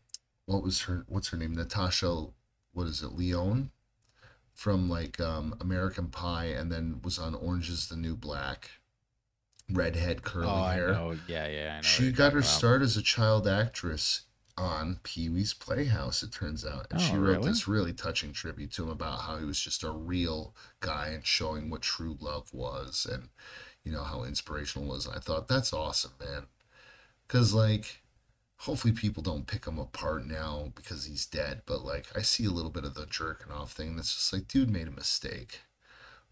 what 0.45 0.63
was 0.63 0.83
her 0.83 1.07
what's 1.09 1.29
her 1.29 1.39
name 1.39 1.55
Natasha, 1.55 2.27
what 2.75 2.87
is 2.87 3.03
it 3.03 3.13
Lyonne, 3.13 3.71
from 4.53 4.91
like 4.91 5.19
um 5.19 5.55
American 5.63 6.09
Pie, 6.09 6.49
and 6.49 6.71
then 6.71 7.01
was 7.03 7.19
on 7.19 7.35
Orange 7.35 7.71
Is 7.71 7.89
the 7.89 7.97
New 7.97 8.17
Black. 8.17 8.73
Redhead 9.71 10.23
curly 10.23 10.47
oh, 10.51 10.65
hair. 10.65 11.17
Yeah, 11.27 11.47
yeah. 11.47 11.73
I 11.73 11.77
know 11.77 11.83
She 11.83 12.11
got 12.11 12.33
her 12.33 12.39
about. 12.39 12.49
start 12.49 12.81
as 12.81 12.97
a 12.97 13.03
child 13.03 13.47
actress 13.47 14.23
on 14.59 14.99
Pee 15.03 15.29
Wee's 15.29 15.55
Playhouse, 15.55 16.23
it 16.23 16.33
turns 16.33 16.65
out. 16.67 16.87
And 16.91 17.01
she 17.01 17.13
Oh, 17.13 17.19
wrote 17.19 17.39
really? 17.39 17.49
this 17.51 17.69
really 17.69 17.93
touching 17.93 18.33
tribute 18.33 18.73
to 18.73 18.85
him 18.85 18.91
about 18.91 19.21
how 19.23 19.39
he 19.39 19.45
was 19.45 19.61
just 19.61 19.85
a 19.85 19.91
real 19.91 20.55
guy 20.81 21.09
and 21.09 21.25
showing 21.25 21.71
what 21.71 21.83
true 21.83 22.17
love 22.21 22.53
was 22.53 23.07
and, 23.11 23.29
you 23.85 23.93
know, 23.93 24.03
how 24.03 24.25
inspirational 24.25 24.89
it 24.89 24.91
was. 24.91 25.07
And 25.07 25.15
I 25.17 25.21
thought, 25.21 25.49
that's 25.49 25.73
awesome, 25.73 26.13
man. 26.21 26.47
Because, 27.27 27.55
like, 27.55 28.03
hopefully 28.57 28.93
people 28.93 29.23
don't 29.23 29.47
pick 29.47 29.67
him 29.67 29.79
apart 29.79 30.27
now 30.27 30.73
because 30.75 31.05
he's 31.05 31.27
dead. 31.27 31.63
But, 31.67 31.85
like, 31.85 32.07
I 32.17 32.23
see 32.23 32.45
a 32.45 32.51
little 32.51 32.71
bit 32.71 32.85
of 32.85 32.95
the 32.95 33.07
jerking 33.07 33.53
off 33.53 33.73
thing 33.73 33.97
that's 33.97 34.15
just 34.15 34.33
like, 34.33 34.49
dude 34.49 34.71
made 34.71 34.89
a 34.89 34.93
mistake. 34.93 35.61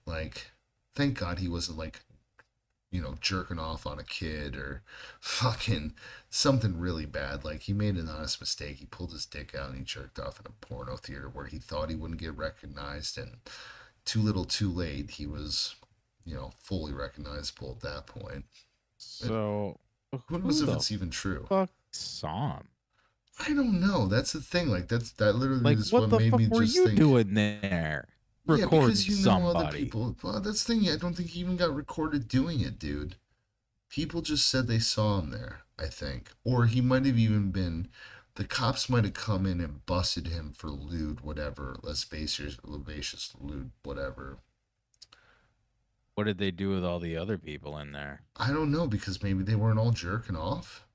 Like, 0.07 0.51
thank 0.95 1.19
God 1.19 1.39
he 1.39 1.49
wasn't, 1.49 1.79
like, 1.79 2.01
you 2.91 3.03
know, 3.03 3.17
jerking 3.21 3.59
off 3.59 3.87
on 3.87 3.99
a 3.99 4.05
kid 4.05 4.57
or 4.57 4.83
fucking 5.21 5.95
something 6.31 6.79
really 6.79 7.07
bad. 7.07 7.45
Like 7.45 7.63
he 7.63 7.73
made 7.73 7.97
an 7.97 8.09
honest 8.09 8.41
mistake. 8.41 8.77
He 8.77 8.87
pulled 8.87 9.13
his 9.13 9.27
dick 9.27 9.55
out 9.55 9.71
and 9.71 9.79
he 9.79 9.85
jerked 9.85 10.19
off 10.19 10.41
in 10.41 10.47
a 10.47 10.67
porno 10.67 10.97
theater 10.97 11.29
where 11.29 11.47
he 11.47 11.59
thought 11.59 11.91
he 11.91 11.97
wouldn't 11.97 12.21
get 12.21 12.37
recognized 12.37 13.19
and 13.19 13.37
too 14.05 14.23
little 14.23 14.45
too 14.45 14.71
late 14.71 15.11
he 15.13 15.27
was, 15.27 15.75
you 16.25 16.35
know, 16.35 16.53
fully 16.63 16.93
recognizable 16.93 17.73
at 17.73 17.81
that 17.81 18.07
point. 18.07 18.45
So 18.99 19.81
Who 20.29 20.39
knows 20.39 20.61
if 20.63 20.73
it's 20.73 20.91
even 20.93 21.11
true? 21.11 21.49
fuck 21.49 21.71
saw 21.93 22.59
him? 22.59 22.69
I 23.39 23.53
don't 23.53 23.81
know. 23.81 24.07
That's 24.07 24.33
the 24.33 24.41
thing. 24.41 24.69
Like 24.69 24.89
that's 24.89 25.13
that 25.13 25.35
literally 25.35 25.63
Like, 25.63 25.79
is 25.79 25.93
what 25.93 26.03
what, 26.03 26.11
the 26.11 26.19
made 26.19 26.31
fuck 26.31 26.41
me 26.41 26.49
were 26.49 26.65
just 26.65 26.75
you 26.75 26.87
think 26.87 26.97
doing 26.97 27.35
there? 27.35 28.09
Yeah, 28.49 28.67
because 28.67 29.09
you 29.09 29.25
know 29.25 29.49
other 29.49 29.77
people. 29.77 30.17
Well, 30.23 30.41
that's 30.41 30.65
the 30.65 30.75
thing. 30.75 30.89
I 30.89 30.97
don't 30.97 31.15
think 31.15 31.31
he 31.31 31.41
even 31.41 31.57
got 31.57 31.75
recorded 31.75 32.29
doing 32.29 32.61
it, 32.61 32.79
dude. 32.79 33.17
People 33.89 34.23
just 34.23 34.49
said 34.49 34.67
they 34.67 34.79
saw 34.79 35.19
him 35.19 35.31
there. 35.31 35.61
I 35.79 35.89
think, 35.89 36.31
or 36.43 36.67
he 36.67 36.81
might 36.81 37.05
have 37.05 37.19
even 37.19 37.51
been. 37.51 37.89
The 38.37 38.45
cops 38.45 38.89
might 38.89 39.05
have 39.05 39.15
come 39.15 39.47
in 39.47 39.61
and 39.61 39.85
busted 39.87 40.29
him 40.29 40.53
for 40.55 40.69
lewd, 40.69 41.21
whatever, 41.21 41.77
lascivious, 41.83 42.59
lascivious 42.65 43.33
lewd, 43.39 43.71
whatever. 43.83 44.39
What 46.15 46.25
did 46.25 46.39
they 46.39 46.51
do 46.51 46.71
with 46.71 46.85
all 46.85 46.99
the 46.99 47.17
other 47.17 47.37
people 47.37 47.77
in 47.79 47.93
there? 47.93 48.23
I 48.37 48.53
don't 48.53 48.71
know 48.71 48.87
because 48.87 49.23
maybe 49.23 49.43
they 49.43 49.55
weren't 49.55 49.79
all 49.79 49.91
jerking 49.91 50.37
off 50.37 50.87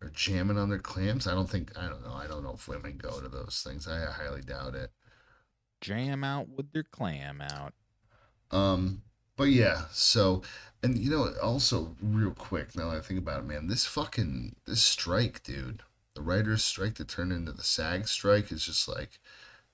or 0.00 0.10
jamming 0.10 0.58
on 0.58 0.68
their 0.68 0.78
clams. 0.78 1.26
I 1.26 1.34
don't 1.34 1.50
think. 1.50 1.76
I 1.76 1.88
don't 1.88 2.04
know. 2.04 2.14
I 2.14 2.28
don't 2.28 2.44
know 2.44 2.54
if 2.54 2.68
women 2.68 2.96
go 2.96 3.20
to 3.20 3.28
those 3.28 3.64
things. 3.66 3.88
I 3.88 4.04
highly 4.04 4.42
doubt 4.42 4.76
it. 4.76 4.90
Jam 5.84 6.24
out 6.24 6.48
with 6.48 6.72
their 6.72 6.82
clam 6.82 7.42
out. 7.42 7.74
Um, 8.50 9.02
but 9.36 9.44
yeah, 9.44 9.82
so 9.92 10.42
and 10.82 10.96
you 10.96 11.10
know, 11.10 11.30
also 11.42 11.94
real 12.00 12.30
quick, 12.30 12.74
now 12.74 12.90
that 12.90 12.96
I 12.96 13.00
think 13.00 13.20
about 13.20 13.40
it, 13.40 13.46
man, 13.46 13.66
this 13.68 13.84
fucking 13.84 14.56
this 14.66 14.82
strike, 14.82 15.42
dude, 15.42 15.82
the 16.14 16.22
writers' 16.22 16.64
strike 16.64 16.94
that 16.94 17.08
turned 17.08 17.32
into 17.32 17.52
the 17.52 17.62
SAG 17.62 18.08
strike 18.08 18.50
is 18.50 18.64
just 18.64 18.88
like 18.88 19.20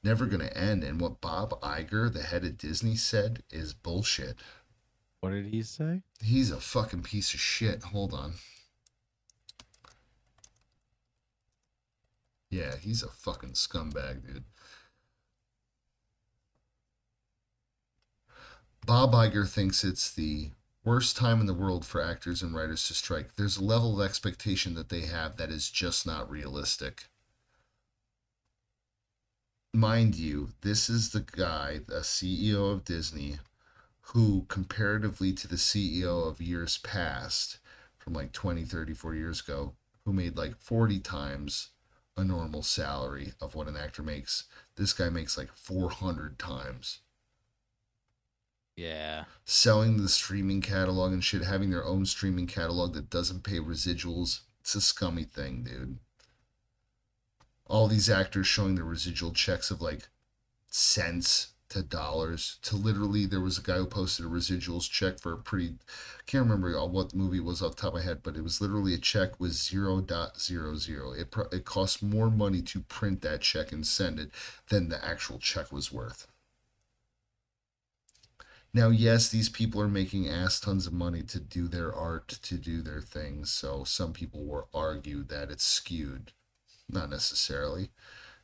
never 0.03 0.27
gonna 0.27 0.51
end. 0.53 0.82
And 0.82 1.01
what 1.01 1.20
Bob 1.20 1.61
Iger, 1.61 2.12
the 2.12 2.24
head 2.24 2.45
of 2.45 2.59
Disney, 2.59 2.97
said 2.97 3.45
is 3.53 3.73
bullshit. 3.73 4.35
What 5.20 5.31
did 5.31 5.47
he 5.47 5.62
say? 5.62 6.03
He's 6.20 6.51
a 6.51 6.61
fucking 6.61 7.05
piece 7.05 7.35
of 7.35 7.41
shit. 7.41 7.85
Hold 7.85 8.15
on. 8.15 8.32
Yeah, 12.51 12.74
he's 12.81 13.05
a 13.05 13.09
fucking 13.09 13.53
scumbag, 13.53 14.27
dude. 14.27 14.45
Bob 18.86 19.12
Iger 19.12 19.48
thinks 19.48 19.85
it's 19.85 20.11
the 20.11 20.51
worst 20.85 21.16
time 21.16 21.40
in 21.40 21.47
the 21.47 21.55
world 21.55 21.85
for 21.85 22.02
actors 22.02 22.43
and 22.43 22.55
writers 22.55 22.86
to 22.89 22.94
strike. 22.94 23.36
There's 23.36 23.59
a 23.59 23.65
level 23.65 24.01
of 24.01 24.05
expectation 24.05 24.74
that 24.74 24.89
they 24.89 25.02
have 25.02 25.36
that 25.36 25.51
is 25.51 25.70
just 25.70 26.07
not 26.07 26.31
realistic. 26.31 27.05
Mind 29.73 30.16
you, 30.16 30.51
this 30.62 30.89
is 30.89 31.11
the 31.11 31.20
guy, 31.20 31.81
the 31.86 32.01
CEO 32.01 32.73
of 32.73 32.85
Disney, 32.85 33.39
who, 34.01 34.47
comparatively 34.48 35.32
to 35.35 35.47
the 35.47 35.57
CEO 35.57 36.27
of 36.27 36.40
years 36.40 36.78
past, 36.78 37.59
from 37.98 38.15
like 38.15 38.32
20, 38.32 38.65
30, 38.65 38.94
40 38.94 39.19
years 39.19 39.40
ago, 39.40 39.74
who 40.05 40.12
made 40.12 40.36
like 40.36 40.57
40 40.57 40.98
times 41.01 41.69
a 42.16 42.24
normal 42.24 42.62
salary 42.62 43.35
of 43.40 43.55
what 43.55 43.69
an 43.69 43.77
actor 43.77 44.02
makes, 44.02 44.44
this 44.74 44.93
guy 44.93 45.11
makes 45.11 45.39
like 45.39 45.52
400 45.55 46.39
times 46.39 47.01
Yeah. 48.81 49.24
selling 49.44 49.98
the 49.98 50.09
streaming 50.09 50.62
catalog 50.62 51.12
and 51.12 51.23
shit, 51.23 51.43
having 51.43 51.69
their 51.69 51.85
own 51.85 52.07
streaming 52.07 52.47
catalog 52.47 52.94
that 52.94 53.11
doesn't 53.11 53.43
pay 53.43 53.59
residuals. 53.59 54.40
It's 54.61 54.74
a 54.74 54.81
scummy 54.81 55.24
thing, 55.24 55.65
dude. 55.65 55.98
All 57.66 57.89
these 57.89 58.09
actors 58.09 58.47
showing 58.47 58.77
their 58.77 58.85
residual 58.85 59.32
checks 59.32 59.70
of 59.70 59.82
like 59.82 60.09
cents 60.70 61.48
to 61.69 61.82
dollars 61.82 62.59
to 62.62 62.74
literally 62.74 63.27
there 63.27 63.40
was 63.40 63.59
a 63.59 63.62
guy 63.62 63.77
who 63.77 63.86
posted 63.86 64.24
a 64.24 64.28
residuals 64.28 64.90
check 64.90 65.20
for 65.20 65.35
a 65.35 65.39
pretty 65.39 65.69
I 65.69 66.23
can't 66.27 66.44
remember 66.44 66.73
what 66.86 67.15
movie 67.15 67.39
was 67.39 67.62
off 67.62 67.77
the 67.77 67.82
top 67.82 67.94
of 67.94 68.01
my 68.01 68.02
head 68.02 68.23
but 68.24 68.36
it 68.36 68.43
was 68.43 68.61
literally 68.61 68.93
a 68.94 68.98
check 68.98 69.39
with 69.39 69.52
0.00 69.52 71.19
it 71.19 71.35
it 71.52 71.65
cost 71.65 72.02
more 72.02 72.31
money 72.31 72.62
to 72.62 72.81
print 72.81 73.23
that 73.23 73.40
check 73.43 73.70
and 73.70 73.86
send 73.86 74.19
it 74.19 74.32
than 74.69 74.89
the 74.89 75.05
actual 75.05 75.39
check 75.39 75.70
was 75.70 75.93
worth 75.93 76.27
now 78.72 78.88
yes 78.88 79.28
these 79.28 79.48
people 79.48 79.80
are 79.80 79.88
making 79.88 80.28
ass 80.28 80.60
tons 80.60 80.86
of 80.86 80.92
money 80.92 81.22
to 81.22 81.38
do 81.40 81.68
their 81.68 81.94
art 81.94 82.28
to 82.28 82.56
do 82.56 82.82
their 82.82 83.01
things 83.01 83.51
so 83.51 83.84
some 83.84 84.12
people 84.12 84.44
will 84.44 84.68
argue 84.72 85.22
that 85.24 85.51
it's 85.51 85.64
skewed 85.64 86.32
not 86.88 87.10
necessarily 87.10 87.90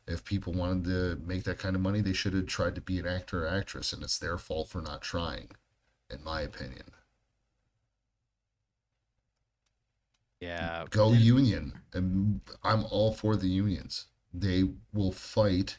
if 0.07 0.25
people 0.25 0.53
wanted 0.53 0.85
to 0.85 1.21
make 1.27 1.45
that 1.45 1.59
kind 1.59 1.75
of 1.75 1.83
money, 1.83 2.01
they 2.01 2.13
should 2.13 2.35
have 2.35 2.47
tried 2.47 2.75
to 2.77 2.81
be 2.81 2.99
an 2.99 3.07
actor 3.07 3.45
or 3.45 3.49
actress, 3.49 3.93
and 3.93 4.03
it's 4.03 4.19
their 4.19 4.39
fault 4.39 4.69
for 4.69 4.81
not 4.81 5.03
trying, 5.03 5.51
in 6.09 6.23
my 6.23 6.43
opinion. 6.43 6.93
Yeah. 10.41 10.85
Go 10.91 11.11
and- 11.11 11.21
union, 11.21 11.81
and 11.93 12.41
I'm 12.63 12.85
all 12.85 13.13
for 13.15 13.37
the 13.37 13.49
unions. 13.49 14.07
They 14.33 14.65
will 14.93 15.13
fight 15.13 15.79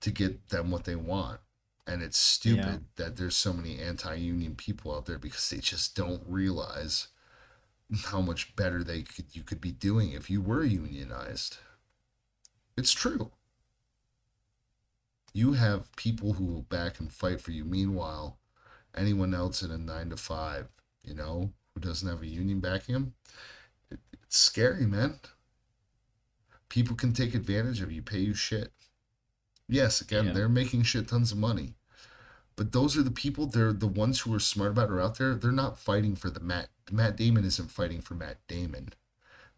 to 0.00 0.10
get 0.10 0.50
them 0.50 0.70
what 0.70 0.84
they 0.84 0.94
want, 0.94 1.40
and 1.86 2.02
it's 2.02 2.18
stupid 2.18 2.84
that 2.96 3.16
there's 3.16 3.36
so 3.36 3.52
many 3.52 3.78
anti-union 3.78 4.54
people 4.54 4.94
out 4.94 5.06
there 5.06 5.18
because 5.18 5.48
they 5.50 5.58
just 5.58 5.94
don't 5.94 6.22
realize 6.26 7.08
how 8.06 8.20
much 8.20 8.56
better 8.56 8.82
they 8.82 9.02
could 9.02 9.26
you 9.32 9.42
could 9.42 9.60
be 9.60 9.72
doing 9.72 10.12
if 10.12 10.30
you 10.30 10.40
were 10.40 10.64
unionized. 10.64 11.58
It's 12.76 12.92
true. 12.92 13.30
You 15.32 15.52
have 15.54 15.94
people 15.96 16.34
who 16.34 16.44
will 16.44 16.62
back 16.62 17.00
and 17.00 17.12
fight 17.12 17.40
for 17.40 17.50
you. 17.50 17.64
Meanwhile, 17.64 18.38
anyone 18.96 19.34
else 19.34 19.62
in 19.62 19.70
a 19.70 19.78
nine 19.78 20.10
to 20.10 20.16
five, 20.16 20.68
you 21.02 21.14
know, 21.14 21.52
who 21.74 21.80
doesn't 21.80 22.08
have 22.08 22.22
a 22.22 22.26
union 22.26 22.60
backing 22.60 22.94
them, 22.94 23.14
it, 23.90 23.98
it's 24.12 24.38
scary, 24.38 24.86
man. 24.86 25.18
People 26.68 26.96
can 26.96 27.12
take 27.12 27.34
advantage 27.34 27.82
of 27.82 27.92
you, 27.92 28.00
pay 28.00 28.20
you 28.20 28.34
shit. 28.34 28.72
Yes, 29.68 30.00
again, 30.00 30.26
Yeah. 30.26 30.32
they're 30.32 30.48
making 30.48 30.82
shit 30.82 31.08
tons 31.08 31.32
of 31.32 31.38
money. 31.38 31.74
But 32.56 32.72
those 32.72 32.96
are 32.96 33.02
the 33.02 33.10
people, 33.10 33.46
they're 33.46 33.72
the 33.72 33.86
ones 33.86 34.20
who 34.20 34.34
are 34.34 34.40
smart 34.40 34.72
about 34.72 34.90
it 34.90 34.92
are 34.92 35.00
out 35.00 35.18
there. 35.18 35.34
They're 35.34 35.50
not 35.50 35.78
fighting 35.78 36.14
for 36.14 36.30
the 36.30 36.40
Matt. 36.40 36.70
Matt 36.90 37.16
Damon 37.16 37.44
isn't 37.44 37.70
fighting 37.70 38.00
for 38.00 38.14
Matt 38.14 38.46
Damon. 38.46 38.92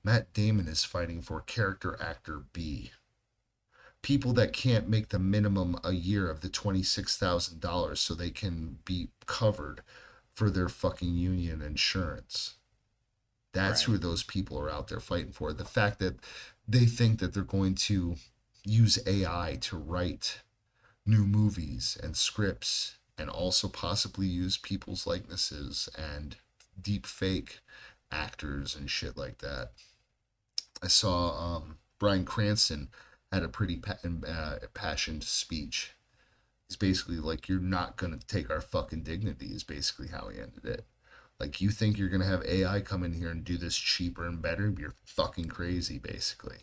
Matt 0.02 0.32
Damon 0.32 0.68
is 0.68 0.84
fighting 0.84 1.20
for 1.20 1.40
character 1.40 2.00
actor 2.00 2.44
B 2.52 2.92
people 4.06 4.32
that 4.32 4.52
can't 4.52 4.88
make 4.88 5.08
the 5.08 5.18
minimum 5.18 5.76
a 5.82 5.90
year 5.90 6.30
of 6.30 6.40
the 6.40 6.48
$26,000 6.48 7.98
so 7.98 8.14
they 8.14 8.30
can 8.30 8.78
be 8.84 9.08
covered 9.26 9.82
for 10.32 10.48
their 10.48 10.68
fucking 10.68 11.16
union 11.16 11.60
insurance. 11.60 12.54
That's 13.52 13.82
who 13.82 13.98
those 13.98 14.22
people 14.22 14.60
are 14.60 14.70
out 14.70 14.86
there 14.86 15.00
fighting 15.00 15.32
for. 15.32 15.52
The 15.52 15.64
fact 15.64 15.98
that 15.98 16.20
they 16.68 16.84
think 16.86 17.18
that 17.18 17.34
they're 17.34 17.42
going 17.42 17.74
to 17.74 18.14
use 18.66 18.98
AI 19.06 19.58
to 19.62 19.76
write 19.76 20.40
new 21.06 21.24
movies 21.24 21.96
and 22.02 22.16
scripts 22.16 22.96
and 23.16 23.30
also 23.30 23.68
possibly 23.68 24.26
use 24.26 24.58
people's 24.58 25.06
likenesses 25.06 25.88
and 25.96 26.36
deep 26.80 27.06
fake 27.06 27.60
actors 28.10 28.74
and 28.74 28.90
shit 28.90 29.16
like 29.16 29.38
that. 29.38 29.70
I 30.82 30.88
saw 30.88 31.56
um, 31.56 31.78
Bryan 31.98 32.24
Cranston 32.24 32.88
had 33.32 33.42
a 33.42 33.48
pretty 33.48 33.76
pa- 33.76 33.98
uh, 34.26 34.58
passionate 34.74 35.24
speech. 35.24 35.92
He's 36.68 36.76
basically 36.76 37.16
like, 37.16 37.48
"You're 37.48 37.60
not 37.60 37.96
gonna 37.96 38.18
take 38.26 38.50
our 38.50 38.60
fucking 38.60 39.04
dignity." 39.04 39.46
Is 39.46 39.64
basically 39.64 40.08
how 40.08 40.28
he 40.28 40.40
ended 40.40 40.64
it. 40.64 40.86
Like, 41.38 41.60
you 41.60 41.70
think 41.70 41.96
you're 41.96 42.08
gonna 42.08 42.26
have 42.26 42.44
AI 42.44 42.80
come 42.80 43.02
in 43.02 43.14
here 43.14 43.30
and 43.30 43.44
do 43.44 43.56
this 43.56 43.76
cheaper 43.76 44.26
and 44.26 44.42
better? 44.42 44.74
You're 44.76 44.96
fucking 45.04 45.48
crazy, 45.48 45.98
basically. 45.98 46.58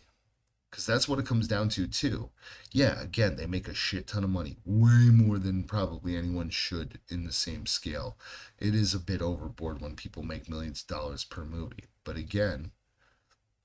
Because 0.74 0.86
that's 0.86 1.08
what 1.08 1.20
it 1.20 1.24
comes 1.26 1.46
down 1.46 1.68
to 1.68 1.86
too. 1.86 2.30
Yeah, 2.72 3.00
again, 3.00 3.36
they 3.36 3.46
make 3.46 3.68
a 3.68 3.74
shit 3.74 4.08
ton 4.08 4.24
of 4.24 4.30
money, 4.30 4.56
way 4.64 5.08
more 5.08 5.38
than 5.38 5.62
probably 5.62 6.16
anyone 6.16 6.50
should 6.50 6.98
in 7.08 7.22
the 7.22 7.30
same 7.30 7.64
scale. 7.64 8.18
It 8.58 8.74
is 8.74 8.92
a 8.92 8.98
bit 8.98 9.22
overboard 9.22 9.80
when 9.80 9.94
people 9.94 10.24
make 10.24 10.48
millions 10.48 10.80
of 10.80 10.88
dollars 10.88 11.22
per 11.22 11.44
movie. 11.44 11.84
But 12.02 12.16
again, 12.16 12.72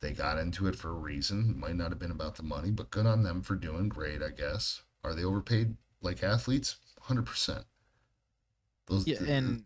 they 0.02 0.12
got 0.12 0.38
into 0.38 0.68
it 0.68 0.76
for 0.76 0.90
a 0.90 0.94
reason. 0.94 1.50
It 1.50 1.58
might 1.58 1.76
not 1.76 1.90
have 1.90 1.98
been 1.98 2.12
about 2.12 2.36
the 2.36 2.44
money, 2.44 2.70
but 2.70 2.92
good 2.92 3.08
on 3.08 3.24
them 3.24 3.42
for 3.42 3.56
doing 3.56 3.90
great, 3.90 4.22
I 4.22 4.30
guess. 4.30 4.84
Are 5.04 5.16
they 5.16 5.24
overpaid 5.24 5.78
like 6.04 6.22
athletes? 6.22 6.76
100%. 7.08 7.64
Those, 8.86 9.08
Yeah, 9.08 9.24
and 9.24 9.66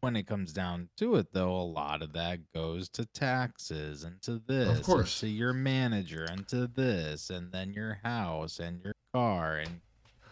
when 0.00 0.16
it 0.16 0.26
comes 0.26 0.52
down 0.52 0.88
to 0.98 1.16
it, 1.16 1.32
though, 1.32 1.54
a 1.54 1.62
lot 1.62 2.02
of 2.02 2.12
that 2.12 2.52
goes 2.52 2.88
to 2.90 3.06
taxes 3.06 4.04
and 4.04 4.20
to 4.22 4.40
this, 4.46 4.78
of 4.78 4.84
course. 4.84 5.20
to 5.20 5.28
your 5.28 5.52
manager, 5.52 6.24
and 6.24 6.46
to 6.48 6.66
this, 6.66 7.30
and 7.30 7.52
then 7.52 7.72
your 7.72 7.98
house 8.02 8.58
and 8.58 8.80
your 8.82 8.92
car, 9.14 9.56
and 9.56 9.80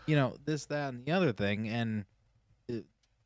you 0.06 0.16
know 0.16 0.34
this, 0.44 0.66
that, 0.66 0.92
and 0.92 1.04
the 1.04 1.12
other 1.12 1.32
thing. 1.32 1.68
And 1.68 2.04
uh, 2.70 2.76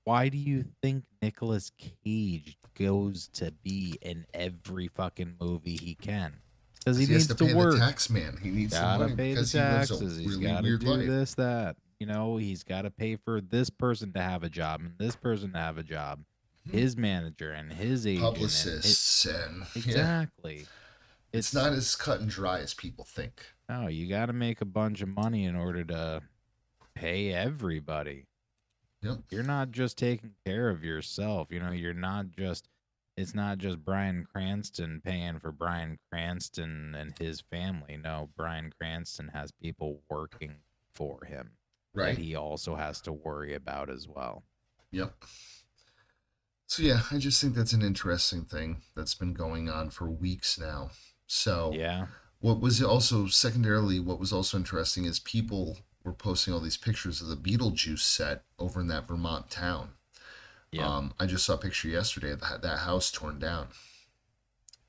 why 0.05 0.29
do 0.29 0.39
you 0.39 0.65
think 0.83 1.05
Nicolas 1.21 1.73
Cage 2.05 2.57
goes 2.79 3.29
to 3.35 3.53
be 3.63 3.99
in 4.03 4.25
every 4.33 4.89
fucking 4.89 5.35
movie 5.41 5.77
he 5.77 5.95
can? 5.95 6.35
Because 6.79 6.99
he, 6.99 7.07
he 7.07 7.13
has 7.13 7.29
needs 7.29 7.39
to 7.39 7.47
to, 7.47 7.53
pay 7.53 7.55
work 7.55 7.75
the 7.75 7.81
tax 7.81 8.09
man. 8.09 8.39
He 8.41 8.51
needs 8.51 8.73
gotta 8.73 9.05
money 9.05 9.17
pay 9.17 9.35
the 9.35 9.41
because 9.41 9.53
he 9.53 9.59
taxes. 9.59 10.17
He's 10.17 10.37
really 10.37 10.47
got 10.47 10.59
to 10.59 10.63
weird 10.63 10.81
do 10.81 10.87
life. 10.87 11.07
this, 11.07 11.35
that. 11.35 11.77
You 12.01 12.07
know, 12.07 12.37
he's 12.37 12.63
got 12.63 12.83
to 12.83 12.91
pay 12.91 13.17
for 13.17 13.41
this 13.41 13.71
person 13.71 14.13
to 14.13 14.21
have 14.23 14.43
a 14.45 14.49
job 14.49 14.81
and 14.81 14.93
this 14.99 15.17
person 15.17 15.53
to 15.53 15.59
have 15.59 15.79
a 15.79 15.83
job. 15.83 16.21
Hmm. 16.71 16.77
His 16.77 16.97
manager 16.97 17.51
and 17.51 17.73
his 17.73 18.07
agent. 18.07 18.25
and 18.25 18.37
it- 18.37 18.39
Publicists 18.39 19.25
and 19.25 19.63
yeah. 19.75 19.83
exactly. 19.85 20.67
It's 21.33 21.53
not 21.53 21.73
as 21.73 21.95
cut 21.95 22.21
and 22.21 22.31
dry 22.31 22.61
as 22.61 22.73
people 22.73 23.05
think. 23.05 23.33
No, 23.69 23.89
you 23.89 24.07
got 24.09 24.27
to 24.27 24.33
make 24.33 24.61
a 24.63 24.65
bunch 24.67 25.03
of 25.03 25.09
money 25.09 25.45
in 25.45 25.57
order 25.57 25.85
to 25.85 26.23
pay 26.95 27.33
everybody. 27.33 28.27
Yep. 29.03 29.19
You're 29.31 29.43
not 29.43 29.71
just 29.71 29.99
taking 29.99 30.33
care 30.47 30.71
of 30.71 30.83
yourself. 30.83 31.51
You 31.51 31.61
know, 31.61 31.73
you're 31.73 31.93
not 31.95 32.31
just. 32.31 32.69
It's 33.17 33.35
not 33.35 33.59
just 33.59 33.85
Bryan 33.85 34.25
Cranston 34.33 35.03
paying 35.05 35.41
for 35.41 35.51
Bryan 35.51 35.99
Cranston 36.11 36.95
and 36.95 37.19
his 37.19 37.41
family. 37.41 37.97
No, 38.03 38.31
Bryan 38.37 38.73
Cranston 38.81 39.29
has 39.35 39.51
people 39.51 40.01
working 40.09 40.55
for 40.93 41.25
him 41.25 41.51
Right. 41.99 42.17
that 42.17 42.23
he 42.23 42.35
also 42.37 42.75
has 42.77 43.01
to 43.03 43.13
worry 43.13 43.55
about 43.55 43.91
as 43.91 44.07
well. 44.09 44.45
Yep. 44.93 45.13
So 46.67 46.83
yeah, 46.83 47.01
I 47.11 47.19
just 47.19 47.41
think 47.41 47.55
that's 47.55 47.73
an 47.73 47.83
interesting 47.83 48.45
thing 48.45 48.83
that's 48.95 49.15
been 49.15 49.33
going 49.33 49.69
on 49.69 49.91
for 49.91 50.11
weeks 50.11 50.59
now. 50.59 50.91
So 51.27 51.73
Yeah. 51.75 52.07
what 52.41 52.61
was 52.61 52.83
also 52.83 53.27
secondarily 53.27 54.01
what 54.01 54.19
was 54.21 54.33
also 54.33 54.57
interesting 54.59 55.05
is 55.05 55.19
people 55.19 55.79
were 56.05 56.13
posting 56.13 56.53
all 56.55 56.61
these 56.61 56.77
pictures 56.77 57.21
of 57.21 57.29
the 57.29 57.37
Beetlejuice 57.37 58.01
set 58.01 58.45
over 58.59 58.81
in 58.81 58.89
that 58.89 59.09
Vermont 59.09 59.51
town. 59.51 59.95
Yeah. 60.71 60.87
Um, 60.87 61.15
I 61.19 61.27
just 61.27 61.45
saw 61.47 61.55
a 61.55 61.59
picture 61.59 61.89
yesterday 61.89 62.31
of 62.31 62.41
that, 62.41 62.61
that 62.63 62.79
house 62.81 63.11
torn 63.11 63.39
down. 63.39 63.69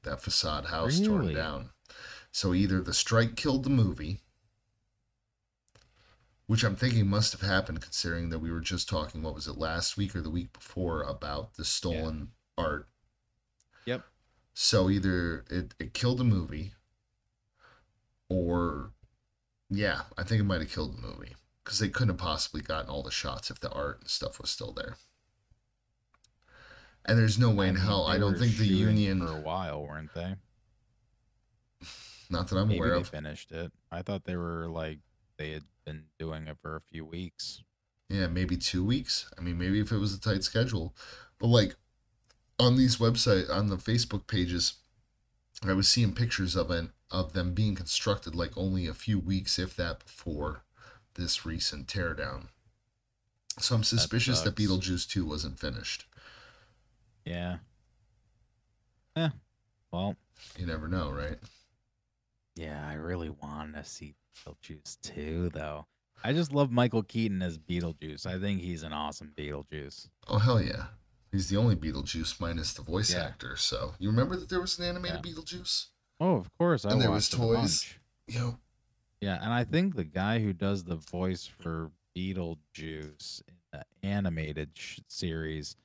That 0.04 0.22
facade 0.22 0.66
house 0.66 1.00
torn 1.00 1.34
down. 1.34 1.70
So 2.32 2.54
either 2.54 2.82
the 2.82 2.94
strike 2.94 3.36
killed 3.36 3.64
the 3.64 3.70
movie, 3.70 4.22
which 6.50 6.64
I'm 6.64 6.76
thinking 6.76 7.06
must 7.06 7.32
have 7.34 7.48
happened 7.48 7.80
considering 7.80 8.30
that 8.32 8.40
we 8.40 8.50
were 8.50 8.60
just 8.60 8.90
talking, 8.90 9.22
what 9.22 9.36
was 9.36 9.46
it, 9.48 9.56
last 9.60 9.98
week 9.98 10.16
or 10.16 10.22
the 10.22 10.32
week 10.32 10.52
before 10.52 11.04
about 11.04 11.54
the 11.58 11.64
stolen 11.64 12.30
art. 12.58 12.88
Yep. 13.86 14.02
So 14.56 14.90
either 14.90 15.46
it, 15.52 15.76
it 15.80 15.94
killed 15.94 16.18
the 16.18 16.24
movie 16.24 16.74
or, 18.30 18.94
yeah, 19.70 20.02
I 20.18 20.24
think 20.24 20.42
it 20.42 20.46
might 20.46 20.62
have 20.62 20.72
killed 20.72 20.98
the 20.98 21.08
movie 21.08 21.36
because 21.64 21.78
they 21.78 21.88
couldn't 21.88 22.16
have 22.16 22.18
possibly 22.18 22.64
gotten 22.64 22.90
all 22.90 23.04
the 23.04 23.12
shots 23.12 23.52
if 23.52 23.60
the 23.60 23.70
art 23.70 24.00
and 24.02 24.10
stuff 24.10 24.42
was 24.42 24.50
still 24.50 24.72
there. 24.72 24.96
And 27.06 27.16
there's 27.20 27.38
no 27.38 27.52
way 27.52 27.68
in 27.68 27.76
hell. 27.76 28.08
I 28.08 28.18
don't 28.18 28.40
think 28.40 28.58
the 28.58 28.66
union, 28.66 29.20
for 29.20 29.38
a 29.38 29.42
while, 29.42 29.84
weren't 29.84 30.16
they? 30.16 30.34
not 32.32 32.48
that 32.48 32.58
I'm 32.58 32.70
Maybe 32.70 32.80
aware 32.80 32.96
they 32.96 33.02
of. 33.02 33.08
finished 33.08 33.52
it. 33.52 33.72
I 33.92 34.02
thought 34.02 34.24
they 34.24 34.36
were 34.36 34.68
like 34.68 34.98
they 35.40 35.52
had 35.52 35.64
been 35.86 36.04
doing 36.20 36.48
it 36.48 36.60
for 36.60 36.76
a 36.76 36.82
few 36.82 37.04
weeks. 37.04 37.64
Yeah, 38.10 38.28
maybe 38.28 38.58
two 38.58 38.84
weeks. 38.84 39.32
I 39.38 39.42
mean, 39.42 39.58
maybe 39.58 39.80
if 39.80 39.92
it 39.92 39.98
was 39.98 40.14
a 40.14 40.20
tight 40.20 40.44
schedule, 40.44 40.94
but 41.40 41.48
like 41.48 41.76
on 42.60 42.76
these 42.76 42.98
website 42.98 43.50
on 43.50 43.70
the 43.70 43.78
Facebook 43.78 44.28
pages, 44.28 44.74
I 45.66 45.74
was 45.74 45.88
seeing 45.88 46.14
pictures 46.14 46.56
of 46.56 46.70
it 46.70 46.90
of 47.10 47.34
them 47.34 47.54
being 47.54 47.74
constructed 47.76 48.36
like 48.36 48.56
only 48.56 48.86
a 48.86 48.94
few 48.94 49.18
weeks, 49.18 49.58
if 49.58 49.76
that, 49.78 50.00
before 50.00 50.62
this 51.16 51.46
recent 51.46 51.88
teardown. 51.88 52.50
So 53.58 53.76
I'm 53.76 53.84
suspicious 53.84 54.42
that, 54.42 54.58
sucks. 54.58 54.62
Beetlejuice 54.62 55.08
two 55.08 55.26
wasn't 55.26 55.60
finished. 55.60 56.06
Yeah. 57.26 57.58
Yeah. 59.16 59.30
Well, 59.92 60.18
You 60.58 60.66
never 60.66 60.88
know, 60.88 61.12
right? 61.12 61.38
yeah, 62.56 62.86
I 62.88 62.94
really 62.94 63.30
want 63.30 63.76
to 63.76 63.84
see 63.86 64.16
Beetlejuice 64.46 65.00
too, 65.02 65.50
though. 65.54 65.86
I 66.24 66.34
just 66.34 66.52
love 66.52 66.72
Michael 66.72 67.04
Keaton 67.04 67.42
as 67.42 67.58
Beetlejuice. 67.58 68.26
I 68.26 68.40
think 68.40 68.62
he's 68.62 68.84
an 68.84 68.92
awesome 68.94 69.32
Beetlejuice. 69.38 70.10
Oh 70.28 70.38
hell 70.40 70.62
yeah. 70.62 70.88
He's 71.32 71.48
the 71.50 71.58
only 71.58 71.76
Beetlejuice 71.76 72.40
minus 72.42 72.74
the 72.74 72.82
voice 72.82 73.14
Yeah. 73.14 73.24
actor. 73.26 73.56
So 73.56 73.94
you 74.00 74.10
remember 74.10 74.36
that 74.36 74.50
there 74.50 74.60
was 74.62 74.78
an 74.80 74.86
animated 74.86 75.26
Yeah. 75.26 75.32
Beetlejuice? 75.34 75.88
Oh, 76.20 76.36
of 76.36 76.50
course. 76.58 76.84
I 76.86 76.92
And 76.92 77.02
there 77.02 77.12
was 77.12 77.30
toys. 77.30 77.86
Yo. 78.28 78.60
Yeah, 79.22 79.36
and 79.42 79.54
I 79.54 79.64
think 79.64 79.96
the 79.96 80.04
guy 80.04 80.40
who 80.40 80.54
does 80.54 80.84
the 80.84 80.96
voice 80.96 81.46
for 81.46 81.92
Beetlejuice 82.18 83.42
in 83.48 83.56
the 83.72 83.86
animated 84.04 84.72
sh- 84.74 85.00
series, 85.08 85.76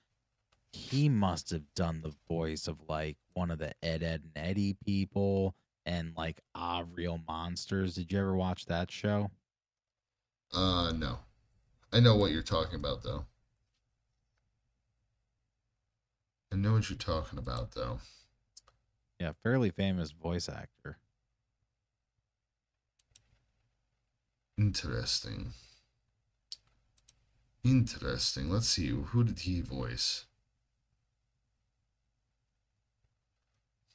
he 0.73 1.09
must 1.09 1.51
have 1.51 1.63
done 1.75 2.01
the 2.01 2.15
voice 2.29 2.67
of 2.67 2.79
like 2.89 3.17
one 3.35 3.51
of 3.51 3.59
the 3.59 3.73
Ed, 3.83 4.03
Ed, 4.03 4.23
and 4.25 4.31
Eddie 4.37 4.75
people 4.85 5.55
and 5.87 6.15
like 6.17 6.41
Ah 6.55 6.85
Real 6.95 7.21
Monsters. 7.27 7.95
Did 7.95 8.13
you 8.13 8.19
ever 8.19 8.37
watch 8.37 8.67
that 8.67 8.91
show? 8.91 9.31
Uh 10.53 10.93
no. 10.97 11.19
I 11.93 12.01
know 12.01 12.17
what 12.17 12.33
you're 12.33 12.43
talking 12.43 12.77
about 12.79 13.03
though. 13.03 13.27
I 16.53 16.57
know 16.57 16.75
what 16.75 16.89
you're 16.89 16.97
talking 16.99 17.39
about 17.39 17.73
though. 17.73 17.99
Yeah, 19.19 19.33
fairly 19.43 19.71
famous 19.71 20.11
voice 20.11 20.49
actor. 20.49 20.99
Interesting. 24.57 25.53
Interesting. 27.65 28.51
Let's 28.51 28.69
see. 28.69 28.89
Who 28.89 29.25
did 29.25 29.41
he 29.41 29.61
voice? 29.61 30.27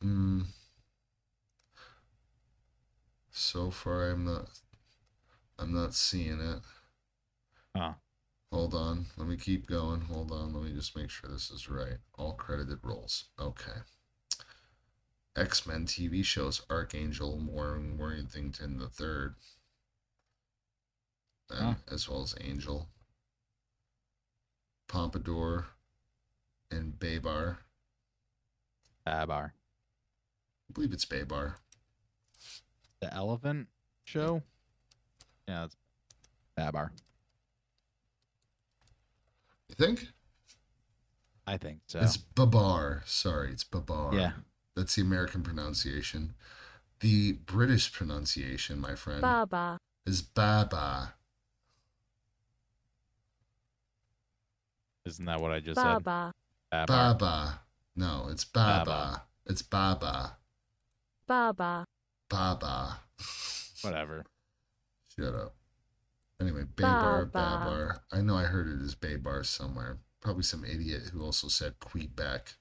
Hmm. 0.01 0.41
So 3.39 3.71
far, 3.71 4.09
I'm 4.09 4.25
not. 4.25 4.49
I'm 5.57 5.73
not 5.73 5.93
seeing 5.93 6.41
it. 6.41 6.59
Huh. 7.73 7.93
Hold 8.51 8.73
on. 8.73 9.05
Let 9.15 9.29
me 9.29 9.37
keep 9.37 9.65
going. 9.65 10.01
Hold 10.01 10.33
on. 10.33 10.53
Let 10.53 10.63
me 10.63 10.73
just 10.73 10.93
make 10.95 11.09
sure 11.09 11.29
this 11.29 11.49
is 11.49 11.69
right. 11.69 11.99
All 12.17 12.33
credited 12.33 12.79
roles. 12.83 13.29
Okay. 13.39 13.79
X 15.37 15.65
Men 15.65 15.85
TV 15.85 16.23
shows 16.23 16.63
Archangel 16.69 17.37
Warren 17.39 17.97
Worthington 17.97 18.77
the 18.77 18.89
third, 18.89 19.35
Huh. 21.49 21.75
as 21.89 22.09
well 22.09 22.23
as 22.23 22.35
Angel, 22.41 22.89
Pompadour, 24.89 25.67
and 26.69 26.99
Baybar. 26.99 27.59
Babar. 29.05 29.53
I 30.69 30.73
believe 30.73 30.91
it's 30.91 31.05
Baybar. 31.05 31.55
The 33.01 33.13
elephant 33.13 33.67
show? 34.03 34.43
Yeah, 35.47 35.65
it's 35.65 35.75
Babar. 36.55 36.91
You 39.69 39.75
think? 39.75 40.07
I 41.47 41.57
think 41.57 41.79
so. 41.87 41.99
It's 41.99 42.17
Babar. 42.17 43.03
Sorry, 43.05 43.51
it's 43.51 43.63
Babar. 43.63 44.13
yeah. 44.13 44.31
That's 44.75 44.95
the 44.95 45.01
American 45.01 45.41
pronunciation. 45.41 46.33
The 46.99 47.33
British 47.33 47.91
pronunciation, 47.91 48.79
my 48.79 48.95
friend, 48.95 49.21
Baba. 49.21 49.77
is 50.05 50.21
Baba. 50.21 51.13
Isn't 55.05 55.25
that 55.25 55.41
what 55.41 55.51
I 55.51 55.59
just 55.59 55.75
Baba. 55.75 56.33
said? 56.71 56.85
Babar. 56.87 57.13
Baba. 57.15 57.59
No, 57.95 58.27
it's 58.29 58.45
Baba. 58.45 58.85
Baba. 58.85 59.23
It's 59.47 59.61
Baba. 59.61 60.37
Baba. 61.27 61.85
Baba. 62.29 62.99
Whatever. 63.81 64.25
Shut 65.15 65.33
up. 65.33 65.55
Anyway, 66.39 66.63
Baybar, 66.75 67.31
Baba. 67.31 67.65
Babar. 67.65 68.01
I 68.11 68.21
know 68.21 68.35
I 68.37 68.43
heard 68.43 68.67
it 68.67 68.81
as 68.83 68.95
Baybar 68.95 69.45
somewhere. 69.45 69.97
Probably 70.21 70.43
some 70.43 70.63
idiot 70.63 71.03
who 71.11 71.23
also 71.23 71.47
said 71.47 71.79
Quebec. 71.79 72.53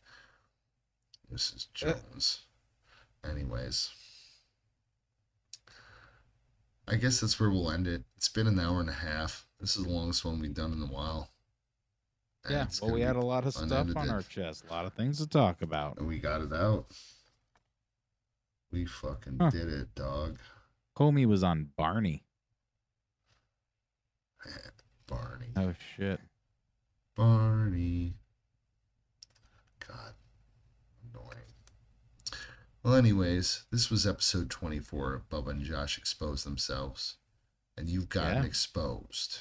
This 1.31 1.53
is 1.53 1.67
Uh. 1.83 1.93
Jones. 1.93 2.41
Anyways. 3.23 3.91
I 6.87 6.97
guess 6.97 7.21
that's 7.21 7.39
where 7.39 7.51
we'll 7.51 7.71
end 7.71 7.87
it. 7.87 8.05
It's 8.17 8.31
been 8.31 8.47
an 8.47 8.59
hour 8.59 8.81
and 8.81 8.89
a 8.89 8.93
half. 8.95 9.47
This 9.61 9.77
is 9.77 9.85
the 9.85 9.91
longest 9.91 10.25
one 10.25 10.41
we've 10.41 10.55
done 10.55 10.73
in 10.73 10.83
a 10.83 10.87
while. 10.87 11.31
And 12.45 12.55
Yeah, 12.55 12.63
it's 12.63 12.81
well, 12.81 12.93
we 12.93 13.03
had 13.03 13.17
a 13.17 13.21
lot 13.21 13.45
of 13.47 13.53
stuff 13.53 13.95
on 13.95 14.09
our 14.09 14.23
chest, 14.23 14.65
a 14.69 14.73
lot 14.73 14.87
of 14.87 14.95
things 14.95 15.19
to 15.19 15.27
talk 15.27 15.61
about. 15.61 15.99
and 15.99 16.07
we 16.09 16.19
got 16.19 16.41
it 16.41 16.53
out. 16.53 16.87
We 18.71 18.85
fucking 18.85 19.39
Huh. 19.41 19.51
did 19.51 19.69
it, 19.69 19.95
dog. 19.95 20.39
Comey 20.97 21.27
was 21.27 21.43
on 21.43 21.71
Barney. 21.77 22.25
Barney. 25.07 25.49
Oh 25.57 25.75
shit. 25.97 26.21
Barney. 27.15 28.15
God. 29.87 30.13
Annoying. 31.03 31.53
Well, 32.83 32.95
anyways, 32.95 33.65
this 33.71 33.91
was 33.91 34.07
episode 34.07 34.51
24 34.51 35.15
of 35.15 35.29
Bubba 35.29 35.49
and 35.51 35.63
Josh 35.63 35.97
Expose 35.99 36.45
Themselves. 36.45 37.17
And 37.77 37.89
you've 37.89 38.09
gotten 38.09 38.43
Yeah. 38.43 38.45
exposed. 38.45 39.41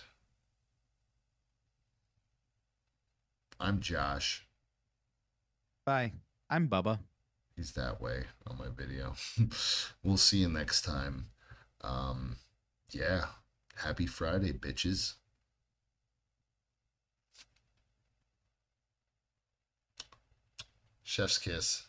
I'm 3.59 3.79
Josh. 3.81 4.47
Bye. 5.85 6.13
I'm 6.49 6.69
Bubba. 6.69 6.99
He's 7.57 7.71
that 7.71 7.99
way 7.99 8.25
on 8.45 8.59
my 8.59 8.67
video. 8.69 9.15
we'll 10.03 10.17
see 10.17 10.37
you 10.37 10.47
next 10.47 10.83
time. 10.83 11.25
Um, 11.81 12.37
yeah. 12.91 13.25
Happy 13.77 14.05
Friday, 14.05 14.53
bitches. 14.53 15.15
Chef's 21.03 21.39
kiss. 21.39 21.86